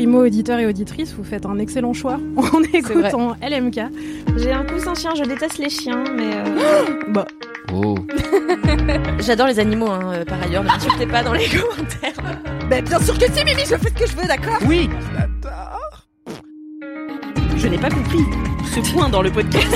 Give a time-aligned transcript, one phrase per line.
[0.00, 3.80] Primo auditeur et auditrice, vous faites un excellent choix en écoutant LMK.
[4.38, 6.30] J'ai un coussin chien, je déteste les chiens, mais.
[6.36, 7.26] euh, Bah,
[7.74, 7.94] Oh.
[9.20, 12.34] J'adore les animaux, hein, euh, par ailleurs, ne m'insultez pas dans les commentaires.
[12.70, 14.56] bah, bien sûr que si, Mimi, je fais ce que je veux, d'accord?
[14.66, 14.88] Oui
[17.58, 18.24] Je n'ai pas compris
[18.74, 19.66] ce point dans le podcast.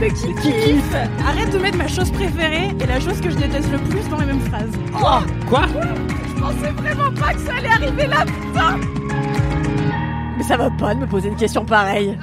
[0.00, 0.06] Je
[0.42, 4.08] kiffe Arrête de mettre ma chose préférée et la chose que je déteste le plus
[4.10, 4.72] dans les mêmes phrases.
[4.92, 5.22] Quoi?
[6.34, 9.05] Je pensais vraiment pas que ça allait arriver là, putain Mais
[10.46, 12.16] ça va pas de me poser une question pareille.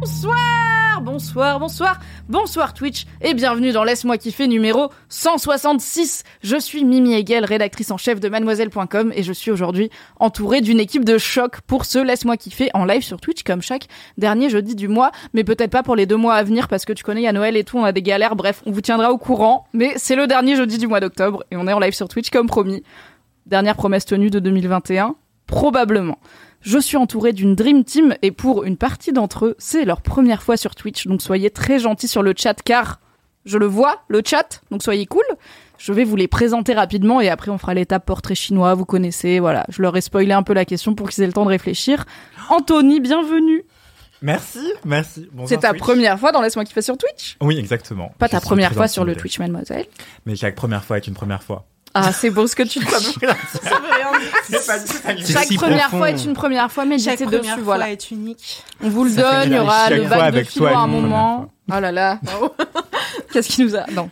[0.00, 6.22] Bonsoir, bonsoir, bonsoir, bonsoir Twitch et bienvenue dans Laisse-moi kiffer numéro 166.
[6.42, 10.80] Je suis Mimi Hegel, rédactrice en chef de mademoiselle.com et je suis aujourd'hui entourée d'une
[10.80, 13.86] équipe de choc pour ce Laisse-moi kiffer en live sur Twitch comme chaque
[14.16, 16.94] dernier jeudi du mois, mais peut-être pas pour les deux mois à venir parce que
[16.94, 18.80] tu connais, il y a Noël et tout, on a des galères, bref, on vous
[18.80, 21.80] tiendra au courant, mais c'est le dernier jeudi du mois d'octobre et on est en
[21.80, 22.82] live sur Twitch comme promis.
[23.44, 26.16] Dernière promesse tenue de 2021, probablement.
[26.62, 30.44] Je suis entourée d'une Dream Team et pour une partie d'entre eux, c'est leur première
[30.44, 31.08] fois sur Twitch.
[31.08, 33.00] Donc soyez très gentils sur le chat car
[33.44, 35.24] je le vois, le chat, donc soyez cool.
[35.76, 39.40] Je vais vous les présenter rapidement et après on fera l'étape portrait chinois, vous connaissez,
[39.40, 39.66] voilà.
[39.70, 42.04] Je leur ai spoilé un peu la question pour qu'ils aient le temps de réfléchir.
[42.48, 43.64] Anthony, bienvenue.
[44.22, 45.28] Merci, merci.
[45.46, 45.80] C'est ta Twitch.
[45.80, 47.36] première fois dans Laisse-moi kiffer sur Twitch?
[47.40, 48.14] Oui, exactement.
[48.20, 49.16] Pas Je ta première fois sur le.
[49.16, 49.86] Twitch, mademoiselle.
[50.26, 51.66] Mais chaque première fois est une première fois.
[51.94, 52.86] Ah, c'est beau ce que tu dis.
[54.48, 55.98] C'est Chaque si première profond.
[55.98, 57.90] fois est une première fois, mais Chaque j'étais première dessus, fois voilà.
[57.90, 58.62] est unique.
[58.82, 61.50] On vous le donne, il y aura le bac de philo à un moment.
[61.70, 62.18] Oh là là.
[63.32, 63.84] Qu'est-ce qui nous a...
[63.92, 64.10] Non,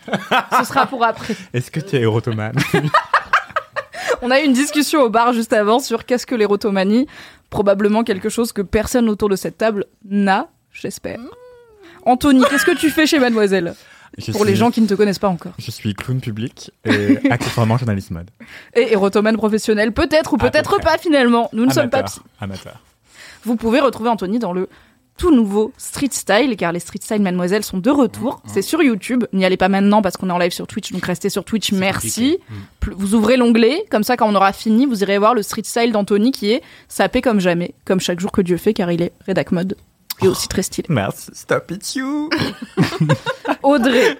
[0.59, 1.35] ce sera pour après.
[1.53, 2.55] Est-ce que tu es érotomane
[4.21, 7.07] On a eu une discussion au bar juste avant sur qu'est-ce que l'érotomanie.
[7.49, 11.19] Probablement quelque chose que personne autour de cette table n'a, j'espère.
[12.05, 13.73] Anthony, qu'est-ce que tu fais chez Mademoiselle?
[14.17, 15.53] Je Pour les gens qui ne te connaissent pas encore.
[15.57, 18.29] Je suis clown public et accessoirement journaliste mode.
[18.75, 21.49] Et érotomane professionnel, peut-être ou peut-être pas finalement.
[21.53, 22.19] Nous ne sommes pas psy.
[22.39, 22.79] Amateur.
[23.43, 24.67] Vous pouvez retrouver Anthony dans le
[25.17, 28.41] tout nouveau Street Style, car les Street Style Mademoiselle sont de retour.
[28.47, 29.23] C'est sur YouTube.
[29.33, 31.71] N'y allez pas maintenant parce qu'on est en live sur Twitch, donc restez sur Twitch.
[31.71, 32.37] Merci.
[32.79, 35.61] Pl- Vous ouvrez l'onglet, comme ça, quand on aura fini, vous irez voir le Street
[35.63, 39.01] Style d'Anthony qui est sapé comme jamais, comme chaque jour que Dieu fait, car il
[39.03, 39.75] est rédac mode.
[40.23, 40.87] Et aussi très stylé.
[40.89, 42.29] Merci, stop it you
[43.63, 44.17] Audrey.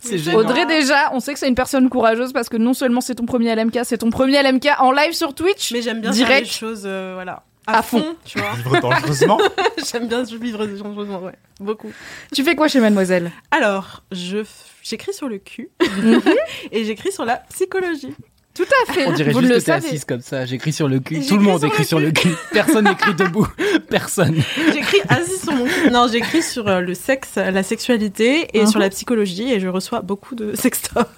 [0.00, 0.40] C'est génial.
[0.40, 3.26] Audrey, déjà, on sait que c'est une personne courageuse parce que non seulement c'est ton
[3.26, 5.72] premier LMK, c'est ton premier LMK en live sur Twitch.
[5.72, 6.30] Mais j'aime bien Direct.
[6.32, 7.44] faire les choses, euh, voilà.
[7.66, 8.14] À fond.
[8.26, 8.52] tu vois.
[8.56, 9.38] Vivre dangereusement
[9.90, 11.32] j'aime bien vivre dangereusement, ouais.
[11.60, 11.90] Beaucoup.
[12.34, 13.32] Tu fais quoi chez Mademoiselle?
[13.50, 14.46] Alors, je f-
[14.82, 15.70] j'écris sur le cul
[16.72, 18.14] et j'écris sur la psychologie.
[18.54, 19.06] Tout à fait.
[19.06, 20.46] On dirait Vous juste le que t'es assise comme ça.
[20.46, 21.16] J'écris sur le cul.
[21.16, 22.30] J'écris Tout le monde sur écrit le sur le cul.
[22.52, 23.48] Personne n'écrit debout.
[23.90, 24.36] Personne.
[24.72, 25.90] J'écris assis sur mon cul.
[25.90, 30.02] Non, j'écris sur euh, le sexe, la sexualité et sur la psychologie et je reçois
[30.02, 31.08] beaucoup de sextoys.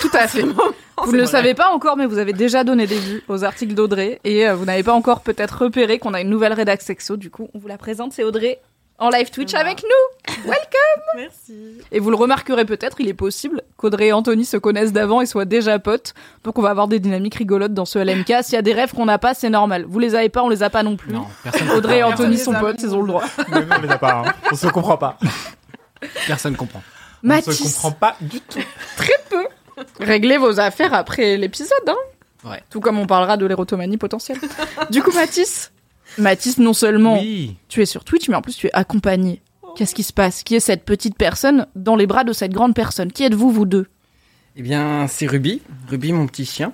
[0.00, 0.42] Tout à fait.
[0.42, 3.74] Vous ne le savez pas encore, mais vous avez déjà donné des vues aux articles
[3.74, 7.16] d'Audrey et euh, vous n'avez pas encore peut-être repéré qu'on a une nouvelle rédac sexo.
[7.16, 8.60] Du coup, on vous la présente, c'est Audrey
[8.98, 9.66] en live Twitch Voilà.
[9.66, 10.34] avec nous.
[11.16, 11.78] Merci.
[11.92, 15.26] Et vous le remarquerez peut-être, il est possible qu'Audrey et Anthony se connaissent d'avant et
[15.26, 16.14] soient déjà potes.
[16.44, 18.42] Donc on va avoir des dynamiques rigolotes dans ce LMK.
[18.42, 19.84] S'il y a des rêves qu'on n'a pas, c'est normal.
[19.88, 21.12] Vous les avez pas, on les a pas non plus.
[21.12, 21.70] Non, personne.
[21.70, 22.14] Audrey et comprend.
[22.24, 23.24] Anthony sont potes, ils ont le droit.
[23.50, 24.32] Mais non, on les a pas, hein.
[24.52, 25.18] On se comprend pas.
[26.26, 26.80] Personne comprend.
[26.80, 28.58] On se Mathis, comprend pas du tout.
[30.00, 31.96] réglez vos affaires après l'épisode, hein.
[32.44, 32.62] Ouais.
[32.70, 34.38] Tout comme on parlera de l'érotomanie potentielle.
[34.90, 35.72] du coup, Mathis,
[36.18, 37.56] Mathis, non seulement Oui.
[37.68, 39.42] tu es sur Twitch, mais en plus tu es accompagné.
[39.76, 40.42] Qu'est-ce qui se passe?
[40.42, 43.12] Qui est cette petite personne dans les bras de cette grande personne?
[43.12, 43.86] Qui êtes-vous, vous deux?
[44.56, 45.62] Eh bien, c'est Ruby.
[45.88, 46.72] Ruby, mon petit chien.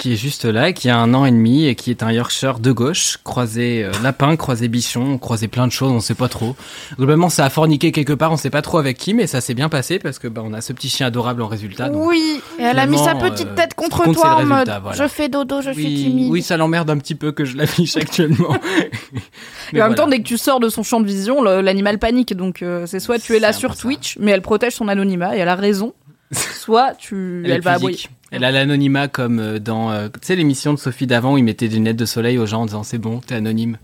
[0.00, 2.58] Qui est juste là, qui a un an et demi et qui est un Yorkshire
[2.58, 6.56] de gauche, croisé euh, lapin, croisé bichon, croisé plein de choses, on sait pas trop.
[6.96, 9.52] Globalement, ça a forniqué quelque part, on sait pas trop avec qui, mais ça s'est
[9.52, 11.90] bien passé parce que bah, on a ce petit chien adorable en résultat.
[11.90, 14.72] donc- Oui, et elle a mis sa petite euh, tête contre compte, toi en mode
[14.82, 14.96] voilà.
[14.96, 16.30] je fais dodo, je suis timide.
[16.30, 18.56] oui, ça l'emmerde un petit peu que je l'affiche actuellement.
[19.74, 22.34] Et en même temps, dès que tu sors de son champ de vision, l'animal panique.
[22.34, 23.82] Donc euh, c'est soit tu es là sur ça.
[23.82, 25.92] Twitch, mais elle protège son anonymat et elle a raison.
[26.54, 27.98] soit tu, elle, va aboyer.
[28.30, 31.44] Elle a l'anonymat comme euh, dans, euh, tu sais, l'émission de Sophie d'avant où il
[31.44, 33.78] mettait des lunettes de soleil aux gens en disant c'est bon, t'es anonyme.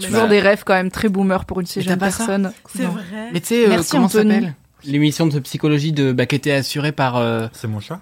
[0.00, 2.52] Toujours Bah, des rêves quand même très boomer pour une si jeune personne.
[2.74, 3.02] C'est vrai.
[3.32, 4.54] Mais tu sais, euh, comment s'appelle
[4.84, 7.16] L'émission de psychologie de bah, qui était assurée par.
[7.16, 8.00] euh, C'est mon chat.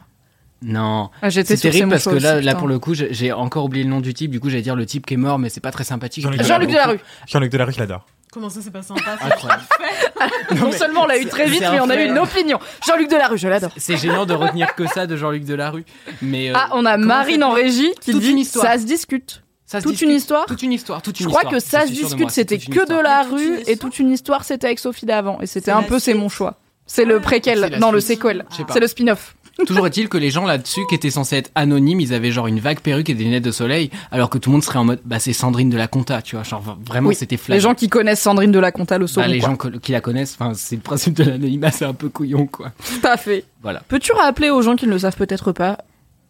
[0.62, 1.10] Non.
[1.22, 3.84] Ah, J'étais C'est terrible parce que là, aussi, là pour le coup, j'ai encore oublié
[3.84, 4.30] le nom du type.
[4.30, 6.24] Du coup, j'allais dire le type qui est mort, mais c'est pas très sympathique.
[6.24, 6.98] Jean-Luc Jean-Luc Delarue.
[7.28, 8.06] Jean-Luc Delarue, je l'adore.
[8.34, 9.62] Comment ça, c'est pas sympa Incroyable.
[10.56, 12.58] Non seulement on l'a eu très vite, mais on a eu une opinion.
[12.86, 13.70] Jean-Luc Delarue, je l'adore.
[13.76, 15.84] C'est gênant de retenir que ça de Jean-Luc Delarue.
[16.20, 18.66] Mais euh, Ah, on a Marine en régie qui Toute dit une histoire.
[18.66, 19.42] ça se discute.
[19.66, 20.08] ça se toute discute.
[20.10, 21.00] une histoire Toute une histoire.
[21.02, 21.54] Toute une Je crois histoire.
[21.54, 22.86] que ça se discute, c'était que histoire.
[22.88, 25.38] de la Et toute une rue et histoire toute une histoire, c'était avec Sophie d'avant.
[25.40, 26.56] Et c'était un peu c'est mon choix.
[26.86, 28.00] C'est le c'est préquel, non le
[28.64, 28.72] pas.
[28.72, 29.36] C'est le spin-off.
[29.66, 32.58] Toujours est-il que les gens là-dessus, qui étaient censés être anonymes, ils avaient genre une
[32.60, 35.00] vague perruque et des lunettes de soleil, alors que tout le monde serait en mode,
[35.04, 37.14] bah c'est Sandrine de la Compta, tu vois, genre vraiment Oui.
[37.14, 37.54] c'était flagrant.
[37.56, 39.26] Les gens qui connaissent Sandrine de la Compta le sauront.
[39.26, 39.50] Bah, les quoi.
[39.50, 42.72] gens qui la connaissent, enfin c'est le principe de l'anonymat, c'est un peu couillon quoi.
[42.84, 43.44] Tout à fait.
[43.62, 43.82] Voilà.
[43.88, 45.78] Peux-tu rappeler aux gens qui ne le savent peut-être pas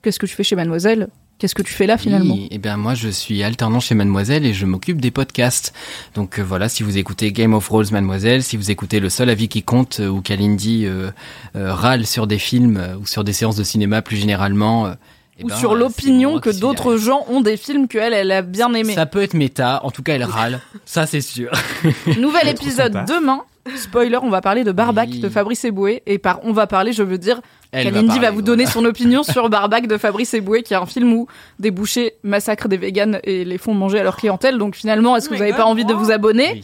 [0.02, 1.08] qu'est-ce que tu fais chez Mademoiselle?
[1.38, 2.36] Qu'est-ce que tu fais là finalement?
[2.50, 5.72] Eh bien moi je suis alternant chez Mademoiselle et je m'occupe des podcasts.
[6.14, 9.28] Donc euh, voilà, si vous écoutez Game of Thrones Mademoiselle, si vous écoutez Le Seul
[9.30, 11.10] Avis qui compte euh, ou Kalindi euh,
[11.56, 14.94] euh, râle sur des films ou sur des séances de cinéma plus généralement.
[15.38, 18.42] Eh Ou ben, sur euh, l'opinion que d'autres gens ont des films qu'elle, elle a
[18.42, 18.94] bien aimés.
[18.94, 21.50] Ça peut être méta, en tout cas elle râle, ça c'est sûr.
[22.18, 23.42] Nouvel épisode demain.
[23.76, 25.20] Spoiler, on va parler de Barbac Oui.
[25.20, 26.02] de Fabrice Eboué.
[26.04, 27.40] Et par on va parler, je veux dire,
[27.72, 28.42] Kalindi va, parler, vous voilà.
[28.42, 31.26] donner son opinion sur Barbac de Fabrice Eboué, qui est un film où
[31.58, 34.58] des bouchers massacrent des véganes et les font manger à leur clientèle.
[34.58, 36.62] Donc finalement, est-ce que Oh vous my avez pas envie de vous abonner?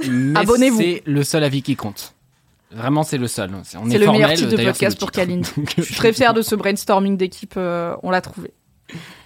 [0.00, 0.34] Oui.
[0.34, 0.78] Abonnez-vous.
[0.78, 2.14] C'est le seul avis qui compte.
[2.74, 3.50] Vraiment, c'est le seul.
[3.64, 5.10] C'est le meilleur titre de podcast pour.
[5.56, 8.52] Donc, Je suis très fière de ce brainstorming d'équipe, euh, on l'a trouvé.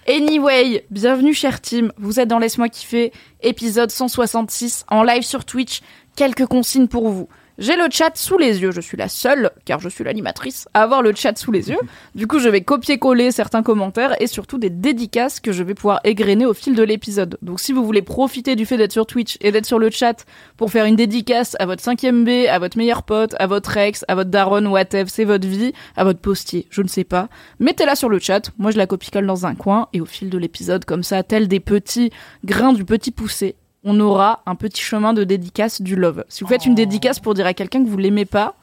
[0.07, 3.11] Anyway, bienvenue cher team, vous êtes dans Laisse-moi kiffer,
[3.41, 5.81] épisode 166, en live sur Twitch,
[6.15, 7.27] quelques consignes pour vous.
[7.59, 10.83] J'ai le chat sous les yeux, je suis la seule, car je suis l'animatrice, à
[10.83, 11.79] avoir le chat sous les yeux.
[12.13, 15.99] Du coup, je vais copier-coller certains commentaires et surtout des dédicaces que je vais pouvoir
[16.03, 17.39] égrener au fil de l'épisode.
[17.41, 20.23] Donc si vous voulez profiter du fait d'être sur Twitch et d'être sur le chat
[20.55, 24.05] pour faire une dédicace à votre 5ème B, à votre meilleur pote, à votre ex,
[24.07, 27.27] à votre daronne, whatever, c'est votre vie, à votre postier, je ne sais pas.
[27.59, 30.37] Mettez-la sur le chat, moi je la copie-colle dans un coin, et au fil de
[30.37, 32.11] l'épisode, comme ça, tel des petits
[32.45, 33.55] grains du petit poussé,
[33.89, 36.25] on aura un petit chemin de dédicace du love.
[36.27, 38.53] Si vous faites une dédicace pour dire à quelqu'un que vous l'aimez pas,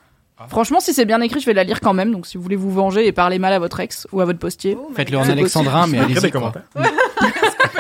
[0.49, 2.57] franchement, si c'est bien écrit, je vais la lire quand même, donc si vous voulez
[2.57, 5.87] vous venger et parler mal à votre ex ou à votre postier, Faites-le en alexandrin,
[5.87, 6.21] mais allez-y.
[6.21, 6.41] des quoi.
[6.41, 6.63] commentaires.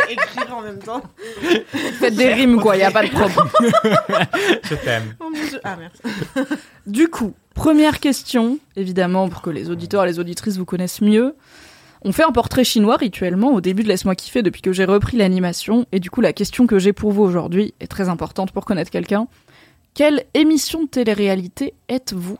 [0.08, 1.02] écrire en même temps.
[1.98, 3.48] faites des rimes quoi, y a pas de problème.
[4.62, 5.14] Je t'aime.
[5.20, 5.30] Oh.
[5.64, 6.46] Ah merde.
[6.86, 11.34] Du coup, première question, évidemment, pour que les auditeurs et les auditrices vous connaissent mieux.
[12.06, 15.16] On fait un portrait chinois rituellement au début de Laisse-moi kiffer depuis que j'ai repris
[15.16, 15.86] l'animation.
[15.90, 18.90] Et du coup, la question que j'ai pour vous aujourd'hui est très importante pour connaître
[18.90, 19.26] quelqu'un.
[19.94, 22.36] Quelle émission de télé-réalité êtes-vous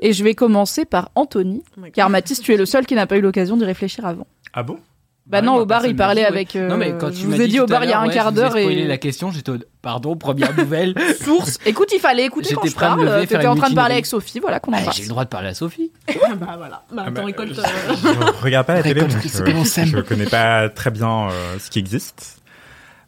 [0.00, 1.62] Et je vais commencer par Anthony,
[1.92, 4.26] car Mathis, tu es le seul qui n'a pas eu l'occasion d'y réfléchir avant.
[4.52, 4.78] Ah bon?
[5.28, 6.54] Bah non, au bar, il parlait avec.
[6.54, 7.98] euh, Non, mais quand tu je m'as vous ai dit au bar il y a
[8.00, 8.86] un ouais, quart d'heure spoilé et.
[8.86, 9.56] la question, j'étais au...
[9.82, 10.94] Pardon, première nouvelle.
[11.20, 11.58] Source.
[11.66, 13.26] Écoute, il fallait écouter quand J'étais je parle.
[13.26, 14.96] T'étais en train de parler avec Sophie, voilà qu'on en Ah, passe.
[14.96, 15.90] J'ai le droit de parler à Sophie.
[16.08, 16.84] bah voilà.
[16.92, 17.54] Bah Ah attends, bah, récolte.
[17.54, 20.68] je- euh, Je regarde pas la télé, Récolte donc ce que l'on je, connais pas
[20.68, 22.40] très bien euh, ce qui existe.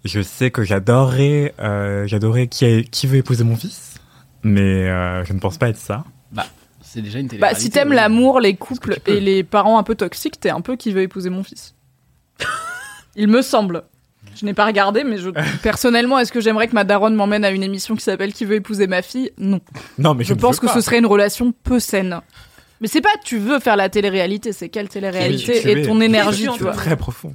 [0.05, 3.95] Je sais que j'adorerais, euh, j'adorerais qui, qui veut épouser mon fils,
[4.43, 6.05] mais euh, je ne pense pas être ça.
[6.81, 9.95] C'est déjà une télé Bah, si t'aimes l'amour, les couples et les parents un peu
[9.95, 11.75] toxiques, t'es un peu qui veut épouser mon fils.
[13.17, 13.85] Il me semble.
[14.37, 15.31] Je n'ai pas regardé, mais je,
[15.63, 18.57] personnellement, est-ce que j'aimerais que ma daronne m'emmène à une émission qui s'appelle Qui veut
[18.57, 19.33] épouser ma fille?
[19.39, 19.61] Non.
[19.99, 20.75] Non, mais je, pense que pas.
[20.75, 22.21] ce serait une relation peu saine.
[22.81, 26.51] Mais c'est pas tu veux faire la télé-réalité, c'est quelle télé-réalité et ton énergie, Je
[26.53, 26.73] tu vois.
[26.73, 27.35] Très profond.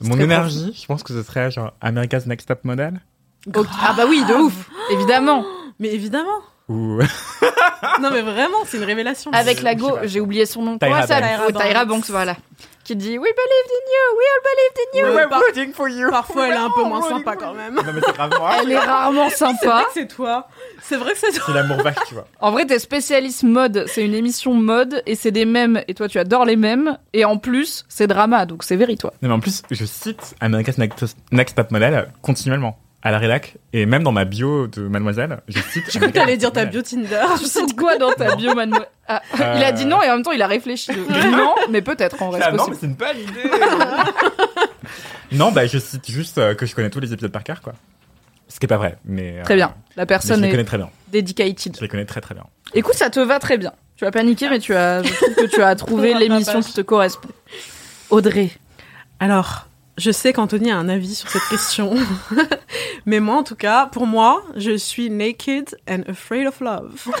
[0.00, 3.00] Mon très énergie, je pense que ce serait genre America's Next Top Model.
[3.52, 5.44] Ah bah oui, de ouf, évidemment.
[5.80, 6.38] Mais évidemment.
[6.68, 7.00] ou
[8.00, 9.30] Non mais vraiment, c'est une révélation.
[9.32, 10.78] Avec la go, j'ai oublié son nom.
[10.78, 11.60] Tyra Banks.
[11.60, 11.84] Tyra.
[11.84, 12.36] Banks, voilà.
[12.84, 15.28] Qui dit We believed in you, we all believed in you.
[15.30, 16.10] Par- rooting for you.
[16.10, 17.74] Parfois, elle est un peu moins sympa quand même.
[17.74, 18.50] Non, mais c'est grave moi.
[18.60, 19.84] Elle est rarement C'est vrai sympa.
[19.86, 20.48] que c'est toi.
[20.82, 21.44] C'est vrai que c'est toi.
[21.46, 22.26] C'est l'amour vache, tu vois.
[22.40, 23.86] En vrai, t'es spécialiste mode.
[23.88, 25.82] C'est une émission mode et c'est des mèmes.
[25.88, 26.98] Et toi, tu adores les mèmes.
[27.14, 28.44] Et en plus, c'est drama.
[28.44, 29.14] Donc c'est véri, toi.
[29.22, 33.84] Non, mais en plus, je cite America's Next Top Model continuellement à la rédac et
[33.86, 35.84] même dans ma bio de Mademoiselle, je cite.
[35.92, 37.20] Je crois que t'allais dire ta bio Tinder.
[37.38, 38.88] Tu cites quoi dans ta bio, mademoiselle?
[39.06, 39.54] Ah, Euh.
[39.58, 40.90] Il a dit non et en même temps, il a réfléchi.
[41.30, 42.40] non, mais peut-être en vrai.
[42.42, 43.50] Ah non, mais c'est une bonne idée.
[45.32, 47.74] non, bah je cite juste euh, que je connais tous les épisodes par cœur, quoi.
[48.48, 49.38] Ce qui est pas vrai, mais.
[49.38, 49.74] euh, Très bien.
[49.96, 50.90] La personne je les est connais très bien.
[51.12, 51.76] dedicated.
[51.76, 52.44] Je les connais très très bien.
[52.74, 53.72] Écoute, ça te va très bien.
[53.96, 56.80] Tu as paniqué, mais tu as, je trouve que tu as trouvé l'émission qui te
[56.80, 57.28] correspond.
[58.10, 58.50] Audrey.
[59.20, 61.94] Alors, je sais qu'Anthony a un avis sur cette question.
[63.06, 66.92] Mais moi, en tout cas, pour moi, je suis naked and afraid of love.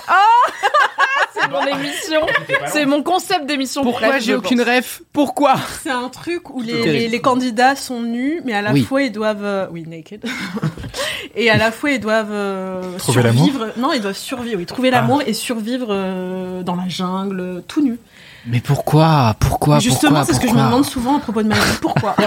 [1.34, 2.20] C'est mon émission.
[2.68, 3.82] C'est mon concept d'émission.
[3.82, 5.02] Pourquoi j'ai aucune ref?
[5.12, 5.56] Pourquoi?
[5.82, 6.90] C'est un truc où les, terrible.
[6.92, 8.82] les, les candidats sont nus, mais à la Oui.
[8.84, 10.24] fois ils doivent, euh, oui, naked,
[11.34, 13.72] et à la fois ils doivent euh, Trouver l'amour survivre.
[13.76, 14.58] Non, ils doivent survivre.
[14.58, 17.98] Oui, trouver l'amour et survivre euh, dans la jungle, tout nu.
[18.46, 19.34] Mais pourquoi?
[19.40, 19.78] Pourquoi?
[19.78, 21.60] Justement, c'est ce que je me demande souvent à propos de ma vie.
[21.80, 22.14] Pourquoi?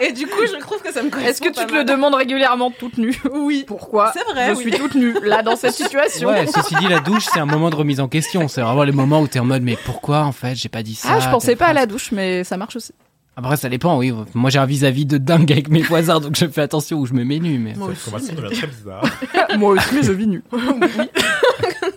[0.00, 1.84] Et du coup, je trouve que ça me correspond Est-ce que tu pas te le
[1.84, 3.16] demandes régulièrement toute nue?
[3.32, 3.64] Oui.
[3.66, 4.12] Pourquoi?
[4.12, 4.62] C'est vrai, Je oui.
[4.62, 6.28] suis toute nue là dans cette situation.
[6.28, 8.48] Ouais, ceci dit, la douche, c'est un moment de remise en question.
[8.48, 10.94] C'est vraiment les moments où t'es en mode, mais pourquoi en fait, j'ai pas dit
[10.94, 12.92] ça Ah, je pensais pas à la douche, mais ça marche aussi.
[13.36, 14.12] Après, ça dépend, oui.
[14.34, 17.14] Moi, j'ai un vis-à-vis de dingue avec mes voisins, donc je fais attention où je
[17.14, 17.58] me mets nu.
[17.58, 19.04] Mais Moi aussi, mais- très bizarre.
[19.58, 20.42] Moi aussi, mais je vis nue.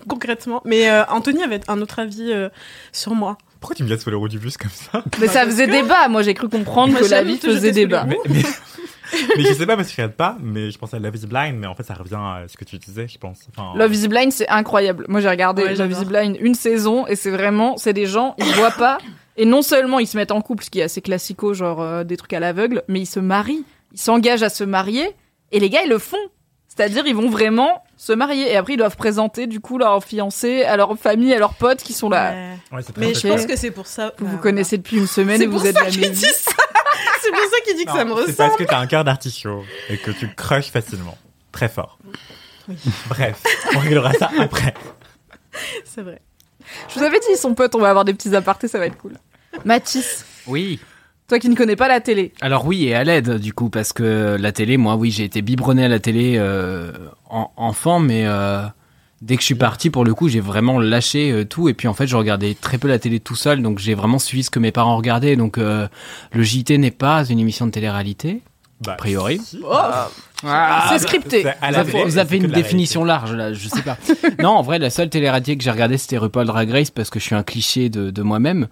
[0.09, 0.61] concrètement.
[0.65, 2.49] Mais euh, Anthony avait un autre avis euh,
[2.91, 3.37] sur moi.
[3.59, 6.07] Pourquoi tu me laisses sur les roues du bus comme ça Mais ça faisait débat.
[6.07, 8.05] Moi, j'ai cru comprendre Moi, que la vie faisait débat.
[8.07, 8.43] mais, mais,
[9.37, 11.25] mais je sais pas parce que je regarde pas, mais je pensais à Love is
[11.25, 13.39] Blind, mais en fait ça revient à ce que tu disais, je pense.
[13.49, 15.05] Enfin, Love is Blind, c'est incroyable.
[15.07, 18.35] Moi, j'ai regardé Ouais, Love is Blind une saison et c'est vraiment, c'est des gens,
[18.37, 18.97] ils voient pas.
[19.37, 22.03] Et non seulement ils se mettent en couple, ce qui est assez classico, genre euh,
[22.03, 23.65] des trucs à l'aveugle, mais ils se marient.
[23.93, 25.09] Ils s'engagent à se marier
[25.51, 26.17] et les gars, ils le font.
[26.67, 30.63] C'est-à-dire, ils vont vraiment se marier et après, ils doivent présenter du coup leur fiancé
[30.63, 32.31] à leur famille, à leurs potes qui sont là.
[32.31, 32.57] Ouais.
[32.77, 34.13] ouais, c'est très Mais je pense que c'est pour ça.
[34.17, 36.51] Vous vous Bah, connaissez depuis une semaine et vous pour êtes ça jamais dit ça.
[37.21, 38.37] C'est pour ça qu'il dit que ça me Non, C'est ressemble.
[38.37, 41.17] parce que t'as un cœur d'artichaut et que tu crushes facilement.
[41.51, 41.97] Très fort.
[43.09, 43.41] Bref,
[43.75, 44.73] on réglera ça après.
[45.85, 46.21] C'est vrai.
[46.89, 48.85] Je vous avais dit, ils sont potes, on va avoir des petits apartés, ça va
[48.85, 49.13] être cool.
[49.65, 50.79] Mathis, oui.
[51.27, 53.93] Toi qui ne connais pas la télé, Alors oui, et à l'aide du coup, parce
[53.93, 56.91] que la télé, moi, oui, j'ai été biberonné à la télé euh,
[57.29, 58.61] en, enfant, mais euh,
[59.21, 61.67] dès que je suis parti, pour le coup, j'ai vraiment lâché euh, tout.
[61.67, 64.19] Et puis en fait, je regardais très peu la télé tout seul, donc j'ai vraiment
[64.19, 65.35] suivi ce que mes parents regardaient.
[65.35, 65.87] Donc euh,
[66.31, 68.41] le JT n'est pas une émission de télé-réalité.
[68.81, 69.39] Bah, A priori.
[69.39, 69.61] si.
[70.89, 71.43] c'est scripté.
[71.43, 73.97] C'est à Vous avez, vous une la définition large là, je sais pas.
[74.43, 77.19] non, en vrai, la seule télé-réalité que j'ai regardée, c'était RuPaul Drag Race parce que
[77.19, 78.67] je suis un cliché de, de moi-même.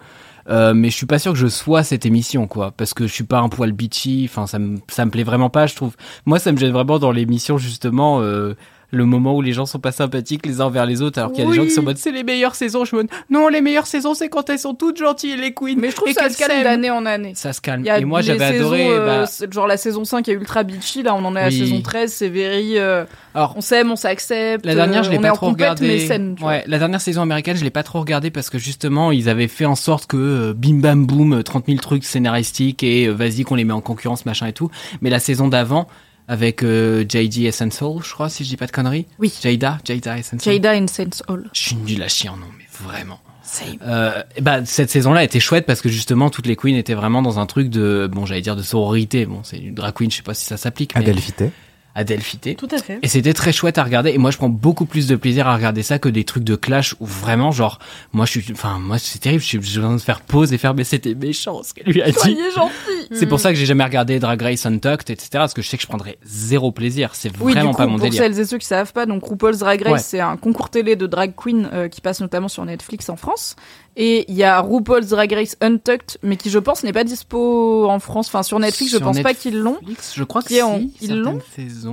[0.50, 3.13] Euh, mais je suis pas sûr que je sois cette émission, quoi, parce que je
[3.13, 4.27] suis pas un poil bitchy.
[4.29, 5.95] Enfin, ça me ça me plaît vraiment pas, je trouve.
[6.25, 8.21] Moi, ça me gêne vraiment dans l'émission justement.
[8.21, 8.55] Euh,
[8.93, 11.43] le moment où les gens sont pas sympathiques les uns envers les autres, alors qu'il
[11.43, 12.85] y a des gens qui sont en mode c'est les meilleures saisons.
[12.85, 15.75] Je me non, les meilleures saisons c'est quand elles sont toutes gentilles les queens.
[15.77, 17.33] Mais je trouve et que ça se calme d'année en année.
[17.35, 17.85] Ça se calme.
[17.85, 18.88] Et moi, les j'avais adoré.
[18.89, 21.51] euh, bah, genre la saison 5 est ultra bitchy, là on en est à la
[21.51, 22.77] saison 13, c'est very.
[22.77, 24.65] euh, alors, on s'aime, on s'accepte.
[24.65, 25.88] La dernière, je euh, l'ai on pas trop compète, regardé.
[25.88, 26.51] mais saine, tu vois.
[26.51, 29.47] ouais, la dernière saison américaine, je l'ai pas trop regardé parce que justement, ils avaient
[29.47, 33.12] fait en sorte que euh, bim bam boum, euh, 30 000 trucs scénaristiques et euh,
[33.12, 34.69] vas-y qu'on les met en concurrence, machin et tout.
[35.01, 35.88] Mais la saison d'avant,
[36.27, 39.06] avec euh, JD Essential, je crois, si je dis pas de conneries.
[39.20, 39.34] Oui.
[39.42, 40.56] Jada, Jada Essential.
[40.56, 41.50] Jada in Sense Hall.
[41.53, 43.20] Je suis nul à chier en nom, mais vraiment.
[43.86, 47.22] Euh, et bah, cette saison-là était chouette parce que justement, toutes les queens étaient vraiment
[47.22, 49.25] dans un truc de, bon, j'allais dire de sororité.
[49.25, 51.51] Bon, c'est une drag queen, je sais pas si ça s'applique, mais Adelphité.
[51.95, 52.55] Adelphité.
[52.55, 52.97] Tout à fait.
[53.03, 54.09] Et c'était très chouette à regarder.
[54.12, 56.55] Et moi, je prends beaucoup plus de plaisir à regarder ça que des trucs de
[56.55, 57.77] clash où vraiment, genre,
[58.13, 59.41] moi, je suis, enfin, moi, c'est terrible.
[59.43, 62.07] Je suis besoin de faire pause et faire, mais c'était méchant ce qu'elle lui a
[62.07, 62.13] dit.
[62.13, 62.71] Soyez gentil.
[63.12, 65.29] C'est pour ça que j'ai jamais regardé Drag Race Untucked, etc.
[65.33, 67.12] Parce que je sais que je prendrais zéro plaisir.
[67.13, 68.21] C'est Oui, vraiment du coup, pas mon pour délire.
[68.23, 70.00] celles et ceux qui savent pas, donc RuPaul's Drag Race, Ouais.
[70.00, 73.55] c'est un concours télé de drag queen euh, qui passe notamment sur Netflix en France.
[73.95, 77.88] Et il y a RuPaul's Drag Race Untucked, mais qui je pense n'est pas dispo
[77.88, 78.27] en France.
[78.27, 79.77] Enfin, sur Netflix, je pense pas qu'ils l'ont.
[80.15, 80.59] Je crois que si,
[81.01, 81.39] ils l'ont.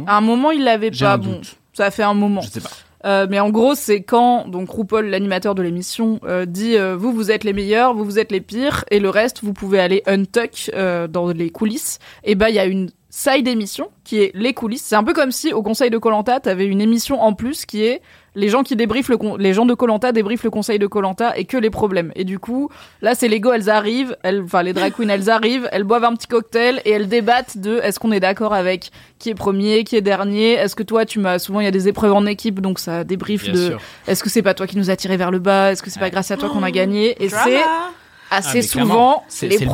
[0.07, 1.12] À un moment, ils l'avaient pas.
[1.14, 1.57] un Bon, doute.
[1.75, 2.40] ça fait un moment.
[2.40, 2.71] Je sais pas.
[3.04, 7.12] Euh, mais en gros, c'est quand donc RuPaul, l'animateur de l'émission, euh, dit euh, vous
[7.12, 10.02] vous êtes les meilleurs, vous vous êtes les pires, et le reste vous pouvez aller
[10.07, 10.71] untuck
[11.11, 11.99] dans les coulisses.
[12.25, 14.83] Et bah il y a une side émission qui est les coulisses.
[14.85, 17.83] C'est un peu comme si au conseil de Colanta, t'avais une émission en plus qui
[17.85, 18.00] est
[18.37, 21.37] les gens qui débriefent le con- les gens de Colanta débriefent le conseil de Colanta
[21.37, 22.12] et que les problèmes.
[22.14, 22.71] Et du coup,
[23.02, 26.05] là c'est les go, elles arrivent, elles, enfin les drag queens, elles arrivent, elles boivent
[26.05, 29.83] un petit cocktail et elles débattent de est-ce qu'on est d'accord avec qui est premier,
[29.83, 32.25] qui est dernier, est-ce que toi tu m'as souvent il y a des épreuves en
[32.26, 33.71] équipe donc ça débrief Bien de
[34.07, 35.99] est-ce que c'est pas toi qui nous a tiré vers le bas, est-ce que c'est
[36.00, 37.17] pas grâce à toi qu'on a gagné?
[37.23, 37.61] Et c'est
[38.31, 39.71] assez mais souvent les but.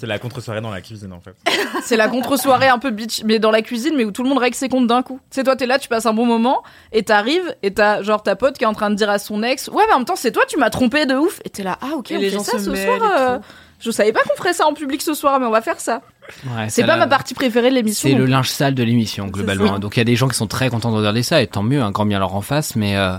[0.00, 1.34] C'est la contre-soirée dans la cuisine en fait.
[1.84, 4.38] C'est la contre-soirée un peu bitch, mais dans la cuisine, mais où tout le monde
[4.38, 5.20] règle ses comptes d'un coup.
[5.30, 8.34] C'est toi, t'es là, tu passes un bon moment, et t'arrives, et t'as genre ta
[8.36, 10.16] pote qui est en train de dire à son ex, ouais, mais en même temps,
[10.16, 11.40] c'est toi, tu m'as trompé de ouf.
[11.44, 12.98] Et t'es là, ah ok, Et on les fait gens ça se ce soir.
[13.18, 13.38] euh.
[13.82, 16.02] Je savais pas qu'on ferait ça en public ce soir, mais on va faire ça.
[16.46, 18.08] Ouais, C'est pas la- ma partie préférée de l'émission.
[18.10, 19.78] C'est le linge sale de l'émission globalement.
[19.78, 21.62] Donc il y a des gens qui sont très contents de regarder ça et tant
[21.62, 22.76] mieux, un grand bien leur en face.
[22.76, 23.12] Mais euh,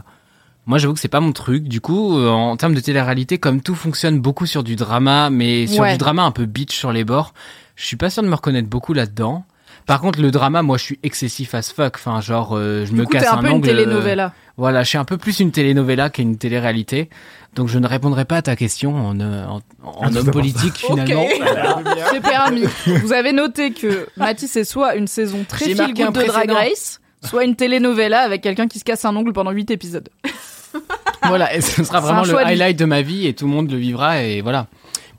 [0.66, 1.64] moi j'avoue que c'est pas mon truc.
[1.64, 5.68] Du coup, euh, en termes de télé-réalité, comme tout fonctionne beaucoup sur du drama, mais
[5.68, 5.94] sur Ouais.
[5.94, 7.34] du drama un peu bitch sur les bords,
[7.76, 9.44] je suis pas sûr de me reconnaître beaucoup là-dedans.
[9.88, 11.96] Par contre, le drama, moi, je suis excessif as fuck.
[11.96, 14.32] Enfin, genre, euh, je me Du coup, casse t'es un peu une ongle, euh, telenovela.
[14.56, 17.10] Voilà, je suis un peu plus une telenovela qu'une télé-réalité.
[17.56, 20.32] Donc, je ne répondrai pas à ta question en, euh, en, en tout homme ça
[20.32, 21.26] politique finalement.
[22.12, 22.64] C'est permis.
[23.04, 26.12] Vous avez noté que Mathis est soit une saison très J'ai feel marqué good un
[26.12, 26.54] de Drag précédent.
[26.54, 30.10] Race, soit une telenovela avec quelqu'un qui se casse un ongle pendant 8 épisodes.
[31.24, 33.70] voilà, et ce sera vraiment le de highlight de ma vie et tout le monde
[33.72, 34.68] le vivra et voilà.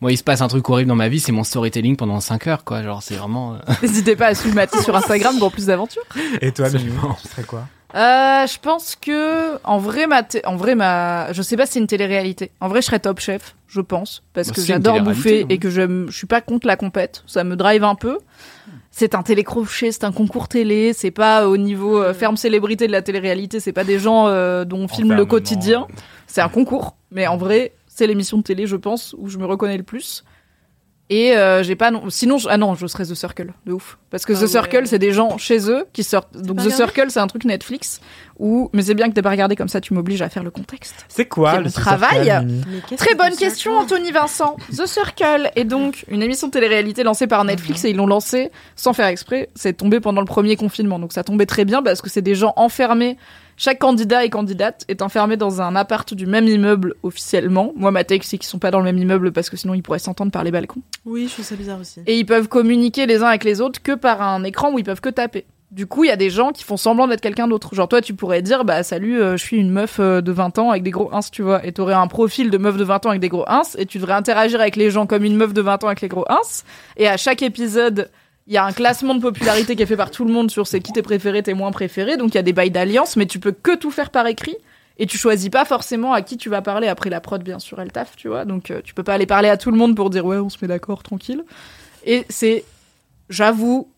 [0.00, 2.48] Moi, il se passe un truc horrible dans ma vie, c'est mon storytelling pendant 5
[2.48, 2.82] heures, quoi.
[2.82, 3.54] Genre, c'est vraiment.
[3.54, 6.02] euh, N'hésitez pas à suivre Mathis sur Instagram pour plus d'aventures.
[6.40, 7.16] Et toi, Mimi, Absolument.
[7.22, 7.68] tu serais quoi?
[7.94, 11.78] Euh, je pense que en vrai ma en vrai ma je sais pas si c'est
[11.78, 12.50] une télé-réalité.
[12.60, 15.54] En vrai, je serais top chef, je pense, parce Bah, que j'adore bouffer oui.
[15.54, 18.18] et que je suis pas contre la compète, ça me drive un peu.
[18.94, 22.92] C'est un télécrochet, c'est un concours télé, c'est pas au niveau euh, ferme célébrité de
[22.92, 25.88] la télé-réalité, c'est pas des gens euh, dont on filme le quotidien.
[26.26, 29.46] C'est un concours, mais en vrai, c'est l'émission de télé, je pense, où je me
[29.46, 30.24] reconnais le plus.
[31.12, 32.08] Et euh, j'ai pas non...
[32.08, 32.48] sinon je...
[32.48, 35.12] ah non je serais The Circle de ouf parce que Ah The Circle c'est des
[35.12, 38.00] gens chez eux qui sortent donc The Circle c'est un truc Netflix
[38.38, 40.50] où mais c'est bien que t'aies pas regardé comme ça tu m'obliges à faire le
[40.50, 42.32] contexte C'est quoi C'est le travail.
[42.96, 44.56] Très que bonne question, Anthony Vincent.
[44.74, 48.50] The Circle est donc une émission de télé-réalité lancée par Netflix et ils l'ont lancée
[48.74, 49.50] sans faire exprès.
[49.54, 52.34] C'est tombé pendant le premier confinement, donc ça tombait très bien parce que c'est des
[52.34, 53.18] gens enfermés.
[53.64, 57.72] Chaque candidat et candidate est enfermé dans un appart du même immeuble officiellement.
[57.76, 59.84] Moi, ma take, c'est qu'ils sont pas dans le même immeuble parce que sinon ils
[59.84, 60.82] pourraient s'entendre par les balcons.
[61.04, 62.00] Oui, je trouve ça bizarre aussi.
[62.08, 64.84] Et ils peuvent communiquer les uns avec les autres que par un écran où ils
[64.84, 65.44] peuvent que taper.
[65.70, 67.72] Du coup, il y a des gens qui font semblant d'être quelqu'un d'autre.
[67.72, 70.58] Genre toi, tu pourrais dire, bah salut, euh, je suis une meuf euh, de 20
[70.58, 71.64] ans avec des gros ins, tu vois.
[71.64, 73.98] Et t'aurais un profil de meuf de 20 ans avec des gros ins, et tu
[73.98, 76.64] devrais interagir avec les gens comme une meuf de 20 ans avec les gros ins.
[76.96, 78.10] Et à chaque épisode,
[78.46, 80.66] il y a un classement de popularité qui est fait par tout le monde sur
[80.66, 82.16] c'est qui tes préférés, tes moins préférés.
[82.16, 84.56] Donc il y a des bails d'alliance, mais tu peux que tout faire par écrit.
[84.98, 86.86] Et tu choisis pas forcément à qui tu vas parler.
[86.86, 88.44] Après la prod, bien sûr, elle taffe, tu vois.
[88.44, 90.48] Donc euh, tu peux pas aller parler à tout le monde pour dire ouais, on
[90.48, 91.44] se met d'accord, tranquille.
[92.04, 92.64] Et c'est,
[93.28, 93.88] j'avoue,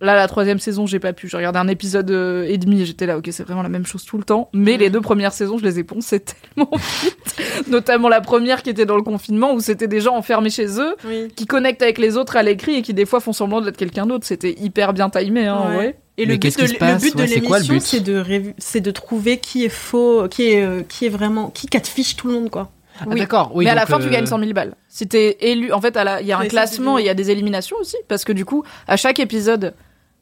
[0.00, 1.28] là la troisième saison, j'ai pas pu.
[1.28, 3.86] J'ai regardé un épisode euh, et demi et j'étais là, ok, c'est vraiment la même
[3.86, 4.48] chose tout le temps.
[4.52, 6.70] Mais les deux premières saisons, je les ai poncées tellement
[7.02, 7.68] vite.
[7.68, 10.96] Notamment la première qui était dans le confinement où c'était des gens enfermés chez eux
[11.06, 11.28] Oui.
[11.34, 14.06] qui connectent avec les autres à l'écrit et qui des fois font semblant d'être quelqu'un
[14.06, 14.26] d'autre.
[14.26, 15.96] C'était hyper bien timé, hein, Ouais.
[16.18, 19.36] Et le but de, le but Ouais, l'émission, but c'est de, révu- c'est de trouver
[19.38, 22.70] qui est faux, qui est, euh, qui est vraiment, qui catfish tout le monde, quoi.
[22.98, 23.18] Ah, Oui.
[23.20, 23.50] d'accord.
[23.54, 24.74] Oui, mais à la fin, tu euh, gagnes 100 000 balles.
[24.88, 27.30] Si t'es élu, en fait, il y a un classement et il y a des
[27.30, 29.74] éliminations aussi, parce que du coup, à chaque épisode,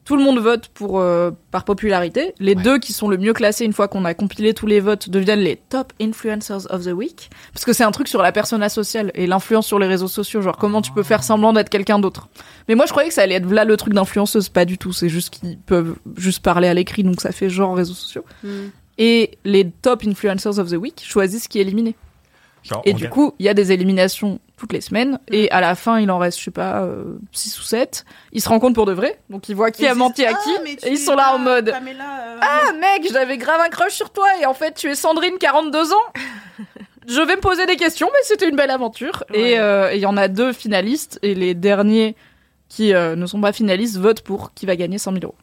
[0.05, 2.33] tout le monde vote pour euh, par popularité.
[2.39, 2.61] Les Ouais.
[2.63, 5.39] deux qui sont le mieux classés une fois qu'on a compilé tous les votes deviennent
[5.39, 9.11] les top influencers of the week, parce que c'est un truc sur la persona sociale
[9.15, 12.29] et l'influence sur les réseaux sociaux, genre comment tu peux faire semblant d'être quelqu'un d'autre.
[12.69, 14.93] Mais moi, je croyais que ça allait être là le truc d'influenceuse, pas du tout.
[14.93, 18.23] C'est juste qu'ils peuvent juste parler à l'écrit, donc ça fait genre réseaux sociaux.
[18.97, 21.95] Et les top influencers of the week choisissent qui est éliminé.
[22.63, 25.19] Genre, Et du coup, il y a des éliminations toutes les semaines.
[25.29, 26.87] Et à la fin, il en reste, je sais pas,
[27.31, 28.05] 6 ou 7.
[28.31, 29.19] Ils se rencontrent pour de vrai.
[29.29, 30.77] Donc, ils voient qui Et a menti à Ah, qui.
[30.77, 33.93] tu et ils sont là en mode Pamela, euh, Ah, mec, j'avais grave un crush
[33.93, 34.27] sur toi.
[34.41, 35.97] Et en fait, tu es Sandrine, 42 ans.
[37.07, 39.23] Je vais me poser des questions, mais c'était une belle aventure.
[39.29, 39.51] Ouais.
[39.51, 41.19] Et euh, il y en a deux finalistes.
[41.21, 42.15] Et les derniers
[42.69, 45.35] qui euh, ne sont pas finalistes votent pour qui va gagner 100 000 euros.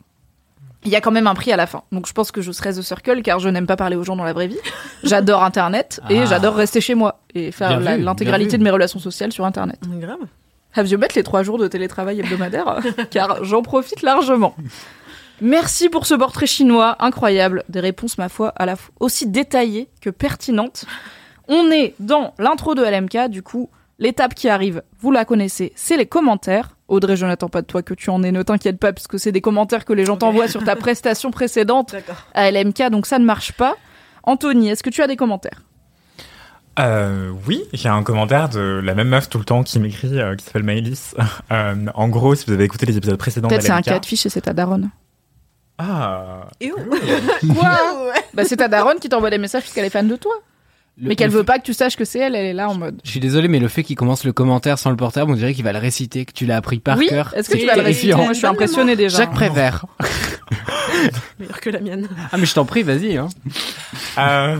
[0.84, 1.82] Il y a quand même un prix à la fin.
[1.92, 4.16] Donc je pense que je serai The Circle car je n'aime pas parler aux gens
[4.16, 4.58] dans la vraie vie.
[5.04, 6.26] J'adore Internet et Ah.
[6.26, 9.78] j'adore rester chez moi et faire l'intégralité de mes relations sociales sur Internet.
[9.86, 10.18] Grave.
[10.74, 14.56] Have you met les trois jours de télétravail hebdomadaire car j'en profite largement.
[15.40, 19.88] Merci pour ce portrait chinois incroyable, des réponses ma foi à la fois aussi détaillées
[20.00, 20.84] que pertinentes.
[21.48, 23.68] On est dans l'intro de LMK, du coup,
[24.02, 26.76] l'étape qui arrive, vous la connaissez, c'est les commentaires.
[26.88, 29.16] Audrey, je n'attends pas de toi que tu en aies, ne t'inquiète pas, parce que
[29.16, 31.94] c'est des commentaires que les gens t'envoient sur ta prestation précédente
[32.34, 33.76] à LMK, donc ça ne marche pas.
[34.24, 35.62] Anthony, est-ce que tu as des commentaires?
[36.78, 40.34] Euh, oui, j'ai un commentaire de la même meuf tout le temps qui m'écrit, euh,
[40.34, 41.14] qui s'appelle Maëlys.
[41.52, 44.30] Euh, en gros, si vous avez écouté les épisodes précédents Peut-être c'est un catfish et
[44.30, 44.90] c'est ta daronne.
[45.76, 46.76] Ah, Et où
[47.54, 47.78] Quoi?
[48.34, 50.32] Bah c'est ta daronne qui t'envoie des messages parce qu'elle est fan de toi.
[50.98, 52.68] Le- mais qu'elle le veut pas que tu saches que c'est elle, elle est là
[52.68, 53.00] en mode.
[53.04, 55.54] Je suis désolé, mais le fait qu'il commence le commentaire sans le portable, on dirait
[55.54, 57.32] qu'il va le réciter, que tu l'as appris par oui, cœur.
[57.36, 58.14] est-ce que tu vas le réciter.
[58.14, 59.18] Moi je suis impressionnée déjà.
[59.18, 59.86] Jacques Prévert.
[61.38, 62.08] Meilleur que la mienne.
[62.30, 63.16] Ah, mais je t'en prie, vas-y.
[63.16, 63.28] Hein.
[64.18, 64.58] euh,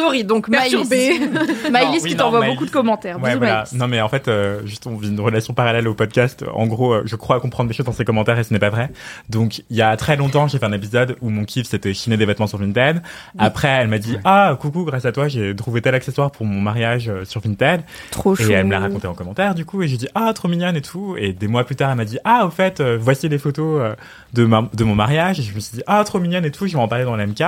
[0.00, 0.88] Sorry, donc Maïlis.
[1.70, 3.16] Maïlis qui t'envoie beaucoup de commentaires.
[3.16, 3.64] ouais, Bisous, voilà.
[3.72, 6.44] Non, mais en fait, euh, juste on vit une relation parallèle au podcast.
[6.54, 8.70] En gros, euh, je crois comprendre des choses dans ses commentaires et ce n'est pas
[8.70, 8.90] vrai.
[9.28, 12.16] Donc, il y a très longtemps, j'ai fait un épisode où mon kiff c'était chiner
[12.16, 13.02] des vêtements sur Vinted.
[13.38, 16.60] Après, elle m'a dit ah coucou, grâce à toi, j'ai trouvé tel accessoire pour mon
[16.60, 17.82] mariage euh, sur Vinted.
[18.10, 18.34] Trop.
[18.36, 20.76] Et elle me l'a raconté en commentaire, du coup, et j'ai dit ah trop mignonne
[20.76, 21.16] et tout.
[21.18, 23.80] Et des mois plus tard, elle m'a dit ah au fait, euh, voici les photos
[23.80, 23.94] euh,
[24.32, 25.40] de ma, de mon mariage.
[25.40, 26.66] Et je me suis dit ah trop mignonne et tout.
[26.66, 27.42] Je vais en parler dans l'MK.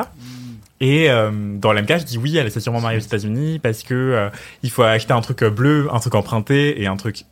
[0.85, 3.95] Et euh, dans l'MK, je dis oui, elle s'est sûrement mariée aux États-Unis parce que
[3.95, 4.31] euh,
[4.65, 7.25] il faut acheter un truc euh, bleu, un truc emprunté et un truc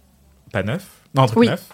[0.52, 0.86] pas neuf.
[1.16, 1.48] Non, un truc Oui.
[1.48, 1.68] neuf.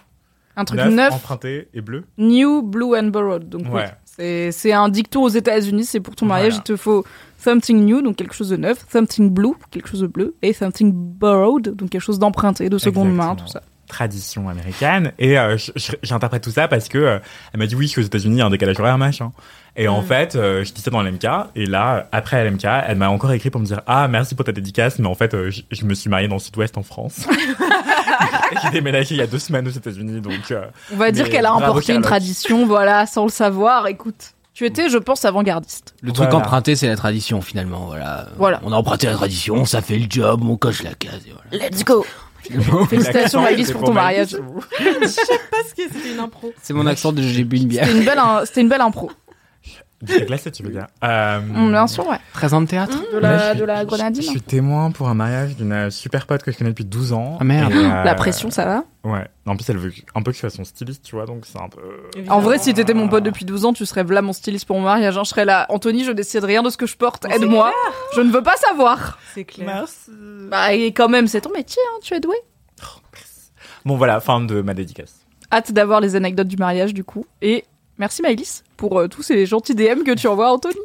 [0.56, 2.04] Un truc neuf, emprunté et bleu.
[2.16, 3.50] new, blue and borrowed.
[3.50, 3.90] Donc oui, Ouais.
[4.06, 5.84] c'est c'est un dicton aux États-Unis.
[5.84, 6.62] C'est pour ton mariage, Voilà.
[6.66, 7.04] il te faut
[7.36, 10.90] something new, donc quelque chose de neuf, something blue, quelque chose de bleu, et something
[10.94, 13.60] borrowed, donc quelque chose d'emprunté, de seconde main, tout ça.
[13.86, 15.12] Tradition américaine.
[15.18, 15.56] Et euh,
[16.02, 17.18] j'interprète tout ça parce que euh,
[17.52, 19.32] elle m'a dit oui qu'aux États-Unis il y a un décalage horaire machin.
[19.78, 21.26] Et en fait, euh, je dis ça dans l'MK.
[21.54, 24.52] Et là, après l'MK, elle m'a encore écrit pour me dire ah merci pour ta
[24.52, 27.26] dédicace, mais en fait euh, je, me suis mariée dans le Sud-Ouest en France.
[27.30, 30.50] et j'ai déménagé il y a deux semaines aux États-Unis, donc.
[30.50, 33.86] euh, On va dire qu'elle a emporté une tradition, voilà, sans le savoir.
[33.86, 35.94] Écoute, tu étais, je pense, avant-gardiste.
[36.00, 36.46] Le truc Voilà.
[36.46, 37.84] emprunté, c'est la tradition finalement.
[37.86, 38.28] Voilà.
[38.38, 38.60] Voilà.
[38.64, 41.20] On a emprunté la tradition, ça fait le job, on coche la case.
[41.26, 41.68] Et voilà.
[41.68, 42.06] Let's go.
[42.88, 44.36] Félicitations, Maëlys, pour ton mariage.
[45.00, 46.52] Parce que c'était une impro.
[46.62, 47.86] C'est mon accent de j'ai bu une bière.
[47.86, 49.10] C'était une belle, c'était une belle impro.
[50.06, 50.86] J'étais glacé, tu veux dire.
[51.02, 52.18] Euh, Mm, Bien sûr, ouais.
[52.34, 54.22] 13 ans de théâtre De Là, la, je de la Je grenadine.
[54.22, 57.38] suis témoin pour un mariage d'une euh, super pote que je connais depuis 12 ans.
[57.40, 57.72] Ah, merde.
[57.72, 59.26] Et, euh, La pression, ça va Ouais.
[59.46, 61.58] En plus, elle veut un peu que je sois son styliste, tu vois, donc c'est
[61.60, 61.80] un peu.
[62.28, 64.76] En vrai, si t'étais mon pote depuis 12 ans, tu serais là mon styliste pour
[64.76, 65.16] mon mariage.
[65.16, 65.22] hein.
[65.24, 67.24] Je serais là, Anthony, je décide rien de ce que je porte.
[67.24, 67.72] Aide-moi.
[68.14, 69.18] Je ne veux pas savoir.
[69.34, 69.66] C'est clair.
[69.66, 70.10] Merci.
[70.50, 72.36] Bah, et quand même, c'est ton métier, hein, tu es doué.
[73.84, 75.14] Bon, voilà, fin de ma dédicace.
[75.52, 77.24] Hâte d'avoir les anecdotes du mariage, du coup.
[77.40, 77.64] Et
[77.98, 80.76] merci, Maëlys, pour euh, tous ces gentils DM que tu envoies à Anthony.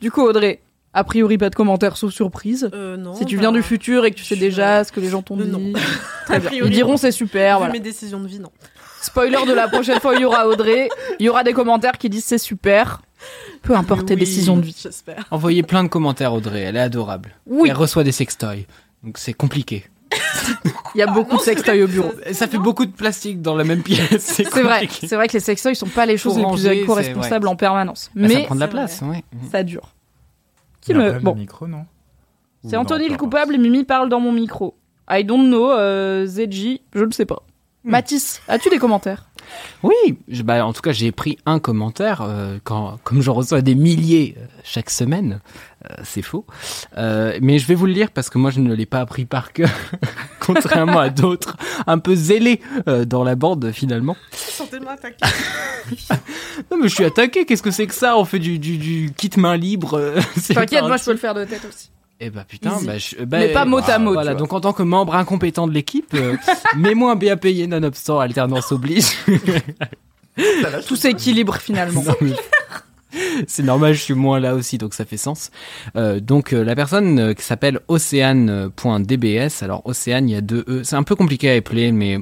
[0.00, 0.60] Du coup, Audrey,
[0.94, 2.70] a priori, pas de commentaires sauf surprise.
[2.72, 3.14] Euh, non.
[3.14, 5.22] si tu bah, viens du futur et que tu sais déjà ce que les gens
[5.22, 5.50] t'ont Euh, dit.
[5.50, 5.72] non.
[6.26, 6.48] Très bien.
[6.50, 7.58] priori, Ils diront c'est super.
[7.58, 7.72] Voilà.
[7.72, 8.50] mes décisions de vie, non.
[9.02, 10.88] Spoiler de la prochaine fois, il y aura Audrey.
[11.18, 13.00] Il y aura des commentaires qui disent c'est super.
[13.62, 14.76] Peu importe tes Oui, décisions de vie.
[14.78, 15.26] J'espère.
[15.30, 16.60] Envoyez plein de commentaires, Audrey.
[16.62, 17.30] Elle est adorable.
[17.46, 18.66] Oui, Elle reçoit des sextoys.
[19.02, 19.84] Donc c'est compliqué.
[20.94, 22.12] Il y a beaucoup de sextoys au bureau.
[22.32, 24.24] Ça fait beaucoup de plastique dans la même pièce.
[24.24, 27.48] C'est vrai, c'est vrai que les sextoys sont pas les choses Faut les plus éco-responsables
[27.48, 28.10] en permanence.
[28.14, 29.24] Bah, ça Mais prend de la place, ouais.
[29.50, 29.94] ça dure.
[30.80, 31.84] Qui me bon, micro, non
[32.68, 34.76] c'est Anthony non, le coupable et Mimi parle dans mon micro.
[35.08, 37.42] I don't know, euh, ZJ, je ne sais pas.
[37.84, 37.90] Hmm.
[37.90, 39.29] Mathis, as-tu des commentaires?
[39.82, 39.94] Oui,
[40.28, 42.22] je- bah, en tout cas, j'ai pris un commentaire.
[42.22, 45.40] euh, quand, comme j'en reçois des milliers euh, chaque semaine,
[45.90, 46.44] euh, c'est faux.
[46.98, 49.24] Euh, mais je vais vous le lire parce que moi, je ne l'ai pas appris
[49.24, 49.70] par cœur,
[50.40, 54.16] contrairement à d'autres un peu zélés euh, dans la bande finalement.
[54.32, 55.16] Sentez-moi attaqué.
[56.70, 57.44] Non, mais je suis attaqué.
[57.46, 58.16] Qu'est-ce que c'est que ça?
[58.18, 59.94] On fait du, du, du kit main libre.
[59.98, 61.90] euh, c'est T'inquiète, moi je peux le faire de tête aussi.
[62.22, 64.72] Eh bah putain, bah, je- bah, Mais pas mot à mot, Voilà, donc en tant
[64.74, 66.36] que membre incompétent de l'équipe, euh,
[66.76, 69.06] mets-moi un BA payé nonobstant alternance oblige.
[70.86, 72.02] Tout s'équilibre finalement.
[72.02, 72.32] Non, mais-
[73.48, 75.50] C'est normal, je suis moins là aussi, donc ça fait sens.
[75.96, 80.64] Euh, donc euh, la personne euh, qui s'appelle océane.dbs, alors Océane, il y a deux
[80.68, 82.18] E, c'est un peu compliqué à appeler, mais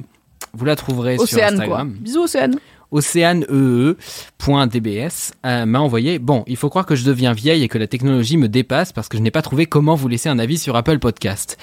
[0.53, 1.63] vous la trouverez sur Océane quoi.
[1.63, 1.91] Instagram.
[1.99, 2.55] Bisous Océane.
[2.91, 3.95] océane.dbs
[5.45, 8.37] euh, m'a envoyé Bon, il faut croire que je deviens vieille et que la technologie
[8.37, 10.99] me dépasse parce que je n'ai pas trouvé comment vous laisser un avis sur Apple
[10.99, 11.57] Podcast.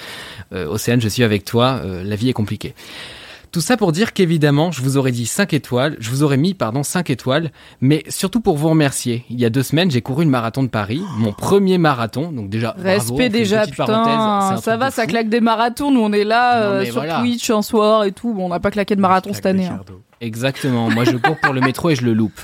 [0.53, 2.73] Euh, Océane, je suis avec toi, euh, la vie est compliquée.
[3.51, 6.53] Tout ça pour dire qu'évidemment, je vous aurais dit 5 étoiles, je vous aurais mis,
[6.53, 9.23] pardon, 5 étoiles, mais surtout pour vous remercier.
[9.29, 12.49] Il y a deux semaines, j'ai couru le marathon de Paris, mon premier marathon, donc
[12.49, 14.57] déjà, Respect déjà, putain.
[14.61, 15.91] Ça va, ça claque des marathons.
[15.91, 17.19] Nous on est là euh, sur voilà.
[17.19, 18.33] Twitch un soir et tout.
[18.33, 19.65] Bon, on n'a pas claqué de marathon cette année.
[19.67, 19.81] hein.
[20.19, 20.89] Exactement.
[20.89, 22.39] Moi, je cours pour le métro et je le loupe.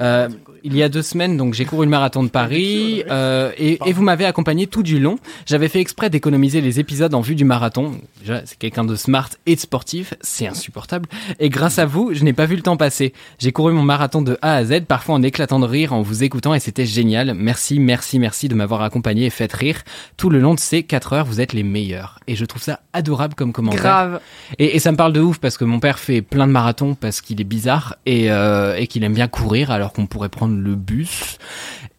[0.00, 0.28] Euh,
[0.66, 3.92] il y a deux semaines, donc j'ai couru le marathon de Paris euh, et, et
[3.92, 5.16] vous m'avez accompagné tout du long.
[5.46, 8.00] J'avais fait exprès d'économiser les épisodes en vue du marathon.
[8.20, 11.08] Déjà, c'est quelqu'un de smart et de sportif, c'est insupportable.
[11.38, 13.12] Et grâce à vous, je n'ai pas vu le temps passer.
[13.38, 16.24] J'ai couru mon marathon de A à Z, parfois en éclatant de rire en vous
[16.24, 17.34] écoutant et c'était génial.
[17.34, 19.82] Merci, merci, merci de m'avoir accompagné et fait rire.
[20.16, 22.18] Tout le long de ces quatre heures, vous êtes les meilleurs.
[22.26, 23.82] Et je trouve ça adorable comme commentaire.
[23.82, 24.20] Grave.
[24.58, 26.94] Et, et ça me parle de ouf parce que mon père fait plein de marathons
[26.94, 30.55] parce qu'il est bizarre et, euh, et qu'il aime bien courir alors qu'on pourrait prendre
[30.60, 31.38] le bus.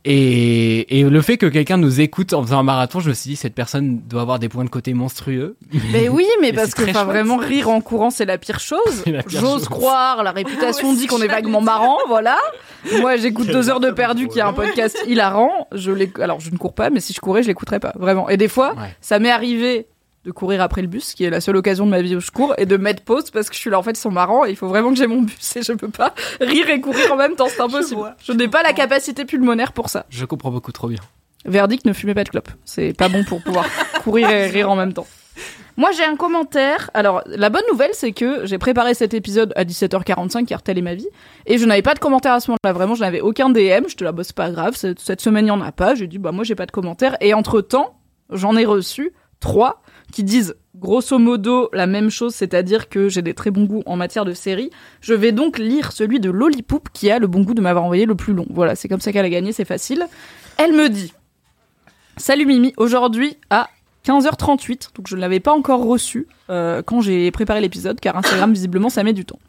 [0.09, 3.31] Et, et le fait que quelqu'un nous écoute en faisant un marathon, je me suis
[3.31, 5.57] dit cette personne doit avoir des points de côté monstrueux.
[5.91, 9.03] Mais oui, mais Mais parce que enfin, vraiment rire en courant c'est la pire chose.
[9.27, 12.37] J'ose croire, la réputation Ouais, dit qu'on est vaguement marrant, voilà.
[13.01, 15.67] Moi j'écoute deux heures de perdu qui est un podcast hilarant.
[15.73, 15.91] Je
[16.21, 18.29] alors je ne cours pas, mais si je courais je l'écouterais pas vraiment.
[18.29, 18.95] Et des fois Ouais.
[19.01, 19.87] ça m'est arrivé
[20.27, 22.31] de courir après le bus, qui est la seule occasion de ma vie où je
[22.31, 24.45] cours, et de mettre pause parce que je suis là en fait ils sont marrants
[24.45, 27.13] et il faut vraiment que j'ai mon bus et je peux pas rire et courir
[27.13, 28.01] en même temps, c'est impossible.
[28.01, 30.05] vois, Je, n'ai pas la capacité pulmonaire pour ça.
[30.09, 30.99] Je comprends beaucoup trop bien.
[31.45, 32.49] Verdict, ne fumez pas de clope.
[32.65, 33.65] C'est pas bon pour pouvoir
[34.03, 35.07] courir et rire en même temps.
[35.77, 36.89] Moi, j'ai un commentaire.
[36.93, 40.81] Alors, la bonne nouvelle, c'est que j'ai préparé cet épisode à 17h45, car telle est
[40.81, 41.07] ma vie.
[41.45, 42.73] Et je n'avais pas de commentaire à ce moment-là.
[42.73, 43.87] Vraiment, je n'avais aucun DM.
[43.87, 44.75] Je te la bosse pas grave.
[44.75, 45.93] Cette, cette semaine, il n'y en a pas.
[45.95, 47.15] J'ai dit, bah, moi, j'ai pas de commentaire.
[47.21, 47.99] Et entre temps,
[48.31, 53.33] j'en ai reçu trois qui disent grosso modo la même chose, c'est-à-dire que j'ai des
[53.33, 54.69] très bons goûts en matière de série.
[55.01, 58.05] Je vais donc lire celui de Lollipop qui a le bon goût de m'avoir envoyé
[58.05, 58.45] le plus long.
[58.49, 60.05] Voilà, c'est comme ça qu'elle a gagné, c'est facile.
[60.57, 61.13] Elle me dit
[62.17, 63.69] Salut Mimi, aujourd'hui à
[64.05, 68.53] 15h38, donc je ne l'avais pas encore reçu euh, quand j'ai préparé l'épisode, car Instagram
[68.53, 69.39] visiblement ça met du temps.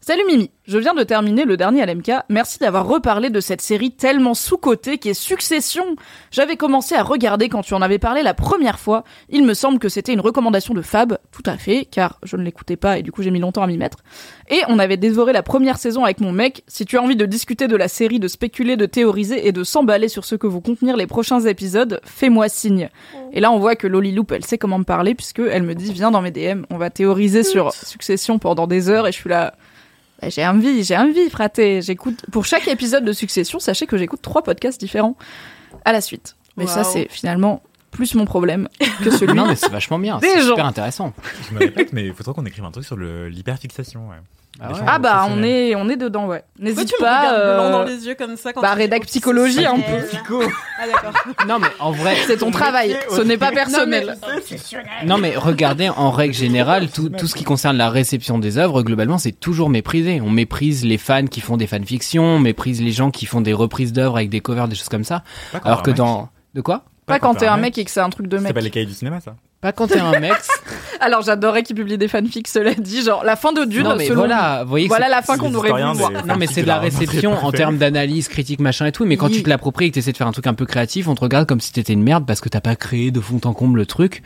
[0.00, 3.90] Salut Mimi, je viens de terminer le dernier LMK, merci d'avoir reparlé de cette série
[3.90, 5.96] tellement sous-cotée qui est Succession.
[6.30, 9.80] J'avais commencé à regarder quand tu en avais parlé la première fois, il me semble
[9.80, 13.02] que c'était une recommandation de Fab, tout à fait, car je ne l'écoutais pas et
[13.02, 13.98] du coup j'ai mis longtemps à m'y mettre.
[14.48, 16.62] Et on avait dévoré la première saison avec mon mec.
[16.68, 19.64] Si tu as envie de discuter de la série, de spéculer, de théoriser et de
[19.64, 22.88] s'emballer sur ce que vont contenir les prochains épisodes, fais-moi signe.
[23.32, 25.74] Et là on voit que Loli Loop, elle sait comment me parler puisque elle me
[25.74, 29.18] dit viens dans mes DM, on va théoriser sur Succession pendant des heures et je
[29.18, 29.54] suis là.
[30.20, 31.80] Bah, j'ai envie, j'ai envie, fraté.
[31.82, 35.16] J'écoute pour chaque épisode de Succession, sachez que j'écoute trois podcasts différents
[35.84, 36.36] à la suite.
[36.56, 38.68] Mais ça, c'est finalement plus mon problème
[39.02, 40.18] que celui Non, mais c'est vachement bien.
[40.20, 41.12] C'est super intéressant.
[41.48, 44.08] Je me répète, mais il faudrait qu'on écrive un truc sur le- l'hyperfixation.
[44.08, 44.16] Ouais.
[44.60, 44.78] Ah ouais.
[44.86, 46.42] Ah bah on est on est dedans ouais.
[46.58, 47.20] N'hésite tu me pas.
[47.30, 50.42] blanc euh, dans les yeux comme ça quand bah, rédac psychologie, un peu.
[50.80, 51.12] Ah d'accord.
[51.46, 52.16] Non, mais en vrai.
[52.26, 54.16] C'est ton travail, ce n'est pas personnel.
[55.06, 58.82] Non, mais regardez, en règle générale, tout, tout ce qui concerne la réception des œuvres,
[58.82, 60.20] globalement, c'est toujours méprisé.
[60.20, 63.52] On méprise les fans qui font des fanfictions, on méprise les gens qui font des
[63.52, 65.22] reprises d'œuvres avec des covers, des choses comme ça.
[65.52, 66.28] Pas Alors que dans.
[66.54, 68.54] De quoi Pas quand t'es un mec et que c'est un truc de C'est mec.
[68.54, 69.36] pas les cahiers du cinéma, ça.
[69.60, 70.32] Pas quand t'es un mec.
[71.00, 74.06] Alors j'adorais qu'il publie des fanfics, cela dit, genre la fin de Dune, non, mais
[74.06, 76.10] selon voilà, vous voyez Voilà la fin qu'on aurait voulu voir.
[76.26, 79.04] Non mais c'est de la réception en termes d'analyse, critique, machin et tout.
[79.04, 79.32] Mais quand Oui.
[79.32, 81.20] tu te l'appropries et que t'essaies de faire un truc un peu créatif, on te
[81.20, 83.78] regarde comme si t'étais une merde parce que t'as pas créé de fond en comble
[83.78, 84.22] le truc.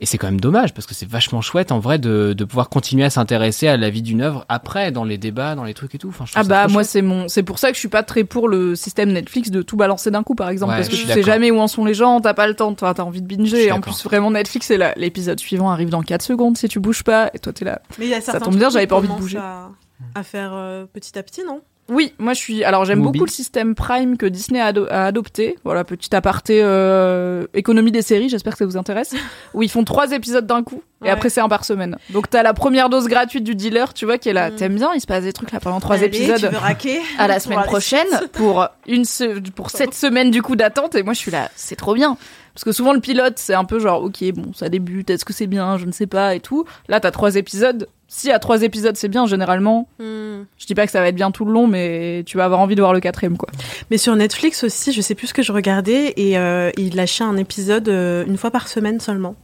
[0.00, 2.68] Et c'est quand même dommage parce que c'est vachement chouette en vrai de, de pouvoir
[2.68, 5.94] continuer à s'intéresser à la vie d'une œuvre après dans les débats, dans les trucs
[5.94, 6.08] et tout.
[6.08, 7.88] Enfin, je trouve Ah ça bah moi c'est mon c'est pour ça que je suis
[7.88, 10.88] pas très pour le système Netflix de tout balancer d'un coup par exemple Ouais, parce
[10.88, 12.94] que je tu sais jamais où en sont les gens, t'as pas le temps, t'as
[12.94, 16.22] t'as envie de binger en plus vraiment Netflix c'est là l'épisode suivant arrive dans 4
[16.22, 17.80] secondes si tu bouges pas et toi t'es là.
[17.98, 19.38] Mais il y a certains tombe bien, trucs j'avais pas envie de bouger.
[19.38, 19.70] À,
[20.14, 21.60] à faire euh, petit à petit, non?
[21.90, 22.64] Oui, moi je suis.
[22.64, 25.56] Alors j'aime beaucoup le système Prime que Disney a, ado- a adopté.
[25.64, 28.28] Voilà, petit aparté euh, économie des séries.
[28.28, 29.14] J'espère que ça vous intéresse.
[29.54, 31.10] où ils font trois épisodes d'un coup et Ouais.
[31.10, 31.96] après c'est un par semaine.
[32.10, 34.50] Donc t'as la première dose gratuite du dealer, tu vois, qui est là.
[34.50, 34.56] Mm.
[34.56, 36.38] T'aimes bien Il se passe des trucs là pendant trois Allez, épisodes.
[36.40, 40.56] Tu veux raquer À la semaine prochaine pour une se- pour cette semaine du coup
[40.56, 42.16] d'attente et moi je suis là c'est trop bien
[42.58, 45.32] parce que souvent le pilote c'est un peu genre ok bon ça débute est-ce que
[45.32, 48.62] c'est bien je ne sais pas et tout là t'as trois épisodes si à trois
[48.62, 50.42] épisodes c'est bien généralement Hmm.
[50.58, 52.60] je dis pas que ça va être bien tout le long, mais tu vas avoir
[52.60, 53.48] envie de voir le quatrième, quoi.
[53.90, 57.24] Mais sur Netflix aussi, je sais plus ce que je regardais et euh, il lâchait
[57.24, 59.34] un épisode euh, une fois par semaine seulement.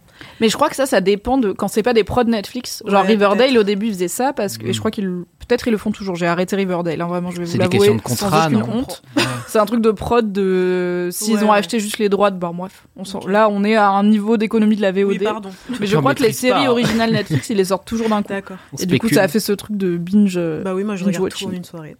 [0.40, 2.82] Mais je crois que ça, ça dépend de quand c'est pas des prods Netflix.
[2.87, 5.06] Genre Ouais, Riverdale, au début, ils faisaient ça parce que, et je crois qu'ils,
[5.38, 6.16] peut-être ils le font toujours.
[6.16, 7.78] J'ai arrêté Riverdale, hein, vraiment, je vais vous C'est des l'avouer.
[7.78, 9.02] questions de contrat, non honte.
[9.48, 12.50] C'est un truc de prod de, s'ils Ouais, ont acheté juste les droits de, bah,
[12.54, 12.87] bref.
[12.96, 13.30] On Ok.
[13.30, 15.04] Là, on est à un niveau d'économie de la VOD.
[15.06, 15.50] Oui, pardon.
[15.78, 16.70] mais je crois que les séries pas.
[16.70, 18.28] originales Netflix, ils les sortent toujours d'un coup.
[18.32, 18.56] D'accord.
[18.80, 20.34] Et du coup, ça a fait ce truc de binge.
[20.37, 21.96] euh, Bah oui, moi je regarde tout en une soirée.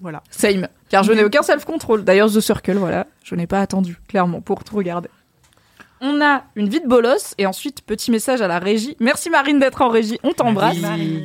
[0.00, 0.22] Voilà.
[0.30, 0.68] Same.
[0.90, 2.04] Car je n'ai aucun self-control.
[2.04, 3.06] D'ailleurs, The Circle, voilà.
[3.24, 5.08] Je n'ai pas attendu, clairement, pour tout regarder.
[6.00, 8.96] On a une vie de bolos et ensuite petit message à la régie.
[9.00, 10.76] Merci Marine d'être en régie, on t'embrasse.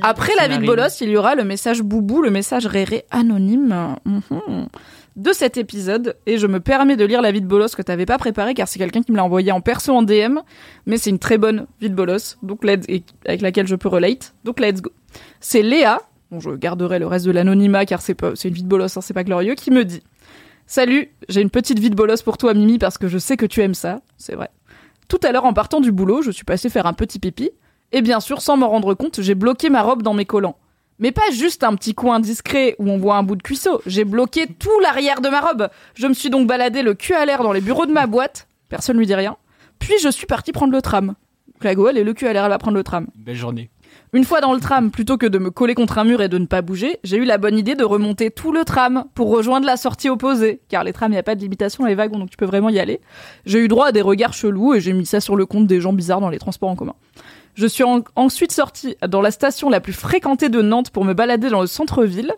[0.02, 3.96] Après la vie de bolos, il y aura le message boubou, le message réré anonyme
[4.06, 4.68] mhm,
[5.18, 6.16] de cet épisode.
[6.26, 8.68] Et je me permets de lire la vie de bolos que t'avais pas préparé car
[8.68, 10.40] c'est quelqu'un qui me l'a envoyé en perso en DM.
[10.86, 13.90] Mais c'est une très bonne vie de bolos, donc let's, et avec laquelle je peux
[13.90, 14.34] relate.
[14.46, 14.92] Donc let's go.
[15.42, 18.64] C'est Léa, bon je garderai le reste de l'anonymat car c'est pas, c'est une vie
[18.64, 20.02] de bolos, hein, c'est pas glorieux, qui me dit
[20.66, 23.46] Salut, j'ai une petite vie de bolos pour toi Mimi parce que je sais que
[23.46, 24.50] tu aimes ça, c'est vrai.
[25.12, 27.52] Tout à l'heure en partant du boulot, je suis passée faire un petit pipi
[27.92, 30.56] et bien sûr, sans m'en rendre compte, j'ai bloqué ma robe dans mes collants.
[31.00, 33.82] Mais pas juste un petit coin discret où on voit un bout de cuisseau.
[33.86, 35.68] J'ai bloqué tout l'arrière de ma robe.
[35.96, 38.48] Je me suis donc baladé le cul à l'air dans les bureaux de ma boîte.
[38.70, 39.36] Personne lui dit rien.
[39.80, 41.16] Puis je suis partie prendre le tram.
[41.60, 43.08] Clago, elle est le cul à l'air, elle va prendre le tram.
[43.14, 43.70] Belle journée.
[44.14, 46.38] Une fois dans le tram, plutôt que de me coller contre un mur et de
[46.38, 49.66] ne pas bouger, j'ai eu la bonne idée de remonter tout le tram pour rejoindre
[49.66, 50.60] la sortie opposée.
[50.68, 52.68] Car les trams, il n'y a pas de limitation, les wagons, donc tu peux vraiment
[52.68, 53.00] y aller.
[53.46, 55.80] J'ai eu droit à des regards chelous et j'ai mis ça sur le compte des
[55.80, 56.96] gens bizarres dans les transports en commun.
[57.56, 61.14] Je suis en- ensuite sortie dans la station la plus fréquentée de Nantes pour me
[61.14, 62.34] balader dans le centre-ville.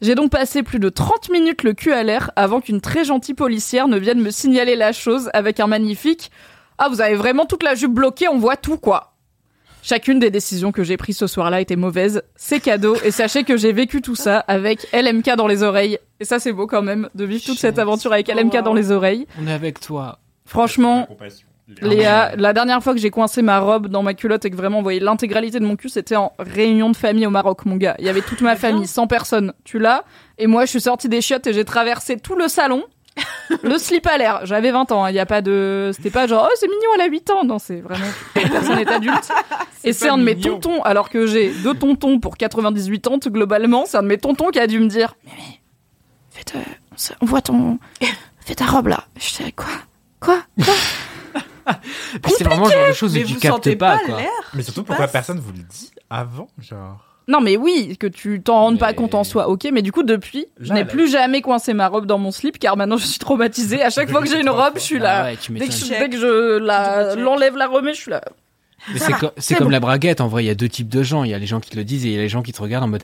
[0.00, 3.34] J'ai donc passé plus de 30 minutes le cul à l'air avant qu'une très gentille
[3.34, 6.30] policière ne vienne me signaler la chose avec un magnifique
[6.78, 9.09] Ah, vous avez vraiment toute la jupe bloquée, on voit tout, quoi.
[9.82, 12.22] Chacune des décisions que j'ai prises ce soir-là était mauvaise.
[12.36, 12.96] C'est cadeau.
[13.04, 15.98] Et sachez que j'ai vécu tout ça avec LMK dans les oreilles.
[16.20, 18.90] Et ça, c'est beau quand même de vivre toute cette aventure avec LMK dans les
[18.90, 19.26] oreilles.
[19.40, 20.18] On est avec toi.
[20.44, 21.08] Franchement.
[21.80, 24.80] Léa, la dernière fois que j'ai coincé ma robe dans ma culotte et que vraiment
[24.80, 27.94] on voyait l'intégralité de mon cul, c'était en réunion de famille au Maroc, mon gars.
[28.00, 29.52] Il y avait toute ma famille, 100 personnes.
[29.62, 30.04] Tu l'as
[30.38, 32.82] Et moi, je suis sortie des chiottes et j'ai traversé tout le salon.
[33.62, 34.40] le slip à l'air.
[34.44, 35.04] J'avais 20 ans.
[35.04, 35.10] hein.
[35.10, 35.90] Il y a pas de.
[35.94, 37.44] C'était pas genre, oh, c'est mignon, elle a 8 ans.
[37.44, 38.04] Non, c'est vraiment.
[38.36, 39.28] La personne est adulte.
[39.84, 40.58] et c'est un de mes mignon.
[40.58, 43.84] tontons, alors que j'ai deux tontons pour 98 ans, globalement.
[43.86, 45.60] C'est un de mes tontons qui a dû me dire, mais, mais,
[46.30, 46.58] fais ta-
[46.92, 47.78] on se- on voit ton.
[48.46, 49.04] Fais ta robe là.
[49.16, 49.66] Je disais, quoi?
[50.18, 50.40] Quoi?
[50.64, 50.74] Quoi?
[52.36, 54.18] C'est vraiment le genre de choses Mais que tu captes pas, pas quoi.
[54.54, 57.04] Mais surtout, pourquoi passe personne vous le dit avant Genre?
[57.28, 59.68] Non, mais oui, que tu t'en rendes pas compte en soi, ok.
[59.72, 62.76] Mais du coup, depuis, je n'ai plus jamais coincé ma robe dans mon slip, car
[62.76, 63.82] maintenant je suis traumatisée.
[63.82, 65.24] À chaque fois que j'ai une robe, je suis Ah là.
[65.24, 68.20] ouais, tu Dès que, je, dès que je la- l'enlève, la remets, je suis là.
[68.92, 71.02] Mais c'est co- c'est comme la braguette, en vrai, il y a deux types de
[71.02, 71.22] gens.
[71.22, 72.42] Il y a les gens qui te le disent et il y a les gens
[72.42, 73.02] qui te regardent en mode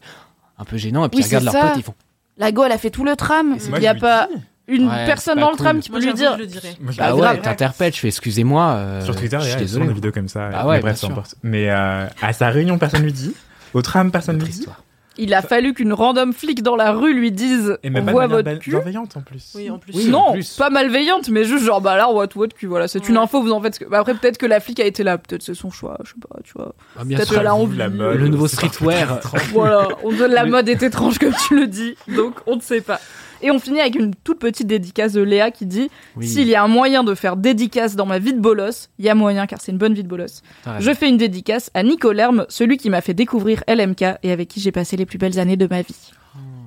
[0.59, 1.69] un peu gênant et puis Oui, ils regardent c'est leur ça.
[1.69, 1.95] pote et ils font.
[2.39, 3.57] La go, elle a fait tout le tram.
[3.75, 4.29] Il n'y a pas
[4.69, 6.33] une Ouais, personne dans le tram qui peut lui dire.
[6.35, 6.75] je le dirais.
[6.81, 8.65] Moi, je- Bah Bah, ouais, t'interpelles, je fais excusez-moi.
[8.73, 9.85] euh, Sur Twitter, je il y suis a désolé.
[9.85, 10.51] souvent des vidéos comme ça.
[10.53, 11.35] Ah ouais, mais bref, peu importe.
[11.43, 13.35] Mais euh, à sa réunion, personne lui dit.
[13.77, 14.49] Au tram, personne dit.
[14.49, 14.83] histoire.
[15.19, 18.27] Il a fallu qu'une random flic dans la rue lui dise Et même on voit
[18.27, 18.71] votre cul.
[18.71, 19.53] bienveillante en plus.
[19.55, 19.95] Oui, en plus.
[19.95, 20.57] Oui, en non, plus.
[20.57, 22.67] pas malveillante, mais juste genre bah là on voit tout votre cul.
[22.67, 23.85] Voilà, c'est une info, vous en faites ce que.
[23.87, 26.17] Bah, après peut-être que la flic a été là, peut-être c'est son choix, je sais
[26.21, 26.75] pas, tu vois.
[26.99, 27.77] Ah, Peut-être qu'elle a envie.
[27.77, 29.21] La mode, Le nouveau streetwear.
[29.53, 32.81] Voilà, on donne la mode est étrange comme tu le dis, donc on ne sait
[32.81, 33.01] pas.
[33.43, 36.55] Et on finit avec une toute petite dédicace de Léa qui dit Oui, S'il y
[36.55, 39.47] a un moyen de faire dédicace dans ma vie de bolos, il y a moyen
[39.47, 40.43] car c'est une bonne vie de bolos.
[40.65, 40.81] raison.
[40.81, 44.49] Je fais une dédicace à Nico Lerme, celui qui m'a fait découvrir LMK et avec
[44.49, 46.13] qui j'ai passé les plus belles années de ma vie.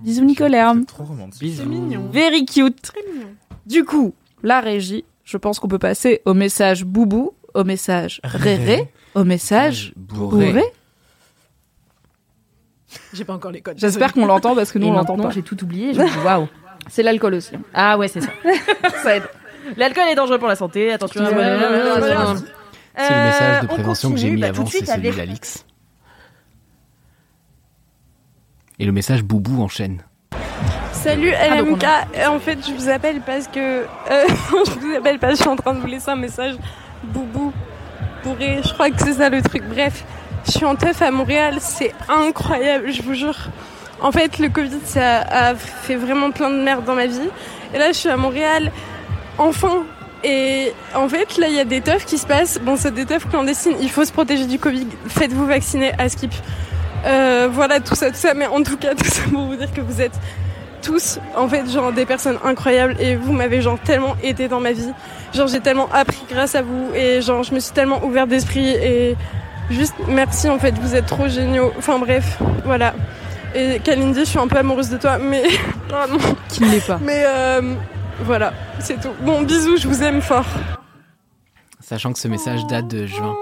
[0.03, 0.81] Bisous Nico Lerme.
[0.81, 1.41] C'est trop romantique.
[1.41, 1.63] Bisous.
[1.63, 2.07] C'est mignon.
[2.11, 2.81] Very cute.
[2.81, 3.27] Très mignon.
[3.65, 8.87] Du coup, la régie, je pense qu'on peut passer au message boubou, au message réré,
[9.15, 10.51] au message bourré.
[10.53, 10.63] bourré.
[13.13, 13.77] J'ai pas encore les codes.
[13.77, 15.29] J'espère qu'on l'entend parce que nous Et on l'entend pas.
[15.29, 15.93] j'ai tout oublié.
[16.25, 16.47] Waouh.
[16.87, 17.55] C'est l'alcool aussi.
[17.55, 17.61] hein.
[17.73, 18.29] Ah ouais, c'est ça.
[19.03, 19.23] ça aide.
[19.77, 20.91] L'alcool est dangereux pour la santé.
[20.93, 21.23] Attention.
[21.23, 21.29] Ouais.
[22.97, 25.65] C'est le message Euh, de on prévention que j'ai mis bah, avant, c'est celui d'Alix.
[28.79, 30.01] Et le message boubou enchaîne.
[30.93, 31.83] Salut Ah, LMK,
[32.17, 33.85] Euh, en fait je vous appelle parce que euh,
[34.65, 36.55] je vous appelle parce que je suis en train de vous laisser un message
[37.03, 37.53] boubou
[38.23, 39.63] bourré, je crois que c'est ça le truc.
[39.69, 40.03] Bref,
[40.45, 43.37] je suis en teuf à Montréal, c'est incroyable, je vous jure.
[44.01, 47.29] En fait, le Covid ça a fait vraiment plein de merde dans ma vie.
[47.73, 48.71] Et là, je suis à Montréal,
[49.37, 49.83] enfin.
[50.23, 52.59] Et en fait, là, il y a des teufs qui se passent.
[52.61, 53.75] Bon, c'est des teufs clandestines.
[53.79, 54.87] Il faut se protéger du Covid.
[55.07, 56.33] Faites-vous vacciner à Skip.
[57.05, 58.33] Euh, voilà, tout ça, tout ça.
[58.33, 60.19] Mais en tout cas, tout ça pour vous dire que vous êtes
[60.81, 64.71] tous, en fait, genre des personnes incroyables et vous m'avez genre tellement aidé dans ma
[64.71, 64.91] vie.
[65.33, 68.69] Genre j'ai tellement appris grâce à vous et genre je me suis tellement ouvert d'esprit
[68.69, 69.15] et
[69.69, 71.71] juste merci en fait, vous êtes trop géniaux.
[71.77, 72.93] Enfin bref, voilà.
[73.55, 75.43] Et Kalindi, je suis un peu amoureuse de toi, mais
[75.89, 76.17] pardon.
[76.49, 76.99] Qui ne l'est pas.
[77.01, 77.75] Mais euh,
[78.23, 79.09] voilà, c'est tout.
[79.21, 80.45] Bon, bisous, je vous aime fort.
[81.79, 83.35] Sachant que ce message date de juin.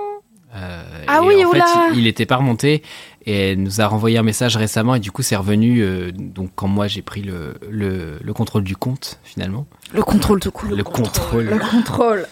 [0.55, 2.81] Euh, Ah et oui, en fait, oula il, il était pas remonté
[3.25, 6.51] et elle nous a renvoyé un message récemment et du coup c'est revenu euh, donc
[6.55, 9.67] quand moi j'ai pris le, le, le contrôle du compte finalement.
[9.93, 10.69] Le contrôle tout cool.
[10.69, 11.43] Le, contrôle.
[11.45, 12.25] Le contrôle.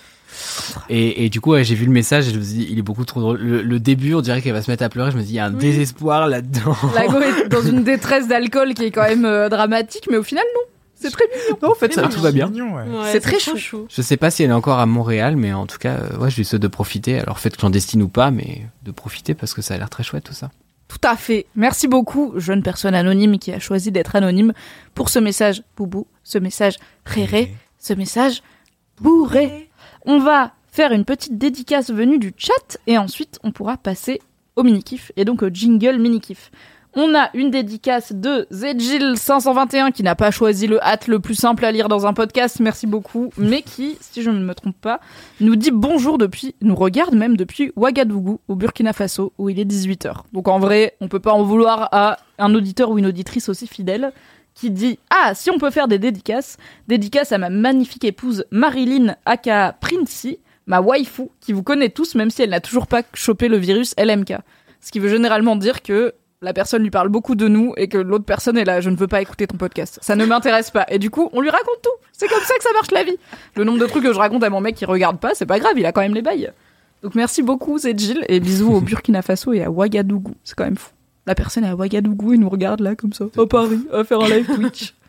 [0.89, 2.79] Et, et du coup ouais, j'ai vu le message et je me suis dit il
[2.79, 3.37] est beaucoup trop drôle.
[3.39, 5.11] Le, le début on dirait qu'elle va se mettre à pleurer.
[5.11, 6.75] Je me dis il y a un désespoir là-dedans.
[6.93, 10.23] La go est dans une détresse d'alcool qui est quand même euh, dramatique, mais au
[10.23, 10.61] final non.
[10.97, 11.57] C'est très mignon.
[11.61, 12.49] Non, en fait ça, tout va bien.
[12.49, 13.11] Ouais.
[13.11, 13.85] C'est très trop chou.
[13.89, 16.29] Je sais pas si elle est encore à Montréal mais en tout cas euh, ouais
[16.29, 17.19] je lui souhaite de profiter.
[17.19, 20.23] Alors faites clandestine ou pas mais de profiter parce que ça a l'air très chouette
[20.23, 20.51] tout ça.
[20.87, 21.47] Tout à fait.
[21.55, 24.53] Merci beaucoup, jeune personne anonyme qui a choisi d'être anonyme,
[24.93, 28.43] pour ce message boubou, ce message réré, ce message
[29.01, 29.64] bourré.
[30.07, 34.21] On va faire une petite dédicace venue du chat et ensuite on pourra passer
[34.55, 36.51] au mini-kiff et donc au jingle mini-kiff.
[36.93, 41.65] On a une dédicace de Zedgil521 qui n'a pas choisi le hâte le plus simple
[41.65, 45.01] à lire dans un podcast, merci beaucoup, mais qui, si je ne me trompe pas,
[45.41, 49.65] nous dit bonjour depuis, nous regarde même depuis Ouagadougou, au Burkina Faso, où il est
[49.65, 50.19] 18h.
[50.33, 53.65] Donc en vrai, on peut pas en vouloir à un auditeur ou une auditrice aussi
[53.65, 54.13] fidèle
[54.55, 59.15] qui dit Ah, si on peut faire des dédicaces, dédicace à ma magnifique épouse Marilyn
[59.25, 63.47] aka Princey, ma waifu, qui vous connaît tous, même si elle n'a toujours pas chopé
[63.47, 64.33] le virus LMK.
[64.81, 67.97] Ce qui veut généralement dire que la personne lui parle beaucoup de nous et que
[67.97, 69.99] l'autre personne est là, je ne veux pas écouter ton podcast.
[70.01, 70.85] Ça ne m'intéresse pas.
[70.89, 72.05] Et du coup, on lui raconte tout.
[72.11, 73.17] C'est comme ça que ça marche la vie.
[73.55, 75.59] Le nombre de trucs que je raconte à mon mec qui regarde pas, c'est pas
[75.59, 76.51] grave, il a quand même les bails.
[77.01, 80.35] Donc merci beaucoup, c'est Jill, et bisous au Burkina Faso et à Ouagadougou.
[80.43, 80.94] C'est quand même fou.
[81.27, 84.19] La personne est à Ouagadougou et nous regarde là, comme ça, à Paris, à faire
[84.21, 84.93] un live Twitch.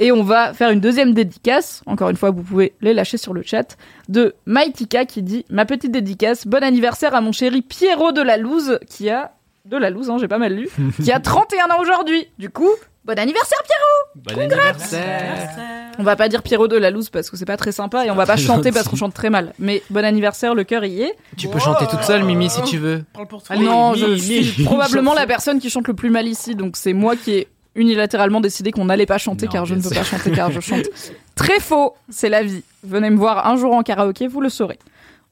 [0.00, 3.34] Et on va faire une deuxième dédicace, encore une fois, vous pouvez les lâcher sur
[3.34, 3.76] le chat,
[4.08, 8.36] de Maitika qui dit «Ma petite dédicace, bon anniversaire à mon chéri Pierrot de la
[8.36, 9.32] Louse, qui a...
[9.68, 10.68] De la Louse, hein, j'ai pas mal lu,
[11.04, 12.26] qui a 31 ans aujourd'hui.
[12.38, 12.70] Du coup,
[13.04, 15.50] bon anniversaire Pierrot Bon anniversaire.
[15.98, 18.10] On va pas dire Pierrot de la Louse parce que c'est pas très sympa et
[18.10, 19.52] on va pas chanter parce qu'on chante très mal.
[19.58, 21.14] Mais bon anniversaire, le cœur y est.
[21.36, 23.04] Tu peux chanter toute seule Mimi si tu veux.
[23.12, 23.56] Parle pour toi.
[23.56, 24.14] Allez, non, Mi, je
[24.52, 27.48] suis probablement la personne qui chante le plus mal ici, donc c'est moi qui ai
[27.74, 29.98] unilatéralement décidé qu'on n'allait pas chanter Non, car je bien ne veux sûr.
[30.02, 30.86] pas chanter car je chante.
[31.34, 32.64] Très faux, c'est la vie.
[32.84, 34.78] Venez me voir un jour en karaoké, vous le saurez.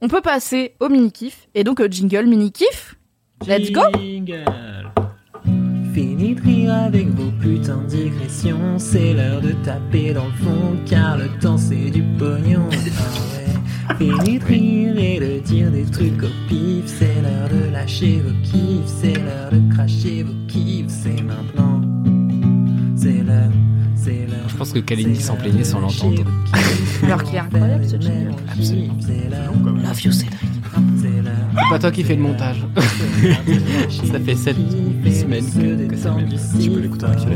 [0.03, 2.96] On peut passer au mini-kiff et donc au jingle mini-kiff.
[3.45, 3.83] Let's go
[5.93, 10.77] Fini de rire avec vos putains de digressions, c'est l'heure de taper dans le fond,
[10.87, 12.69] car le temps c'est du pognon.
[12.73, 13.97] Ah ouais.
[13.99, 18.35] Fini de rire et de dire des trucs au pif, c'est l'heure de lâcher vos
[18.43, 21.83] kiffs, c'est l'heure de cracher vos kiffs, c'est maintenant.
[22.97, 23.53] C'est l'heure, c'est l'heure.
[24.49, 26.23] Je pense que Kalindi s'en plaignait sans l'entendre.
[27.03, 28.35] Alors qu'il est incroyable, ce jingle.
[28.51, 28.95] Absolument.
[29.83, 30.41] Love you Cédric.
[31.01, 32.65] C'est pas toi qui fais le montage.
[34.11, 34.57] ça fait 7
[35.13, 36.39] semaines que ça m'aide.
[36.61, 37.19] Tu peux l'écouter avec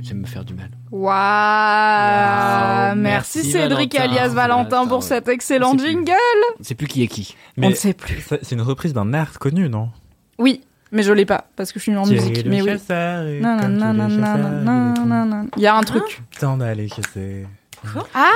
[0.00, 0.70] J'aime me faire du mal.
[0.90, 4.10] Waouh Merci, merci, Cédric Valentin.
[4.12, 6.12] alias Valentin pour cet excellent jingle.
[6.60, 7.34] On sait plus qui est qui.
[7.60, 8.20] On ne sait plus.
[8.20, 9.90] ça- C'est une reprise d'un air connu, non?
[10.38, 10.60] Oui,
[10.92, 12.46] mais je l'ai pas parce que je suis en musique.
[12.46, 12.70] Mais oui.
[13.40, 15.46] Non, non, non, non, non, non, non, non.
[15.56, 16.22] Il y a un truc.
[16.38, 17.46] Temps d'aller chasser.
[18.14, 18.30] Ah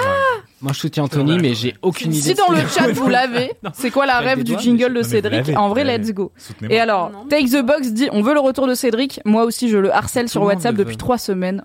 [0.61, 2.21] Moi, je soutiens Anthony, mais j'ai aucune idée.
[2.21, 5.69] Si dans le chat vous l'avez, c'est quoi la rêve du jingle de Cédric En
[5.69, 6.33] vrai, let's go.
[6.69, 7.13] Et alors.
[7.29, 9.21] Take the Box dit on veut le retour de Cédric.
[9.25, 11.65] Moi aussi, je le harcèle sur WhatsApp depuis trois semaines.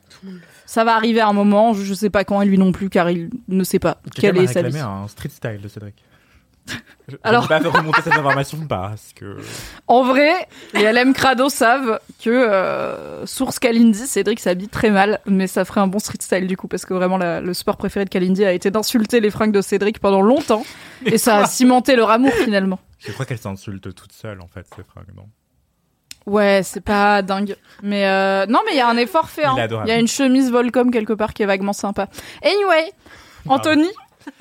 [0.66, 3.10] Ça va arriver à un moment, je, sais pas quand, et lui non plus, car
[3.10, 4.80] il ne sait pas quelle est sa vie.
[4.80, 5.96] un street style de Cédric.
[7.08, 9.38] Je Alors- ne vais pas faire remonter cette information parce que.
[9.88, 10.32] En vrai,
[10.74, 15.82] les LM Crado savent que, euh, source Kalindi, Cédric s'habille très mal, mais ça ferait
[15.82, 18.46] un bon street style du coup, parce que vraiment la- le sport préféré de Kalindi
[18.46, 20.64] a été d'insulter les fringues de Cédric pendant longtemps,
[21.06, 22.80] et ça a cimenté leur amour finalement.
[23.00, 25.26] Je crois qu'elle s'insulte toute seule en fait, ces fringues, non?
[26.28, 27.56] Ouais, c'est pas dingue.
[27.82, 29.44] Mais euh, non, mais il y a un effort fait.
[29.44, 29.56] hein.
[29.58, 29.78] Il.
[29.86, 32.08] Il y a une chemise Volcom quelque part qui est vaguement sympa.
[32.44, 32.92] Anyway,
[33.50, 33.90] Anthony,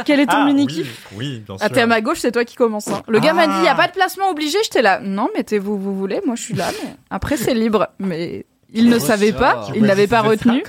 [0.05, 1.67] quel est ton Ah, mini oui, Oui, bien sûr.
[1.67, 2.89] Ah, t'es à ma gauche, c'est toi qui commence.
[2.89, 3.03] hein.
[3.09, 3.61] Le gars m'a dit, Ah.
[3.63, 4.59] il y a pas de placement obligé.
[4.65, 5.01] J'étais là.
[5.03, 6.21] Non, mettez-vous, vous voulez.
[6.27, 6.69] Moi, je suis là.
[6.83, 7.89] Mais après, c'est libre.
[7.99, 9.39] Mais il ne Oh, savait ça.
[9.39, 10.63] pas, il n'avait pas retenu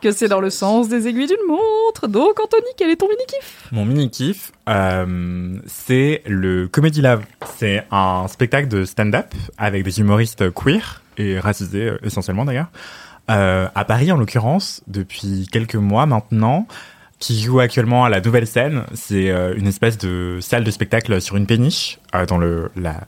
[0.00, 2.06] que c'est dans le sens des aiguilles d'une montre.
[2.06, 3.68] Donc, Anthony, quel est ton mini kiff?
[3.72, 7.24] Mon mini kiff, euh, c'est le Comedy Love.
[7.56, 12.68] C'est un spectacle de stand-up avec des humoristes queer et racisés euh, essentiellement d'ailleurs.
[13.30, 16.66] Euh, à Paris en l'occurrence, depuis quelques mois maintenant,
[17.18, 18.84] qui joue actuellement à la nouvelle scène.
[18.94, 23.00] C'est euh, une espèce de salle de spectacle sur une péniche euh, dans le la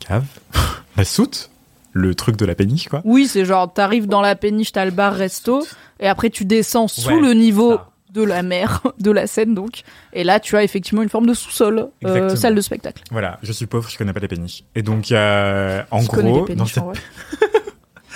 [0.00, 0.24] cave,
[0.96, 1.50] la soute,
[1.92, 3.02] le truc de la péniche quoi.
[3.04, 5.66] Oui, c'est genre, t'arrives dans la péniche, t'as le bar resto,
[6.00, 7.78] et après tu descends sous Ouais, le niveau
[8.14, 9.82] de la mer, de la Seine donc.
[10.12, 13.02] Et là, tu as effectivement une forme de sous-sol, euh, salle de spectacle.
[13.10, 14.64] Voilà, je suis pauvre, je connais pas les péniches.
[14.74, 16.84] Et donc, euh, en Je gros, dans péniches, cette.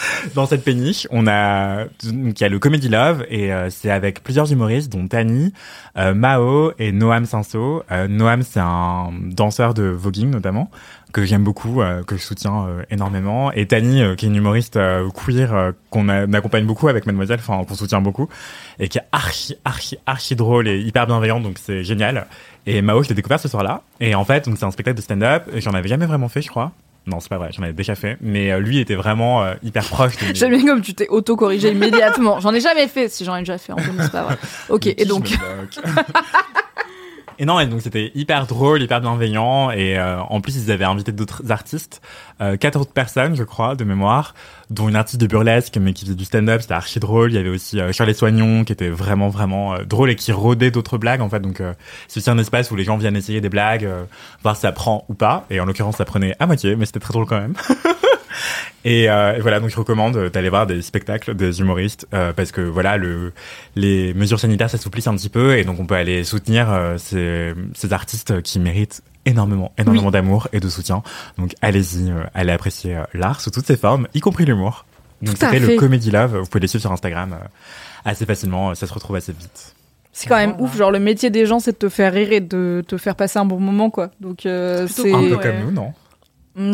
[0.34, 3.90] dans cette péniche, on a, donc il y a le Comedy Love et euh, c'est
[3.90, 5.52] avec plusieurs humoristes, dont Tani,
[5.96, 7.82] euh, Mao et Noam Sinso.
[7.90, 10.70] Euh, Noam, c'est un danseur de voguing notamment
[11.12, 13.50] que j'aime beaucoup, euh, que je soutiens euh, énormément.
[13.52, 14.78] Et Tani, euh, qui est une humoriste
[15.14, 18.28] queer qu'on accompagne beaucoup avec Mademoiselle, enfin qu'on soutient beaucoup,
[18.78, 22.26] et qui est archi, archi, archi drôle et hyper bienveillante, donc c'est génial.
[22.66, 23.82] Et Mao, je l'ai découvert ce soir-là.
[24.00, 25.44] Et en fait, donc c'est un spectacle de stand-up.
[25.56, 26.72] J'en avais jamais vraiment fait, je crois.
[27.08, 28.18] Non, c'est pas vrai, j'en avais déjà fait.
[28.20, 31.70] Mais euh, lui était vraiment euh, hyper proche de J'aime bien comme tu t'es auto-corrigé
[31.70, 32.38] immédiatement.
[32.40, 34.36] J'en ai jamais fait, si j'en ai déjà fait, Anthony, c'est pas vrai.
[34.68, 35.30] Ok, et donc,
[37.38, 40.84] Et non, et donc c'était hyper drôle, hyper bienveillant, et euh, en plus ils avaient
[40.84, 42.02] invité d'autres artistes,
[42.40, 44.34] euh, quatre autres personnes, je crois, de mémoire,
[44.70, 47.32] dont une artiste de burlesque, mais qui faisait du stand-up, c'était archi drôle.
[47.32, 50.32] Il y avait aussi euh, Charlie Soignon, qui était vraiment vraiment euh, drôle et qui
[50.32, 51.40] rodait d'autres blagues en fait.
[51.40, 51.72] Donc euh,
[52.06, 54.04] c'est aussi un espace où les gens viennent essayer des blagues, euh,
[54.42, 55.46] voir si ça prend ou pas.
[55.50, 57.54] Et en l'occurrence, ça prenait à moitié, mais c'était très drôle quand même.
[58.84, 62.32] Et, euh, et voilà, donc je recommande euh, d'aller voir des spectacles des humoristes euh,
[62.32, 63.32] parce que voilà, le,
[63.76, 67.52] les mesures sanitaires s'assouplissent un petit peu et donc on peut aller soutenir euh, ces,
[67.74, 71.02] ces artistes qui méritent énormément, énormément d'amour et de soutien.
[71.36, 74.86] Donc allez-y, euh, allez apprécier l'art sous toutes ses formes, y compris l'humour.
[75.20, 75.58] Donc fait.
[75.58, 77.44] le Comedy Love, vous pouvez les suivre sur Instagram euh,
[78.04, 79.74] assez facilement, ça se retrouve assez vite.
[80.12, 80.76] c'est quand même ouf.
[80.76, 83.38] Genre, le métier des gens, c'est de te faire rire et de te faire passer
[83.38, 84.10] un bon moment, quoi.
[84.20, 85.12] Donc, euh, c'est.
[85.12, 85.42] Un peu ouais.
[85.42, 85.92] comme nous, non?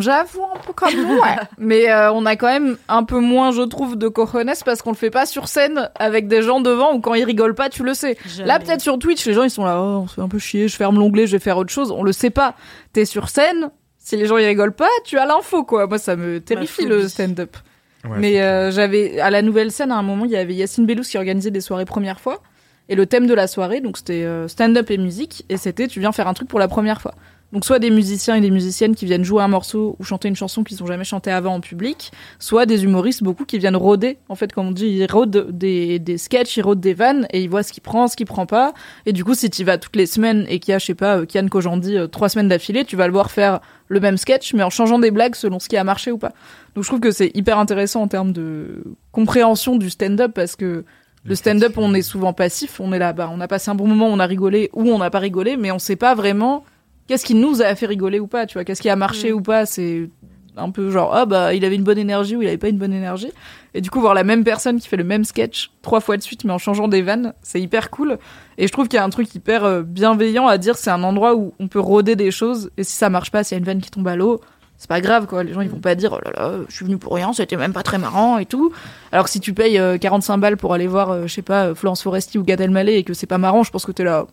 [0.00, 1.36] J'avoue, un peu comme nous, ouais.
[1.58, 4.90] Mais euh, on a quand même un peu moins, je trouve, de cojones parce qu'on
[4.90, 7.84] le fait pas sur scène avec des gens devant ou quand ils rigolent pas, tu
[7.84, 8.16] le sais.
[8.38, 10.38] Là, peut-être sur Twitch, les gens ils sont là, oh, on se fait un peu
[10.38, 11.90] chier, je ferme l'onglet, je vais faire autre chose.
[11.90, 12.54] On le sait pas.
[12.92, 15.86] T'es sur scène, si les gens ils rigolent pas, tu as l'info, quoi.
[15.86, 17.56] Moi, ça me terrifie le stand-up.
[18.04, 20.86] Ouais, Mais euh, j'avais à la nouvelle scène à un moment, il y avait Yacine
[20.86, 22.42] Bellous qui organisait des soirées première fois.
[22.90, 26.00] Et le thème de la soirée, donc c'était euh, stand-up et musique, et c'était tu
[26.00, 27.14] viens faire un truc pour la première fois.
[27.54, 30.34] Donc soit des musiciens et des musiciennes qui viennent jouer un morceau ou chanter une
[30.34, 34.18] chanson qu'ils n'ont jamais chanté avant en public, soit des humoristes beaucoup qui viennent rôder.
[34.28, 37.40] En fait, comme on dit, ils rôdent des, des sketchs, ils rôdent des vannes et
[37.40, 38.74] ils voient ce qui prend, ce qui prend pas.
[39.06, 40.96] Et du coup, si tu vas toutes les semaines et qu'il y a, je sais
[40.96, 44.16] pas, euh, Kian Kojandi euh, trois semaines d'affilée, tu vas le voir faire le même
[44.16, 46.32] sketch, mais en changeant des blagues selon ce qui a marché ou pas.
[46.74, 48.82] Donc je trouve que c'est hyper intéressant en termes de
[49.12, 50.84] compréhension du stand-up parce que
[51.22, 53.86] le stand-up, on est souvent passif, on est là, bah, on a passé un bon
[53.86, 56.64] moment, on a rigolé ou on n'a pas rigolé, mais on sait pas vraiment
[57.06, 59.40] qu'est-ce qui nous a fait rigoler ou pas, tu vois, qu'est-ce qui a marché ou
[59.40, 60.08] pas, c'est
[60.56, 62.78] un peu genre, ah bah, il avait une bonne énergie ou il avait pas une
[62.78, 63.32] bonne énergie.
[63.74, 66.22] Et du coup, voir la même personne qui fait le même sketch trois fois de
[66.22, 68.18] suite, mais en changeant des vannes, c'est hyper cool.
[68.56, 71.02] Et je trouve qu'il y a un truc hyper euh, bienveillant à dire, c'est un
[71.02, 73.58] endroit où on peut rôder des choses, et si ça marche pas, s'il y a
[73.58, 74.40] une vanne qui tombe à l'eau,
[74.76, 75.42] c'est pas grave quoi.
[75.44, 77.56] Les gens ils vont pas dire oh là là je suis venu pour rien c'était
[77.56, 78.72] même pas très marrant et tout.
[79.12, 81.66] Alors que si tu payes euh, 45 balles pour aller voir euh, je sais pas
[81.66, 84.04] euh, Florence Foresti ou Gad Elmaleh et que c'est pas marrant je pense que t'es
[84.04, 84.26] là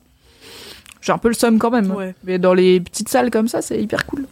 [1.01, 1.91] j'ai un peu le somme quand même.
[1.91, 2.15] Ouais.
[2.23, 4.25] Mais dans les petites salles comme ça, c'est hyper cool.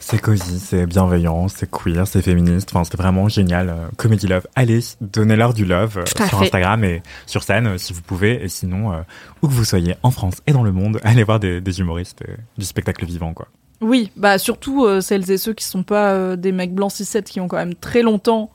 [0.00, 2.70] C'est cosy, c'est bienveillant, c'est queer, c'est féministe.
[2.72, 3.68] Enfin, c'est vraiment génial.
[3.70, 4.46] Euh, Comedy Love.
[4.54, 6.40] Allez, donnez-leur du love euh, sur.
[6.42, 8.44] Instagram et sur scène euh, si vous pouvez.
[8.44, 9.00] Et sinon, euh,
[9.42, 12.22] où que vous soyez, en France et dans le monde, allez voir des, des humoristes
[12.28, 13.48] euh, du spectacle vivant, quoi.
[13.80, 17.24] Oui, bah surtout euh, celles et ceux qui sont pas euh, des mecs blancs 6-7
[17.24, 18.50] qui ont quand même très longtemps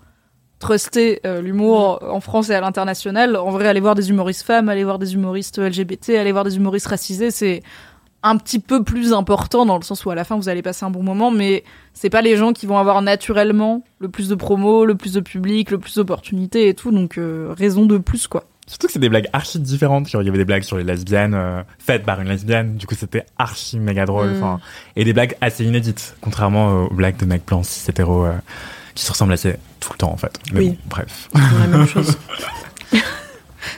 [0.62, 3.36] trusté euh, l'humour en France et à l'international.
[3.36, 6.55] En vrai, aller voir des humoristes femmes, aller voir des humoristes LGBT, aller voir des
[6.55, 7.62] humoristes racisés, c'est
[8.24, 10.86] un petit peu plus important dans le sens où à la fin vous allez passer
[10.86, 14.36] un bon moment, mais c'est pas les gens qui vont avoir naturellement le plus de
[14.36, 18.28] promos, le plus de public, le plus d'opportunités et tout, donc euh, raison de plus
[18.28, 18.45] quoi.
[18.68, 20.07] Surtout que c'est des blagues archi différentes.
[20.07, 22.76] Genre, il y avait des blagues sur les lesbiennes euh, faites par une lesbienne.
[22.76, 24.30] Du coup, c'était archi méga drôle.
[24.30, 24.59] Mm.
[24.95, 28.32] Et des blagues assez inédites, contrairement aux blagues de mecs blancs cis euh,
[28.96, 30.38] qui se ressemblent assez tout le temps, en fait.
[30.54, 30.70] Mais Oui.
[30.70, 31.30] bon, bref.
[31.34, 32.18] C'est la même chose.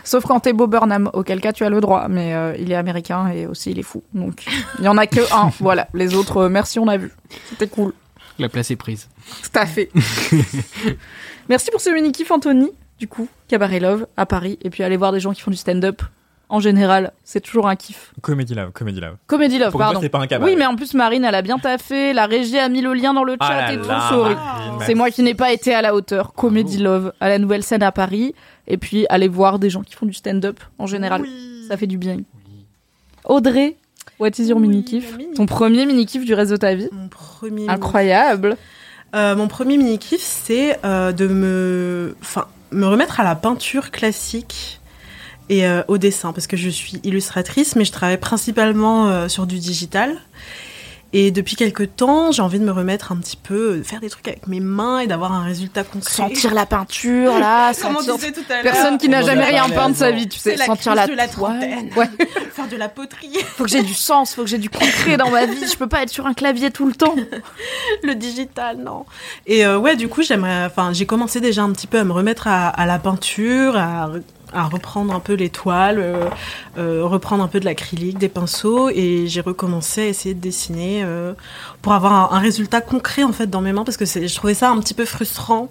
[0.05, 2.75] Sauf quand t'es Bob Burnham, auquel cas tu as le droit, mais euh, il est
[2.75, 4.01] américain et aussi il est fou.
[4.13, 4.45] Donc
[4.79, 5.51] il y en a que un.
[5.59, 7.11] Voilà, les autres, euh, merci, on a vu.
[7.49, 7.93] C'était cool.
[8.39, 9.09] La place est prise.
[9.43, 9.89] Tout à fait.
[11.49, 12.71] merci pour ce mini kiff, Anthony.
[12.99, 15.57] Du coup, Cabaret Love à Paris, et puis aller voir des gens qui font du
[15.57, 16.01] stand-up.
[16.49, 18.13] En général, c'est toujours un kiff.
[18.21, 19.15] Comedy Love, Comedy Love.
[19.25, 19.99] Comedy Love, Pour pardon.
[20.01, 20.51] c'est pas un cabaret.
[20.51, 22.13] Oui, mais en plus, Marine, elle a bien taffé.
[22.13, 23.85] La régie a mis le lien dans le chat Ah là et tout.
[24.09, 24.35] sorry.
[24.85, 26.33] C'est moi qui n'ai pas été à la hauteur.
[26.33, 28.35] Comedy Love, à la nouvelle scène à Paris.
[28.67, 31.23] Et puis, aller voir des gens qui font du stand-up en général.
[31.67, 32.17] Ça fait du bien.
[33.25, 33.77] Audrey,
[34.19, 37.07] what is your Oui, mini-kiff mini- Ton premier mini-kiff du reste de ta vie Mon
[37.07, 38.57] premier Incroyable.
[39.15, 43.91] Euh, mon premier mini kiff, c'est euh, de me, enfin, me remettre à la peinture
[43.91, 44.81] classique
[45.49, 49.45] et euh, au dessin, parce que je suis illustratrice, mais je travaille principalement euh, sur
[49.45, 50.17] du digital.
[51.15, 54.09] Et depuis quelques temps, j'ai envie de me remettre un petit peu, de faire des
[54.09, 56.11] trucs avec mes mains et d'avoir un résultat concret.
[56.11, 57.71] Sentir la peinture, là.
[57.81, 58.73] Comme on disait tout à l'heure.
[58.73, 60.55] Personne qui n'a jamais rien peint de sa vie, tu sais.
[60.55, 61.59] La sentir crise la de la toile.
[61.59, 61.89] trentaine.
[61.95, 62.09] Ouais.
[62.51, 63.37] faire de la poterie.
[63.57, 65.67] Faut que j'ai du sens, faut que j'ai du concret dans ma vie.
[65.71, 67.15] Je peux pas être sur un clavier tout le temps.
[68.01, 69.05] le digital, non.
[69.45, 70.65] Et euh, ouais, du coup, j'aimerais.
[70.65, 74.09] Enfin, j'ai commencé déjà un petit peu à me remettre à, à la peinture, à,
[74.53, 76.29] à reprendre un peu les toiles, euh,
[76.77, 81.01] euh, reprendre un peu de l'acrylique, des pinceaux, et j'ai recommencé à essayer de dessiner
[81.03, 81.33] euh,
[81.81, 84.53] pour avoir un, un résultat concret en fait dans mes mains, parce que je trouvais
[84.53, 85.69] ça un petit peu frustrant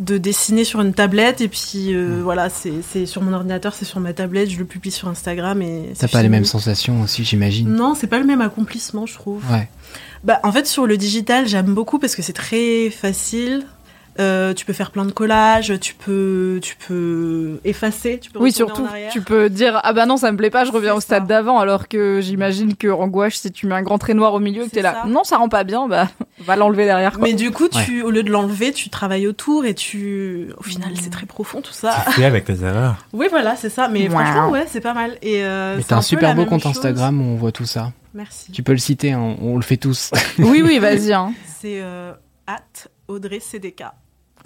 [0.00, 4.00] de dessiner sur une tablette et puis euh, voilà c'est sur mon ordinateur c'est sur
[4.00, 7.68] ma tablette je le publie sur Instagram et T'as pas les mêmes sensations aussi, j'imagine.
[7.68, 9.68] non c'est pas le même accomplissement je trouve Ouais.
[10.24, 13.66] bah, en fait, sur le digital, j'aime beaucoup parce que c'est très facile.
[14.18, 18.52] Euh, tu peux faire plein de collages, tu peux, tu peux effacer, tu peux Oui,
[18.52, 19.12] surtout, en arrière.
[19.12, 21.58] tu peux dire ah bah non, ça me plaît pas, je reviens au stade d'avant,
[21.58, 24.64] alors que j'imagine que en gouache, si tu mets un grand trait noir au milieu
[24.64, 26.08] et que t'es là, non, ça rend pas bien, bah
[26.44, 27.12] va l'enlever derrière.
[27.12, 27.22] Quoi.
[27.28, 30.90] Mais du coup, tu, au lieu de l'enlever, tu travailles autour et tu, au final,
[31.00, 31.92] c'est très profond tout ça.
[32.10, 32.96] Fais avec tes erreurs.
[33.12, 33.88] oui, voilà, c'est ça.
[33.88, 34.10] Mais Wow.
[34.18, 35.12] franchement, ouais, c'est pas mal.
[35.22, 36.72] Et euh, Mais t'as un super beau compte chose.
[36.76, 37.92] Instagram où on voit tout ça.
[38.12, 38.50] Merci.
[38.50, 40.10] Tu peux le citer, hein, on le fait tous.
[40.38, 41.12] oui, oui, vas-y.
[41.12, 41.32] Hein.
[41.60, 42.12] C'est euh,
[42.48, 42.58] at
[43.10, 43.84] Audrey CDK.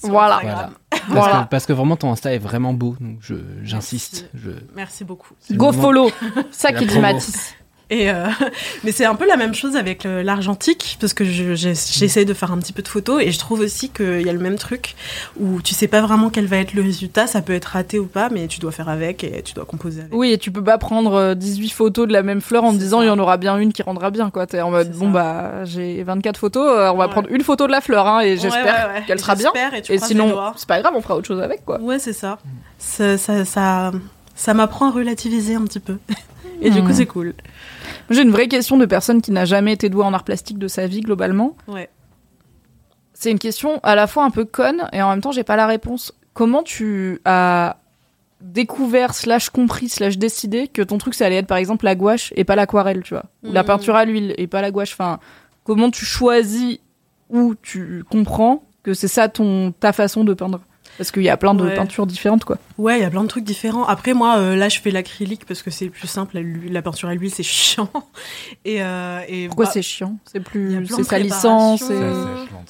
[0.00, 0.40] sur Voilà.
[0.90, 1.42] Parce, Voilà.
[1.44, 4.30] que, parce que vraiment ton Insta est vraiment beau, donc je- j'insiste.
[4.34, 4.52] Je...
[4.74, 5.34] Merci beaucoup.
[5.50, 6.10] Go follow,
[6.50, 6.98] ça qui dit.
[6.98, 7.54] Matisse.
[7.94, 8.26] Et euh,
[8.84, 12.34] mais c'est un peu la même chose avec l'argentique parce que je- j'ai- j'essaye de
[12.34, 14.56] faire un petit peu de photos et je trouve aussi qu'il y a le même
[14.56, 14.96] truc
[15.38, 18.06] où tu sais pas vraiment quel va être le résultat, ça peut être raté ou
[18.06, 20.12] pas, mais tu dois faire avec et tu dois composer avec.
[20.14, 22.78] Oui, et tu peux pas prendre euh, 18 photos de la même fleur en te
[22.78, 24.46] disant il y en aura bien une qui rendra bien quoi.
[24.46, 25.12] T'es en mode bon ça.
[25.12, 27.10] bah j'ai 24 photos, euh, on va Ouais.
[27.12, 29.04] prendre une photo de la fleur hein, et j'espère ouais, ouais.
[29.06, 29.50] qu'elle sera bien.
[29.76, 31.80] Et, tu Et sinon c'est pas grave, on fera autre chose avec quoi.
[31.80, 32.38] Ouais, c'est ça.
[32.78, 33.92] Ça, ça, ça,
[34.34, 35.98] ça m'apprend à relativiser un petit peu.
[36.62, 36.86] Et du Hmm.
[36.86, 37.34] coup, c'est cool.
[38.10, 40.68] J'ai une vraie question de personne qui n'a jamais été douée en art plastique de
[40.68, 41.56] sa vie globalement.
[41.68, 41.88] Ouais.
[43.14, 45.56] C'est une question à la fois un peu conne et en même temps j'ai pas
[45.56, 46.12] la réponse.
[46.34, 47.76] Comment tu as
[48.40, 52.32] découvert slash compris slash décidé que ton truc ça allait être par exemple la gouache
[52.36, 53.66] et pas l'aquarelle, tu vois, ou la Mhm.
[53.66, 54.92] peinture à l'huile et pas la gouache.
[54.92, 55.18] Enfin,
[55.62, 56.78] comment tu choisis
[57.30, 60.60] ou tu comprends que c'est ça ton ta façon de peindre?
[60.98, 61.74] Parce qu'il y a plein de Ouais.
[61.74, 62.58] peintures différentes quoi.
[62.78, 63.84] Ouais, il y a plein de trucs différents.
[63.84, 66.38] Après, moi, euh, là, je fais l'acrylique parce que c'est plus simple.
[66.70, 67.88] La, peinture à l'huile, c'est chiant.
[68.64, 70.16] Et, euh, et Pourquoi bah, c'est chiant?
[70.24, 71.98] C'est plus c'est salissant, c'est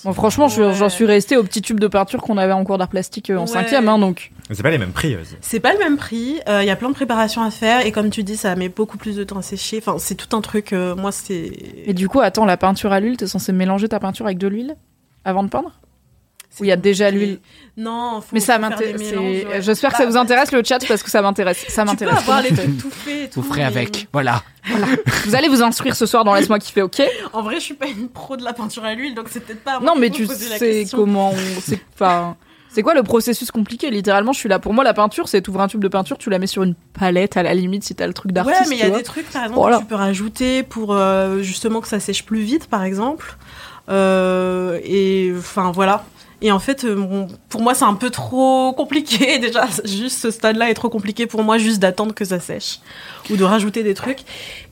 [0.04, 0.74] Bon, franchement, Ouais.
[0.74, 3.36] j'en suis restée au petit tube de peinture qu'on avait en cours d'art plastique euh,
[3.36, 3.46] en Ouais.
[3.46, 4.30] cinquième, hein, donc.
[4.50, 5.16] C'est pas les mêmes prix.
[5.40, 6.40] C'est pas le même prix.
[6.48, 8.68] euh, Il y a plein de préparations à faire et comme tu dis, ça met
[8.68, 9.78] beaucoup plus de temps à sécher.
[9.78, 10.72] Enfin, c'est tout un truc.
[10.72, 11.52] euh, moi, c'est.
[11.86, 14.48] Et du coup, attends, la peinture à l'huile, t'es censé mélanger ta peinture avec de
[14.48, 14.76] l'huile
[15.24, 15.72] avant de peindre?
[16.60, 17.40] Ou il y a déjà l'huile
[17.76, 19.00] Non, faut, Mais ça m'intéresse.
[19.12, 19.46] ouais.
[19.60, 21.58] J'espère que Bah, ça vous intéresse le chat parce que ça m'intéresse.
[21.68, 22.18] Ça Tu peux m'intéresse.
[22.18, 23.42] avoir les trucs tout faits tout.
[23.42, 24.42] Vous ferez mais- avec, voilà.
[25.24, 27.02] Vous allez vous instruire ce soir dans Laisse-moi kiffer, ok
[27.32, 29.64] En vrai, je suis pas une pro de la peinture à l'huile, donc c'est peut-être
[29.64, 29.80] pas.
[29.80, 31.60] Non, mais tu sais comment on.
[31.60, 32.36] c'est- Enfin,
[32.70, 34.58] C'est quoi le processus compliqué Littéralement, je suis là.
[34.58, 36.74] Pour moi, la peinture, c'est t'ouvres un tube de peinture, tu la mets sur une
[36.98, 38.68] palette à la limite si t'as le truc Ouais, d'artiste.
[38.68, 38.98] mais il y a vois.
[38.98, 39.76] des trucs, par exemple, Voilà.
[39.76, 43.36] que tu peux rajouter pour euh, justement que ça sèche plus vite, par exemple.
[43.88, 46.04] Euh, et enfin, voilà.
[46.44, 49.38] Et en fait, euh, bon, pour moi, c'est un peu trop compliqué.
[49.40, 52.80] Déjà, juste ce stade-là est trop compliqué pour moi, juste d'attendre que ça sèche.
[53.30, 54.20] Ou de rajouter des trucs.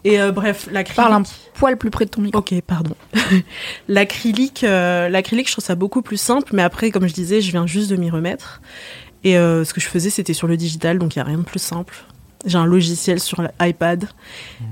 [0.04, 0.96] Et euh, bref, l'acrylique.
[0.96, 1.22] Parle un
[1.54, 2.40] poil plus près de ton micro.
[2.40, 2.94] Ok, pardon.
[3.88, 6.54] l'acrylique, euh, l'acrylique, je trouve ça beaucoup plus simple.
[6.54, 8.60] Mais après, comme je disais, je viens juste de m'y remettre.
[9.24, 11.38] Et euh, ce que je faisais, c'était sur le digital, donc il n'y a rien
[11.38, 12.04] de plus simple.
[12.44, 14.08] J'ai un logiciel sur l'iPad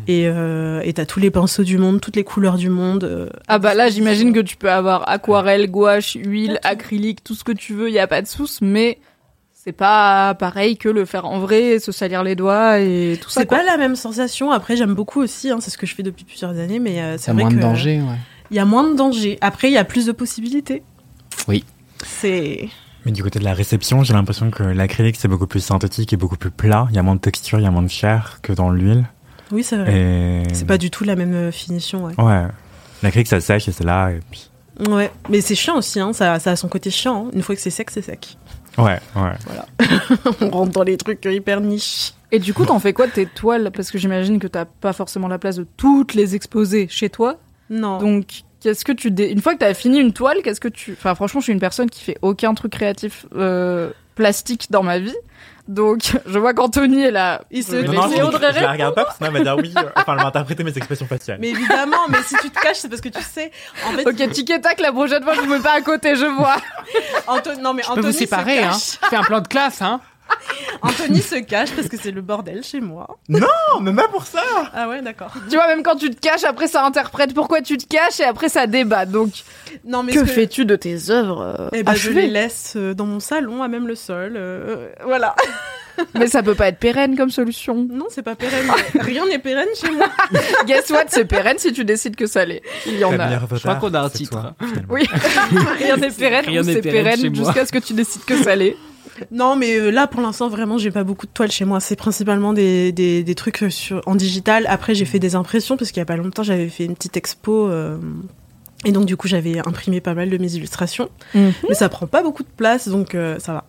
[0.09, 3.05] et euh, et t'as tous les pinceaux du monde, toutes les couleurs du monde.
[3.05, 7.45] euh, Ah bah là, j'imagine que tu peux avoir aquarelle, gouache, huile, acrylique, tout ce
[7.45, 8.99] que tu veux, il y a pas de souci, mais
[9.53, 13.41] c'est pas pareil que le faire en vrai, se salir les doigts et tout ça.
[13.43, 14.51] C'est pas la même sensation.
[14.51, 15.51] Après, j'aime beaucoup aussi.
[15.51, 17.57] hein, c'est ce que je fais depuis plusieurs années, mais euh, c'est vrai moins que
[17.57, 18.17] de danger, ouais.
[18.51, 19.39] Il y a moins de danger.
[19.43, 20.83] Après, il y a plus de possibilités.
[21.47, 21.63] Oui.
[22.05, 22.69] C'est
[23.07, 26.17] Mais du côté de la réception, j'ai l'impression que l'acrylique c'est beaucoup plus synthétique et
[26.17, 26.87] beaucoup plus plat.
[26.91, 29.05] Il y a moins de texture, il y a moins de chair que dans l'huile.
[29.53, 29.97] oui, c'est vrai.
[29.97, 32.05] Et C'est pas du tout la même euh, finition.
[32.05, 32.15] Ouais.
[32.23, 32.45] ouais,
[33.03, 34.11] l'acrylique ça sèche et c'est là.
[34.11, 34.51] Et puis...
[34.89, 36.01] Ouais, mais c'est chiant aussi.
[36.01, 36.13] Hein.
[36.13, 37.27] Ça, ça a son côté chiant.
[37.27, 37.31] hein.
[37.35, 38.37] Une fois que c'est sec, c'est sec.
[38.79, 39.87] Ouais, ouais.
[40.41, 42.13] On rentre dans les trucs hyper niches.
[42.33, 43.71] Et du coup, t'en fais quoi de tes toiles?
[43.75, 47.39] Parce que j'imagine que t'as pas forcément la place de toutes les exposer chez toi.
[47.69, 47.99] Non.
[47.99, 50.93] Donc, qu'est-ce que tu dé- une fois que t'as fini une toile, qu'est-ce que tu
[50.93, 54.99] Enfin, franchement, je suis une personne qui fait aucun truc créatif euh, plastique dans ma
[54.99, 55.15] vie.
[55.69, 57.43] Donc, je vois qu'Anthony est là.
[57.53, 59.41] Il se Non, mais non, je, Audrey je la regarde pas parce que elle va
[59.41, 59.73] dire oui.
[59.77, 61.39] euh, Enfin, elle va interpréter mes expressions faciales.
[61.41, 63.53] Mais évidemment, mais si tu te caches, c'est parce que tu sais.
[63.87, 66.17] En fait, Ok, tic et tac, la prochaine fois, je vous mets pas à côté,
[66.17, 66.57] je vois.
[67.29, 68.71] Anto- non, mais Je peux Anthony vous se séparer, hein.
[68.71, 68.99] cache.
[69.11, 70.01] Fais un plan de classe, hein.
[70.83, 73.19] Anthony se cache parce que c'est le bordel chez moi.
[73.29, 73.47] Non,
[73.81, 74.43] mais même pour ça.
[74.73, 75.33] Ah ouais, d'accord.
[75.49, 78.25] Tu vois, même quand tu te caches, après ça interprète pourquoi tu te caches et
[78.25, 79.05] après ça débat.
[79.07, 79.31] Donc,
[79.85, 83.07] Non, mais que fais-tu de tes œuvres euh, Eh ben, je les laisse euh, dans
[83.07, 84.35] mon salon, à même le sol.
[84.37, 85.35] euh, voilà.
[86.15, 87.87] Mais ça peut pas être pérenne comme solution.
[87.91, 88.71] Non, c'est pas pérenne.
[89.01, 90.07] Rien n'est pérenne chez moi.
[90.67, 92.63] Guess what, c'est pérenne si tu décides que ça l'est.
[92.87, 93.29] Il y en a.
[93.39, 94.31] Je crois qu'on a un titre.
[94.31, 94.55] toi.
[94.89, 95.07] Oui.
[95.79, 97.45] Rien n'est pérenne Rien ou n'est c'est pérenne pérenne chez moi.
[97.45, 98.77] jusqu'à ce que tu décides que ça l'est.
[99.31, 101.81] Non, mais euh, là, pour l'instant, vraiment, j'ai pas beaucoup de toiles chez moi.
[101.81, 104.67] C'est principalement des, des, des trucs euh, sur, en digital.
[104.69, 107.17] Après, j'ai fait des impressions parce qu'il y a pas longtemps, j'avais fait une petite
[107.17, 107.69] expo.
[107.69, 107.99] euh,
[108.85, 111.09] et donc, du coup, j'avais imprimé pas mal de mes illustrations.
[111.35, 111.53] Mhm.
[111.69, 113.65] Mais ça prend pas beaucoup de place, donc euh, ça va.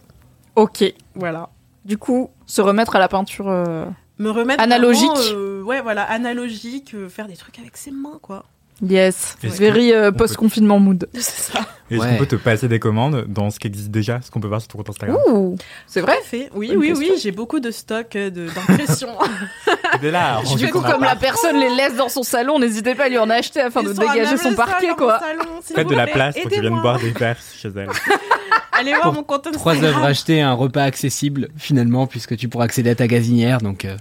[0.55, 0.83] Ok.
[1.15, 1.49] Voilà.
[1.85, 3.49] Du coup, se remettre à la peinture.
[3.49, 3.85] euh,
[4.19, 5.09] Me remettre Analogique.
[5.09, 8.45] vraiment, ouais, voilà, analogique, faire des trucs avec ses mains, quoi.
[8.82, 9.38] Yes.
[9.43, 11.07] Est-ce Very euh, post-confinement mood.
[11.13, 11.59] C'est ça.
[11.91, 12.11] Est-ce Ouais.
[12.13, 14.61] qu'on peut te passer des commandes dans ce qui existe déjà, ce qu'on peut voir
[14.61, 15.17] sur ton compte Instagram?
[15.27, 15.57] Ouh.
[15.88, 16.15] C'est vrai?
[16.23, 16.49] Fait.
[16.55, 17.07] Oui, Bonne oui, question.
[17.15, 19.09] oui, j'ai beaucoup de stock euh, de- d'impressions.
[20.01, 23.09] Et là, Du coup, comme la personne les laisse dans son salon, n'hésitez pas à
[23.09, 25.19] lui en acheter afin de Ils dégager son parquet, quoi.
[25.19, 26.82] salon, Faites de la place pour viennent aidez-moi.
[26.82, 27.89] boire des verres chez elle.
[28.71, 29.95] Allez voir Pour mon compte Trois Instagram.
[29.97, 33.95] œuvres achetées, un repas accessible, finalement, puisque tu pourras accéder à ta gazinière, donc euh,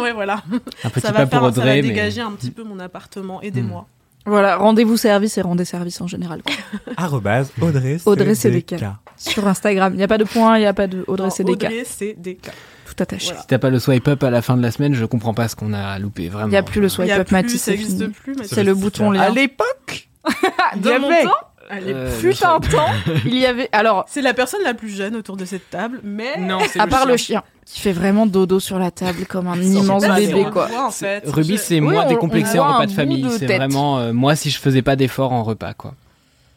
[0.00, 0.42] ouais, voilà.
[0.84, 2.62] un petit ça pas va, pour faire, ça va Audrey, mais dégager un petit peu
[2.62, 3.40] mon appartement.
[3.42, 3.86] Aidez-moi.
[4.26, 6.42] Voilà, rendez-vous service et rendez service en général.
[6.42, 6.54] quoi.
[6.96, 8.76] Arrobase Audrey Audrey CDK.
[9.16, 11.34] Sur Instagram, il n'y a pas de point, il n'y a pas de Audrey Non,
[11.34, 11.64] CDK.
[11.64, 12.50] Audrey CDK.
[12.86, 13.26] Tout attaché.
[13.26, 13.40] Voilà.
[13.40, 15.48] si t'as pas le swipe up à la fin de la semaine, je comprends pas
[15.48, 16.48] ce qu'on a loupé, vraiment.
[16.48, 17.98] Il n'y a plus le swipe Il y a up plus, Matisse, ça c'est existe
[17.98, 18.12] fini.
[18.12, 18.36] plus.
[18.44, 19.20] C'est le bouton lien.
[19.22, 20.08] À l'époque
[20.76, 21.30] de mon temps,
[21.70, 22.90] Allez, Euh, fut un temps,
[23.24, 23.68] il y avait...
[23.72, 27.06] Alors, C'est la personne la plus jeune autour de cette table, mais Non, à part
[27.06, 30.66] le chien, qui fait vraiment dodo sur la table comme un immense pas, bébé, quoi.
[30.66, 31.22] voit, en fait.
[31.26, 33.26] Ruby, c'est Oui, moi on- décomplexé on en repas de famille.
[33.38, 35.94] C'est vraiment euh, moi si je faisais pas d'efforts en repas, quoi.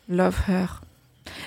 [0.10, 0.82] Love her.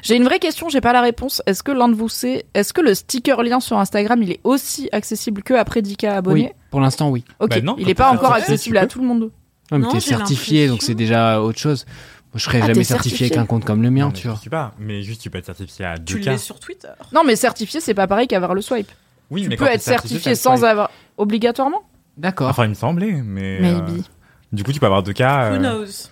[0.02, 1.42] J'ai une vraie question, j'ai pas la réponse.
[1.46, 4.40] Est-ce que l'un de vous sait, est-ce que le sticker lien sur Instagram, il est
[4.44, 6.52] aussi accessible que après 10K abonnés?
[6.54, 7.24] Oui, pour l'instant, oui.
[7.40, 9.22] Ok, Bah non, il est pas encore accessible à tout le monde.
[9.70, 11.84] Ouais, mais Non, t'es certifié, donc c'est déjà autre chose.
[12.38, 14.38] Je serais Ah, jamais certifié avec un compte comme le mien, Non, tu je vois.
[14.38, 16.24] suis pas, mais juste tu peux être certifié à Tu 2K.
[16.30, 16.88] l'es sur Twitter.
[17.12, 18.90] Non, mais certifié, c'est pas pareil qu'avoir le swipe.
[19.30, 21.82] Oui, tu mais peux quand être certifié sans avoir obligatoirement.
[22.16, 22.48] D'accord.
[22.48, 23.58] Enfin, il me semblait, mais.
[23.58, 24.02] euh, Maybe.
[24.52, 25.50] du coup, tu peux avoir 2K.
[25.50, 26.08] Who euh, knows?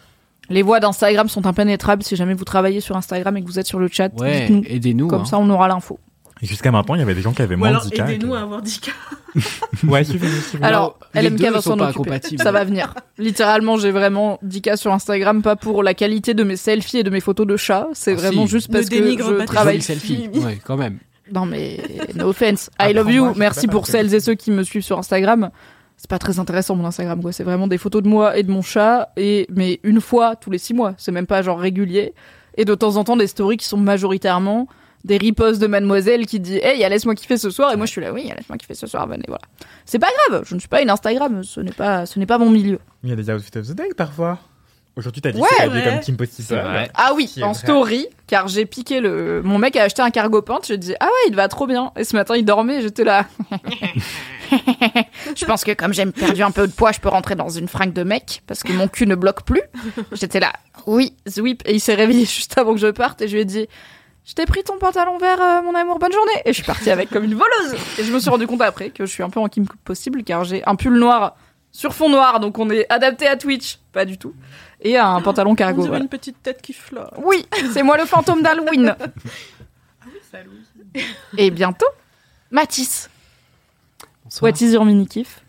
[0.49, 2.03] Les voix d'Instagram sont impénétrables.
[2.05, 4.63] Si jamais vous travaillez sur Instagram et que vous êtes sur le chat, Ouais, dites-nous.
[4.69, 5.09] aidez-nous.
[5.09, 5.25] Comme hein.
[5.25, 5.99] ça, on aura l'info.
[6.43, 7.99] Et jusqu'à maintenant, il y avait des gens qui avaient Ou moins alors de 10K.
[8.11, 8.91] et aidez-nous que- à avoir 10K.
[9.89, 10.63] Ouais, suffisez, suffisez.
[10.63, 12.21] Alors, les LMK va s'en occuper.
[12.39, 12.95] Ça va venir.
[13.19, 17.11] Littéralement, j'ai vraiment 10K sur Instagram, pas pour la qualité de mes selfies et de
[17.11, 17.89] mes photos de chats.
[17.95, 18.53] C'est Ah, vraiment si.
[18.53, 19.81] juste parce que je travaille.
[19.83, 20.29] Selfie.
[20.35, 20.99] Ouais, quand même.
[21.33, 21.81] Non mais
[22.15, 22.67] no offense.
[22.67, 23.33] I Après, love you.
[23.37, 25.51] Merci pour celles et ceux qui me suivent sur Instagram.
[25.97, 27.33] C'est pas très intéressant mon Instagram quoi.
[27.33, 30.51] C'est vraiment des photos de moi et de mon chat et mais une fois tous
[30.53, 30.95] les six mois.
[30.99, 32.15] C'est même pas genre régulier.
[32.57, 34.69] Et de temps en temps des stories qui sont majoritairement
[35.05, 37.73] des ripostes de Mademoiselle qui dit Hey, laisse-moi kiffer ce soir.
[37.73, 39.07] Et moi je suis là, oui, laisse-moi kiffer ce soir.
[39.07, 39.43] Venez, voilà.
[39.85, 40.43] C'est pas grave.
[40.47, 41.43] Je ne suis pas une Instagram.
[41.45, 42.79] Ce n'est pas, ce n'est pas mon milieu.
[43.05, 44.39] Il y a des outfits of the day parfois.
[44.99, 45.47] Aujourd'hui, t'as dit Ouais.
[45.63, 45.85] que Ouais.
[45.85, 46.59] comme Kim Possible.
[46.95, 47.55] Ah oui, en vrai.
[47.55, 49.43] story, car j'ai piqué le.
[49.43, 51.93] Mon mec a acheté un cargo pant, je dis ah ouais, il va trop bien.
[51.99, 53.27] Et ce matin, il dormait, j'étais là.
[55.37, 57.69] je pense que comme j'ai perdu un peu de poids, je peux rentrer dans une
[57.69, 59.61] fringue de mec parce que mon cul ne bloque plus.
[60.13, 60.53] J'étais là,
[60.87, 61.63] oui, zwip.
[61.67, 63.67] Et il s'est réveillé juste avant que je parte et je lui ai dit.
[64.27, 66.33] Je t'ai pris ton pantalon vert, euh, mon amour, bonne journée.
[66.45, 67.77] Et je suis partie avec comme une voleuse.
[67.99, 70.25] Et je me suis rendu compte après que je suis un peu en Kim possible,
[70.25, 71.37] car j'ai un pull noir
[71.71, 74.35] sur fond noir, donc on est adapté à Twitch, pas du tout.
[74.81, 75.83] Et un pantalon On cargo.
[75.83, 76.03] dirait voilà.
[76.03, 77.11] une petite tête qui flotte.
[77.19, 78.97] Oui, c'est moi le fantôme d'Halloween.
[81.39, 81.87] Et bientôt,
[82.51, 83.09] Mathis.
[84.25, 84.51] Bonsoir.
[84.51, 85.41] What is your mini kiff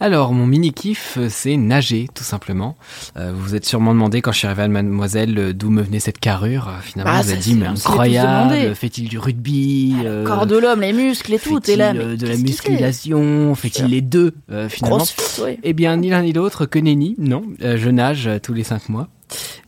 [0.00, 2.76] Alors, mon mini kiff, euh, c'est nager, tout simplement.
[3.16, 5.82] Euh, vous vous êtes sûrement demandé quand je suis arrivé à Mademoiselle euh, d'où me
[5.82, 6.68] venait cette carrure.
[6.68, 10.80] Euh, Finalement, Bah, vous avez dit, mais incroyable, fait-il du rugby euh, Corps de l'homme,
[10.80, 11.92] les muscles et tout, t'es là.
[11.92, 15.04] Mais de la musculation, fait-il les deux, euh, finalement
[15.42, 15.58] ouais.
[15.62, 17.42] Eh bien, ni l'un ni l'autre que nenni, non.
[17.62, 19.08] Euh, je nage tous les cinq mois.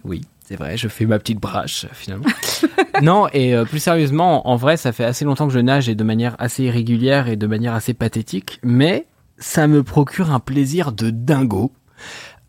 [0.05, 2.27] Oui, c'est vrai, je fais ma petite brache, finalement.
[3.03, 5.95] non, et euh, plus sérieusement, en vrai, ça fait assez longtemps que je nage et
[5.95, 9.07] de manière assez irrégulière et de manière assez pathétique, mais
[9.39, 11.73] ça me procure un plaisir de dingo.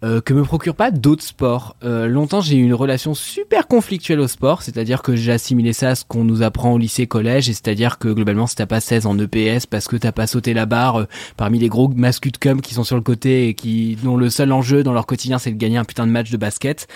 [0.04, 1.76] euh, que me procure pas d'autres sports.
[1.84, 5.90] Euh, longtemps, j'ai eu une relation super conflictuelle au sport, c'est-à-dire que j'ai assimilé ça
[5.90, 8.80] à ce qu'on nous apprend au lycée, collège, et c'est-à-dire que globalement, si t'as pas
[8.80, 12.32] 16 en EPS parce que t'as pas sauté la barre euh, parmi les gros mascus
[12.32, 15.08] de cum qui sont sur le côté et qui dont le seul enjeu dans leur
[15.08, 16.88] quotidien c'est de gagner un putain de match de basket.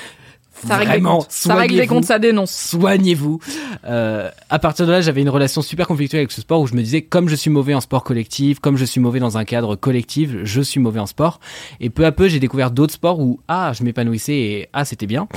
[0.67, 1.27] Ça règle Vraiment, comptes.
[1.29, 2.51] Ça règle les comptes, ça dénonce.
[2.51, 3.39] Soignez-vous.
[3.85, 6.73] Euh, à partir de là, j'avais une relation super conflictuelle avec ce sport où je
[6.73, 9.45] me disais, comme je suis mauvais en sport collectif, comme je suis mauvais dans un
[9.45, 11.39] cadre collectif, je suis mauvais en sport.
[11.79, 15.07] Et peu à peu, j'ai découvert d'autres sports où, ah, je m'épanouissais et, ah, c'était
[15.07, 15.27] bien.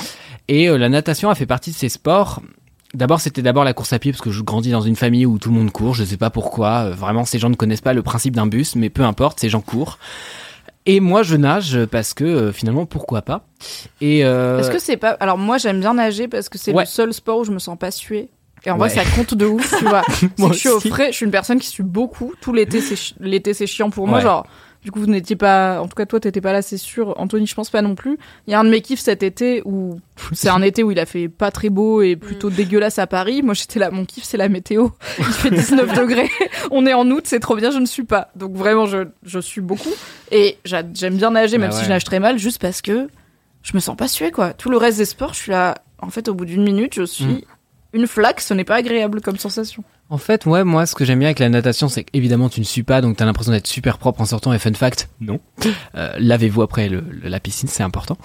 [0.49, 2.43] Et euh, la natation a fait partie de ces sports.
[2.95, 5.39] D'abord, c'était d'abord la course à pied parce que je grandis dans une famille où
[5.39, 5.95] tout le monde court.
[5.95, 6.85] Je sais pas pourquoi.
[6.85, 9.49] Euh, Vraiment, ces gens ne connaissent pas le principe d'un bus, mais peu importe, ces
[9.49, 9.99] gens courent.
[10.87, 13.47] Et moi, je nage parce que euh, finalement, pourquoi pas.
[14.01, 15.11] Et euh, Est-ce que c'est pas.
[15.21, 16.83] Alors, moi, j'aime bien nager parce que c'est Ouais.
[16.83, 18.29] le seul sport où je me sens pas suer.
[18.67, 18.95] Et en vrai, Ouais.
[18.95, 20.03] ça compte de ouf, tu vois.
[20.11, 20.89] C'est Moi que je suis au aussi.
[20.91, 22.33] frais, je suis une personne qui sue beaucoup.
[22.41, 24.19] Tout l'été, c'est chi- l'été, c'est chiant pour moi.
[24.19, 24.25] Ouais.
[24.25, 24.47] Genre,
[24.85, 25.81] du coup, vous n'étiez pas.
[25.81, 27.15] En tout cas, toi, t'étais pas là, c'est sûr.
[27.19, 28.19] Anthony, je pense pas non plus.
[28.47, 29.99] Il y a un de mes kiffs cet été où
[30.33, 33.43] c'est un été où il a fait pas très beau et plutôt dégueulasse à Paris.
[33.43, 33.91] Moi, j'étais là.
[33.91, 34.89] Mon kiff, c'est la météo.
[35.19, 36.31] Il fait 19 degrés.
[36.71, 37.71] On est en août, c'est trop bien.
[37.71, 38.31] Je ne suis pas.
[38.37, 39.93] Donc vraiment, je, je suis beaucoup.
[40.31, 41.85] Et j'a- j'aime bien nager, même Bah si ouais.
[41.87, 43.09] je nage très mal, juste parce que
[43.63, 44.53] je me sens pas suer, quoi.
[44.53, 45.77] Tout le reste des sports, je suis là.
[46.01, 47.41] En fait, au bout d'une minute, je suis Mm.
[47.95, 48.41] une flaque.
[48.43, 49.83] Ce n'est pas agréable comme sensation.
[50.11, 52.65] En fait, ouais, moi, ce que j'aime bien avec la natation, c'est qu'évidemment, tu ne
[52.65, 54.53] suis pas, donc t'as l'impression d'être super propre en sortant.
[54.53, 55.41] Et fun fact, non.
[55.97, 58.19] Euh, Lavez-vous après le- le- la piscine, c'est important.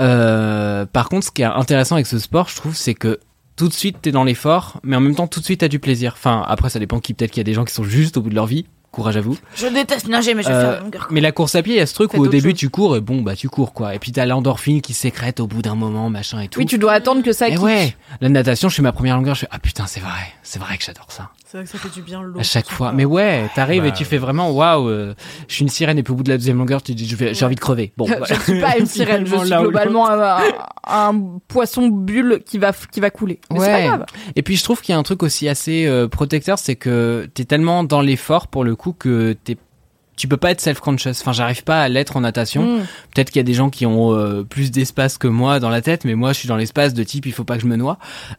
[0.00, 3.18] Euh, par contre, ce qui est intéressant avec ce sport, je trouve, c'est que
[3.56, 5.78] tout de suite, t'es dans l'effort, mais en même temps, tout de suite, t'as du
[5.80, 6.12] plaisir.
[6.16, 7.14] Enfin, après, ça dépend qui.
[7.14, 8.66] Peut-être qu'il y a des gens qui sont juste au bout de leur vie.
[8.94, 9.36] Courage à vous.
[9.56, 11.08] Je déteste nager, mais je vais Euh, faire la longueur.
[11.10, 12.58] mais la course à pied, il y a ce truc Faites où au début chose.
[12.58, 13.94] tu cours et bon bah tu cours quoi.
[13.94, 16.60] Et puis t'as l'endorphine qui sécrète au bout d'un moment, machin et tout.
[16.60, 17.62] Oui, tu dois attendre que ça Et kick.
[17.62, 20.10] ouais, la natation, je fais ma première longueur, je fais ah putain c'est vrai,
[20.44, 21.30] c'est vrai que j'adore ça.
[21.54, 22.40] C'est vrai que ça fait du bien l'eau.
[22.40, 22.90] À chaque fois.
[22.90, 25.14] Mais ouais, t'arrives Bah, et tu fais vraiment waouh, euh,
[25.46, 27.06] je suis une sirène et puis au bout de la deuxième longueur, tu te dis
[27.06, 27.92] je vais- j'ai envie de crever.
[27.96, 30.38] Bon, je ne suis pas une sirène, je suis globalement un,
[30.84, 33.38] un poisson bulle qui va, qui va couler.
[33.52, 33.82] Mais c'est Ouais.
[33.82, 34.06] pas grave.
[34.34, 37.28] Et puis je trouve qu'il y a un truc aussi assez euh, protecteur, c'est que
[37.34, 39.56] t'es tellement dans l'effort pour le coup que t'es
[40.16, 41.20] tu peux pas être self-conscious.
[41.20, 42.62] Enfin, j'arrive pas à l'être en natation.
[42.62, 42.80] Mm.
[43.14, 45.80] Peut-être qu'il y a des gens qui ont euh, plus d'espace que moi dans la
[45.82, 47.76] tête, mais moi, je suis dans l'espace de type, il faut pas que je me
[47.76, 47.98] noie.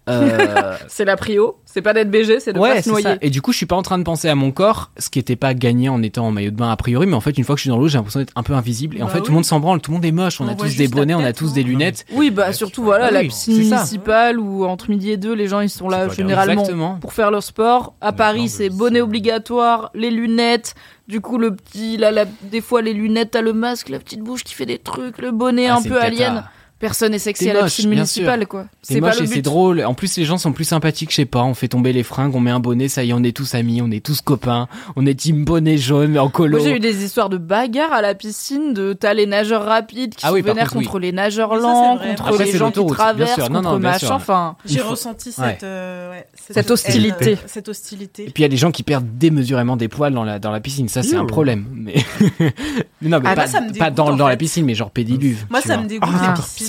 [0.09, 3.03] Euh, C'est la prio, c'est pas d'être BG, c'est de ouais, pas se noyer.
[3.03, 3.15] ça.
[3.21, 5.19] Et du coup, je suis pas en train de penser à mon corps, ce qui
[5.19, 7.43] était pas gagné en étant en maillot de bain a priori, mais en fait, une
[7.43, 8.97] fois que je suis dans l'eau, j'ai l'impression d'être un peu invisible.
[8.97, 9.25] Et en Bah fait, oui.
[9.25, 10.87] tout le monde s'en branle, tout le monde est moche, on, On a tous des
[10.87, 11.53] bonnets, on a tous hein.
[11.55, 12.05] des lunettes.
[12.13, 15.47] Oui, bah surtout voilà, Ah la oui, piscine municipale où entre midi et deux, les
[15.47, 16.97] gens ils sont là généralement Exactement.
[17.01, 17.93] pour faire leur sport.
[18.01, 20.75] À Paris, c'est- bonnet obligatoire, les lunettes.
[21.07, 24.21] Du coup, le petit, là, la- des fois les lunettes, t'as le masque, la petite
[24.21, 26.33] bouche qui fait des trucs, le bonnet Ah, un peu alien.
[26.85, 28.65] Personne n'est sexy à la piscine municipale, quoi.
[28.83, 29.83] C'est pas le et c'est drôle.
[29.83, 31.41] En plus, les gens sont plus sympathiques, je sais pas.
[31.41, 33.55] On fait tomber les fringues, on met un bonnet, ça y est, on est tous
[33.55, 34.67] amis, on est tous copains.
[34.95, 36.57] On est team bonnet jaune en colo.
[36.59, 40.13] Moi, j'ai eu des histoires de bagarres à la piscine, de t'as les nageurs rapides
[40.13, 40.85] qui Ah sont oui, par vénères contre, oui.
[40.85, 43.49] contre les nageurs lents, contre Après, les gens qui traversent, sûr.
[43.49, 44.05] Non, contre non, bien machin.
[44.05, 44.15] sûr.
[44.15, 45.33] Enfin, J'ai faut- ressenti Ouais.
[45.53, 47.31] cette, euh, ouais, Cette hostilité.
[47.31, 48.23] haine, euh, cette hostilité.
[48.27, 50.51] Et puis il y a des gens qui perdent démesurément des poils dans la dans
[50.51, 51.65] la piscine, ça c'est un problème.
[51.73, 51.95] Mais
[53.01, 53.35] mais non, mais Ah,
[53.79, 55.45] pas, dans, la piscine, mais genre pédiluve.
[55.49, 56.09] Moi, ça me dégoûte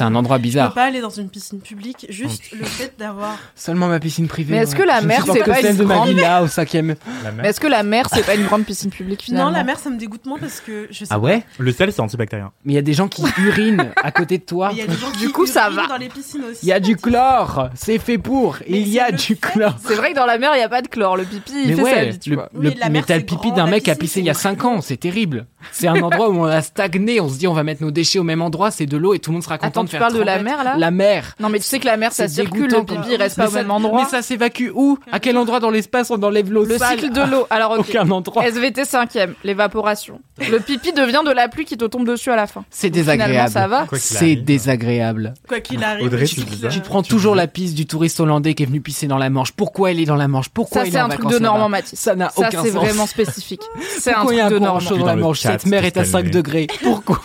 [0.07, 0.75] Un endroit Je peux bizarre.
[0.75, 3.37] pas aller dans une piscine publique, juste le fait d'avoir.
[3.55, 4.55] Seulement ma piscine privée.
[4.55, 4.83] Mais est-ce ouais.
[4.83, 6.47] que la Je mer, supporte c'est que pas celle une de ma grande- villa au
[6.47, 6.95] cinquième.
[7.37, 9.79] Mais est-ce que la mer, c'est pas une grande piscine publique finalement Non, la mer,
[9.79, 12.53] ça me dégoûte moins parce que je sais Ah ouais Le sel, c'est antibactérien.
[12.65, 14.69] Mais il y a des gens qui urinent à côté de toi.
[14.69, 15.87] Mais il y a des gens Du coup, ça urinent va.
[15.89, 16.61] dans les piscines aussi.
[16.63, 18.57] Il y a du chlore, c'est fait pour.
[18.69, 19.77] Mais Il y a le du fait- chlore.
[19.85, 21.17] C'est vrai que dans la mer, il y a pas de chlore.
[21.17, 22.49] Le pipi, il Mais fait sa ouais, vie, tu le, vois.
[22.55, 23.95] le- Oui, la mais mer, t'as le c'est pipi grand, d'un la mec qui a
[23.95, 25.47] piscine, pissé il y a c'est 5 ans, c'est terrible.
[25.73, 28.19] C'est un endroit où on a stagné, on se dit on va mettre nos déchets
[28.19, 30.01] au même endroit, c'est de l'eau et tout le monde sera content de Tu faire
[30.09, 31.35] parles de la mer, là La mer.
[31.41, 33.47] Non, mais tu sais que la mer, ça C'est circule, le pipi il reste pas
[33.49, 34.03] au ça- même endroit.
[34.03, 34.99] Mais ça s'évacue où?
[35.11, 37.47] À quel endroit dans l'espace on enlève l'eau Le cycle de l'eau.
[37.51, 37.87] Alors, ok.
[37.89, 38.45] Aucun endroit.
[38.47, 40.21] SVT 5ème, l'évaporation.
[40.51, 42.65] Le pipi devient de la pluie qui te tombe dessus à la fin.
[42.71, 43.51] C'est désagréable.
[43.51, 43.87] ça va.
[43.95, 45.35] C'est désagréable.
[45.49, 46.05] Quoi qu'il arrive.
[46.07, 49.19] Audrey, tu- ça prends toujours la piste du touriste hollandais qui est venu pisser dans
[49.19, 49.53] la Manche.
[49.53, 50.49] Pourquoi il est dans la Manche?
[50.49, 51.99] Pourquoi Ça, c'est est en un truc de Normand Mathis.
[51.99, 52.83] Ça n'a Ça, aucun c'est sens.
[52.83, 53.63] vraiment spécifique.
[53.99, 55.35] C'est un Pourquoi il y truc a un de Normand.
[55.35, 56.31] Cette mer est à c'est 5 calmé.
[56.31, 56.67] degrés.
[56.83, 57.19] Pourquoi?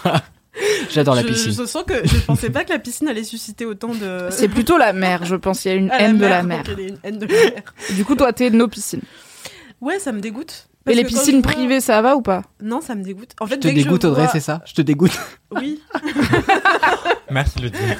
[0.90, 1.54] J'adore la je, piscine.
[1.54, 4.28] Je sens que je pensais pas que la piscine allait susciter autant de.
[4.32, 5.64] C'est plutôt la mer, je pense.
[5.66, 6.64] Il y a une haine de la mer.
[6.68, 7.64] il y a une haine de la mer.
[7.96, 9.02] Du coup, toi, t'es nos piscines.
[9.80, 10.68] Ouais, ça me dégoûte.
[10.90, 12.42] Et les piscines je vois- privées, ça va ou pas?
[12.60, 13.32] Non, ça me dégoûte.
[13.40, 14.62] En fait, Je te dès que je dégoûte Audrey, vois- c'est ça?
[14.66, 15.12] Je te dégoûte.
[15.52, 15.80] Oui.
[17.30, 17.98] Merci de le dire.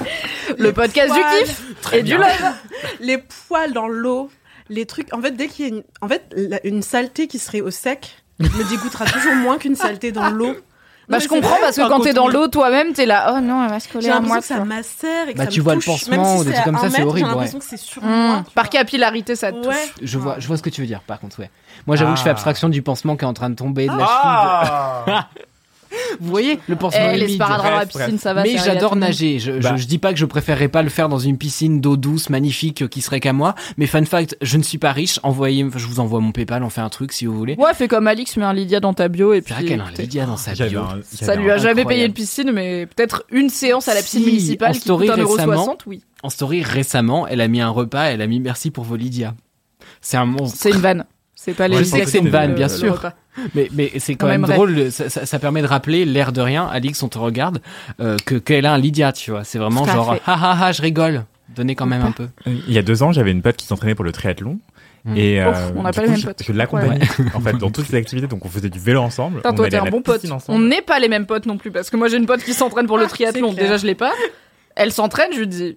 [0.58, 2.52] Le podcast du poils, kiff et du love.
[3.00, 4.30] Les poils dans l'eau,
[4.68, 5.12] les trucs.
[5.14, 7.70] En fait, dès qu'il y a une, en fait, la- une saleté qui serait au
[7.70, 10.56] sec me dégoûtera toujours moins qu'une saleté dans l'eau.
[11.08, 13.70] Bah, je comprends parce que quand t'es dans l'eau, toi-même, t'es là, oh non, elle
[13.70, 14.38] va se coller à moi.
[14.38, 16.62] que ça macère et que Bah, ça tu me vois le pansement ou des c'est
[16.62, 17.64] trucs comme ça, c'est horrible, J'ai l'impression ouais.
[17.64, 18.08] que c'est sur Mmh.
[18.08, 18.44] moi.
[18.54, 18.70] Par vois.
[18.70, 19.74] capillarité, ça te touche.
[20.00, 21.50] Je vois, je vois ce que tu veux dire, par contre, ouais.
[21.86, 22.32] Moi, j'avoue que je fais Ah.
[22.32, 25.18] abstraction du pansement qui est en train de tomber de la Ah cheville.
[26.20, 27.34] Vous voyez le pansement Eh, les humide.
[27.36, 28.42] sparadraps dans la piscine, ça va.
[28.42, 29.38] Mais à j'adore nager.
[29.38, 29.76] Je, Bah.
[29.76, 32.88] je dis pas que je préférerais pas le faire dans une piscine d'eau douce, magnifique,
[32.88, 33.54] qui serait qu'à moi.
[33.76, 35.18] Mais fun fact, je ne suis pas riche.
[35.22, 37.54] Envoyez, je vous envoie mon PayPal, on fait un truc si vous voulez.
[37.58, 39.54] Ouais, fais comme Alix, mets un Lydia dans ta bio et C'est puis.
[39.54, 40.80] vrai qu'elle a un Lydia dans sa bio.
[40.80, 41.88] un- Ça lui a jamais incroyable.
[41.88, 45.06] payé de piscine, mais peut-être une séance à la piscine Si, municipale en qui story
[45.08, 45.78] coûte 1,60€, récemment.
[45.86, 46.02] oui.
[46.22, 49.34] En story récemment, elle a mis un repas, elle a mis merci pour vos Lydia.
[50.00, 50.56] C'est un monstre.
[50.60, 51.04] C'est une vanne.
[51.34, 51.78] C'est pas les.
[51.78, 53.10] Je sais que c'est une vanne, bien le- le sûr.
[53.54, 56.66] Mais, mais c'est quand même drôle, ça, ça- ça permet de rappeler, l'air de rien,
[56.66, 57.60] Alix, on te regarde,
[58.00, 59.44] euh, que qu'elle a un Lydia, tu vois.
[59.44, 60.22] C'est vraiment Tout genre, fait.
[60.26, 61.24] ha ha ha, je rigole.
[61.54, 62.28] Donnez quand même un peu.
[62.46, 64.58] Il y a deux ans, j'avais une pote qui s'entraînait pour le triathlon.
[65.04, 65.16] Mm.
[65.16, 66.42] Et Ouf, euh, on n'a pas les mêmes potes.
[66.46, 67.00] Je l'accompagnais
[67.34, 68.28] en fait dans toutes ces activités.
[68.28, 69.40] Donc on faisait du vélo ensemble.
[69.44, 70.24] On allait un bon pote.
[70.48, 72.54] On n'est pas les mêmes potes non plus, parce que moi j'ai une pote qui
[72.54, 73.48] s'entraîne pour le triathlon.
[73.50, 73.66] c'est clair.
[73.66, 74.12] Déjà, je l'ai pas.
[74.76, 75.76] Elle s'entraîne, je lui dis.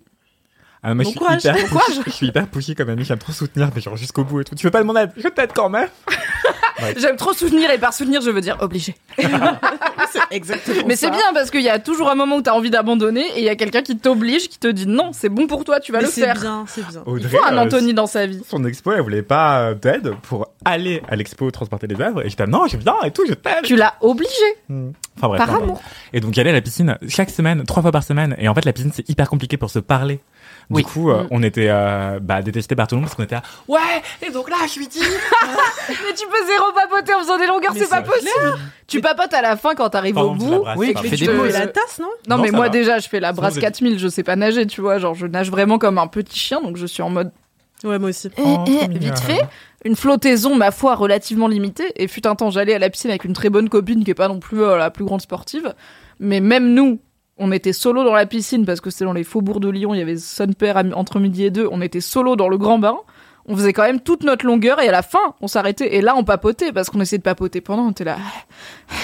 [0.87, 1.69] Ah, moi, Bon je suis courage, hyper bon pushy.
[1.71, 1.99] courage.
[2.05, 3.03] Je suis hyper pushy comme ami.
[3.05, 4.53] J'aime trop soutenir, mais genre jusqu'au bout et tout.
[4.55, 5.87] Tu veux pas de mon aide Je t'aide quand même?
[6.97, 8.95] J'aime trop soutenir et par soutenir, je veux dire obligé.
[9.17, 12.69] C'est exactement Mais c'est bien parce qu'il y a toujours un moment où t'as envie
[12.69, 15.63] d'abandonner et il y a quelqu'un qui t'oblige, qui te dit non, c'est bon pour
[15.63, 16.35] toi, tu vas Mais le c'est faire.
[16.39, 17.01] bien, c'est bien.
[17.07, 18.41] Il Audrey, faut un euh, Anthony dans sa vie.
[18.47, 22.25] Son expo, elle voulait pas euh, d'aide pour aller à l'expo transporter les œuvres.
[22.25, 23.63] Et j'étais non, je viens et tout, je t'aide.
[23.63, 24.29] Tu l'as obligé
[24.69, 24.91] Hmm.
[25.17, 25.37] Enfin bref.
[25.39, 25.63] par pardon.
[25.63, 25.81] amour.
[26.13, 28.35] Et donc j'allais à la piscine chaque semaine, trois fois par semaine.
[28.37, 30.19] Et en fait, la piscine c'est hyper compliqué pour se parler.
[30.69, 30.83] Du Oui.
[30.83, 31.27] coup, euh, Mm.
[31.31, 33.79] on était euh, bah, détestés par tout le monde parce qu'on était là, ouais.
[34.27, 34.99] Et donc là, je lui dis,
[35.89, 38.55] Mais tu peux zéro papoter en faisant des longueurs, c'est pas possible.
[38.87, 40.63] Tu papotes à la fin quand t'arrives au bout.
[40.77, 41.53] Oui, tu fais des pauses.
[41.53, 42.07] la tasse, non?
[42.27, 42.69] Non, Non, mais moi va.
[42.69, 44.97] déjà, je fais la brasse vous êtes- 4000, je sais pas nager, tu vois.
[44.97, 47.31] Genre, je nage vraiment comme un petit chien, donc je suis en mode
[47.83, 48.29] Ouais, moi aussi.
[48.43, 49.41] Oh, eh, vite fait.
[49.83, 51.91] Une flottaison, ma foi, relativement limitée.
[52.01, 54.15] Et fut un temps, j'allais à la piscine avec une très bonne copine qui est
[54.15, 55.73] pas non plus euh, la plus grande sportive.
[56.19, 56.99] Mais même nous,
[57.37, 59.99] on était solo dans la piscine parce que c'était dans les faubourgs de Lyon, il
[59.99, 61.67] y avait Son Père entre midi et deux.
[61.71, 62.97] On était solo dans le grand bain.
[63.47, 65.95] On faisait quand même toute notre longueur et à la fin, on s'arrêtait.
[65.95, 67.83] Et là, on papotait parce qu'on essayait de papoter pendant.
[67.83, 68.17] On était là.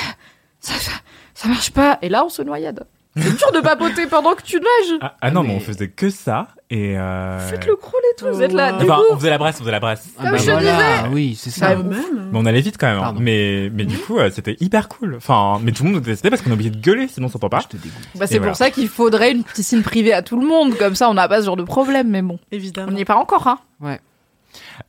[0.64, 0.92] Ça, ça,
[1.34, 1.98] ça marche pas.
[2.04, 2.86] Et là, on se noyade.
[3.18, 4.98] C'est dur de papoter pendant que tu nages.
[5.02, 6.48] Ah, ah non, Mais- mais on faisait que ça.
[6.70, 7.40] Et euh...
[7.40, 8.72] Faites le crawl et tout, vous êtes là.
[8.72, 8.78] Ouais.
[8.86, 10.08] Du Enfin, coup, on faisait la brasse, on faisait la brasse.
[10.18, 11.10] Ah Comme bah je te voilà, disais.
[11.12, 11.76] oui, c'est Bah, ça.
[11.76, 12.30] Quand même.
[12.32, 13.00] Mais on allait vite quand même.
[13.00, 13.02] hein.
[13.02, 13.20] Pardon.
[13.22, 15.16] Mais, mais du coup, euh, c'était hyper cool.
[15.18, 17.50] Enfin, mais tout le monde nous détestait parce qu'on obligé de gueuler, sinon on s'entend
[17.50, 17.60] pas.
[17.60, 17.92] Je te dégoûte.
[18.16, 18.54] Bah, c'est pour voilà.
[18.54, 20.78] ça qu'il faudrait une piscine privée à tout le monde.
[20.78, 22.08] Comme ça, on n'a pas ce genre de problème.
[22.10, 22.92] Mais bon, on Évidemment.
[22.94, 23.60] n'y est pas encore, hein.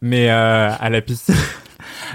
[0.01, 1.35] Mais euh, à la piscine,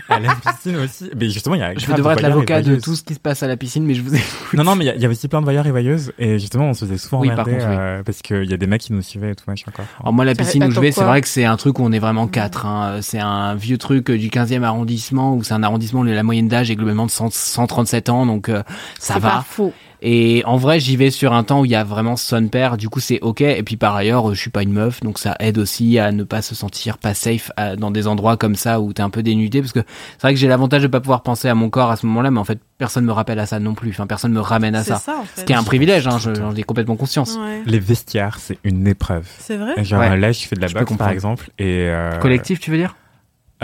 [0.15, 1.09] à la piscine aussi.
[1.15, 1.73] Mais justement, il y a.
[1.75, 3.93] Je devrais de être l'avocat de tout ce qui se passe à la piscine, mais
[3.93, 4.21] je vous ai.
[4.53, 6.11] Non, non, mais il y a- il y, a aussi plein de voyeurs et voyeuses.
[6.19, 7.75] Et justement, on se faisait souvent Oui, par emmerder contre, oui.
[7.77, 9.85] euh, parce qu'il y a des mecs qui nous suivaient et tout machin quoi.
[10.01, 11.91] Alors moi, la piscine où je vais, c'est vrai que c'est un truc où on
[11.91, 12.65] est vraiment quatre.
[12.65, 12.99] Hein.
[13.01, 16.47] C'est un vieux truc euh, du 15e arrondissement où c'est un arrondissement où la moyenne
[16.47, 18.63] d'âge est globalement de 100 137 ans, donc euh,
[18.99, 19.29] ça C'est va.
[19.29, 19.73] pas faux.
[20.01, 22.77] Et en vrai, j'y vais sur un temps où il y a vraiment son père,
[22.77, 23.41] du coup c'est ok.
[23.41, 26.11] Et puis par ailleurs, euh, je suis pas une meuf, donc ça aide aussi à
[26.11, 29.09] ne pas se sentir pas safe à- dans des endroits comme ça où t'es un
[29.09, 31.69] peu dénudé, parce que c'est vrai que j'ai l'avantage de pas pouvoir penser à mon
[31.69, 33.89] corps à ce moment-là, mais en fait personne me rappelle à ça non plus.
[33.89, 34.97] Enfin, personne me ramène à C'est ça.
[34.99, 35.41] ça, en fait.
[35.41, 37.35] Ce qui est un privilège, hein, je- j'en ai complètement conscience.
[37.35, 37.61] Ouais.
[37.65, 39.27] Les vestiaires, c'est une épreuve.
[39.39, 40.15] C'est vrai Genre Ouais.
[40.15, 42.95] là, je fais de la boxe par exemple et euh, Collectif, tu veux dire?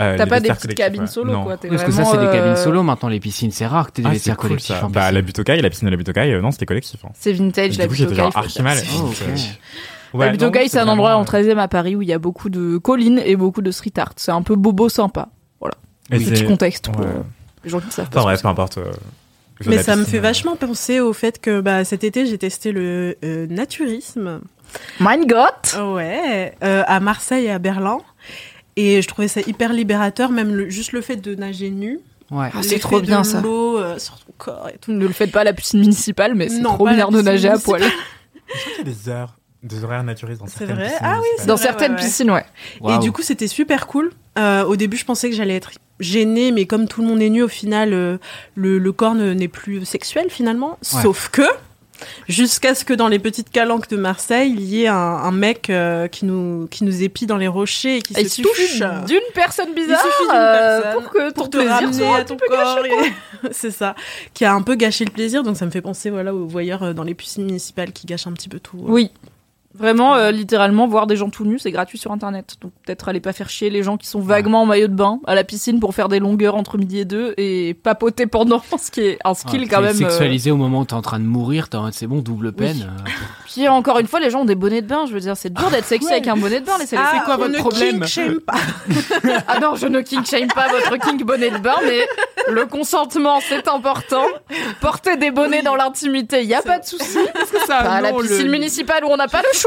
[0.00, 1.44] Euh, T'as pas des petites cabines solo, Non.
[1.44, 1.56] quoi.
[1.56, 3.50] Parce que ça, c'est des cabines euh, solo maintenant, les piscines.
[3.52, 4.82] C'est rare que t'aies des Ah, vestiaires cool, collectifs.
[4.82, 7.04] en Bah, la butokai, la piscine de la butokai, euh, non, c'était collectif.
[7.04, 7.10] Hein.
[7.14, 8.64] C'est vintage, la du coup, j'étais Butokai, genre faut archi dire.
[8.64, 8.76] mal.
[8.78, 9.16] C'est- donc, ok.
[9.22, 12.12] euh, ouais, la Butokai, c'est un endroit en euh, 13e à Paris où il y
[12.12, 14.12] a beaucoup de collines et beaucoup de street art.
[14.16, 15.28] C'est un peu bobo sympa.
[16.10, 17.06] et Petit c'est- contexte pour ouais.
[17.64, 18.18] les gens qui ne savent pas.
[18.20, 18.78] Enfin bref, peu importe.
[19.66, 23.16] Mais ça me fait vachement penser au fait que bah, cet été, j'ai testé le
[23.24, 24.40] euh, naturisme.
[24.98, 27.98] Mein Gott Ouais, euh, à Marseille et à Berlin.
[28.76, 32.00] Et je trouvais ça hyper libérateur, même le- juste le fait de nager nu.
[32.30, 32.48] Ouais.
[32.54, 33.40] Ah, c'est trop bien, de ça.
[33.40, 34.92] l'eau euh, sur ton corps et tout.
[34.92, 37.58] Ne le faites pas à la piscine municipale, mais c'est trop bizarre de nager à
[37.58, 37.82] poil.
[37.82, 40.86] Je crois qu'il y a des heures, des horaires naturistes dans C'est certaines vrai?
[40.88, 42.04] piscines Ah oui, Dans vrai, certaines ouais, ouais.
[42.04, 42.44] piscines, ouais.
[42.88, 44.10] Et du coup, c'était super cool.
[44.38, 45.70] Euh, au début, je pensais que j'allais être
[46.00, 48.18] gênée, mais comme tout le monde est nu, au final, euh,
[48.56, 50.70] le, le corps ne- n'est plus sexuel finalement.
[50.92, 51.02] Ouais.
[51.02, 51.42] Sauf que,
[52.28, 55.70] jusqu'à ce que dans les petites calanques de Marseille, il y ait un, un mec
[55.70, 58.78] euh, qui nous qui nous épie dans les rochers et qui se touche.
[59.06, 62.36] d'une personne bizarre Il suffit d'une euh, personne pour que pour te ramener à ton
[62.36, 62.78] corps.
[63.52, 63.94] C'est ça.
[64.32, 66.82] Qui a un peu gâché le plaisir, donc ça me fait penser voilà aux voyeurs
[66.82, 68.78] euh, dans les piscines municipales qui gâchent un petit peu tout.
[68.80, 69.10] Oui.
[69.76, 72.54] Vraiment, euh, littéralement, voir des gens tout nus, c'est gratuit sur Internet.
[72.60, 75.18] Donc peut-être allez pas faire chier les gens qui sont vaguement en maillot de bain
[75.26, 78.90] à la piscine pour faire des longueurs entre midi et deux et papoter pendant, ce
[78.90, 79.90] qui est un skill quand même.
[79.96, 82.82] euh, Sexualisé au moment où t'es en train de mourir, c'est bon, double peine.
[82.82, 83.10] euh.
[83.46, 85.06] Puis encore une fois, les gens ont des bonnets de bain.
[85.06, 86.72] Je veux dire, c'est dur d'être sexy avec un bonnet de bain.
[86.78, 87.24] Laissez-les Ah, faire.
[87.24, 88.54] quoi votre problème kink shame pas.
[89.48, 92.00] Ah non, je ne kink shame pas votre kink bonnet de bain, mais
[92.52, 94.24] le consentement, c'est important.
[94.80, 97.18] Porter des bonnets dans l'intimité, il y a pas de souci.
[97.66, 99.63] ça Pas à la piscine municipale où on n'a pas le choix.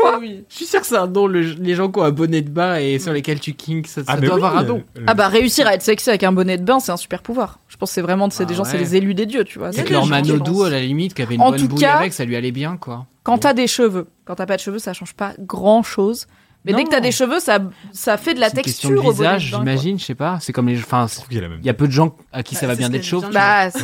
[0.49, 2.75] Je suis sûr que c'est un le- les gens qui ont un bonnet de bain
[2.77, 5.13] et sur lesquels tu kinks, ça, ça Ah, mais doit oui, avoir un le- Ah
[5.13, 7.59] bah réussir à être sexy avec un bonnet de bain, c'est un super pouvoir.
[7.67, 9.59] Je pense que c'est vraiment c'est des Ah gens, c'est les élus des dieux, tu
[9.59, 9.71] vois.
[9.71, 12.13] Des leur Manodou à la limite qui avait une En bonne tout bouille cas- avec,
[12.13, 13.05] ça lui allait bien quoi.
[13.23, 16.27] Quand t'as des cheveux, quand t'as pas de cheveux, ça change pas grand chose.
[16.65, 17.59] Mais dès que t'as des cheveux, ça,
[17.93, 20.15] ça fait de la C'est une question texture de au bonnet visage, j'imagine, je sais
[20.15, 20.37] pas.
[20.41, 22.67] C'est comme les, enfin, y il y a peu de gens à qui ça Bah,
[22.67, 23.29] va c'est bien d'être chauve.
[23.31, 23.83] Bah, c'est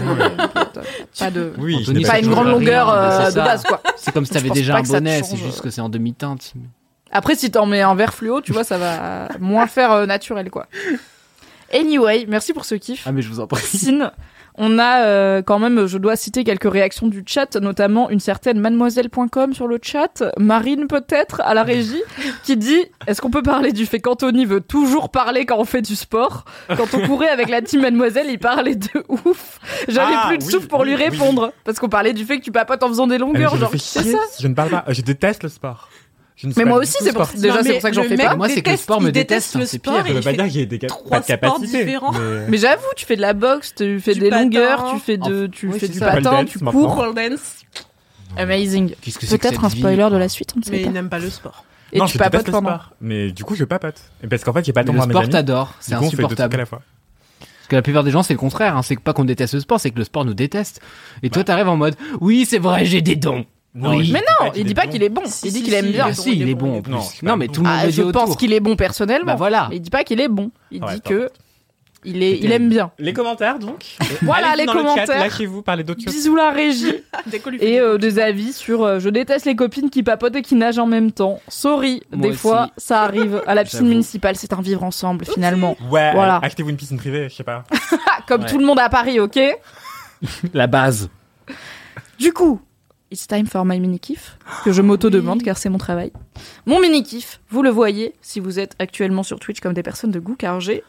[1.20, 3.46] pas de, Oui, Anthony, pas ça une grande longueur euh, de ça.
[3.46, 3.82] base, quoi.
[3.96, 6.54] C'est comme si t'avais déjà un ça bonnet, c'est juste que c'est en demi-teinte.
[7.12, 10.50] Après, si t'en mets un vert fluo, tu vois, ça va moins faire euh, naturel,
[10.50, 10.68] quoi.
[11.74, 13.04] Anyway, merci pour ce kiff.
[13.06, 13.64] Ah mais je vous en prie.
[14.56, 18.60] On a euh, quand même, je dois citer quelques réactions du chat, notamment une certaine
[18.60, 22.02] mademoiselle.com sur le chat, Marine peut-être à la régie,
[22.44, 25.82] qui dit Est-ce qu'on peut parler du fait qu'Anthony veut toujours parler quand on fait
[25.82, 26.46] du sport?
[26.68, 29.60] Quand on courait avec la team Mademoiselle, il parlait de ouf.
[29.88, 31.52] J'avais Ah, plus de oui, souffle pour oui, lui oui, répondre.
[31.64, 34.04] Parce qu'on parlait du fait que tu papotes en faisant des Ah, longueurs, genre, c'est
[34.04, 34.18] ça?
[34.40, 34.86] Je ne parle pas.
[34.90, 35.90] Je déteste le sport.
[36.44, 38.36] Je Mais moi aussi, c'est pour, déjà, c'est pour ça que j'en fais pas.
[38.36, 39.94] Moi, c'est que le sport me déteste déteste, le hein, c'est pire.
[39.94, 40.88] veut il pas fait dire qu'il y ait des pas
[41.22, 41.38] de capacité.
[41.38, 42.12] sports différents.
[42.12, 44.44] mais- Mais j'avoue, tu fais de la boxe, tu fais Du des patin.
[44.44, 46.12] longueurs, tu fais de, tu Oui, fais du ça.
[46.12, 47.06] patin, tu cours.
[48.38, 48.94] Amazing.
[49.30, 51.66] Peut-être un spoiler de la suite, on ne Mais il n'aime pas le sport.
[51.92, 52.70] Et non, tu je papotes le pendant.
[52.70, 52.92] sport.
[53.02, 54.02] Mais du coup, je papote.
[54.28, 56.58] Parce qu'en fait, j'ai pas tant Le sport t'adore, c'est trucs à insupportable.
[56.58, 56.82] la fois.
[57.40, 58.76] Parce que la plupart des gens, c'est le contraire.
[58.76, 58.82] Hein.
[58.82, 60.82] C'est pas qu'on déteste le sport, c'est que le sport nous déteste.
[61.22, 63.46] Et toi, t'arrives en mode, oui, c'est vrai, j'ai des dons.
[63.76, 64.12] Oui.
[64.14, 65.24] Mais non, il dit pas qu'il est bon.
[65.26, 66.08] Si, Il dit si, qu'il aime si, bien.
[66.08, 67.32] est si, il est bon en Non, plus.
[67.38, 68.26] mais tout le monde Ah, le dit je autour.
[68.26, 69.26] pense qu'il est bon personnellement.
[69.34, 69.68] Bah voilà.
[69.70, 70.52] Mais il dit pas qu'il est bon.
[70.72, 71.30] Il Ouais, dit que
[72.06, 72.92] il est, il aime bien.
[73.00, 73.86] Les commentaires, donc.
[74.24, 75.08] Voilà les dans le commentaires.
[75.08, 76.14] Lâchez-vous, parlez d'autres choses.
[76.14, 76.94] Bisous la régie
[77.32, 80.54] et des euh, des avis sur euh, je déteste les copines qui papotent et qui
[80.56, 81.40] nagent en même temps.
[81.48, 82.38] Sorry, Moi des aussi.
[82.40, 85.78] fois ça arrive à la piscine municipale, c'est un vivre ensemble finalement.
[85.90, 86.40] Ouais, Voilà.
[86.44, 87.64] achetez-vous une piscine privée, je sais pas.
[88.28, 88.50] Comme Ouais.
[88.50, 89.40] tout le monde à Paris, OK
[90.54, 91.10] La base.
[92.20, 92.60] Du coup,
[93.14, 96.12] it's time for my mini kiff que je m'auto-demande car c'est mon travail.
[96.66, 100.12] Mon mini kiff, vous le voyez si vous êtes actuellement sur Twitch comme des personnes
[100.12, 100.84] de goût car j'ai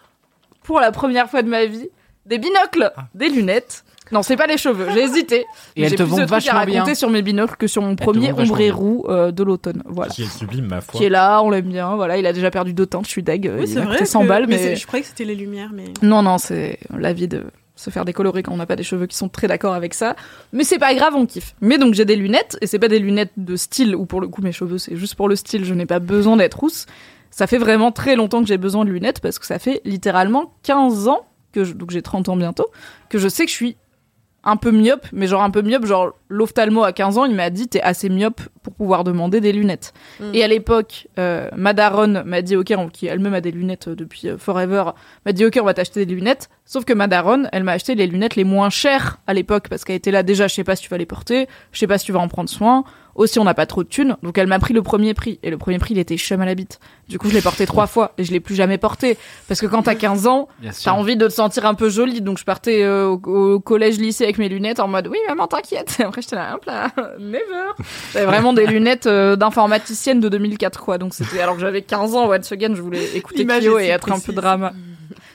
[0.63, 1.89] pour la première fois de ma vie
[2.27, 3.85] des binocles, des lunettes.
[4.13, 5.45] Non, c'est pas les cheveux, j'ai hésité.
[5.77, 6.95] Et Mais elles te vont vachement raconter bien.
[6.95, 9.83] sur mes binocles que sur mon premier ombré roux euh, de l'automne.
[9.87, 10.11] Voilà.
[10.11, 10.99] Qui est sublime, ma foi.
[10.99, 11.95] Qui est là, on l'aime bien.
[11.97, 13.51] Voilà, il a déjà perdu deux teintes, je suis deg.
[13.59, 13.97] Oui, c'est a vrai.
[13.97, 15.85] coûté 100 que- balles, mais, c'est- Je croyais que c'était les lumières, mais.
[16.03, 17.45] non, non, c'est la vie de
[17.77, 20.17] se faire décolorer quand on n'a pas des cheveux qui sont très d'accord avec ça.
[20.53, 21.55] Mais c'est pas grave, on kiffe.
[21.61, 24.29] Mais donc j'ai des lunettes, et c'est pas des lunettes de style, où pour le
[24.29, 26.87] coup mes cheveux c'est juste pour le style, je n'ai pas besoin d'être rousse.
[27.31, 30.55] Ça fait vraiment très longtemps que j'ai besoin de lunettes, parce que ça fait littéralement
[30.63, 32.67] 15 ans, que donc j'ai 30 ans bientôt,
[33.09, 33.77] que je sais que je suis
[34.45, 37.51] un peu myope, mais genre un peu myope, genre l'ophtalmo à 15 ans, il m'a
[37.51, 39.93] dit t'es assez myope pour pouvoir demander des lunettes.
[40.21, 40.31] Mm.
[40.35, 43.95] Et à l'époque, euh, Madaron m'a dit ok, on- qui elle-même a des lunettes euh,
[43.97, 44.85] depuis euh, forever,
[45.25, 46.49] m'a dit ok, on va t'acheter des lunettes.
[46.67, 49.97] Sauf que Madaron, elle m'a acheté les lunettes les moins chères à l'époque parce qu'elle
[49.97, 52.07] était là déjà, je sais pas si tu vas les porter, je sais pas si
[52.07, 52.85] tu vas en prendre soin.
[53.15, 55.39] Aussi, on n'a pas trop de thunes, donc elle m'a pris le premier prix.
[55.43, 56.81] Et le premier prix, il était chum à la bite.
[57.09, 59.17] Du coup, je l'ai porté trois fois et je l'ai plus jamais porté.
[59.49, 60.49] Parce que quand t'as 15 ans,
[60.85, 63.99] T'as envie de te sentir un peu jolie, donc je partais euh, au, au collège
[63.99, 65.97] lycée avec mes lunettes en mode oui maman t'inquiète.
[66.01, 67.73] Et après j'étais là hop là never.
[68.13, 72.15] J'avais vraiment des lunettes euh, d'informaticienne de 2004 quoi, donc c'était alors que j'avais 15
[72.15, 74.73] ans once again je voulais écouter Kyo et être un peu drama.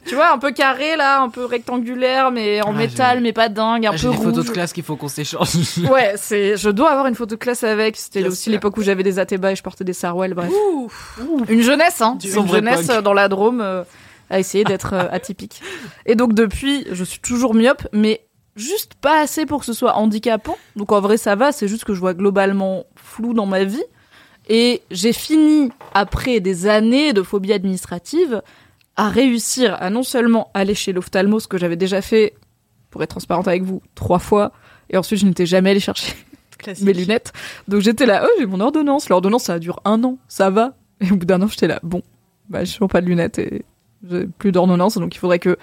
[0.06, 3.34] Tu vois un peu carré là, un peu rectangulaire mais en Ah, métal j'ai- mais
[3.34, 4.48] pas dingue, un Ah, J'ai peu des photos rouge.
[4.48, 5.50] de classe qu'il faut qu'on s'échange.
[5.92, 7.96] Ouais, c'est je dois avoir une photo de classe avec.
[7.98, 10.52] C'était aussi l'époque où j'avais des Athéba et je portais des Sarwell, bref.
[10.74, 10.90] Ouh.
[11.50, 12.16] Une jeunesse, hein.
[12.20, 13.84] Du Une jeunesse dans la Drôme euh,
[14.30, 15.62] à essayer d'être euh, atypique.
[16.06, 18.22] Et donc depuis, je suis toujours myope, mais
[18.56, 20.58] juste pas assez pour que ce soit handicapant.
[20.76, 21.52] Donc en vrai, ça va.
[21.52, 23.84] C'est juste que je vois globalement flou dans ma vie.
[24.48, 28.42] Et j'ai fini, après des années de phobie administrative,
[29.00, 32.34] à réussir à non seulement aller chez l'ophtalmo, ce que j'avais déjà fait,
[32.90, 34.52] pour être transparente avec vous, trois fois,
[34.90, 36.12] et ensuite je n'étais jamais allée chercher
[36.58, 36.84] Classique.
[36.86, 37.32] mes lunettes.
[37.70, 39.08] Donc j'étais là, oh j'ai mon ordonnance.
[39.08, 40.74] L'ordonnance ça dure un an, ça va.
[41.00, 42.02] Et au bout d'un an j'étais là, bon,
[42.50, 43.64] bah j'ai toujours pas de lunettes et
[44.04, 45.56] j'ai plus d'ordonnance, donc il faudrait que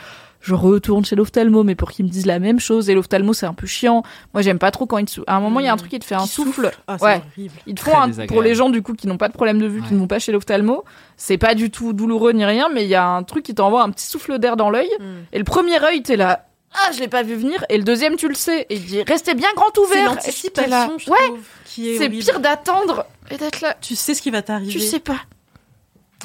[0.47, 2.89] je retourne chez l'ophtalmo, mais pour qu'ils me disent la même chose.
[2.89, 4.03] Et l'ophtalmo c'est un peu chiant.
[4.33, 5.77] Moi j'aime pas trop quand ils te sou- À un moment il y a un
[5.77, 6.71] truc qui te fait un Qui souffle.
[6.87, 7.23] Ah, c'est ouais.
[7.35, 7.55] horrible.
[7.67, 9.67] Ils te font un, pour les gens du coup qui n'ont pas de problème de
[9.67, 10.85] vue, qui ne vont pas chez l'ophtalmo,
[11.17, 13.83] c'est pas du tout douloureux ni rien, mais il y a un truc qui t'envoie
[13.83, 14.89] un petit souffle d'air dans l'œil.
[15.01, 15.05] Mm.
[15.33, 17.65] Et le premier œil t'es là, ah je l'ai pas vu venir.
[17.69, 19.91] Et le deuxième tu le sais, et il dit restez bien grand C'est ouvert.
[19.97, 23.75] T'es là, l'anticipation, je ouais, trouve, qui est c'est pire d'attendre et d'être là.
[23.81, 24.71] Tu sais ce qui va t'arriver.
[24.73, 25.21] Tu sais pas.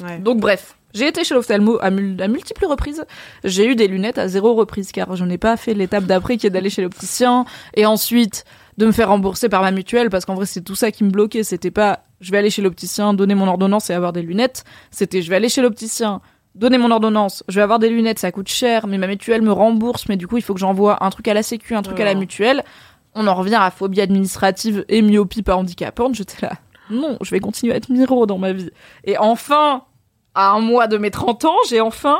[0.02, 0.18] Ouais.
[0.18, 3.04] Donc bref, j'ai été chez l'ophtalmo à, mul- à multiples reprises.
[3.44, 6.46] J'ai eu des lunettes à zéro reprise car je n'ai pas fait l'étape d'après qui
[6.46, 8.44] est d'aller chez l'opticien et ensuite
[8.78, 11.10] de me faire rembourser par ma mutuelle parce qu'en vrai c'est tout ça qui me
[11.10, 11.44] bloquait.
[11.44, 14.64] C'était pas je vais aller chez l'opticien, donner mon ordonnance et avoir des lunettes.
[14.90, 16.20] C'était je vais aller chez l'opticien,
[16.54, 19.52] donner mon ordonnance, je vais avoir des lunettes, ça coûte cher, mais ma mutuelle me
[19.52, 21.98] rembourse, mais du coup il faut que j'envoie un truc à la sécu, un truc
[22.00, 22.18] à la Oh.
[22.18, 22.62] mutuelle.
[23.14, 26.14] On en revient à phobie administrative et myopie pas handicapante.
[26.14, 26.52] J'étais là,
[26.90, 28.70] non, je vais continuer à être miro dans ma vie.
[29.04, 29.82] Et enfin,
[30.34, 32.18] à un mois de mes 30 ans, j'ai enfin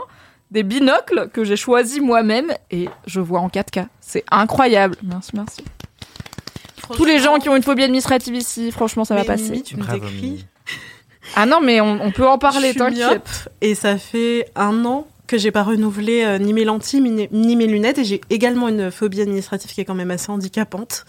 [0.50, 3.86] des binocles que j'ai choisis moi-même et je vois en 4K.
[4.00, 4.96] C'est incroyable.
[5.02, 5.64] Merci, merci.
[6.94, 9.50] Tous les gens qui ont une phobie administrative ici, franchement, ça va passer.
[9.50, 9.84] Mimi, tu me.
[11.36, 13.48] Ah non, mais on, on peut en parler, t'inquiète.
[13.60, 17.56] Et ça fait un an que j'ai pas renouvelé euh, ni mes lentilles ni, ni
[17.56, 21.04] mes lunettes et j'ai également une phobie administrative qui est quand même assez handicapante.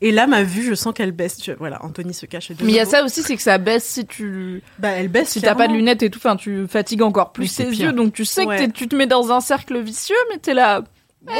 [0.00, 1.36] Et là, ma vue, je sens qu'elle baisse.
[1.36, 2.50] Tu- Voilà, Anthony se cache.
[2.60, 5.28] Mais il y a ça aussi, c'est que ça baisse si tu Bah, elle baisse.
[5.30, 6.18] si t'as pas de lunettes et tout.
[6.18, 7.72] Enfin, tu fatigues encore plus pire.
[7.72, 8.66] yeux, donc tu sais Ouais.
[8.66, 10.82] que tu te mets dans un cercle vicieux, mais t'es là.
[11.28, 11.34] Ouais.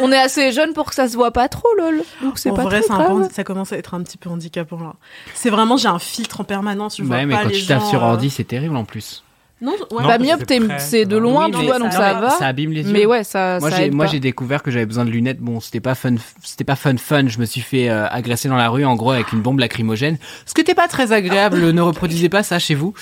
[0.00, 2.02] On est assez jeune pour que ça se voit pas trop, lol.
[2.22, 3.16] Donc c'est en pas vrai, très c'est un peu grave.
[3.22, 4.94] handi- ça commence à être un petit peu handicapant là.
[5.34, 6.98] C'est vraiment, j'ai un filtre en permanence.
[6.98, 8.84] Je vois Ouais, mais pas quand les tu tapes sur euh, ordi, c'est terrible en
[8.84, 9.24] plus.
[9.62, 10.02] Non, ouais.
[10.02, 10.42] Non, Bah myope,
[10.78, 12.30] c'est de loin, Oui, tu vois, donc ça ça va.
[12.30, 12.92] Ça abîme les yeux.
[12.92, 14.10] Mais ouais, ça, Moi, ça j'ai, aide moi, pas.
[14.12, 15.38] j'ai découvert que j'avais besoin de lunettes.
[15.40, 17.28] Bon, c'était pas fun, c'était pas fun fun.
[17.28, 20.18] Je me suis fait euh, agresser dans la rue, en gros, avec une bombe lacrymogène.
[20.46, 21.70] Ce qui était pas très agréable.
[21.70, 22.92] ne reproduisez pas ça chez vous.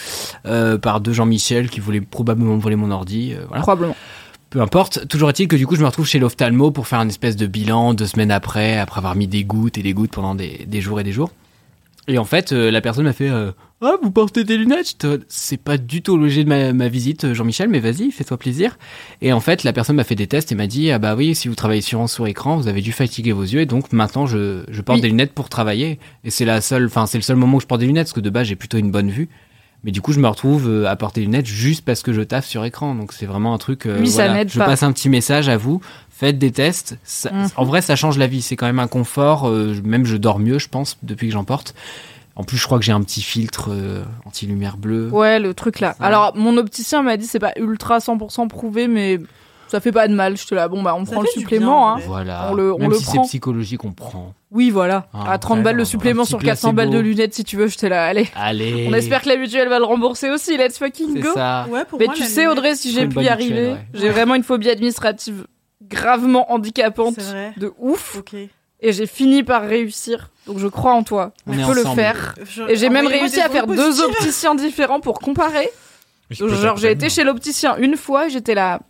[0.47, 3.33] Euh, par deux Jean-Michel qui voulaient probablement voler mon ordi.
[3.35, 3.63] euh, voilà.
[3.63, 3.97] Probablement.
[4.51, 5.07] Peu importe.
[5.09, 7.47] Toujours est-il que du coup, je me retrouve chez l'ophtalmo pour faire un espèce de
[7.47, 10.81] bilan deux semaines après, après avoir mis des gouttes et des gouttes pendant des, des
[10.81, 11.31] jours et des jours.
[12.09, 13.53] Et en fait, euh, la personne m'a fait euh,
[13.83, 15.07] Ah, vous portez des lunettes?
[15.29, 18.79] C'est pas du tout l'objet de ma, ma visite, euh, Jean-Michel, mais vas-y, fais-toi plaisir.
[19.23, 21.35] Et en fait, la personne m'a fait des tests et m'a dit Ah, bah oui,
[21.35, 24.27] si vous travaillez sur un sur-écran, vous avez dû fatiguer vos yeux, et donc maintenant,
[24.27, 25.03] je, je porte Oui.
[25.03, 25.99] des lunettes pour travailler.
[26.25, 28.13] Et c'est la seule, enfin, c'est le seul moment où je porte des lunettes, parce
[28.13, 29.31] que de base, j'ai plutôt une bonne vue.
[29.83, 32.21] Mais du coup, je me retrouve euh, à porter des lunettes juste parce que je
[32.21, 32.95] taffe sur écran.
[32.95, 33.87] Donc c'est vraiment un truc.
[33.87, 34.35] euh, Oui, ça voilà.
[34.35, 34.67] n'aide Je pas.
[34.67, 35.81] passe un petit message à vous.
[36.11, 36.99] Faites des tests.
[37.03, 37.49] Ça- Mhm.
[37.57, 38.43] En vrai, ça change la vie.
[38.43, 39.49] C'est quand même un confort.
[39.49, 41.75] euh, même je dors mieux, je pense, depuis que j'en porte.
[42.41, 45.11] En plus, je crois que j'ai un petit filtre euh, anti-lumière bleue.
[45.11, 45.95] Ouais, le truc là.
[46.01, 49.21] Alors, mon opticien m'a dit c'est pas ultra 100% prouvé, mais
[49.69, 50.37] ça fait pas de mal.
[50.39, 52.07] J'étais là, bon, bah, on Ça prend le supplément, bien, hein.
[52.09, 52.49] Voilà.
[52.51, 53.23] On le- on même le si prend.
[53.25, 54.33] c'est psychologique, on prend.
[54.51, 55.07] Oui, voilà.
[55.13, 56.77] Ah, à 30 ouais, balles le supplément sur 400 placebo.
[56.77, 58.27] balles de lunettes si tu veux, j'étais là, allez.
[58.35, 58.87] Allez.
[58.91, 61.29] On espère que la mutuelle va le rembourser aussi, let's fucking C'est go.
[61.35, 61.67] ça.
[61.71, 63.73] Ouais, pour Mais moi, tu la sais, lunette- Audrey, si j'ai pu y arriver, mutuelle,
[63.75, 63.87] ouais.
[63.95, 65.47] j'ai vraiment une phobie administrative
[65.83, 67.53] gravement handicapante C'est vrai.
[67.59, 68.17] de ouf.
[68.19, 68.35] Ok.
[68.83, 70.31] Et j'ai fini par réussir.
[70.51, 71.33] Donc je crois en toi.
[71.47, 72.35] On Tu peux le faire.
[72.45, 75.71] Je- Et j'ai même envoyez-moi réussi à faire deux opticiens différents pour comparer.
[76.31, 78.81] Genre, j'ai été chez l'opticien une fois, et j'étais là.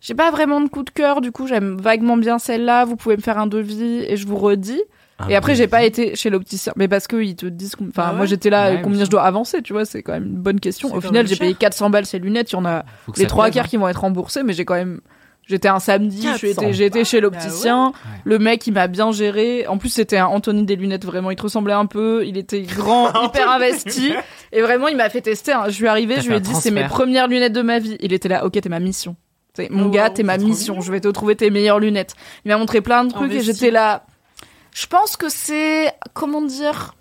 [0.00, 2.84] J'ai pas vraiment de coup de cœur, du coup, j'aime vaguement bien celle-là.
[2.84, 4.82] Vous pouvez me faire un devis et je vous redis.
[5.18, 5.56] Ah, et après, oui.
[5.58, 6.72] j'ai pas été chez l'opticien.
[6.76, 7.74] Mais parce qu'ils te disent.
[7.80, 10.12] Enfin, Ah ouais moi, j'étais là, Ouais, combien je dois avancer, tu vois, c'est quand
[10.12, 10.92] même une bonne question.
[10.92, 12.50] Au final, même j'ai payé 400 balles ces lunettes.
[12.52, 13.68] Il y en a Faut que les trois quarts hein.
[13.68, 15.00] qui vont être remboursés, mais j'ai quand même.
[15.46, 17.90] J'étais un samedi, j'ai 400 été, j'ai été chez l'opticien.
[17.92, 18.20] Bah ouais.
[18.24, 19.66] Le mec, il m'a bien géré.
[19.66, 21.30] En plus, c'était un Anthony des lunettes, vraiment.
[21.30, 22.24] Il te ressemblait un peu.
[22.26, 24.14] Il était grand, hyper investi.
[24.52, 25.52] Et vraiment, il m'a fait tester.
[25.52, 25.64] hein.
[25.66, 27.96] Je suis arrivée, je lui ai dit, c'est mes premières lunettes de ma vie.
[28.00, 29.16] Il était là, ok, t'es ma mission.
[29.56, 30.80] C'est mon Oh, gars, wow, t'es ma mission.
[30.80, 32.14] Je vais te trouver tes meilleures lunettes.
[32.44, 34.04] Il m'a montré plein de trucs et j'étais là.
[34.74, 36.94] Je pense que c'est, comment dire,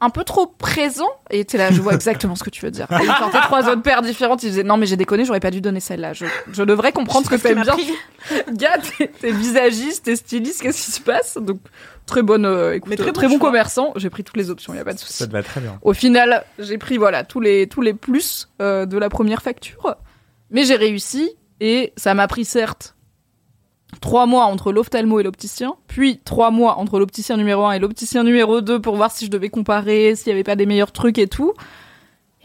[0.00, 1.08] un peu trop présent.
[1.30, 2.86] Et t'es là, je vois exactement ce que tu veux dire.
[2.90, 4.42] Et il sortait trois autres paires différentes.
[4.42, 6.12] Il disait, non, mais j'ai déconné, j'aurais pas dû donner celle-là.
[6.12, 7.76] Je, je devrais comprendre ce que t'aimes bien.
[8.52, 11.38] Gars, t'es- t'es visagiste, t'es styliste, qu'est-ce qui se passe?
[11.40, 11.60] Donc,
[12.06, 13.92] très bonne, euh, écoute, Mais très bon très bon commerçant.
[13.96, 15.14] J'ai pris toutes les options, y a pas de souci.
[15.14, 15.78] Ça te va très bien.
[15.82, 19.96] Au final, j'ai pris voilà tous les tous les plus euh, de la première facture,
[20.50, 22.95] mais j'ai réussi et ça m'a pris certes
[24.00, 28.24] trois mois entre l'ophtalmo et l'opticien, puis trois mois entre l'opticien numéro 1 et l'opticien
[28.24, 31.18] numéro 2 pour voir si je devais comparer, s'il y avait pas des meilleurs trucs
[31.18, 31.52] et tout.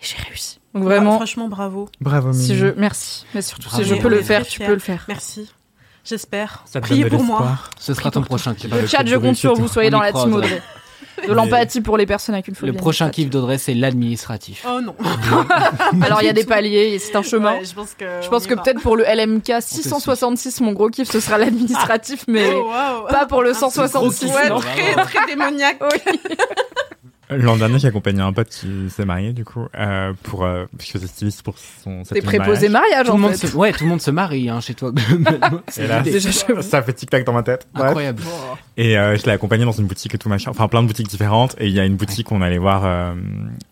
[0.01, 0.59] Et j'ai réussi.
[0.73, 1.89] Donc Ah, vraiment, franchement, bravo.
[1.99, 2.55] Bravo, si Mimi.
[2.59, 3.83] je merci, mais surtout Bravo.
[3.83, 5.03] si je peux le faire, tu peux le faire.
[5.07, 5.51] Merci.
[6.03, 6.63] J'espère.
[6.81, 7.57] Priez pour moi.
[7.77, 8.73] Ce sera ton prochain clip.
[8.73, 10.61] Le chat, je compte sur vous, soyez dans la team Audrey.
[11.27, 12.71] de l'empathie pour les personnes avec une phobie.
[12.71, 14.65] Le prochain kiff d'Audrey, c'est l'administratif.
[14.67, 14.95] Oh non.
[16.01, 17.53] Alors il y a des paliers, et c'est un chemin.
[17.57, 18.05] Ouais, je pense que.
[18.21, 22.51] Je pense que peut-être pour le LMK 666, mon gros kiff, ce sera l'administratif, mais
[22.55, 24.25] Oh, pas pour le gros 166.
[24.25, 25.79] kiff, Ouais, très, très démoniaque.
[27.31, 30.91] L'an dernier, j'ai accompagné un pote qui s'est marié, du coup, euh, pour, euh, parce
[30.91, 32.91] que c'est styliste pour son, T'es préposé mariage.
[32.91, 33.47] mariage Tout en monde fait.
[33.47, 33.55] se...
[33.55, 34.91] Ouais, tout le monde se marie hein, chez toi.
[35.77, 36.03] Et là,
[36.61, 37.67] ça fait tic-tac dans ma tête.
[37.73, 37.87] Bref.
[37.87, 38.23] Incroyable.
[38.77, 41.07] Et euh, je l'ai accompagné dans une boutique et tout machin, enfin plein de boutiques
[41.07, 41.55] différentes.
[41.59, 43.13] Et il y a une boutique où on allait voir euh,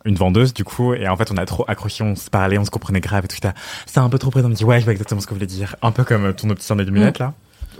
[0.05, 0.93] une vendeuse du coup.
[0.93, 3.27] Et en fait, on a trop accroché, on se parlait, on se comprenait grave et
[3.27, 3.37] tout.
[3.85, 4.47] C'est un peu trop présent.
[4.47, 5.75] On me dit ouais, je vois exactement ce que vous voulez dire.
[5.81, 7.33] Un peu comme euh, ton opticien des lunettes là.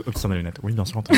[0.07, 1.01] Opticien des lunettes, oui bien sûr.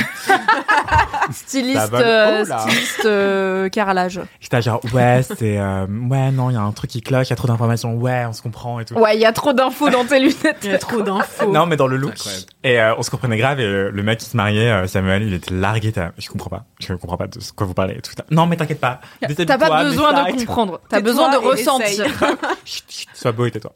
[1.31, 4.19] Styliste, euh, Oh styliste euh, carrelage.
[4.41, 7.29] J'étais genre ouais, c'est euh, ouais non, il y a un truc qui cloche, il
[7.29, 7.93] y a trop d'informations.
[7.95, 8.95] Ouais, on se comprend et tout.
[8.95, 10.57] Ouais, il y a trop d'infos dans tes lunettes.
[10.63, 11.49] Il y a trop d'infos.
[11.51, 12.11] Non, mais dans le look.
[12.13, 12.45] incroyable.
[12.63, 13.59] Et euh, on se comprenait grave.
[13.59, 15.91] Et euh, le mec qui se mariait, euh, Samuel, il était largué.
[15.91, 16.65] t'as- Je comprends pas.
[16.79, 17.93] Je comprends pas de ce quoi vous parlez.
[17.95, 18.11] Et tout.
[18.29, 18.99] Non, mais t'inquiète pas.
[19.21, 20.81] T'as pas besoin de comprendre.
[20.89, 21.85] T'as Tais-toi besoin de et ressentir.
[22.05, 22.11] essaye.
[22.65, 23.73] Chut, chut, sois beau et tais-toi.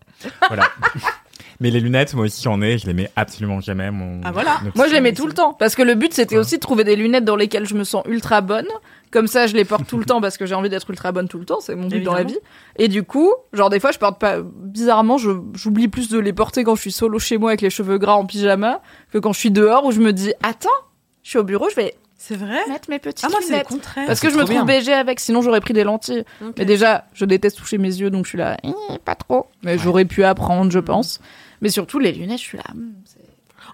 [0.47, 0.63] Voilà.
[1.59, 3.91] Mais les lunettes, moi aussi j'en ai, je les mets absolument jamais.
[3.91, 4.59] Mon, Ah, voilà.
[4.75, 5.53] Moi, je les mets tout le temps.
[5.53, 8.03] Parce que le but, c'était aussi de trouver des lunettes dans lesquelles je me sens
[8.07, 8.67] ultra bonne.
[9.11, 11.29] Comme ça, je les porte tout le temps parce que j'ai envie d'être ultra bonne
[11.29, 11.59] tout le temps.
[11.61, 12.37] C'est mon but dans la vie.
[12.77, 14.37] Et du coup, genre, des fois, je porte pas.
[14.43, 17.69] Bizarrement, je- j'oublie plus de les porter quand je suis solo chez moi avec les
[17.69, 18.81] cheveux gras en pyjama
[19.13, 20.67] que quand je suis dehors où je me dis, attends,
[21.23, 22.59] je suis au bureau, je vais C'est vrai?
[22.67, 23.67] mettre mes petites Ah, moi, c'est le lunettes.
[23.69, 24.05] contraire.
[24.07, 24.65] Parce que c'est je me trouve bien.
[24.65, 26.25] BG avec, sinon j'aurais pris des lentilles.
[26.57, 28.57] Mais déjà, je déteste toucher mes yeux, donc je suis là,
[29.05, 29.45] pas trop.
[29.63, 31.21] Mais j'aurais pu apprendre, je pense.
[31.65, 33.19] Mais surtout, les lunettes, je suis là, hmm, c'est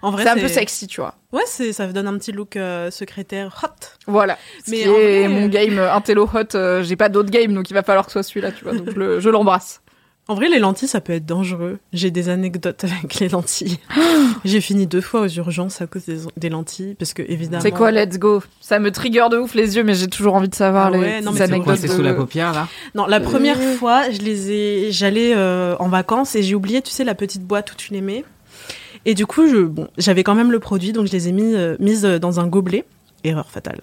[0.00, 1.14] En vrai, c'est un peu sexy, tu vois.
[1.30, 3.68] Ouais, c'est, ça donne un petit look euh, secrétaire hot.
[4.06, 4.38] Voilà.
[4.68, 7.74] Mais est vrai- mon game euh, Intello Hot, euh, j'ai pas d'autre game, donc il
[7.74, 8.72] va falloir que ce soit celui-là, tu vois.
[8.72, 9.81] Donc le- je l'embrasse.
[10.28, 11.78] En vrai, les lentilles, ça peut être dangereux.
[11.92, 13.78] J'ai des anecdotes avec les lentilles.
[14.44, 17.60] J'ai fini deux fois aux urgences à cause des, des lentilles, parce que évidemment.
[17.62, 18.40] C'est quoi, let's go?
[18.60, 20.98] Ça me trigger de ouf les yeux, mais j'ai toujours envie de savoir Ah les
[20.98, 21.76] ouais, non, Quoi, anecdotes.
[21.78, 22.68] c'est de- sous la paupière là?
[22.94, 23.74] Non, la première Euh.
[23.74, 27.42] fois, je les ai, j'allais euh, en vacances et j'ai oublié, tu sais, la petite
[27.42, 28.24] boîte où tu les mets.
[29.04, 31.54] Et du coup, je, bon, j'avais quand même le produit, donc je les ai mis,
[31.56, 32.84] euh, mises dans un gobelet.
[33.24, 33.80] Erreur fatale.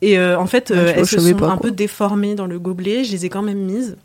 [0.00, 2.46] Et euh, en fait, Ouais, euh, je elles se sont pas, un peu déformées dans
[2.46, 3.02] le gobelet.
[3.04, 3.96] Je les ai quand même mises.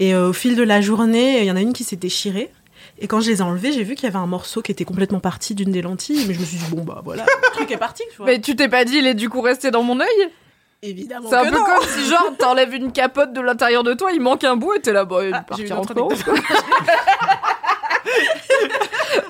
[0.00, 2.50] Et euh, au fil de la journée, il y en a une qui s'est déchirée.
[2.98, 4.84] Et quand je les ai enlevées, j'ai vu qu'il y avait un morceau qui était
[4.86, 6.24] complètement parti d'une des lentilles.
[6.26, 8.26] Mais je me suis dit, bon, bah voilà, le truc est parti, tu vois.
[8.26, 10.30] Mais tu t'es pas dit, il est du coup resté dans mon œil?
[10.82, 11.28] Évidemment.
[11.28, 11.64] C'est un que peu non.
[11.64, 14.80] comme si, genre, t'enlèves une capote de l'intérieur de toi, il manque un bout et
[14.80, 16.24] t'es là, bah, il Ah, autre en France.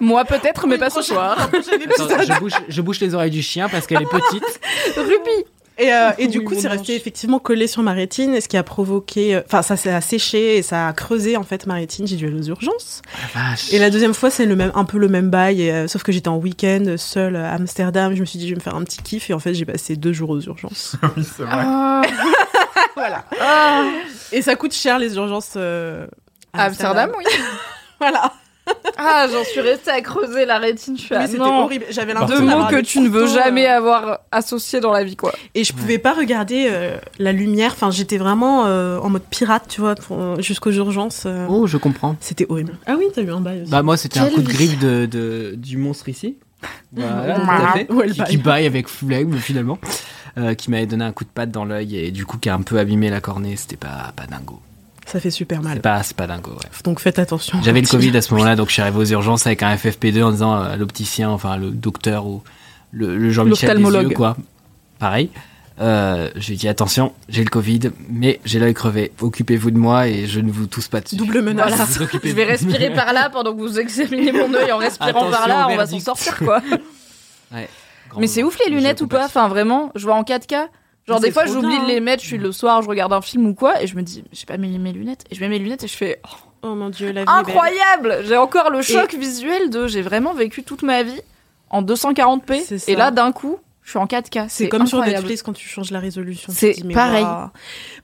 [0.00, 1.48] Moi, peut-être, mais pas ce soir.
[1.52, 4.60] Attends, je, bouge, je bouge les oreilles du chien parce qu'elle est petite.
[4.96, 5.44] Ruby
[5.80, 8.58] Et, euh, et du coup, c'est resté effectivement collé sur ma rétine, et ce qui
[8.58, 12.06] a provoqué, euh, enfin, ça s'est asséché et ça a creusé en fait ma rétine.
[12.06, 13.00] J'ai dû aller aux urgences.
[13.34, 13.72] Vache.
[13.72, 16.02] Et la deuxième fois, c'est le même, un peu le même bail, et, euh, sauf
[16.02, 18.14] que j'étais en week-end seule à Amsterdam.
[18.14, 19.64] Je me suis dit, je vais me faire un petit kiff, et en fait, j'ai
[19.64, 20.96] passé deux jours aux urgences.
[21.16, 21.50] Oui, c'est vrai.
[21.52, 22.02] Ah.
[22.94, 23.24] voilà.
[23.40, 23.84] Ah.
[24.32, 25.54] Et ça coûte cher les urgences.
[25.56, 26.06] euh,
[26.52, 27.24] à À Amsterdam, oui.
[28.00, 28.32] Voilà.
[29.02, 30.94] Ah, j'en suis restée à creuser la rétine.
[30.96, 31.86] Je suis Oui, là, c'était horrible.
[31.90, 35.04] J'avais Deux Deux l'impression mots que tu ne veux jamais euh, avoir associés dans la
[35.04, 35.32] vie, quoi.
[35.54, 37.72] Et je pouvais pas regarder euh, la lumière.
[37.72, 41.22] Enfin, j'étais vraiment euh, en mode pirate, tu vois, pour- jusqu'aux urgences.
[41.24, 42.16] euh, Oh, je comprends.
[42.20, 42.74] C'était horrible.
[42.86, 43.70] Ah oui, t'as eu un bail aussi.
[43.70, 46.36] Bah moi c'était un coup de griffe de, de- du monstre ici.
[46.92, 47.90] Voilà, tout à fait.
[47.92, 48.28] Ouais, qui, bail.
[48.30, 49.78] qui baille avec flegme finalement.
[50.38, 52.54] Euh, qui m'avait donné un coup de patte dans l'œil et du coup qui a
[52.54, 53.56] un peu abîmé la cornée.
[53.56, 54.60] C'était pas, pas dingo.
[55.10, 55.80] Ça fait super C'est mal.
[55.80, 56.70] pas, c'est pas dingo, ouais.
[56.84, 57.58] Donc faites attention.
[57.62, 60.22] J'avais le Covid à ce moment-là, donc je suis arrivé aux urgences avec un FFP2
[60.22, 62.42] en disant à l'opticien, enfin le docteur ou
[62.92, 64.36] le, le Jean-Michel yeux, quoi.
[64.98, 65.30] Pareil.
[65.80, 69.12] Euh, j'ai dit attention, j'ai le Covid, mais j'ai l'œil crevé.
[69.20, 71.16] Occupez-vous de moi et je ne vous tousse pas dessus.
[71.16, 71.74] Double menace.
[71.74, 71.84] Voilà.
[72.12, 75.48] Vous Je vais respirer par là pendant que vous examinez mon œil en respirant par
[75.48, 76.60] là, on va s'en sortir, quoi.
[77.52, 77.68] Ouais.
[78.18, 79.24] Mais c'est ouf les lunettes ou pas.
[79.24, 80.66] Enfin vraiment, je vois en 4K.
[81.10, 82.00] Genre des fois j'oublie de les hein.
[82.00, 84.24] mettre, je suis le soir, je regarde un film ou quoi, et je me dis
[84.32, 85.24] j'ai pas mis mes lunettes.
[85.30, 88.18] Et je mets mes lunettes et je fais oh, Oh mon dieu, la vie incroyable.
[88.24, 91.20] J'ai encore le choc visuel de j'ai vraiment vécu toute ma vie
[91.70, 92.92] en 240p C'est ça.
[92.92, 94.46] et là d'un coup je suis en 4K.
[94.48, 95.22] C'est comme sur incroyable.
[95.22, 96.52] Netflix quand tu changes la résolution.
[96.54, 97.26] C'est pareil.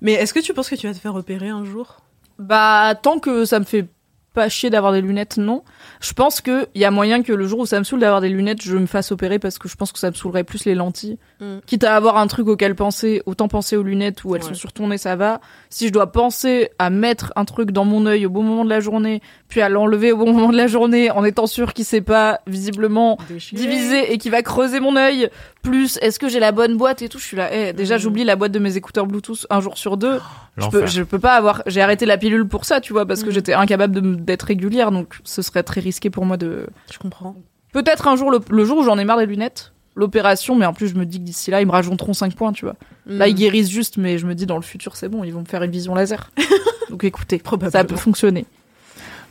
[0.00, 1.98] Mais est-ce que tu penses que tu vas te faire opérer un jour?
[2.38, 3.86] Bah tant que ça me fait
[4.32, 5.62] pas chier d'avoir des lunettes, non.
[6.00, 8.20] Je pense que il y a moyen que le jour où ça me saoule d'avoir
[8.20, 10.64] des lunettes, je me fasse opérer parce que je pense que ça me saoulerait plus
[10.64, 11.18] les lentilles.
[11.40, 11.58] Mm.
[11.66, 14.48] Quitte à avoir un truc auquel penser, autant penser aux lunettes où elles Ouais.
[14.48, 15.40] sont sur ton nez, ça va.
[15.70, 18.70] Si je dois penser à mettre un truc dans mon œil au bon moment de
[18.70, 21.84] la journée, puis à l'enlever au bon moment de la journée, en étant sûr qu'il
[21.84, 23.18] s'est pas visiblement
[23.52, 25.28] divisé et qui va creuser mon œil,
[25.62, 27.48] plus est-ce que j'ai la bonne boîte et tout, je suis là.
[27.52, 27.98] Eh, déjà Mm.
[27.98, 30.20] j'oublie la boîte de mes écouteurs Bluetooth un jour sur deux.
[30.56, 30.86] Je peux, L'enfer.
[30.86, 31.62] je peux pas avoir.
[31.66, 33.32] J'ai arrêté la pilule pour ça, tu vois, parce que Mm.
[33.32, 36.66] j'étais incapable d'être régulière, donc ce serait très risqué pour moi de.
[36.92, 37.34] Je comprends.
[37.72, 40.72] Peut-être un jour, le, le jour où j'en ai marre des lunettes, l'opération, mais en
[40.74, 42.74] plus je me dis que d'ici là ils me rajouteront 5 points, tu vois.
[43.06, 45.40] Là ils guérissent juste, mais je me dis dans le futur c'est bon, ils vont
[45.40, 46.30] me faire une vision laser.
[46.90, 47.40] Donc écoutez,
[47.70, 48.46] ça peut fonctionner.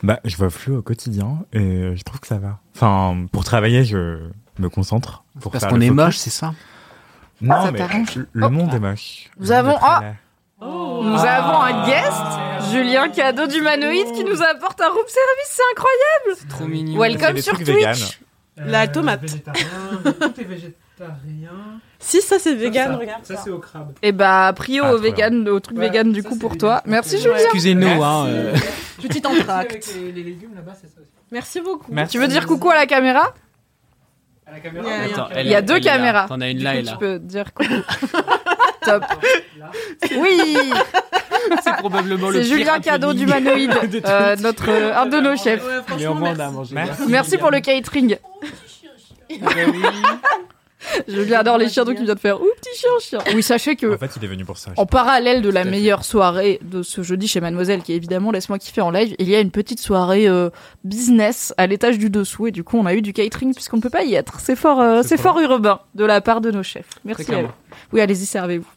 [0.02, 2.58] Bah, je vois flou au quotidien et je trouve que ça va.
[2.74, 4.18] Enfin, pour travailler, je
[4.58, 5.24] me concentre.
[5.40, 6.54] Pour Parce qu'on est moche, c'est ça?
[7.40, 7.78] Non, Ça mais
[8.14, 9.30] le- le monde est moche.
[9.38, 9.78] Nous Le monde
[10.60, 11.00] très ah.
[11.02, 16.38] Nous avons un guest, Julien Cadeau d'humanoïde qui nous apporte un room service, c'est incroyable.
[16.40, 17.00] C'est trop mignon.
[17.00, 17.66] Welcome sur Twitch.
[17.68, 17.96] véganes.
[18.58, 19.20] La tomate.
[19.26, 21.80] Tout est végétarien.
[21.98, 23.24] Si ça c'est vegan, regarde.
[23.24, 23.92] Ça, c'est au crabe.
[24.02, 25.10] Et bah prio Ah, au bien.
[25.10, 26.82] vegan, au truc Ouais, vegan du ça, coup pour toi.
[26.86, 27.36] Merci Julien.
[27.36, 28.02] Excusez-nous, Merci.
[28.02, 28.26] hein.
[28.28, 28.54] euh,
[29.02, 29.94] Petit Avec entracte.
[29.96, 31.10] les, les légumes là-bas, c'est ça aussi.
[31.30, 31.86] Merci beaucoup.
[31.92, 32.12] Merci.
[32.12, 33.34] Tu veux dire coucou à la caméra?
[34.46, 34.86] À la caméra.
[34.86, 36.26] Il y a- Attends, Il y a elle- deux caméras.
[36.28, 36.92] T'en as une là et là.
[36.92, 37.68] Tu peux dire coucou.
[38.86, 39.04] Top.
[40.16, 40.58] Oui,
[41.62, 45.64] C'est probablement le c'est Julien Cadeau d'humanoïde, de euh, notre euh, un de nos chefs.
[45.64, 46.54] Ouais, Mais franchement, au moins, on a merci.
[46.54, 46.74] mangé.
[46.74, 47.02] Merci.
[47.08, 48.16] Merci pour le catering.
[51.08, 53.18] Julien adore les chiens donc il vient de faire ouh petit chien chien.
[53.34, 54.70] Oui, sachez que En fait, il est venu pour ça.
[54.76, 58.58] En parallèle de la meilleure soirée de ce jeudi chez Mademoiselle, qui est évidemment Laisse-moi
[58.58, 60.50] kiffer en live, il y a une petite soirée euh,
[60.84, 63.82] business à l'étage du dessous et du coup on a eu du catering puisqu'on ne
[63.82, 64.38] peut pas y être.
[64.38, 66.86] C'est fort, euh, C'est fort urbain de la part de nos chefs.
[67.04, 67.34] Merci.
[67.34, 67.38] À.
[67.92, 68.68] Oui, allez-y, servez-vous.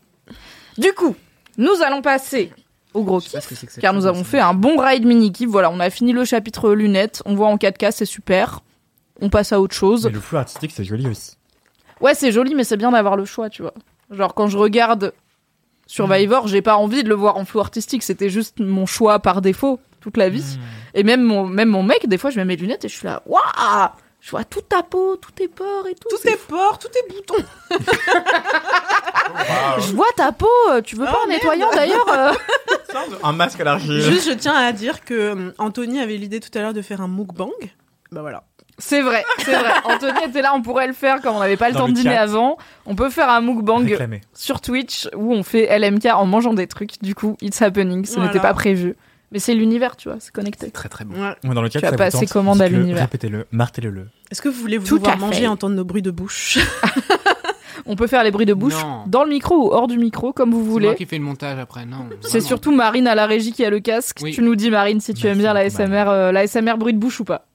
[0.80, 1.16] Du coup,
[1.58, 2.54] nous allons passer
[2.94, 3.34] au gros kiff.
[3.34, 5.50] que Car nous avons fait un bon ride mini kiff.
[5.50, 7.22] Voilà, on a fini le chapitre lunettes.
[7.26, 8.62] On voit en 4K, c'est super.
[9.22, 10.06] On passe à autre chose.
[10.06, 11.36] Mais le flou artistique, c'est joli aussi.
[12.00, 13.74] Ouais, c'est joli, mais c'est bien d'avoir le choix, tu vois.
[14.10, 15.14] Genre, quand je regarde
[15.86, 18.04] Survivor, j'ai pas envie de le voir en flou artistique.
[18.04, 20.58] C'était juste mon choix par défaut toute la vie.
[20.94, 23.06] Et même mon, même mon mec, des fois, je mets mes lunettes et je suis
[23.06, 23.42] là, waouh
[24.22, 26.10] Je vois toute ta peau, tous tes pores et tout.
[26.10, 27.44] Tout c'est est pores, tout est boutons.
[29.80, 31.42] Je vois ta peau, euh, tu veux pas Oh, en merde.
[31.42, 32.32] nettoyant d'ailleurs euh
[33.24, 34.02] Un masque à l'argile.
[34.02, 37.02] Juste, je tiens à dire que hum, Anthony avait l'idée tout à l'heure de faire
[37.02, 37.52] un mukbang.
[38.12, 38.44] Bah voilà.
[38.78, 39.72] C'est vrai, c'est vrai.
[39.86, 41.94] Anthony était là, on pourrait le faire comme on n'avait pas le Dans temps le
[41.94, 42.22] de dîner chat.
[42.22, 42.58] avant.
[42.86, 44.22] On peut faire un mukbang Réclamé.
[44.34, 47.02] sur Twitch où on fait LMK en mangeant des trucs.
[47.02, 48.06] Du coup, it's happening.
[48.06, 48.28] Ce Voilà.
[48.28, 48.96] n'était pas prévu.
[49.32, 50.66] Mais c'est l'univers, tu vois, c'est connecté.
[50.68, 51.14] C'est très très bon.
[51.22, 51.36] Ouais.
[51.44, 53.02] Dans le chat, Tu as passé commande à l'univers.
[53.04, 54.08] Répétez-le, martelez-le.
[54.32, 56.58] Est-ce que vous voulez vous Tout voir manger et entendre nos bruits de bouche?
[57.86, 59.04] On peut faire les bruits de bouche Non.
[59.08, 60.96] dans le micro ou hors du micro, comme vous C'est moi voulez.
[60.96, 62.10] qui fais le montage après, non.
[62.22, 64.20] C'est surtout Marine à la régie qui a le casque.
[64.22, 64.32] Oui.
[64.32, 66.94] Tu nous dis, Marine, si tu Merci aimes bien la SMR, euh, la SMR bruit
[66.94, 67.46] de bouche ou pas.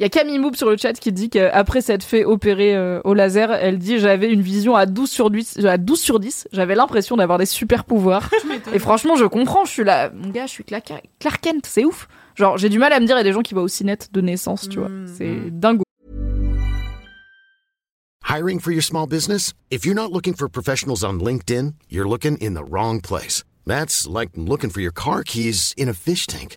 [0.00, 3.02] Il y a Camille Moub sur le chat qui dit qu'après s'être fait opérer euh,
[3.04, 6.48] au laser, elle dit j'avais une vision à 12 sur 10, à 12 sur 10.
[6.52, 8.30] J'avais l'impression d'avoir des super pouvoirs.
[8.72, 9.66] Et franchement, je comprends.
[9.66, 12.08] Je suis là, mon gars, je suis Clark, Clark Kent, c'est ouf.
[12.34, 13.84] Genre, j'ai du mal à me dire, il y a des gens qui voient aussi
[13.84, 14.88] net de naissance, tu vois.
[14.88, 15.06] Mm.
[15.06, 15.82] C'est dingo.
[18.26, 19.52] Hiring for your small business?
[19.70, 23.44] If you're not looking for professionals on LinkedIn, you're looking in the wrong place.
[23.66, 26.56] That's like looking for your car keys in a fish tank.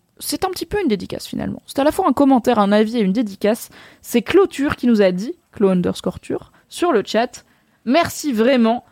[0.21, 1.61] C'est un petit peu une dédicace finalement.
[1.65, 3.69] C'est à la fois un commentaire, un avis et une dédicace.
[4.01, 7.43] C'est Clôture qui nous a dit, Clo underscore Ture, sur le chat.
[7.85, 8.85] Merci vraiment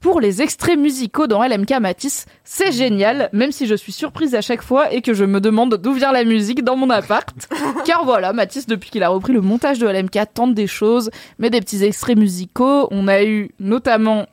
[0.00, 2.26] pour les extraits musicaux dans LMK Matisse.
[2.44, 5.74] C'est génial, même si je suis surprise à chaque fois et que je me demande
[5.76, 7.34] d'où vient la musique dans mon appart.
[7.84, 11.50] Car voilà, Matisse, depuis qu'il a repris le montage de LMK, tente des choses, met
[11.50, 12.88] des petits extraits musicaux.
[12.90, 14.26] On a eu notamment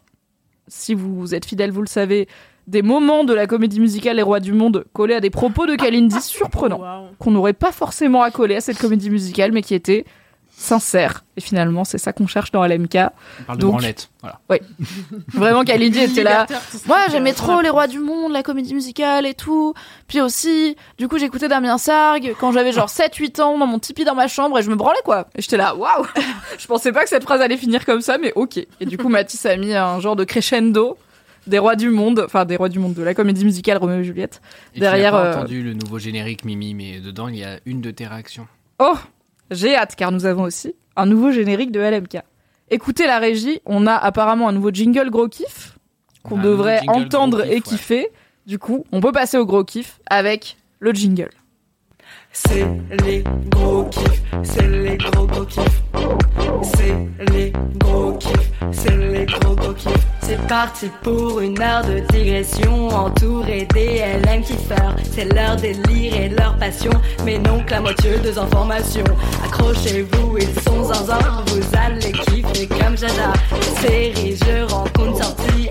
[0.68, 2.27] si vous êtes fidèle, vous le savez,
[2.67, 5.75] des moments de la comédie musicale Les Rois du Monde collés à des propos de
[5.75, 10.05] Kalindi surprenants, qu'on n'aurait pas forcément à coller à cette comédie musicale, mais qui étaient
[10.57, 11.25] sincères.
[11.37, 12.95] Et finalement, c'est ça qu'on cherche dans LMK.
[12.95, 14.09] On parle de branlette.
[14.21, 14.39] Voilà.
[15.33, 16.47] Vraiment, Kalindi était là.
[16.87, 19.73] Moi, j'aimais trop Les Rois du Monde, la comédie musicale et tout.
[20.07, 24.05] Puis aussi, du coup, j'écoutais Damien Sargue quand j'avais genre 7-8 ans dans mon tipi
[24.05, 25.27] dans ma chambre et je me branlais quoi.
[25.35, 26.05] Et j'étais là, waouh
[26.57, 28.57] Je pensais pas que cette phrase allait finir comme ça, mais ok.
[28.79, 30.97] Et du coup, Mathis a mis un genre de crescendo
[31.47, 34.03] des Rois du Monde, enfin des Rois du Monde, de la comédie musicale Roméo et
[34.03, 34.41] Juliette.
[34.73, 37.59] Et Derrière, tu pas euh, entendu le nouveau générique Mimi, mais dedans il y a
[37.65, 38.47] une de tes réactions.
[38.80, 38.97] Oh
[39.51, 42.19] J'ai hâte car nous avons aussi un nouveau générique de LMK.
[42.69, 45.77] Écoutez la régie, on a apparemment un nouveau jingle gros kiff
[46.23, 48.07] qu'on devrait entendre kiff, et kiffer.
[48.47, 51.30] Du coup, on peut passer au gros kiff avec le jingle.
[52.38, 52.68] C'est
[53.06, 55.82] les gros kiffs, c'est les gros gros kiffs.
[56.64, 60.06] C'est les gros kiffs, c'est les gros gros kiffs.
[60.22, 64.98] C'est parti pour une heure de digression entourée des LM kiffeurs.
[65.14, 66.91] C'est leur délire et leur passion,
[67.24, 69.03] mais non que la moitié des informations.
[69.45, 73.34] Accrochez-vous, ils sont zinzin, vous allez kiffer comme j'adore.
[73.80, 75.70] Série, je rencontre sortie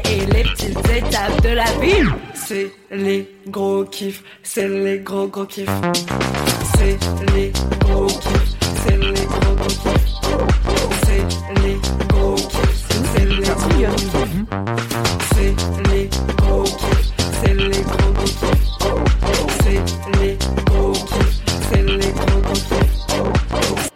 [0.70, 2.09] étapes de la vie.
[2.35, 5.69] C'est les gros kiffs, c'est les gros gros kiffs.
[6.77, 6.99] C'est
[7.35, 10.15] les gros kiffs, c'est les gros gros kiffs.
[11.07, 11.24] C'est
[11.62, 11.77] les
[12.09, 14.45] gros kiffs, c'est les gros gros kiffs.
[15.35, 15.55] C'est
[15.91, 17.12] les gros kiffs,
[17.43, 18.74] c'est les gros gros kiffs.
[19.62, 20.36] C'est les
[20.66, 23.91] gros kiffs, c'est les gros gros kiffs.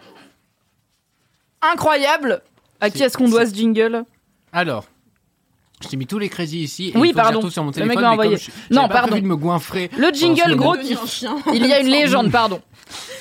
[1.61, 2.41] Incroyable
[2.79, 4.03] À qui est-ce qu'on doit ce jingle
[4.53, 4.85] Alors,
[5.81, 6.91] je t'ai mis tous les crédits ici.
[6.93, 7.49] Et Oui, il faut pardon.
[7.49, 8.37] sur mon Le téléphone, mec m'a mais envoyé.
[8.37, 9.07] je- Non, pas pardon.
[9.09, 9.89] prévu de me goinfrer.
[9.97, 11.23] Le jingle gros kiff.
[11.53, 12.59] Il y a une légende, pardon.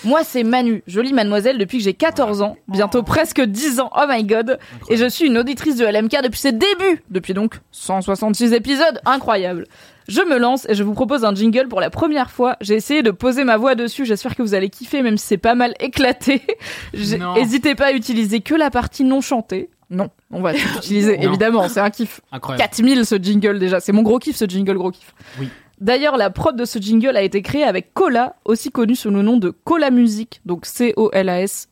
[0.04, 4.04] Moi, c'est Manu, jolie mademoiselle depuis que j'ai 14 ans, bientôt presque 10 ans, oh
[4.08, 4.58] my god.
[4.88, 9.66] Et je suis une auditrice de LMK depuis ses débuts, depuis donc 166 épisodes, incroyable.
[10.08, 12.56] Je me lance et je vous propose un jingle pour la première fois.
[12.62, 15.36] J'ai essayé de poser ma voix dessus, j'espère que vous allez kiffer, même si c'est
[15.36, 16.40] pas mal éclaté.
[16.94, 19.68] N'hésitez pas à utiliser que la partie non chantée.
[19.90, 21.22] Non, on va tout utiliser, Non.
[21.28, 22.20] évidemment, c'est un kiff.
[22.32, 22.60] Incroyable.
[22.62, 25.14] 4000 ce jingle déjà, c'est mon gros kiff ce jingle gros kiff.
[25.40, 25.48] Oui.
[25.80, 29.22] D'ailleurs, la prod de ce jingle a été créée avec Cola, aussi connu sous le
[29.22, 31.68] nom de Cola Music, donc C-O-L-A-S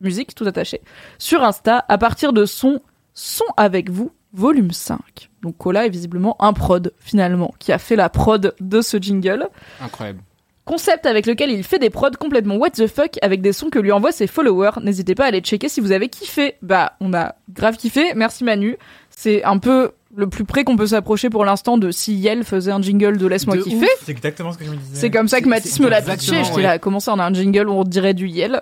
[0.00, 0.80] musique tout attaché,
[1.18, 2.80] sur Insta à partir de son
[3.14, 4.98] Son avec vous, volume 5.
[5.42, 9.48] Donc Cola est visiblement un prod finalement qui a fait la prod de ce jingle.
[9.80, 10.20] Incroyable.
[10.68, 13.78] Concept avec lequel il fait des prods complètement what the fuck avec des sons que
[13.78, 14.72] lui envoient ses followers.
[14.82, 16.56] N'hésitez pas à aller checker si vous avez kiffé.
[16.60, 18.12] Bah, on a grave kiffé.
[18.14, 18.76] Merci Manu.
[19.08, 22.70] C'est un peu le plus près qu'on peut s'approcher pour l'instant de si Yel faisait
[22.70, 23.88] un jingle de Laisse-moi kiffer.
[24.02, 24.94] C'est exactement ce que je me disais.
[25.00, 26.44] C'est comme ça que Mathis me l'a pitché.
[26.44, 26.62] J'étais ouais.
[26.62, 28.60] là, comment ça, on a un jingle où on dirait du Yel?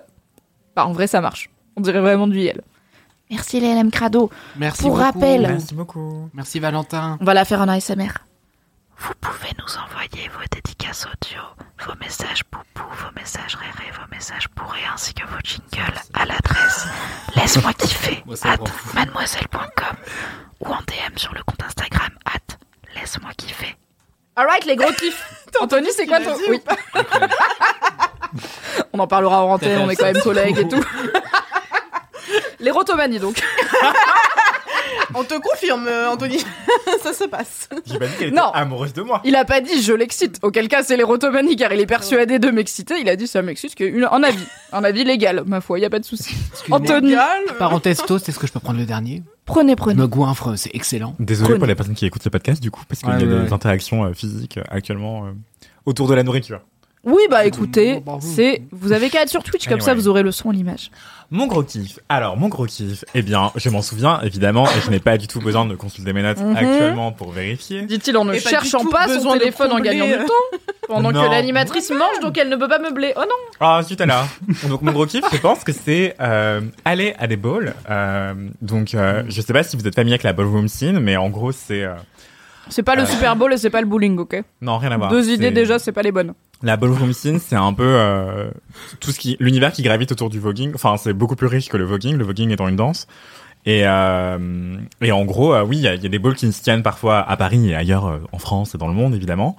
[0.77, 1.49] Bah, en vrai, ça marche.
[1.75, 2.61] On dirait vraiment du Yel.
[3.29, 4.29] Merci les LM Crado.
[4.55, 5.03] Merci Pour beaucoup.
[5.03, 5.41] rappel.
[5.41, 6.29] Merci beaucoup.
[6.33, 7.17] Merci Valentin.
[7.19, 8.13] On va la faire en ASMR.
[8.99, 11.41] Vous pouvez nous envoyer vos dédicaces audio,
[11.85, 16.87] vos messages poupou, vos messages rérés, vos messages bourrés ainsi que vos jingles à l'adresse
[17.35, 18.57] laisse-moi kiffer at
[18.93, 19.97] mademoiselle.com
[20.61, 22.57] ou en DM sur le compte Instagram at
[22.95, 23.75] laisse-moi kiffer.
[24.35, 25.23] Alright, les gros kiffs.
[25.59, 26.35] Anthony, c'est quoi ton.
[26.49, 26.61] Oui.
[28.93, 30.83] on en parlera en antenne, on est quand même collègues et tout.
[32.59, 33.41] les rotomanies, donc.
[35.19, 36.37] On te confirme, euh, Anthony.
[37.03, 37.69] ça se passe.
[37.85, 38.51] J'ai pas dit qu'elle était Non.
[38.53, 39.21] amoureuse de moi.
[39.25, 40.39] Il a pas dit je l'excite.
[40.43, 42.95] Auquel cas, c'est les rotomanies, car il est persuadé de m'exciter.
[43.01, 44.43] Il a dit ça m'excite, qui est une- un avis.
[44.71, 46.35] Un avis légal, ma foi, y a pas de souci.
[46.69, 47.15] Anthony,
[47.57, 49.95] Parenthèse toast, est-ce que je peux prendre le dernier prenez, prenez.
[49.99, 51.15] me goinfre, c'est excellent.
[51.19, 51.57] Désolé Prenez.
[51.59, 53.33] pour les personnes qui écoutent ce podcast du coup, parce qu'il Ouais, y a ouais,
[53.43, 53.53] des ouais.
[53.53, 55.31] interactions euh, physiques euh, actuellement euh,
[55.85, 56.59] autour de la nourriture.
[57.03, 58.19] Oui, bah écoutez, Bravo.
[58.21, 58.63] c'est.
[58.71, 59.85] Vous avez qu'à être sur Twitch, comme Anyway.
[59.85, 60.91] ça vous aurez le son et l'image.
[61.31, 61.99] Mon gros kiff.
[62.09, 65.27] Alors, mon gros kiff, eh bien, je m'en souviens évidemment et je n'ai pas du
[65.27, 66.55] tout besoin de consulter mes notes Mhm.
[66.55, 67.83] actuellement pour vérifier.
[67.83, 70.57] Dit-il en ne Et cherchant pas son téléphone en gagnant du temps.
[70.87, 71.23] Pendant Non.
[71.23, 73.13] que l'animatrice mange, donc elle ne peut pas meubler.
[73.17, 74.25] Oh non Ah, zut alors.
[74.69, 77.73] Donc mon gros kiff, je pense que c'est euh, aller à des balls.
[77.89, 81.17] Euh, donc, euh, je sais pas si vous êtes familier avec la ballroom scene, mais
[81.17, 81.95] en gros, c'est euh,
[82.69, 83.05] C'est pas le Euh.
[83.05, 85.09] Super Bowl et c'est pas le bowling, ok non rien à voir.
[85.09, 86.33] Deux idées déjà, c'est pas les bonnes.
[86.63, 88.49] La ballroom scene, c'est un peu euh,
[88.99, 90.71] tout ce qui, l'univers qui gravite autour du voguing.
[90.73, 92.17] Enfin, c'est beaucoup plus riche que le voguing.
[92.17, 93.07] Le voguing étant une danse.
[93.67, 96.35] Et, euh, et en gros, euh, oui, il y a, il y a des balls
[96.35, 99.13] qui se tiennent parfois à Paris et ailleurs euh, en France et dans le monde,
[99.13, 99.57] évidemment.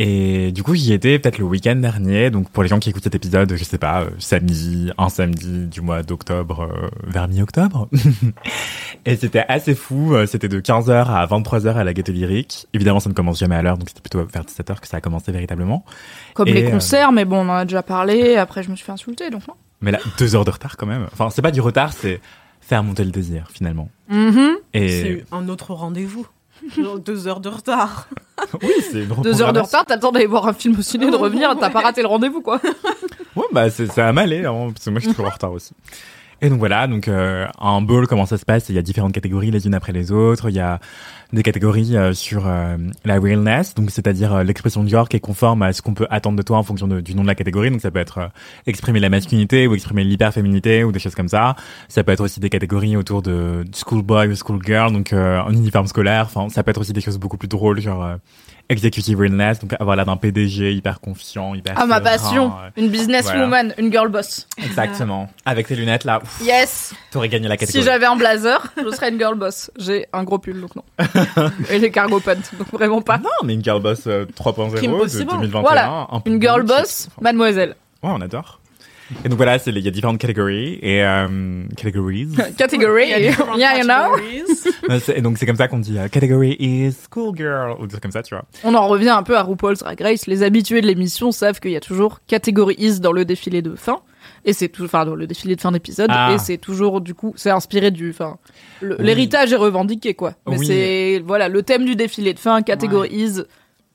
[0.00, 2.30] Et du coup, j'y étais peut-être le week-end dernier.
[2.30, 5.68] Donc, pour les gens qui écoutent cet épisode, je sais pas, euh, samedi, un samedi
[5.68, 6.68] du mois d'octobre,
[7.06, 7.88] vers mi-octobre.
[9.04, 10.16] et c'était assez fou.
[10.26, 12.66] C'était de 15h à 23h à la Gaieté Lyrique.
[12.74, 15.00] Évidemment, ça ne commence jamais à l'heure, donc c'était plutôt vers 17h que ça a
[15.00, 15.84] commencé véritablement.
[16.34, 18.34] Comme Et, les concerts, mais bon, on en a déjà parlé.
[18.34, 19.54] Après, je me suis fait insulter, donc non.
[19.80, 21.06] Mais là, deux heures de retard quand même.
[21.12, 22.20] Enfin, c'est pas du retard, c'est
[22.66, 23.88] faire monter le désir finalement.
[24.08, 24.56] Mhm.
[24.72, 26.26] Et C'est un autre rendez-vous.
[27.04, 28.08] Deux heures de retard.
[28.62, 30.82] oui, c'est une Deux heures de retard, t'as le temps d'aller voir un film au
[30.82, 32.60] ciné, de revenir, t'as pas raté le rendez-vous, quoi.
[33.36, 35.50] Ouais, bah c'est ça va m'aller, hein, parce que moi je suis toujours en retard
[35.50, 35.72] aussi.
[36.40, 38.68] Et donc voilà, donc euh, un ball, comment ça se passe?
[38.68, 40.50] Il y a différentes catégories les unes après les autres.
[40.50, 40.78] Il y a
[41.34, 45.20] des catégories euh, sur euh, la realness, donc c'est-à-dire euh, l'expression de genre qui est
[45.20, 47.70] conforme à ce qu'on peut attendre de toi en fonction du nom de la catégorie.
[47.70, 48.30] Donc ça peut être
[48.66, 51.56] exprimer la masculinité ou exprimer l'hyperféminité ou des choses comme ça.
[51.88, 56.26] Ça peut être aussi des catégories autour de schoolboy ou schoolgirl, donc en uniforme scolaire.
[56.26, 58.16] Enfin, ça peut être aussi des choses beaucoup plus drôles, genre
[58.68, 61.74] executive realness, donc avoir l'air d'un PDG hyper confiant, hyper.
[61.76, 62.52] Ah, ma passion.
[62.64, 64.46] euh, Une businesswoman, une girl boss.
[64.62, 65.28] Exactement.
[65.44, 67.84] Avec tes lunettes là, ouf, Yes t'aurais gagné la Si catégorie.
[67.84, 69.70] j'avais un blazer, je serais une girl boss.
[69.78, 70.82] J'ai un gros pull, donc non.
[71.70, 73.18] Et les cargo pants, donc vraiment pas.
[73.18, 75.30] Non, mais une girl boss euh, 3.0 Kim de Possible.
[75.30, 75.60] 2021.
[75.60, 76.06] Voilà.
[76.10, 77.76] un Une girl boss, mademoiselle.
[78.02, 78.60] Ouais, on adore.
[79.24, 82.28] Et donc voilà, il y a différentes catégories et euh, categories.
[82.58, 84.16] Category, yeah, you know.
[84.88, 88.02] Ouais, et donc c'est comme ça qu'on dit euh, category is schoolgirl ou des trucs
[88.02, 88.44] comme ça, tu vois.
[88.64, 90.26] On en revient un peu à RuPaul's Drag Race.
[90.26, 93.74] Les habitués de l'émission savent qu'il y a toujours catégorie is dans le défilé de
[93.74, 94.00] fin.
[94.46, 96.08] Et c'est tout, enfin, dans le défilé de fin d'épisode.
[96.10, 96.32] Ah.
[96.34, 98.36] Et c'est toujours, du coup, c'est inspiré du, enfin,
[98.82, 98.94] Oui.
[98.98, 100.34] l'héritage est revendiqué, quoi.
[100.46, 100.66] Mais Oui.
[100.66, 103.42] c'est, voilà, le thème du défilé de fin, catégorie is.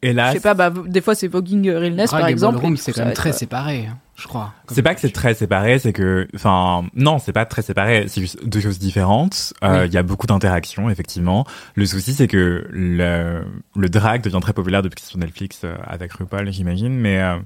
[0.02, 2.66] Et là, Je sais pas, bah, des fois c'est Voguing Realness, par Drag et exemple.
[2.78, 4.54] c'est quand même très euh, séparé, hein, je crois.
[4.70, 8.22] C'est pas que c'est très séparé, c'est que, enfin, non, c'est pas très séparé, c'est
[8.22, 9.54] juste deux choses différentes.
[9.64, 9.94] Euh, Il Oui.
[9.96, 11.46] y a beaucoup d'interactions, effectivement.
[11.76, 13.44] Le souci, c'est que le,
[13.76, 17.20] le drag devient très populaire depuis que c'est sur Netflix euh, avec RuPaul, j'imagine, mais
[17.22, 17.38] euh,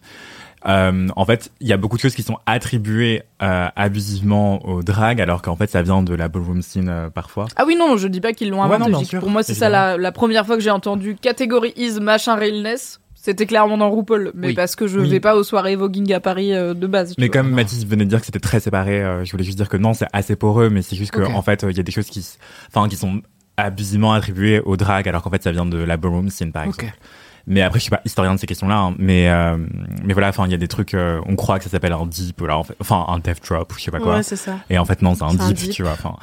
[0.65, 4.81] euh, en fait, il y a beaucoup de choses qui sont attribuées euh, abusivement au
[4.81, 7.47] drag, alors qu'en fait, ça vient de la ballroom scene euh, parfois.
[7.57, 8.91] Ah oui, non, je dis pas qu'ils l'ont Ouais, inventé.
[8.91, 11.99] non, sûr, pour moi, c'est ça la, la première fois que j'ai entendu catégorie is
[11.99, 12.99] machin realness.
[13.25, 14.53] C'était clairement dans RuPaul, mais Oui.
[14.53, 15.07] parce que je Oui.
[15.09, 17.15] vais pas aux soirées voguing à Paris euh, de base.
[17.17, 19.69] Mais comme Mathis venait de dire que c'était très séparé, euh, je voulais juste dire
[19.69, 21.29] que non, c'est assez poreux, mais c'est juste que Ok.
[21.33, 22.27] en fait, euh, il y a des choses qui,
[22.67, 23.21] enfin, qui sont
[23.55, 26.91] abusivement attribuées au drag, alors qu'en fait, ça vient de la ballroom scene, par exemple.
[27.47, 29.57] Mais après, je suis pas historien de ces questions-là, hein, mais euh,
[30.03, 32.05] mais voilà, enfin, il y a des trucs, euh, on croit que ça s'appelle un
[32.05, 34.15] deep, là, en fait, enfin, un death drop, ou je sais pas quoi.
[34.15, 34.57] Ouais, c'est ça.
[34.69, 35.71] Et en fait, non, c'est un, C'est un deep, deep.
[35.71, 35.91] tu vois.
[35.91, 36.15] Enfin,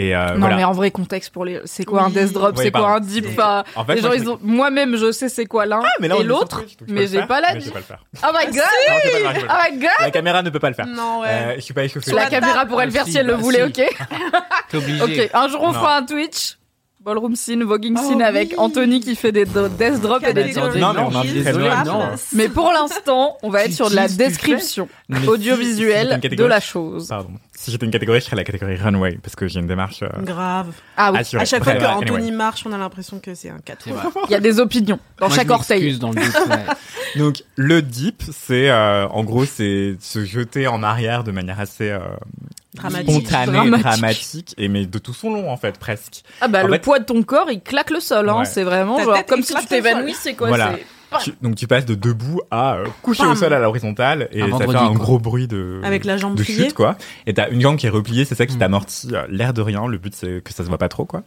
[0.00, 0.56] et euh, non, voilà.
[0.56, 1.60] mais en vrai, contexte pour les.
[1.64, 4.00] C'est quoi un death drop Oui, C'est quoi un deep C'est- Enfin, En fait, les
[4.00, 4.38] gens, moi, ils ont...
[4.42, 7.64] Moi-même, je sais c'est quoi l'un on et l'autre, mais j'ai pas la mais je
[7.66, 7.70] vie.
[7.72, 8.04] vais pas le faire.
[8.22, 10.74] Oh my god Non, pas Oh pas my god La caméra ne peut pas le
[10.74, 10.86] faire.
[10.86, 11.28] Non, ouais.
[11.28, 12.12] Euh, je suis pas échauffé.
[12.12, 13.72] La caméra pourrait le faire si elle le bah, voulait, ok
[14.70, 15.02] T'es obligé.
[15.02, 15.72] Ok, un jour on Non.
[15.74, 16.54] fera un Twitch.
[17.00, 18.54] Ballroom scene, voguing Oh scene avec oui.
[18.58, 21.64] Anthony qui fait des death drop et des Non, mais on a is très désolé,
[21.68, 21.84] loin.
[21.84, 22.02] non.
[22.34, 24.88] Mais pour l'instant, on va être sur de la description
[25.26, 27.08] audiovisuelle de la chose.
[27.08, 27.30] Pardon.
[27.60, 30.08] Si j'étais une catégorie, je serais la catégorie runway parce que j'ai une démarche euh,
[30.22, 30.68] Grave.
[30.96, 31.42] Ah oui, assurée.
[31.42, 32.10] À chaque fois que anyway.
[32.12, 33.80] Anthony marche, on a l'impression que c'est un 4.
[33.82, 34.06] C'est vrai.
[34.28, 35.98] il y a des opinions dans Moi, chaque je orteil.
[35.98, 36.26] dans le ouais.
[37.16, 41.90] Donc le dip, c'est euh, en gros c'est se jeter en arrière de manière assez
[41.90, 41.98] euh,
[42.74, 43.10] Dramatique.
[43.26, 43.82] spontanée, Dramatique.
[43.84, 44.54] dramatique.
[44.56, 46.22] et mais de tout son long en fait presque.
[46.40, 48.38] Ah bah En le fait- poids de ton corps, il claque le sol, hein.
[48.38, 48.44] Ouais.
[48.44, 49.68] C'est vraiment genre comme si tu sol.
[49.68, 50.46] t'évanouissais quoi.
[50.46, 50.76] Voilà.
[51.24, 54.58] Tu- donc tu passes de debout à euh, coucher au sol à l'horizontale et ça
[54.58, 54.90] fait un quoi.
[54.94, 56.64] gros bruit de Avec la jambe de pliée.
[56.64, 56.96] chute quoi.
[57.26, 58.58] Et t'as une jambe qui est repliée, c'est ça qui Mm.
[58.58, 59.86] t'amortit euh, l'air de rien.
[59.86, 61.22] Le but c'est que ça se voit pas trop quoi.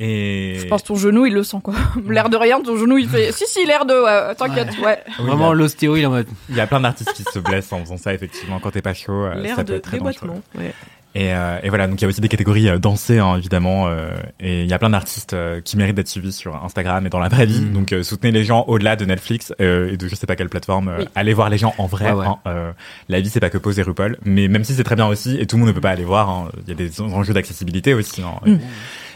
[0.00, 1.74] Et Je pense ton genou, il le sent quoi.
[2.08, 3.30] L'air de rien, ton genou, il fait.
[3.32, 3.94] Si si, l'air de.
[3.94, 4.98] ouais, T'inquiète, ouais.
[5.20, 6.26] Oui, Vraiment, il y a- l'ostéo, il en mode.
[6.48, 8.94] il y a plein d'artistes qui se blessent en faisant ça effectivement quand t'es pas
[8.94, 9.12] chaud.
[9.12, 10.30] euh, ça L'air peut de être très dangereux.
[10.56, 10.72] Ouais.
[11.14, 13.86] Et, euh, et voilà, donc il y a aussi des catégories euh, dansées, hein, évidemment,
[13.86, 14.10] euh,
[14.40, 17.18] et il y a plein d'artistes euh, qui méritent d'être suivis sur Instagram et dans
[17.18, 17.60] la vraie vie.
[17.60, 17.72] Mm.
[17.74, 20.48] Donc euh, soutenez les gens au-delà de Netflix euh, et de je sais pas quelle
[20.48, 20.88] plateforme.
[20.88, 21.04] euh, Oui.
[21.14, 22.10] Allez voir les gens en vrai.
[22.12, 22.26] Ouais, ouais.
[22.26, 22.72] hein, euh,
[23.10, 25.36] la vie c'est pas que Pose et RuPaul, mais même si c'est très bien aussi,
[25.38, 27.34] et tout le monde ne peut pas aller voir, hein, il y a des enjeux
[27.34, 28.22] d'accessibilité aussi.
[28.22, 28.52] hein, Mm.
[28.54, 28.58] et,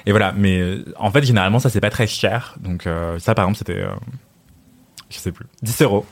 [0.06, 2.56] et voilà, mais euh, en fait généralement ça c'est pas très cher.
[2.60, 3.88] Donc euh, ça par exemple c'était, euh,
[5.08, 6.04] je sais plus, 10 euros.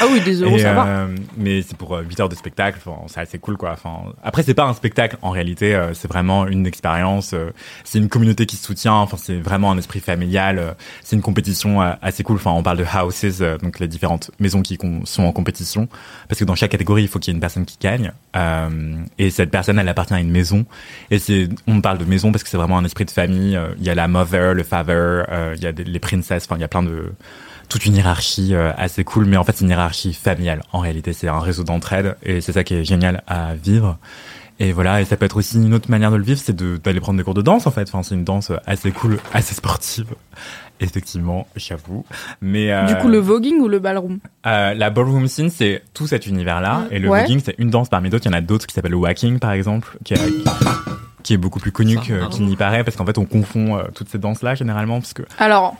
[0.00, 0.86] Ah oui, des euros, Et, ça va.
[0.86, 3.72] euh, mais c'est pour euh, 8 heures de spectacle, enfin, c'est assez cool quoi.
[3.72, 7.32] Enfin, après c'est pas un spectacle en réalité, euh, c'est vraiment une expérience.
[7.34, 7.50] euh,
[7.84, 8.94] c'est une communauté qui se soutient.
[8.94, 10.58] Enfin, c'est vraiment un esprit familial.
[10.58, 10.72] euh,
[11.02, 12.36] c'est une compétition euh, assez cool.
[12.36, 15.88] Enfin, on parle de houses, euh, donc les différentes maisons qui sont en compétition,
[16.28, 18.12] parce que dans chaque catégorie il faut qu'il y ait une personne qui gagne.
[18.36, 18.68] Euh,
[19.18, 20.66] et cette personne elle appartient à une maison.
[21.10, 23.56] Et c'est, on parle de maison parce que c'est vraiment un esprit de famille.
[23.56, 24.92] euh, Il y a la mother, le father,
[25.30, 26.44] euh, il y a des- les princesses.
[26.44, 27.12] Enfin, il y a plein de
[27.68, 30.62] toute une hiérarchie euh, assez cool, mais en fait c'est une hiérarchie familiale.
[30.72, 33.98] En réalité, c'est un réseau d'entraide et c'est ça qui est génial à vivre.
[34.60, 36.78] Et voilà, et ça peut être aussi une autre manière de le vivre, c'est de-
[36.78, 37.82] d'aller prendre des cours de danse en fait.
[37.88, 40.06] Enfin, c'est une danse assez cool, assez sportive.
[40.80, 42.04] Effectivement, j'avoue.
[42.40, 44.18] Mais euh, Du coup, le voguing ou le ballroom?
[44.46, 47.22] euh, la ballroom scene, c'est tout cet univers-là, et le Ouais.
[47.22, 48.26] voguing, c'est une danse parmi d'autres.
[48.26, 50.18] Il y en a d'autres qui s'appellent le whacking, par exemple, qui est,
[51.24, 54.08] qui est beaucoup plus connu qu'il n'y paraît, parce qu'en fait, on confond euh, toutes
[54.08, 55.76] ces danses-là généralement, parce que Alors,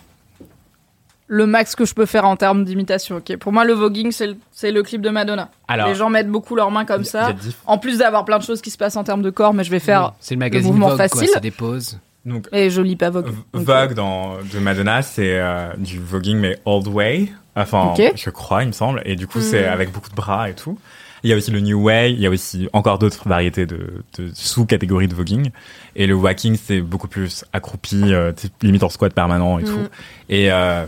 [1.30, 3.36] le max que je peux faire en termes d'imitation, ok.
[3.36, 5.50] Pour moi, le voguing, c'est le, c'est le clip de Madonna.
[5.68, 7.32] alors Les gens mettent beaucoup leurs mains comme ça.
[7.66, 9.70] En plus d'avoir plein de choses qui se passent en termes de corps, mais je
[9.70, 10.14] vais faire.
[10.20, 11.08] C'est le magazine mouvement Vogue, quoi.
[11.08, 11.28] facile.
[11.32, 11.98] C'est des pauses.
[12.24, 13.26] donc Et je lis pas Vogue.
[13.52, 17.28] Donc, Vogue dans, de Madonna, c'est euh, du voguing mais old way.
[17.56, 19.02] Enfin, je crois, il me semble.
[19.04, 19.72] Et du coup, c'est Mm.
[19.72, 20.78] avec beaucoup de bras et tout.
[21.24, 22.12] Il y a aussi le new way.
[22.12, 25.50] Il y a aussi encore d'autres variétés de, de sous-catégories de voguing.
[25.96, 28.32] Et le whacking, c'est beaucoup plus accroupi, euh,
[28.62, 29.66] limite en squat permanent et Mm.
[29.66, 29.88] tout.
[30.28, 30.84] Et euh,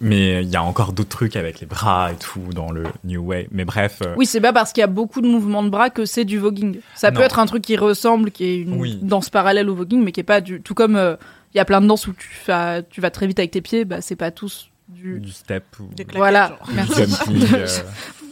[0.00, 3.20] mais il y a encore d'autres trucs avec les bras et tout dans le new
[3.22, 3.48] way.
[3.52, 3.98] Mais bref.
[4.04, 6.24] euh, Oui, c'est pas parce qu'il y a beaucoup de mouvements de bras que c'est
[6.24, 6.78] du voguing.
[6.94, 7.18] Ça Non.
[7.18, 8.98] peut être un truc qui ressemble, qui est une Oui.
[9.02, 11.16] danse parallèle au voguing, mais qui est pas du tout comme euh,
[11.54, 13.60] il y a plein de danses où tu fais, tu vas très vite avec tes
[13.60, 15.18] pieds, bah c'est pas tous du.
[15.20, 16.68] du step ou Des claquettes, Voilà, genre.
[16.74, 17.02] merci.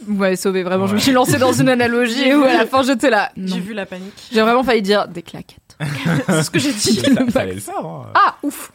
[0.07, 0.87] Vous m'avez sauvé vraiment.
[0.87, 1.03] Je me Ouais.
[1.03, 3.31] suis lancée dans une analogie où à la fin j'étais là.
[3.37, 4.29] J'ai vu la panique.
[4.31, 5.77] J'ai vraiment failli dire des claquettes.
[6.27, 6.95] c'est ce que j'ai dit.
[6.95, 7.85] ça, ça allait le faire.
[7.85, 8.05] hein.
[8.15, 8.71] Ah ouf.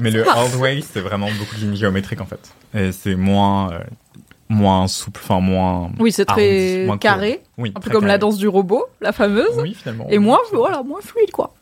[0.00, 2.50] Mais le old way, c'est vraiment beaucoup de lignes géométriques en fait.
[2.74, 3.72] Et c'est moins.
[3.72, 3.78] euh,
[4.50, 5.90] moins souple, enfin moins.
[5.98, 7.42] Oui, c'est arrondi, très moins carré.
[7.56, 9.56] Oui, un peu comme la danse du robot, la fameuse.
[9.58, 10.06] Oui, finalement.
[10.10, 11.54] Et moins, voilà, moins fluide, quoi.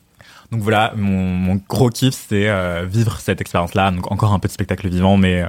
[0.52, 3.90] Donc voilà, mon, mon gros kiff, c'est euh, vivre cette expérience-là.
[3.90, 5.46] Donc encore un peu de spectacle vivant, mais euh,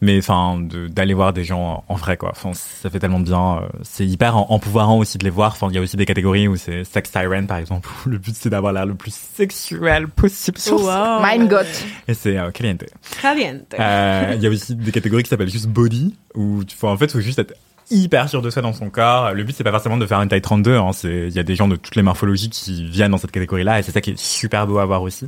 [0.00, 2.30] mais enfin de- d'aller voir des gens en vrai, quoi.
[2.30, 3.56] Enfin, ça fait tellement de bien.
[3.58, 5.52] euh, C'est hyper en- empouvoirant aussi de les voir.
[5.52, 7.88] Enfin, il y a aussi des catégories où c'est sex siren, par exemple.
[8.06, 10.80] Où le but c'est d'avoir l'air le plus sexuel possible sur.
[10.80, 11.20] Wow.
[11.20, 11.66] Mein Gott.
[12.06, 12.84] Et c'est euh, caliente.
[13.20, 13.74] Caliente.
[13.78, 16.96] Euh, Il y a aussi des catégories qui s'appellent juste body, où tu faut en
[16.96, 17.54] fait faut juste être
[17.90, 19.32] hyper sûr de soi dans son corps.
[19.32, 20.76] Le but c'est pas forcément de faire une taille 32.
[20.76, 20.90] Hein.
[20.92, 23.78] C'est il y a des gens de toutes les morphologies qui viennent dans cette catégorie-là
[23.78, 25.26] et c'est ça qui est super beau à voir aussi.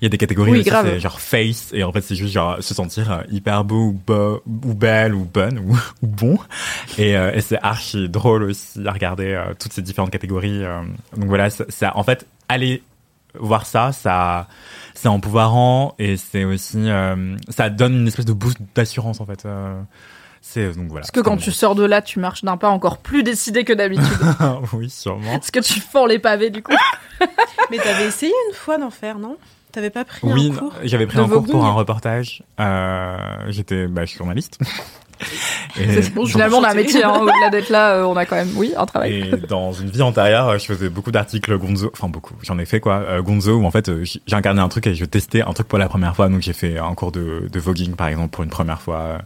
[0.00, 0.58] Il y a des catégories Oui,
[0.94, 3.92] c'est genre face et en fait c'est juste genre se sentir euh, hyper beau ou,
[3.92, 6.38] beau, ou belle ou bonne ou, ou bon
[6.98, 10.64] et, euh, et c'est archi drôle aussi à regarder euh, toutes ces différentes catégories.
[10.64, 10.82] euh.
[11.16, 12.82] donc voilà, ça, ça- en fait aller
[13.38, 14.48] voir ça, ça
[14.94, 19.46] c'est empouvoirant et c'est aussi euh, ça donne une espèce de boost d'assurance en fait.
[20.44, 21.02] C'est donc voilà.
[21.02, 23.72] Parce que quand tu sors de là, tu marches d'un pas encore plus décidé que
[23.72, 24.04] d'habitude.
[24.72, 25.32] oui, sûrement.
[25.34, 26.74] Parce que tu fends les pavés, du coup.
[27.70, 29.36] Mais t'avais essayé une fois d'en faire, non?
[29.70, 32.42] T'avais pas pris Oui, un cours j'avais pris un cours pour un reportage.
[32.60, 33.16] Euh,
[33.48, 34.58] j'étais bah, je suis journaliste.
[35.78, 38.34] Et bon, finalement, on a un métier, hein, au-delà d'être là, euh, on a quand
[38.34, 39.30] même, oui, un travail.
[39.32, 42.80] Et dans une vie antérieure, je faisais beaucoup d'articles Gonzo, enfin beaucoup, j'en ai fait
[42.80, 45.68] quoi, euh, Gonzo, où en fait j'ai incarné un truc et je testais un truc
[45.68, 48.42] pour la première fois, donc j'ai fait un cours de, de voguing par exemple pour
[48.42, 49.18] une première fois.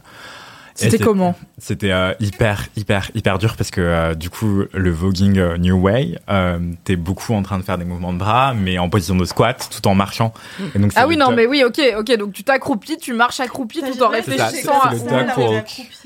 [0.79, 5.37] C'était comment C'était euh, hyper, hyper, hyper dur parce que euh, du coup, le voguing
[5.37, 8.77] euh, New Way, euh, t'es beaucoup en train de faire des mouvements de bras, mais
[8.77, 10.33] en position de squat, tout en marchant.
[10.75, 13.13] Et donc, c'est Ah oui, non, top- mais oui, ok, ok, donc tu t'accroupis, tu
[13.13, 14.91] marches accroupi tout en réfléchissant à...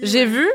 [0.02, 0.48] J'ai vu,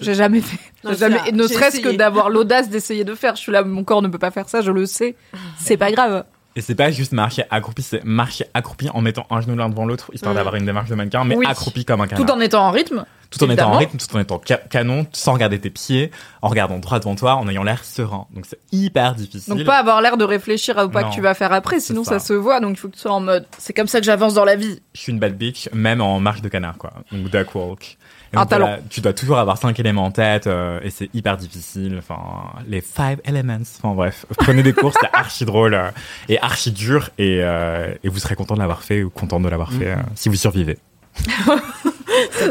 [0.00, 0.58] j'ai jamais fait.
[0.84, 3.36] Non, jamais, ne serait-ce que d'avoir l'audace d'essayer de faire.
[3.36, 5.16] Je suis là, mon corps ne peut pas faire ça, je le sais.
[5.58, 6.24] C'est pas grave.
[6.56, 9.86] Et c'est pas juste marcher accroupi, c'est marcher accroupi en mettant un genou l'un devant
[9.86, 10.36] l'autre, histoire Mm.
[10.36, 11.46] d'avoir une démarche de mannequin, mais Oui.
[11.48, 12.24] accroupi comme un canard.
[12.24, 13.04] Tout en étant en rythme.
[13.38, 16.10] Tout en étant en rythme, tout en étant ca- canon, sans regarder tes pieds,
[16.42, 18.26] en regardant droit devant toi, en ayant l'air serein.
[18.34, 19.54] Donc c'est hyper difficile.
[19.54, 21.10] Donc pas avoir l'air de réfléchir à pas Non.
[21.10, 22.18] que tu vas faire après, sinon ça.
[22.18, 22.26] ça.
[22.26, 22.60] se voit.
[22.60, 23.46] Donc il faut que tu sois en mode.
[23.58, 24.80] C'est comme ça que j'avance dans la vie.
[24.94, 26.92] je suis une bad bitch, même en marche de canard, quoi.
[27.12, 27.98] Donc duck walk.
[28.32, 28.78] Et Un talent.
[28.90, 31.94] tu dois toujours avoir cinq éléments en tête, euh, et c'est hyper difficile.
[31.98, 32.18] Enfin,
[32.66, 33.58] les five elements.
[33.80, 35.90] Enfin bref, prenez des cours, c'est archi drôle euh,
[36.28, 39.48] et archi dur, et, euh, et vous serez content de l'avoir fait ou content de
[39.48, 40.78] l'avoir fait euh, si vous survivez.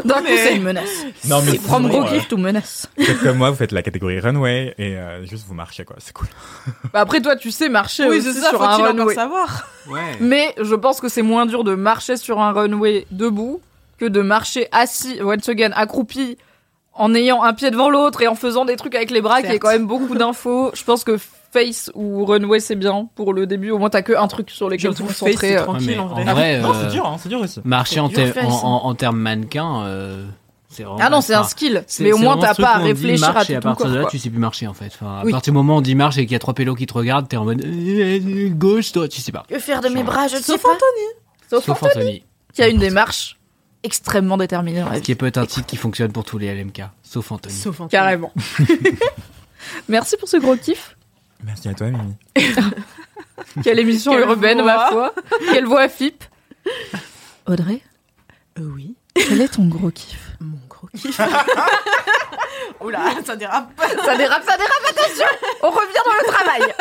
[0.04, 1.04] D'un coup, c'est une menace.
[1.26, 2.88] Non, mais C'est from gros euh, kiff to menace.
[3.22, 5.96] Comme moi, vous faites la catégorie runway et euh, juste vous marchez, quoi.
[5.98, 6.26] C'est cool.
[6.92, 9.14] Bah après, toi, tu sais marcher Oui, aussi c'est ça, sur faut-il un encore runway.
[9.14, 10.00] savoir Ouais.
[10.20, 13.60] Mais je pense que c'est moins dur de marcher sur un runway debout
[13.98, 16.36] que de marcher assis, once again, accroupi,
[16.94, 19.48] en ayant un pied devant l'autre et en faisant des trucs avec les bras, qui
[19.52, 20.70] est quand même beaucoup d'infos.
[20.74, 21.18] Je pense que
[21.54, 23.70] face ou runway, c'est bien pour le début.
[23.70, 25.36] Au moins, t'as que un truc sur lequel te concentrer.
[25.36, 25.90] c'est tranquille.
[25.90, 26.62] Ouais, mais en vrai.
[26.62, 27.60] euh, c'est dur, hein, c'est dur aussi.
[27.64, 30.26] marcher en, face, en, en, en termes mannequin, euh,
[30.68, 30.98] c'est vraiment.
[31.00, 31.84] Ah non, c'est un skill.
[32.00, 33.90] Mais au moins, t'as pas à réfléchir à tout et à partir corps.
[33.92, 34.10] de là, quoi.
[34.10, 34.86] tu sais plus marcher en fait.
[34.86, 35.30] Enfin, à Oui.
[35.30, 36.92] partir du moment où on dit marche et qu'il y a trois pélos qui te
[36.94, 39.44] regardent, t'es en mode euh, gauche, toi, tu sais pas.
[39.48, 40.64] Que faire de mes bras, je ne sais Sauf.
[40.64, 41.06] Anthony.
[41.64, 43.38] Sauf Anthony, qui a une démarche
[43.84, 47.30] extrêmement la Ce qui peut être un titre qui fonctionne pour tous les LMK, sauf
[47.30, 47.54] Anthony.
[47.54, 47.90] Sauf Anthony.
[47.90, 48.32] Carrément.
[49.88, 50.96] Merci pour ce gros kiff.
[51.44, 52.14] Merci à toi, Mimi.
[53.62, 54.74] Quelle émission Quelle urbaine, voix.
[54.76, 55.14] ma foi.
[55.52, 56.24] Quelle voix FIP.
[57.46, 57.80] Audrey,
[58.58, 58.94] Euh, oui.
[59.14, 61.20] quel est ton gros kiff Mon gros kiff.
[62.80, 63.70] Oula, ça dérape.
[64.04, 65.26] Ça dérape, ça dérape, attention
[65.62, 66.74] On revient dans le travail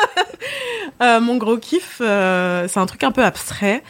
[1.01, 3.83] Euh, mon gros kiff, euh, c'est un truc un peu abstrait,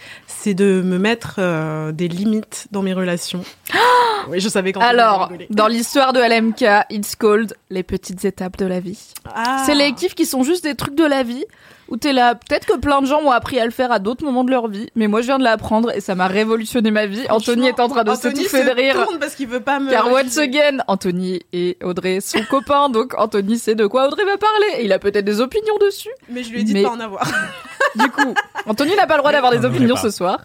[0.43, 3.45] c'est de me mettre euh, des limites dans mes relations.
[4.27, 8.65] oui, je savais quand Alors, dans l'histoire de LMK, it's called les petites étapes de
[8.65, 9.13] la vie.
[9.33, 9.63] Ah.
[9.65, 11.45] C'est les kiffs qui sont juste des trucs de la vie
[11.89, 12.35] où t'es là.
[12.35, 14.67] Peut-être que plein de gens m'ont appris à le faire à d'autres moments de leur
[14.67, 17.23] vie, mais moi je viens de l'apprendre et ça m'a révolutionné ma vie.
[17.29, 19.03] Anthony est en train de Anthony s'étouffer se de rire.
[19.05, 19.89] tourne parce qu'il veut pas me.
[19.89, 24.37] Car once again, Anthony et Audrey sont copains, donc Anthony sait de quoi Audrey va
[24.37, 24.67] parler.
[24.79, 26.09] Et il a peut-être des opinions dessus.
[26.29, 27.23] Mais je lui ai dit Mais- de pas en avoir.
[27.95, 28.33] Du coup,
[28.65, 30.39] Anthony n'a pas le droit d'avoir des opinions ce soir.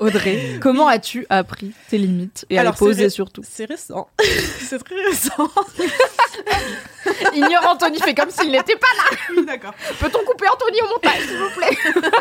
[0.00, 3.42] Audrey, comment as-tu appris tes limites et à Alors, les poser ré- surtout?
[3.48, 4.08] C'est récent.
[4.60, 5.48] c'est très récent.
[7.34, 9.16] Ignore Anthony, fait comme s'il n'était pas là.
[9.36, 9.72] Oui, D'accord.
[10.00, 12.10] Peut-on couper Anthony au montage, s'il vous plaît?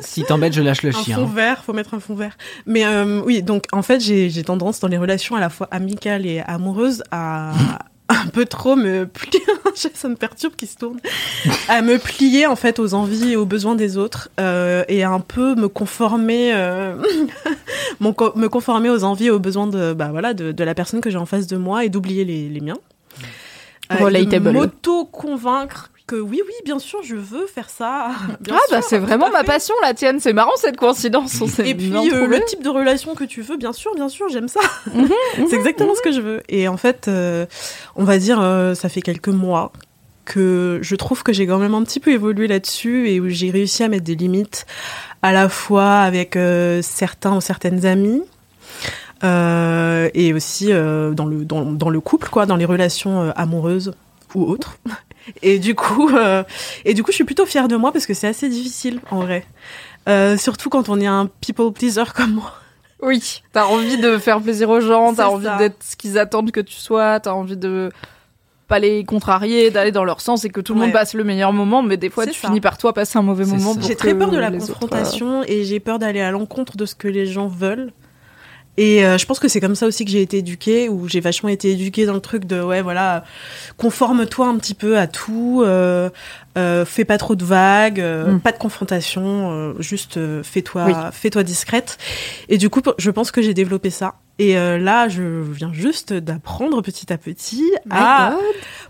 [0.00, 1.16] Si t'embêtes, je lâche le Un chien.
[1.16, 2.36] fond vert, faut mettre un fond vert.
[2.66, 5.68] Mais euh, oui, donc en fait, j'ai j'ai tendance dans les relations à la fois
[5.70, 7.52] amicales et amoureuses à
[8.08, 9.42] un peu trop me plier.
[9.74, 10.98] ça me perturbe qu'il se tourne.
[11.68, 15.10] À me plier en fait aux envies et aux besoins des autres euh, et à
[15.10, 16.94] un peu me conformer, euh,
[18.00, 20.74] mon co- me conformer aux envies et aux besoins de bah voilà de, de la
[20.74, 22.78] personne que j'ai en face de moi et d'oublier les, les miens.
[23.92, 24.52] Euh, Relatable.
[24.52, 28.10] M'auto convaincre que oui, oui, bien sûr, je veux faire ça.
[28.40, 30.18] Bien ah, bah c'est vraiment ma passion, la tienne.
[30.18, 31.40] C'est marrant cette coïncidence.
[31.40, 34.28] On Et puis euh, le type de relation que tu veux, bien sûr, bien sûr,
[34.28, 34.60] j'aime ça.
[34.94, 35.08] Mhm,
[35.48, 36.42] c'est exactement ce que je veux.
[36.48, 37.44] Et en fait, euh,
[37.94, 39.70] on va dire, euh, ça fait quelques mois
[40.24, 43.50] que je trouve que j'ai quand même un petit peu évolué là-dessus et où j'ai
[43.50, 44.66] réussi à mettre des limites
[45.22, 46.38] à la fois avec
[46.82, 48.22] certains ou certaines amis.
[49.24, 53.92] euh, et aussi dans le dans, dans le couple quoi dans les relations amoureuses
[54.34, 54.78] ou autres
[55.42, 56.42] et du coup euh,
[56.84, 59.20] et du coup je suis plutôt fière de moi parce que c'est assez difficile en
[59.20, 59.44] vrai
[60.08, 62.54] Euh, surtout quand on est un people pleaser comme moi
[63.02, 66.60] Oui, t'as envie de faire plaisir aux gens, t'as envie d'être ce qu'ils attendent que
[66.60, 67.90] tu sois, t'as envie de
[68.68, 71.52] pas les contrarier, d'aller dans leur sens et que tout le monde passe le meilleur
[71.52, 72.48] moment, mais des fois tu ça.
[72.48, 73.74] finis par toi passer un mauvais moment.
[73.80, 76.84] J'ai très peur de la autres, euh, confrontation et j'ai peur d'aller à l'encontre de
[76.86, 77.92] ce que les gens veulent.
[78.80, 81.18] Et euh, je pense que c'est comme ça aussi que j'ai été éduquée, où j'ai
[81.18, 83.24] vachement été éduquée dans le truc de ouais voilà,
[83.76, 86.10] conforme-toi un petit peu à tout, euh,
[86.56, 88.40] euh, fais pas trop de vagues, euh, Mm.
[88.40, 90.92] pas de confrontation, euh, juste euh, fais-toi Oui.
[91.12, 91.98] fais-toi discrète.
[92.48, 94.14] Et du coup, je pense que j'ai développé ça.
[94.38, 98.44] Et euh, là, je viens juste d'apprendre petit à petit My à God.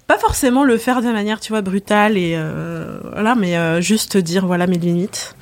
[0.06, 4.18] pas forcément le faire de manière, tu vois, brutale et euh, voilà, mais euh, juste
[4.18, 5.34] dire voilà mes limites.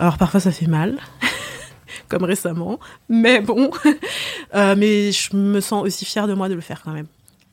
[0.00, 0.96] Alors parfois ça fait mal,
[2.12, 2.78] comme récemment,
[3.08, 3.70] mais bon,
[4.54, 7.06] Euh, mais je me sens aussi fière de moi de le faire quand même.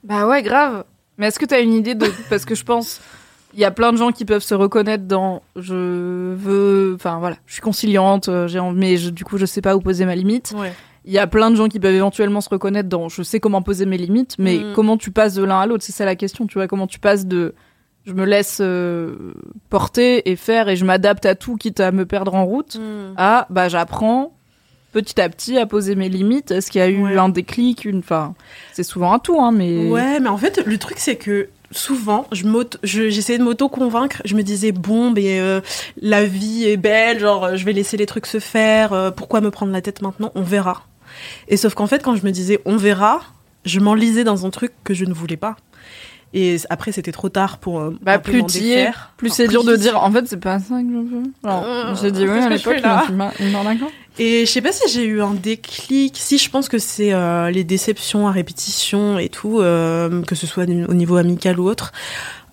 [0.04, 0.84] Bah ouais, grave.
[1.18, 3.00] Mais est-ce que t'as une idée de parce que je pense
[3.56, 7.38] il y a plein de gens qui peuvent se reconnaître dans je veux enfin voilà,
[7.48, 10.16] je suis conciliante, euh, j'ai mais je- du coup je sais pas où poser ma
[10.16, 10.54] limite.
[10.58, 10.72] Ouais.
[11.06, 13.62] Il y a plein de gens qui peuvent éventuellement se reconnaître dans je sais comment
[13.62, 14.74] poser mes limites, mais Mm.
[14.76, 17.00] comment tu passes de l'un à l'autre, c'est ça la question, tu vois, comment tu
[17.00, 17.56] passes de
[18.06, 19.34] je me laisse euh,
[19.70, 22.78] porter et faire et je m'adapte à tout quitte à me perdre en route
[23.18, 24.34] à bah j'apprends
[24.92, 26.52] petit à petit à poser mes limites.
[26.52, 27.18] Est-ce qu'il y a eu Ouais.
[27.18, 28.34] un déclic, une enfin
[28.74, 32.26] c'est souvent un tout hein mais Ouais, mais en fait, le truc, c'est que souvent,
[32.32, 34.22] je m'auto- je- j'essayais de m'auto-convaincre.
[34.26, 35.62] Je me disais, bon, mais euh,
[36.02, 38.92] la vie est belle, genre, je vais laisser les trucs se faire.
[38.94, 40.32] euh, pourquoi me prendre la tête maintenant?
[40.36, 40.84] On verra.
[41.48, 43.22] Et sauf qu'en fait, quand je me disais, on verra,
[43.66, 45.58] je m'enlisais dans un truc que je ne voulais pas.
[46.34, 47.80] Et après, c'était trop tard pour.
[47.80, 50.88] euh, Bah, plus es, plus c'est dur de dire en fait c'est pas ça que
[50.88, 51.24] je veux.
[51.44, 53.32] Alors, Euh, j'ai dit oui à l'époque, mais tu m'en.
[54.20, 56.18] Et je sais pas si j'ai eu un déclic.
[56.18, 60.46] Si, je pense que c'est euh, les déceptions à répétition et tout, euh, que ce
[60.46, 61.94] soit au niveau amical ou autre,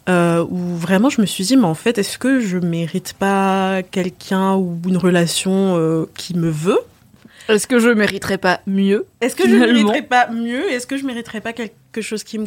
[0.08, 3.82] euh, où vraiment je me suis dit, mais en fait, est-ce que je mérite pas
[3.82, 6.78] quelqu'un ou une relation euh, qui me veut?
[7.48, 10.70] Est-ce que je mériterais pas mieux Est-ce que je mériterais pas mieux?
[10.70, 12.46] Est-ce que je mériterais pas quelque chose qui me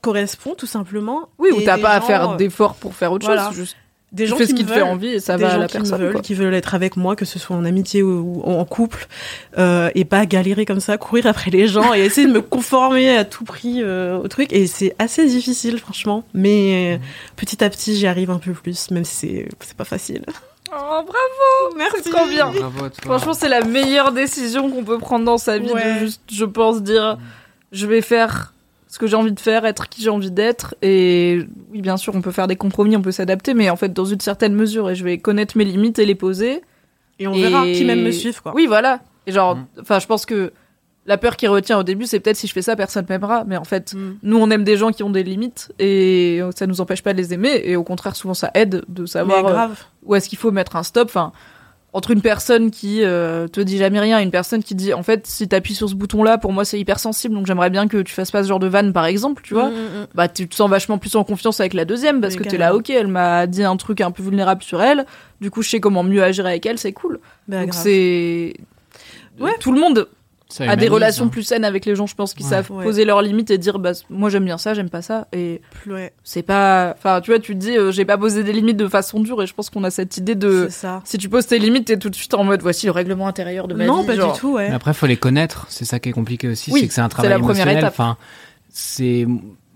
[0.00, 1.28] correspond, tout simplement?
[1.38, 3.48] Oui, ou t'as pas à faire euh, d'efforts pour faire autre voilà.
[3.48, 3.56] chose.
[3.56, 3.76] Juste
[4.16, 5.52] des gens fais qui ce qui me te fait veulent, envie et ça des va
[5.54, 6.20] à la qui me veulent, quoi.
[6.20, 9.06] qui veulent être avec moi, que ce soit en amitié ou, ou en couple,
[9.58, 13.16] euh, et pas galérer comme ça, courir après les gens et essayer de me conformer
[13.16, 14.52] à tout prix euh, au truc.
[14.52, 16.24] Et c'est assez difficile, franchement.
[16.34, 17.04] Mais euh,
[17.36, 20.22] petit à petit, j'y arrive un peu plus, même si c'est c'est pas facile.
[20.72, 22.00] Oh bravo, Merci.
[22.02, 22.50] c'est trop bien.
[22.50, 23.02] Bravo à toi.
[23.04, 25.94] Franchement, c'est la meilleure décision qu'on peut prendre dans sa vie Ouais.
[25.94, 27.18] de juste, je pense, dire
[27.72, 28.52] je vais faire
[28.96, 30.74] ce que j'ai envie de faire, être qui j'ai envie d'être.
[30.80, 31.40] Et
[31.70, 34.06] oui, bien sûr, on peut faire des compromis, on peut s'adapter, mais en fait, dans
[34.06, 36.62] une certaine mesure, et je vais connaître mes limites et les poser.
[37.18, 38.54] Et on Et- verra qui même me suivre, quoi.
[38.54, 39.00] Oui, voilà.
[39.26, 39.66] Et genre, Mm.
[39.82, 40.50] enfin, je pense que
[41.04, 43.44] la peur qui retient au début, c'est peut-être si je fais ça, personne m'aimera.
[43.46, 44.14] Mais en fait, Mm.
[44.22, 47.18] nous, on aime des gens qui ont des limites et ça nous empêche pas de
[47.18, 47.60] les aimer.
[47.64, 49.84] Et au contraire, souvent, ça aide de savoir euh, grave.
[50.04, 51.08] où est-ce qu'il faut mettre un stop.
[51.10, 51.32] Enfin,
[51.96, 55.02] entre une personne qui euh, te dit jamais rien et une personne qui dit en
[55.02, 57.88] fait si t'appuies sur ce bouton là pour moi c'est hyper sensible donc j'aimerais bien
[57.88, 60.06] que tu fasses pas ce genre de vanne par exemple tu vois Mm, mm, mm.
[60.14, 62.74] bah tu te sens vachement plus en confiance avec la deuxième parce que t'es là
[62.74, 65.06] ok elle m'a dit un truc un peu vulnérable sur elle
[65.40, 67.18] du coup je sais comment mieux agir avec elle c'est cool
[67.48, 68.54] Bah, donc c'est
[69.40, 69.52] Ouais.
[69.60, 70.08] tout le monde
[70.48, 71.28] Ça a des relations hein.
[71.28, 72.50] plus saines avec les gens je pense qui Ouais.
[72.50, 72.84] savent Ouais.
[72.84, 76.12] poser leurs limites et dire bah moi j'aime bien ça j'aime pas ça et ouais,
[76.22, 78.86] c'est pas enfin tu vois tu te dis euh, j'ai pas posé des limites de
[78.86, 81.02] façon dure et je pense qu'on a cette idée de ça.
[81.04, 83.66] si tu poses tes limites t'es tout de suite en mode voici le règlement intérieur
[83.66, 84.34] de ma Non, vie pas genre.
[84.34, 84.68] du tout, ouais.
[84.68, 85.66] Mais après, faut les connaître.
[85.68, 86.70] C'est ça qui est compliqué aussi.
[86.72, 87.78] Oui, c'est que c'est un travail la première émotionnel.
[87.78, 87.92] étape.
[87.94, 88.16] Enfin,
[88.70, 89.26] c'est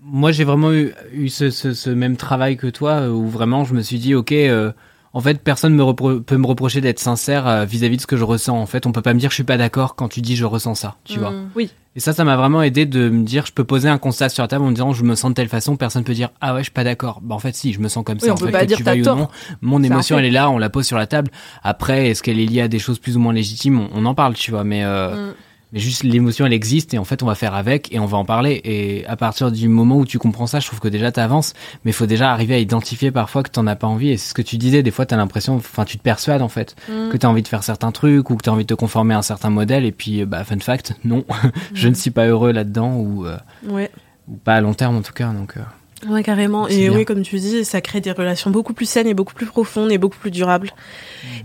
[0.03, 3.65] moi, j'ai vraiment eu, eu ce, ce, ce même travail que toi, euh, où vraiment,
[3.65, 4.31] je me suis dit, ok.
[4.31, 4.71] euh,
[5.13, 8.23] en fait, personne me peut me reprocher d'être sincère euh, vis-à-vis de ce que je
[8.23, 8.57] ressens.
[8.57, 10.45] En fait, on peut pas me dire je suis pas d'accord quand tu dis je
[10.45, 11.31] ressens ça, tu vois.
[11.31, 11.49] Mm.
[11.55, 11.71] Oui.
[11.97, 14.41] Et ça, ça m'a vraiment aidé de me dire je peux poser un constat sur
[14.43, 15.75] la table en me disant je me sens de telle façon.
[15.75, 17.19] Personne peut dire ah ouais je suis pas d'accord.
[17.21, 18.31] Bah en fait si, je me sens comme Oui, ça.
[18.31, 19.27] on en peut fait, pas que dire tu ou non,
[19.61, 21.29] mon émotion elle est là, on la pose sur la table.
[21.63, 23.79] Après, est-ce qu'elle est liée à des choses plus ou moins légitimes?
[23.81, 24.63] On, on en parle, tu vois.
[24.63, 25.33] Mais euh, Mm.
[25.73, 28.17] Mais juste l'émotion elle existe et en fait on va faire avec et on va
[28.17, 28.61] en parler.
[28.63, 31.53] Et à partir du moment où tu comprends ça je trouve que déjà t'avances.
[31.85, 34.09] Mais il faut déjà arriver à identifier parfois que t'en as pas envie.
[34.09, 34.83] Et c'est ce que tu disais.
[34.83, 37.09] Des fois t'as l'impression enfin tu te persuades en fait Mm.
[37.09, 39.17] que t'as envie de faire certains trucs ou que t'as envie de te conformer à
[39.19, 39.85] un certain modèle.
[39.85, 41.23] Et puis bah fun fact non.
[41.73, 43.37] Je ne suis pas heureux là-dedans ou, euh,
[43.67, 43.89] Ouais.
[44.27, 45.31] ou pas à long terme en tout cas.
[45.31, 45.61] Donc euh,
[46.07, 46.67] Ouais, carrément.
[46.67, 46.93] Et bien.
[46.93, 49.91] oui, comme tu dis, ça crée des relations beaucoup plus saines et beaucoup plus profondes
[49.91, 50.71] et beaucoup plus durables.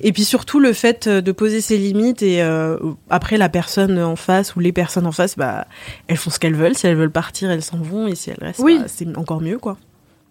[0.00, 2.78] Et puis surtout le fait euh, de poser ses limites et euh,
[3.10, 5.66] après la personne en face ou les personnes en face, bah
[6.08, 6.74] elles font ce qu'elles veulent.
[6.74, 8.78] Si elles veulent partir, elles s'en vont et si elles restent, Oui.
[8.80, 9.76] bah, c'est encore mieux quoi.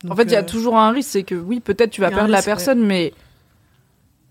[0.09, 2.11] En fait, il y a euh, toujours un risque, c'est que oui, peut-être tu vas
[2.11, 3.13] perdre la personne, mais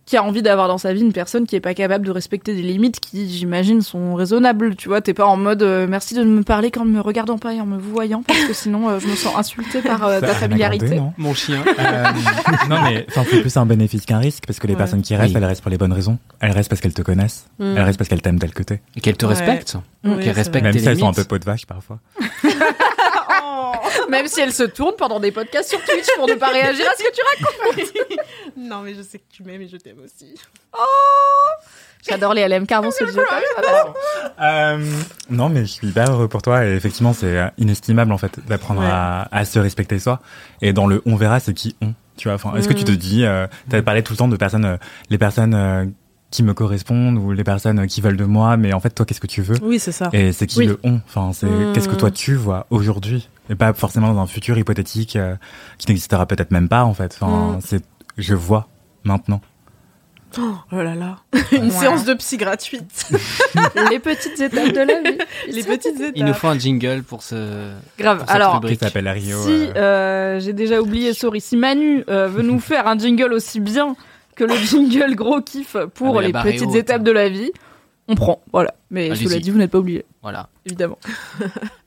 [0.07, 2.55] qui a envie d'avoir dans sa vie une personne qui est pas capable de respecter
[2.55, 4.77] des limites qui, j'imagine, sont raisonnables.
[4.77, 7.55] Tu vois, t'es pas en mode euh, merci de me parler en me regardant pas
[7.55, 10.27] et en me voyant parce que sinon euh, je me sens insultée par euh, Ça
[10.29, 10.87] ta familiarité.
[10.87, 11.63] garder, non Mon chien.
[11.79, 12.05] Euh,
[12.69, 14.79] non mais enfin, c'est plus un bénéfice qu'un risque parce que les Ouais.
[14.79, 15.39] personnes qui restent, Oui.
[15.39, 16.19] elles restent pour les bonnes raisons.
[16.41, 17.47] Elles restent parce qu'elles te connaissent.
[17.59, 17.75] Mm.
[17.77, 18.83] Elles restent parce qu'elles t'aiment tel que t'es.
[18.97, 19.33] Et qu'elle te Ouais.
[19.35, 19.77] respecte.
[20.05, 21.99] Oui, Qu'elle c'est respecte Même tes si elles sont un peu peau de vache parfois.
[24.11, 26.95] Même si elle se tourne pendant des podcasts sur Twitch pour ne pas réagir à
[26.97, 27.21] ce que tu
[27.77, 27.93] racontes.
[28.57, 30.35] Non, mais je sais que tu m'aimes et je t'aime aussi.
[32.09, 33.25] J'adore les LM Carbon, c'est le jeu.
[34.41, 34.79] Euh,
[35.31, 38.41] non, mais je suis hyper heureux pour toi et effectivement, c'est euh, inestimable en fait
[38.47, 38.89] d'apprendre Ouais.
[38.91, 40.21] à, à se respecter soi.
[40.61, 41.95] Et dans le on verra, c'est qui on.
[42.17, 42.97] Tu vois, enfin, est-ce que tu te Mm.
[42.97, 44.77] dis, euh, t'as parlé tout le temps de personnes, euh,
[45.11, 45.85] les personnes euh,
[46.35, 49.21] qui me correspondent ou les personnes qui veulent de moi, mais en fait, toi, qu'est-ce
[49.21, 49.57] que tu veux?
[49.63, 50.11] Oui, c'est ça.
[50.13, 50.67] Et c'est qui Oui.
[50.67, 51.01] le on?
[51.07, 51.73] Enfin, c'est Mm.
[51.73, 53.29] qu'est-ce que toi tu vois aujourd'hui?
[53.51, 55.37] Et pas forcément dans un futur hypothétique euh,
[55.79, 57.17] qui n'existera peut-être même pas en fait.
[57.21, 57.61] Enfin, Mm.
[57.65, 57.83] c'est
[58.19, 58.69] je vois
[59.05, 59.41] maintenant.
[60.37, 61.19] Oh là là.
[61.53, 61.71] Une Ouais.
[61.71, 63.09] séance de psy gratuite.
[63.91, 65.19] les petites étapes de la vie.
[65.53, 66.13] Les petites étapes.
[66.17, 67.71] Il nous faut un jingle pour ce.
[67.99, 68.19] Grave.
[68.19, 69.41] pour Alors, Qui s'appelle Rio.
[69.43, 73.33] Si euh, euh, j'ai déjà oublié, sorry, si Manu euh, veut nous faire un jingle
[73.33, 73.95] aussi bien
[74.35, 77.05] que le jingle gros kiff pour Ah, les petites haute, étapes hein.
[77.05, 77.51] de la vie,
[78.09, 78.43] on prend.
[78.53, 78.75] Voilà.
[78.91, 80.49] Mais cela dit, vous n'êtes pas obligé, Voilà.
[80.67, 80.99] évidemment.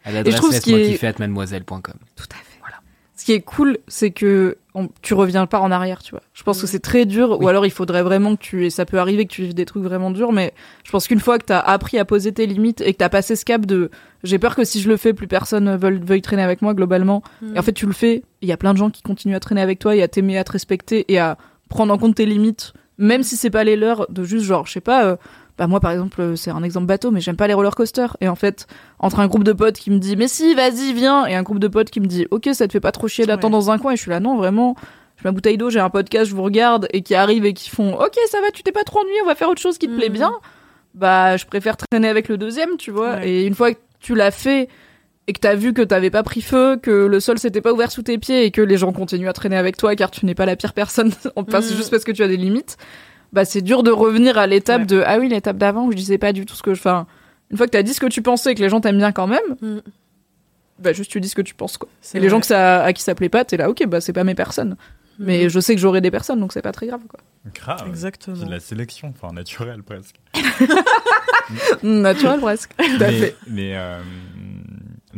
[0.06, 1.80] À je l'adresse trouve ce qui laisse-moi est- kiffer at mademoiselle.com.
[2.16, 2.60] Tout à fait.
[2.62, 2.78] Voilà.
[3.16, 6.22] Ce qui est cool, c'est que on- tu reviens pas en arrière, tu vois.
[6.34, 8.86] Je pense que c'est très dur, ou alors il faudrait vraiment que tu, et ça
[8.86, 10.54] peut arriver que tu vives des trucs vraiment durs, mais
[10.86, 13.36] je pense qu'une fois que t'as appris à poser tes limites et que t'as passé
[13.36, 13.90] ce cap de,
[14.24, 17.22] j'ai peur que si je le fais, plus personne veuille, veuille traîner avec moi globalement.
[17.56, 18.24] Et en fait, tu le fais.
[18.42, 20.38] Il y a plein de gens qui continuent à traîner avec toi et à t'aimer,
[20.38, 21.38] à te respecter et à
[21.70, 24.74] prendre en compte tes limites, même si c'est pas les leurs, de juste genre, je
[24.74, 25.06] sais pas.
[25.06, 25.16] euh,
[25.58, 28.16] bah moi par exemple euh, c'est un exemple bateau mais j'aime pas les roller coasters
[28.22, 28.68] et en fait
[29.00, 31.58] entre un groupe de potes qui me dit mais si vas-y viens et un groupe
[31.58, 33.64] de potes qui me dit ok ça te fait pas trop chier d'attendre Ouais.
[33.66, 34.76] dans un coin et je suis là non vraiment
[35.16, 37.54] je mets ma bouteille d'eau j'ai un podcast je vous regarde et qui arrivent et
[37.54, 39.80] qui font ok ça va tu t'es pas trop ennuyé on va faire autre chose
[39.80, 40.14] qui te plaît Mhm.
[40.14, 40.32] bien
[40.94, 43.28] bah je préfère traîner avec le deuxième tu vois Ouais.
[43.28, 44.70] et une fois que tu l'as fait
[45.28, 47.92] et que t'as vu que t'avais pas pris feu, que le sol s'était pas ouvert
[47.92, 50.36] sous tes pieds et que les gens continuent à traîner avec toi car tu n'es
[50.36, 51.78] pas la pire personne, en passe Mhm.
[51.78, 52.78] juste parce que tu as des limites,
[53.34, 54.88] bah c'est dur de revenir à l'étape Ouais.
[54.88, 56.90] de ah oui l'étape d'avant où je disais pas du tout ce que je fais.
[57.52, 59.12] Une fois que t'as dit ce que tu pensais et que les gens t'aiment bien
[59.12, 59.80] quand même, Mm.
[60.80, 61.90] bah juste tu dis ce que tu penses quoi.
[62.14, 64.14] Et les gens que ça, à qui ça plaît pas, t'es là ok bah c'est
[64.14, 64.78] pas mes personnes.
[65.20, 65.50] Mais Mhm.
[65.50, 67.20] je sais que j'aurai des personnes donc c'est pas très grave quoi.
[67.54, 67.84] Grave.
[67.90, 68.36] Exactement.
[68.40, 70.16] C'est de la sélection, enfin naturelle presque.
[71.84, 72.72] Naturel presque.
[72.78, 73.36] Tout à mais fait.
[73.48, 74.02] mais, euh,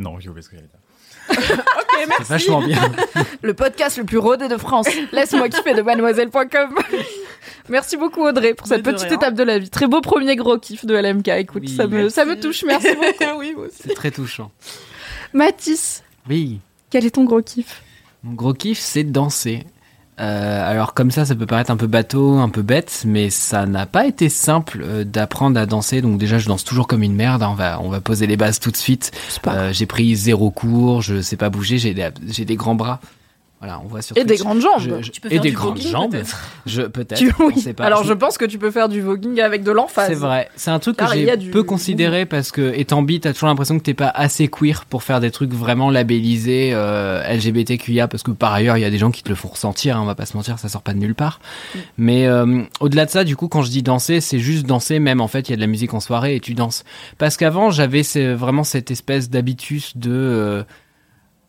[0.00, 0.78] non, j'ai oublié ce que j'allais dire.
[2.18, 2.80] C'est vachement bien.
[3.42, 4.88] Le podcast le plus rodé de France.
[5.12, 6.74] Laisse-moi kiffer de mademoiselle.com.
[7.68, 9.16] Merci beaucoup Audrey pour cette petite rien.
[9.16, 9.70] étape de la vie.
[9.70, 11.28] Très beau premier gros kiff de LMK.
[11.28, 12.64] Écoute, Oui, ça, me, ça me touche.
[12.64, 13.38] Merci beaucoup.
[13.38, 13.54] oui.
[13.72, 14.50] C'est très touchant.
[15.32, 16.60] Mathis, Oui.
[16.90, 17.82] quel est ton gros kiff?
[18.24, 19.64] Mon gros kiff, c'est de danser.
[20.20, 23.64] Euh, alors comme ça, ça peut paraître un peu bateau, un peu bête, mais ça
[23.64, 26.02] n'a pas été simple euh, d'apprendre à danser.
[26.02, 27.42] Donc déjà, je danse toujours comme une merde.
[27.42, 27.48] hein.
[27.50, 29.12] On va, on va poser les bases tout de suite.
[29.46, 33.00] Euh, j'ai pris zéro cours, je sais pas bouger, j'ai des, j'ai des grands bras.
[33.62, 34.80] Voilà, on voit sur Et des grandes jambes.
[34.80, 36.10] Je- je- Tu peux et faire des du grandes voguing, jambes.
[36.12, 37.18] peut-être Je peut-être.
[37.18, 37.60] Tu- on oui.
[37.60, 37.84] sait pas.
[37.84, 40.08] Alors Je- je pense que tu peux faire du voguing avec de l'emphase.
[40.08, 40.48] c'est vrai.
[40.56, 43.34] C'est un truc que Car j'ai a du peu considéré parce que étant bi, t'as
[43.34, 48.08] toujours l'impression que t'es pas assez queer pour faire des trucs vraiment labellisés euh, LGBTQIA
[48.08, 49.96] parce que par ailleurs il y a des gens qui te le font ressentir.
[49.98, 51.38] hein, on va pas se mentir, ça sort pas de nulle part.
[51.74, 51.78] Mm.
[51.98, 54.98] Mais euh, au-delà de ça, du coup, quand je dis danser, c'est juste danser.
[55.00, 56.82] Même en fait, il y a de la musique en soirée et tu danses.
[57.18, 58.00] Parce qu'avant, j'avais
[58.34, 60.62] vraiment cette espèce d'habitus de euh,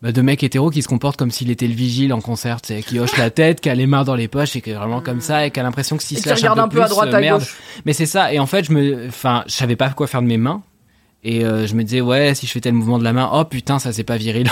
[0.02, 3.00] bah, de mec hétéro qui se comporte comme s'il était le vigile en concert, qui
[3.00, 5.22] hoche la tête, qui a les mains dans les poches et qui est vraiment comme
[5.22, 7.14] ça et qui a l'impression que s'il se qui lâche regarde un peu à droite
[7.14, 7.40] euh, à merde.
[7.42, 7.56] gauche.
[7.86, 8.34] Mais c'est ça.
[8.34, 10.64] Et en fait, je me, enfin, je savais pas quoi faire de mes mains.
[11.24, 13.46] Et euh, je me disais, ouais, si je fais tel mouvement de la main, oh
[13.46, 14.50] putain, ça c'est pas viril.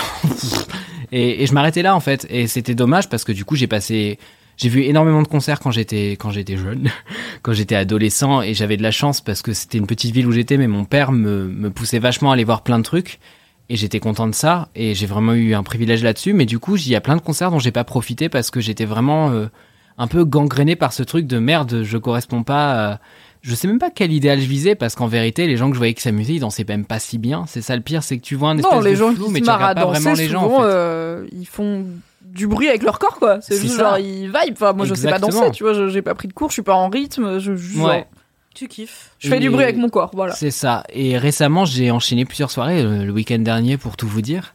[1.12, 2.28] et, et je m'arrêtais là en fait.
[2.30, 4.20] Et c'était dommage parce que du coup, j'ai passé,
[4.56, 6.88] j'ai vu énormément de concerts quand j'étais, quand j'étais jeune,
[7.42, 8.40] quand j'étais adolescent.
[8.40, 10.84] Et j'avais de la chance parce que c'était une petite ville où j'étais, mais mon
[10.84, 13.18] père me, me poussait vachement à aller voir plein de trucs.
[13.72, 14.68] Et j'étais content de ça.
[14.74, 16.32] Et j'ai vraiment eu un privilège là-dessus.
[16.34, 18.60] Mais du coup, il y a plein de concerts dont j'ai pas profité parce que
[18.60, 19.46] j'étais vraiment euh,
[19.96, 22.92] un peu gangréné par ce truc de merde, je corresponds pas.
[22.94, 22.98] à-
[23.42, 25.78] Je sais même pas quel idéal je visais parce qu'en vérité, les gens que je
[25.78, 27.44] voyais qui s'amusaient, ils dansaient même pas si bien.
[27.46, 29.26] C'est ça le pire, c'est que tu vois un espèce Non, les de gens flou,
[29.26, 30.42] qui mais se tu regardes pas vraiment les gens.
[30.42, 30.66] souvent, en fait.
[30.66, 31.86] euh, ils font
[32.24, 33.40] du bruit avec leur corps, quoi.
[33.40, 33.82] C'est juste ça.
[33.90, 34.52] genre, ils vibe.
[34.52, 35.40] Enfin, moi, je sais pas Exactement.
[35.42, 35.72] danser, tu vois.
[35.74, 37.38] je- J'ai pas pris de cours, je suis pas en rythme.
[37.38, 37.56] Je, Ouais.
[37.58, 38.04] genre,
[38.54, 39.10] Tu kiffes.
[39.20, 40.34] je fais du bruit avec mon corps, voilà.
[40.34, 40.82] C'est ça.
[40.92, 44.54] Et récemment, j'ai enchaîné plusieurs soirées, le, le week-end dernier, pour tout vous dire.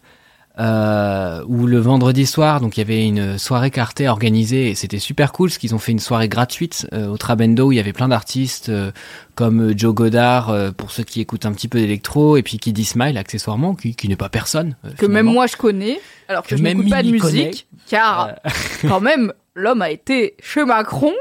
[0.57, 4.99] euh, où le vendredi soir, donc il y avait une soirée cartée organisée et c'était
[4.99, 7.79] super cool parce qu'ils ont fait une soirée gratuite euh, au Trabendo où il y
[7.81, 8.91] avait plein d'artistes euh,
[9.35, 12.85] comme Joe Godard euh, pour ceux qui écoutent un petit peu d'électro et puis Kiddy
[12.85, 14.77] Smile accessoirement qui, qui n'est pas personne.
[14.85, 15.99] euh, Que même moi je connais,
[16.29, 18.35] alors que, Que je n'écoute pas de musique, car
[18.83, 21.11] quand même l'homme a été chez Macron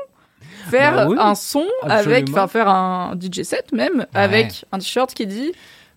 [0.71, 5.13] faire Bah oui, un son avec, enfin faire un DJ set même avec un t-shirt
[5.15, 5.53] qui dit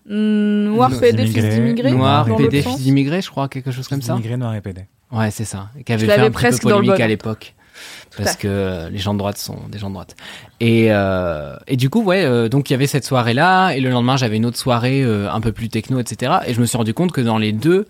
[0.06, 1.50] noir PD fils immigrés.
[1.50, 1.90] d'immigrés.
[1.92, 4.14] Noir, PD, fils d'immigrés, je crois, quelque chose comme ça.
[4.14, 4.86] Immigré noir et PD.
[5.12, 5.68] Ouais, c'est ça.
[5.84, 7.04] Qui avait Je fait l'avais un presque peu dans le polémique bon.
[7.04, 7.54] à l'époque.
[8.16, 10.16] Parce que euh, les gens de droite sont des gens de droite.
[10.60, 13.90] Et, euh, et du coup, ouais, euh, donc il y avait cette soirée-là, et le
[13.90, 16.38] lendemain, j'avais une autre soirée euh, un peu plus techno, etc.
[16.46, 17.84] Et je me suis rendu compte que dans les deux, euh,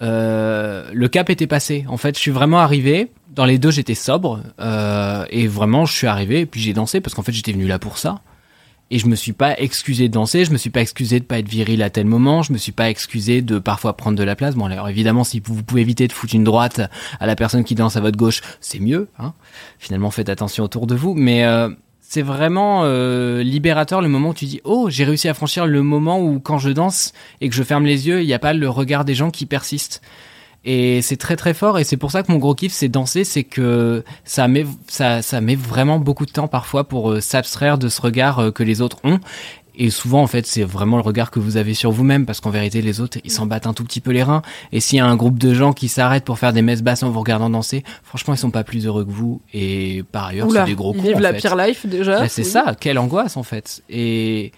[0.00, 1.84] le cap était passé.
[1.88, 3.10] En fait, je suis vraiment arrivé.
[3.34, 4.40] Dans les deux, j'étais sobre.
[4.60, 7.66] euh, et vraiment, je suis arrivé, et puis j'ai dansé, parce qu'en fait, j'étais venu
[7.66, 8.20] là pour ça.
[8.90, 11.38] Et je me suis pas excusé de danser, je me suis pas excusé de pas
[11.38, 14.36] être viril à tel moment, je me suis pas excusé de parfois prendre de la
[14.36, 14.54] place.
[14.54, 16.82] Bon, alors évidemment, si vous pouvez éviter de foutre une droite
[17.18, 19.08] à la personne qui danse à votre gauche, c'est mieux.
[19.18, 19.32] Hein
[19.78, 21.14] Finalement, faites attention autour de vous.
[21.14, 21.70] Mais euh,
[22.06, 25.82] c'est vraiment euh, libérateur le moment où tu dis oh j'ai réussi à franchir le
[25.82, 28.52] moment où quand je danse et que je ferme les yeux, il n'y a pas
[28.52, 30.00] le regard des gens qui persiste.
[30.66, 33.24] Et c'est très très fort et c'est pour ça que mon gros kiff c'est danser,
[33.24, 38.38] c'est que ça met vraiment beaucoup de temps parfois pour euh, s'abstraire de ce regard
[38.38, 39.18] euh, que les autres ont.
[39.76, 42.50] Et souvent, en fait, c'est vraiment le regard que vous avez sur vous-même, parce qu'en
[42.50, 44.42] vérité, les autres, ils s'en battent un tout petit peu les reins.
[44.72, 47.02] Et s'il y a un groupe de gens qui s'arrêtent pour faire des messes basses
[47.02, 49.40] en vous regardant danser, franchement, ils sont pas plus heureux que vous.
[49.52, 51.08] Et par ailleurs, c'est des gros ils cons.
[51.08, 51.38] vivent en la fait.
[51.40, 52.20] pire life déjà.
[52.20, 52.48] Bah, c'est Oui.
[52.48, 53.82] ça, quelle angoisse en fait.
[53.90, 54.52] Et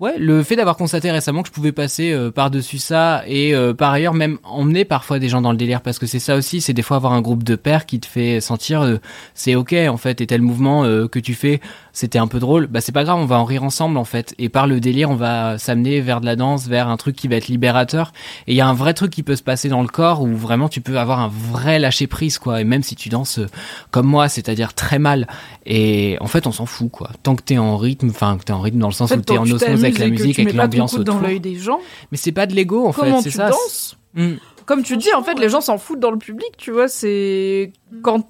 [0.00, 3.74] ouais, le fait d'avoir constaté récemment que je pouvais passer euh, par-dessus ça et euh,
[3.74, 6.60] par ailleurs même emmener parfois des gens dans le délire parce que c'est ça aussi,
[6.60, 8.96] c'est des fois avoir un groupe de pairs qui te fait sentir euh,
[9.34, 11.60] c'est ok en fait et tel mouvement euh, que tu fais
[11.96, 14.34] c'était un peu drôle, bah c'est pas grave, on va en rire ensemble en fait.
[14.38, 17.26] Et par le délire on va s'amener vers de la danse, vers un truc qui
[17.26, 18.12] va être libérateur.
[18.46, 20.36] Et il y a un vrai truc qui peut se passer dans le corps où
[20.36, 22.60] vraiment tu peux avoir un vrai lâcher prise quoi.
[22.60, 23.46] Et même si tu danses euh,
[23.90, 25.26] comme moi, c'est-à-dire très mal.
[25.64, 27.08] Et en fait on s'en fout quoi.
[27.22, 29.20] Tant que t'es en rythme, enfin que t'es en rythme dans le sens En fait,
[29.20, 31.26] où t'es en osmose avec la musique, avec l'ambiance coude dans autour.
[31.26, 31.80] l'œil des gens.
[32.10, 33.50] Mais c'est pas de l'ego en Comment fait, tu c'est ça.
[33.50, 34.34] danses Mm.
[34.64, 36.88] Comme tu dis, en fait, les gens s'en foutent dans le public, tu vois.
[36.88, 37.72] C'est
[38.02, 38.28] quand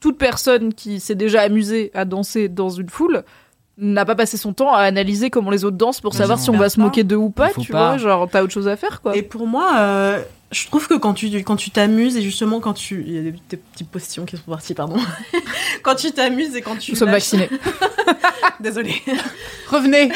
[0.00, 3.24] toute personne qui s'est déjà amusée à danser dans une foule
[3.80, 6.50] n'a pas passé son temps à analyser comment les autres dansent pour Mais savoir si
[6.50, 7.90] on va se moquer d'eux ou pas, tu pas.
[7.90, 7.98] vois.
[7.98, 9.16] Genre, t'as autre chose à faire, quoi.
[9.16, 12.72] Et pour moi, euh, je trouve que quand tu quand tu t'amuses et justement quand
[12.74, 14.96] tu il y a des, des petites postillons qui sont partis, pardon.
[15.82, 17.48] quand tu t'amuses et quand tu Nous sommes lâches- vaccinés.
[18.60, 18.94] Désolée.
[19.70, 20.10] Revenez.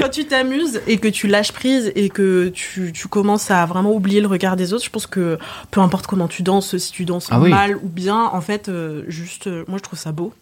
[0.00, 3.92] quand tu t'amuses et que tu lâches prise et que tu, tu commences à vraiment
[3.94, 5.38] oublier le regard des autres, je pense que
[5.70, 7.50] peu importe comment tu danses, si tu danses Ah oui.
[7.50, 10.32] mal ou bien, en fait, euh, juste, euh, moi je trouve ça beau.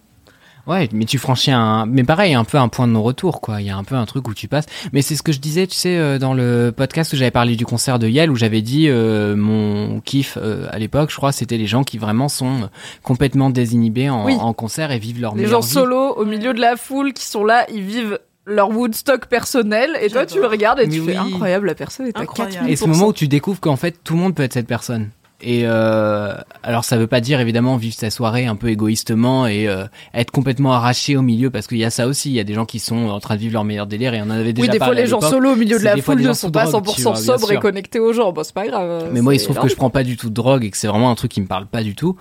[0.67, 3.61] Ouais, mais tu franchis un, mais pareil, un peu un point de non-retour, quoi.
[3.61, 4.65] Il y a un peu un truc où tu passes.
[4.93, 7.55] Mais c'est ce que je disais, tu sais, euh, dans le podcast où j'avais parlé
[7.57, 11.33] du concert de Yale, où j'avais dit euh, mon kiff euh, à l'époque, je crois,
[11.33, 12.71] c'était les gens qui vraiment sont
[13.03, 14.37] complètement désinhibés en, Oui.
[14.41, 15.73] en concert et vivent leur Les meilleure gens vie.
[15.73, 20.11] solo au milieu de la foule qui sont là, ils vivent leur Woodstock personnel et
[20.11, 21.33] toi tu le regardes et tu Mais fais oui.
[21.33, 22.67] incroyable la personne est à Incroyable.
[22.67, 22.69] 4000%.
[22.71, 25.09] Et ce moment où tu découvres qu'en fait tout le monde peut être cette personne.
[25.47, 29.69] Et euh, alors ça veut pas dire évidemment vivre sa soirée un peu égoïstement et
[29.69, 29.85] euh,
[30.15, 32.55] être complètement arraché au milieu parce qu'il y a ça aussi, il y a des
[32.55, 34.63] gens qui sont en train de vivre leur meilleur délire et on en avait déjà
[34.63, 36.65] Oui, des fois parlé les gens solo au milieu de la foule ne sont pas
[36.65, 38.33] drogue, 100% tu vois, bien sobres et connectés aux gens.
[38.33, 39.11] Bon, c'est pas grave.
[39.13, 40.79] Mais moi, il se trouve que je prends pas du tout de drogue et que
[40.79, 42.17] c'est vraiment un truc qui me parle pas du tout.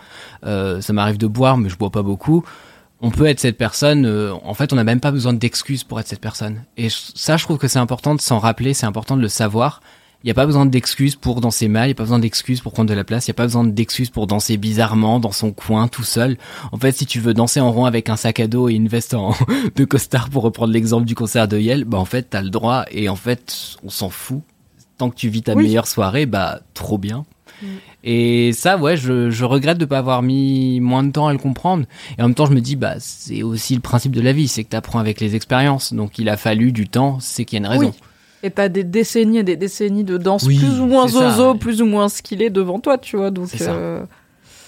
[0.46, 2.44] Euh, ça m'arrive de boire, mais je bois pas beaucoup.
[3.00, 4.06] On peut être cette personne.
[4.06, 6.64] en fait, on n'a même pas besoin d'excuses pour être cette personne.
[6.76, 8.74] Et ça, je trouve que c'est important de s'en rappeler.
[8.74, 9.80] C'est important de le savoir.
[10.24, 11.86] Il n'y a pas besoin d'excuses pour danser mal.
[11.86, 13.28] Il n'y a pas besoin d'excuses pour prendre de la place.
[13.28, 16.38] Il n'y a pas besoin d'excuses pour danser bizarrement dans son coin tout seul.
[16.72, 18.88] En fait, si tu veux danser en rond avec un sac à dos et une
[18.88, 19.34] veste en
[19.76, 22.86] de costard pour reprendre l'exemple du concert de Yale, bah en fait, t'as le droit.
[22.92, 24.42] Et en fait, on s'en fout.
[24.98, 25.64] Tant que tu vis ta Oui.
[25.64, 27.26] meilleure soirée, bah trop bien.
[28.04, 31.40] Et ça, ouais, je, je regrette de pas avoir mis moins de temps à le
[31.40, 31.86] comprendre.
[32.18, 34.48] Et en même temps, je me dis, bah, c'est aussi le principe de la vie,
[34.48, 35.94] c'est que tu apprends avec les expériences.
[35.94, 37.94] Donc, il a fallu du temps, c'est qu'il y a une raison.
[37.96, 38.08] Oui.
[38.44, 41.54] Et t'as des décennies et des décennies de danse Oui, plus ou moins ça, zozo,
[41.54, 41.58] ouais.
[41.58, 43.32] plus ou moins skillé devant toi, tu vois.
[43.32, 44.04] Donc euh,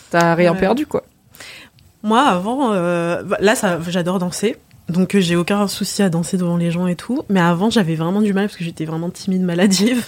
[0.10, 0.60] t'as rien Ouais.
[0.60, 1.04] perdu, quoi.
[2.02, 4.56] Moi, avant, euh, bah, là, ça, j'adore danser.
[4.88, 7.24] Donc, euh, j'ai aucun souci à danser devant les gens et tout.
[7.28, 10.06] Mais avant, j'avais vraiment du mal parce que j'étais vraiment timide, maladive.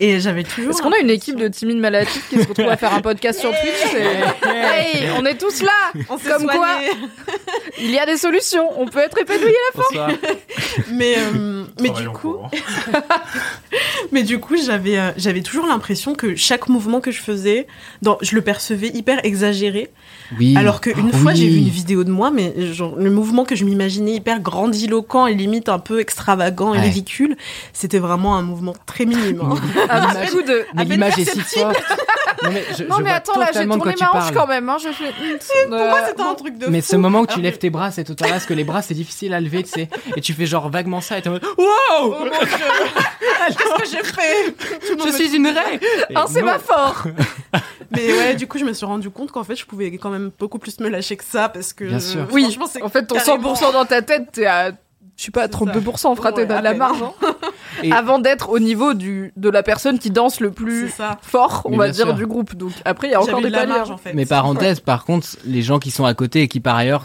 [0.00, 0.70] Et j'avais toujours.
[0.70, 3.40] Est-ce qu'on a une équipe de timides maladives qui se retrouvent à faire un podcast
[3.40, 6.68] sur Twitch c'est- Hey, on est tous là On s'est Comme quoi,
[7.78, 8.68] il y a des solutions.
[8.78, 10.18] On peut être épanoui à la fin.
[10.92, 12.36] Mais euh, mais du coup,
[14.12, 17.66] mais du coup, j'avais euh, j'avais toujours l'impression que chaque mouvement que je faisais,
[18.02, 19.90] dans, je le percevais hyper exagéré.
[20.38, 20.54] Oui.
[20.56, 21.38] Alors qu'une Ah fois, oui.
[21.38, 25.26] j'ai vu une vidéo de moi, mais genre, le mouvement que je m'imaginais hyper grandiloquent
[25.26, 26.84] et limite un peu extravagant et Ouais.
[26.84, 27.36] ridicule,
[27.72, 29.40] c'était vraiment un mouvement très minime.
[29.42, 29.54] hein.
[30.30, 30.64] Coup de.
[30.74, 31.76] Mais l'image est si forte.
[32.42, 34.34] Non mais, je, Non je mais attends là, j'ai tourné ma hanche parles.
[34.34, 34.68] quand même.
[34.68, 35.12] Hein, je fais.
[35.68, 36.88] Pour moi, c'était un truc de Mais fou.
[36.90, 38.92] ce moment où tu Alors lèves tes bras, c'est total parce que les bras c'est
[38.92, 41.44] difficile à lever, tu sais, et tu fais genre vaguement ça et t'es en mode
[41.56, 42.16] Wow
[43.48, 44.54] Qu'est-ce que j'ai fait?
[45.06, 45.80] Je suis une raie
[46.10, 47.04] Et Un sémaphore.
[47.96, 50.30] Mais ouais, du coup, je me suis rendu compte qu'en fait, je pouvais quand même
[50.38, 51.84] beaucoup plus me lâcher que ça parce que.
[51.84, 52.26] Bien sûr.
[52.32, 54.72] Oui, en fait, ton carrément- 100% dans ta tête, t'es à.
[55.16, 57.00] Je sais pas, 32%, frère, t'es Ouais, dans à la marge.
[57.00, 57.12] hein.
[57.84, 60.92] Et- Avant d'être au niveau du, de la personne qui danse le plus
[61.22, 62.14] fort, on Mais va dire, sûr.
[62.14, 62.56] du groupe.
[62.56, 64.12] Donc après, il y a encore des de la marge en fait.
[64.12, 67.04] Mais parenthèse, par contre, les gens qui sont à côté et qui par ailleurs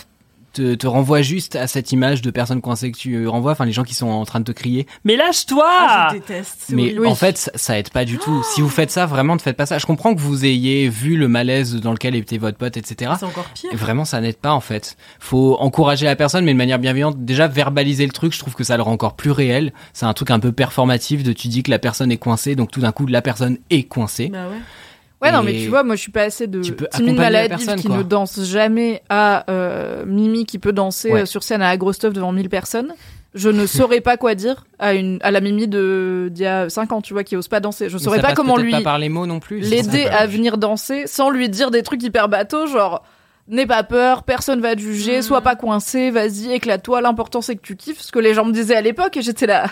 [0.53, 3.71] te, te renvoient juste à cette image de personne coincée que tu renvoies, enfin les
[3.71, 6.65] gens qui sont en train de te crier Mais lâche-toi Ah, je déteste.
[6.69, 8.43] Mais en fait, ça, ça aide pas du tout.
[8.53, 9.77] Si vous faites ça, vraiment, ne faites pas ça.
[9.77, 13.13] Je comprends que vous ayez vu le malaise dans lequel était votre pote, etc.
[13.19, 13.69] c'est encore pire.
[13.73, 14.97] Vraiment, ça n'aide pas en fait.
[15.19, 17.23] Faut encourager la personne, mais de manière bienveillante.
[17.23, 19.73] Déjà, verbaliser le truc, je trouve que ça le rend encore plus réel.
[19.93, 22.71] C'est un truc un peu performatif de tu dis que la personne est coincée, donc
[22.71, 24.29] tout d'un coup, la personne est coincée.
[24.29, 24.59] Bah ouais.
[25.21, 27.97] Ouais, non, mais tu vois, moi, je suis pas assez de timide maladive qui quoi.
[27.97, 31.21] ne danse jamais à euh, Mimi qui peut danser Ouais.
[31.21, 32.93] euh, sur scène à stuff devant 1000 personnes.
[33.35, 36.67] Je ne saurais pas quoi dire à une à la Mimi de d'il y a
[36.69, 37.87] 5 ans, tu vois, qui ose pas danser.
[37.89, 39.59] Je Mais saurais pas comment lui pas par les mots non plus.
[39.59, 43.03] l'aider à venir danser sans lui dire des trucs hyper bateaux, genre
[43.47, 45.21] n'aie pas peur, personne va te juger, Mhm.
[45.23, 48.51] sois pas coincé, vas-y, éclate-toi, l'important c'est que tu kiffes, ce que les gens me
[48.51, 49.65] disaient à l'époque et j'étais là.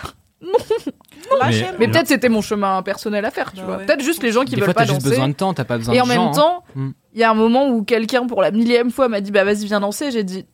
[1.40, 1.72] Lâchez-moi.
[1.78, 3.76] Mais peut-être c'était mon chemin personnel à faire, tu Bah vois.
[3.78, 3.86] ouais.
[3.86, 5.10] Peut-être juste les gens qui Des veulent fois, pas t'as juste danser.
[5.16, 6.90] besoin de temps, t'as pas besoin Et de en même gens, temps, Mm.
[7.14, 9.66] il y a un moment où quelqu'un pour la millième fois m'a dit bah vas-y
[9.66, 10.10] viens danser.
[10.10, 10.46] J'ai dit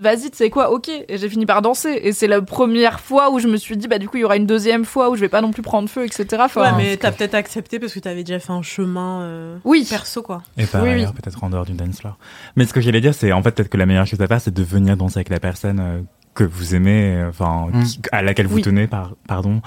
[0.00, 3.30] vas-y tu sais quoi ok et j'ai fini par danser et c'est la première fois
[3.32, 5.16] où je me suis dit bah du coup il y aura une deuxième fois où
[5.16, 6.26] je vais pas non plus prendre feu etc.
[6.44, 9.84] Enfin, Ouais, mais t'as peut-être accepté parce que t'avais déjà fait un chemin euh, oui
[9.88, 10.42] perso, quoi.
[10.56, 10.94] Et par Oui, oui.
[10.96, 12.16] ailleurs, peut-être en dehors du dance floor.
[12.54, 14.40] Mais ce que j'allais dire, c'est en fait peut-être que la meilleure chose à faire,
[14.40, 16.00] c'est de venir danser avec la personne euh,
[16.38, 17.82] que vous aimez, enfin Mm.
[17.84, 18.62] qui- à laquelle vous Oui.
[18.62, 19.60] tenez, par, pardon.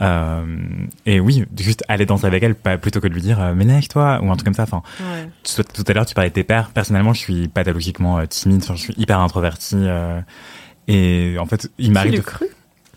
[0.00, 0.44] Euh,
[1.06, 3.64] et oui, juste aller danser avec elle, pas, plutôt que de lui dire euh, mais
[3.64, 4.64] lâche-toi ou un truc comme ça.
[4.64, 5.28] Enfin, Ouais.
[5.42, 6.70] tout, tout à l'heure, tu parlais de tes pères.
[6.70, 8.60] Personnellement, je suis pathologiquement euh, timide.
[8.62, 9.76] Enfin, je suis hyper introverti.
[9.78, 10.20] euh,
[10.88, 12.46] et en fait, il m'arrive de cru?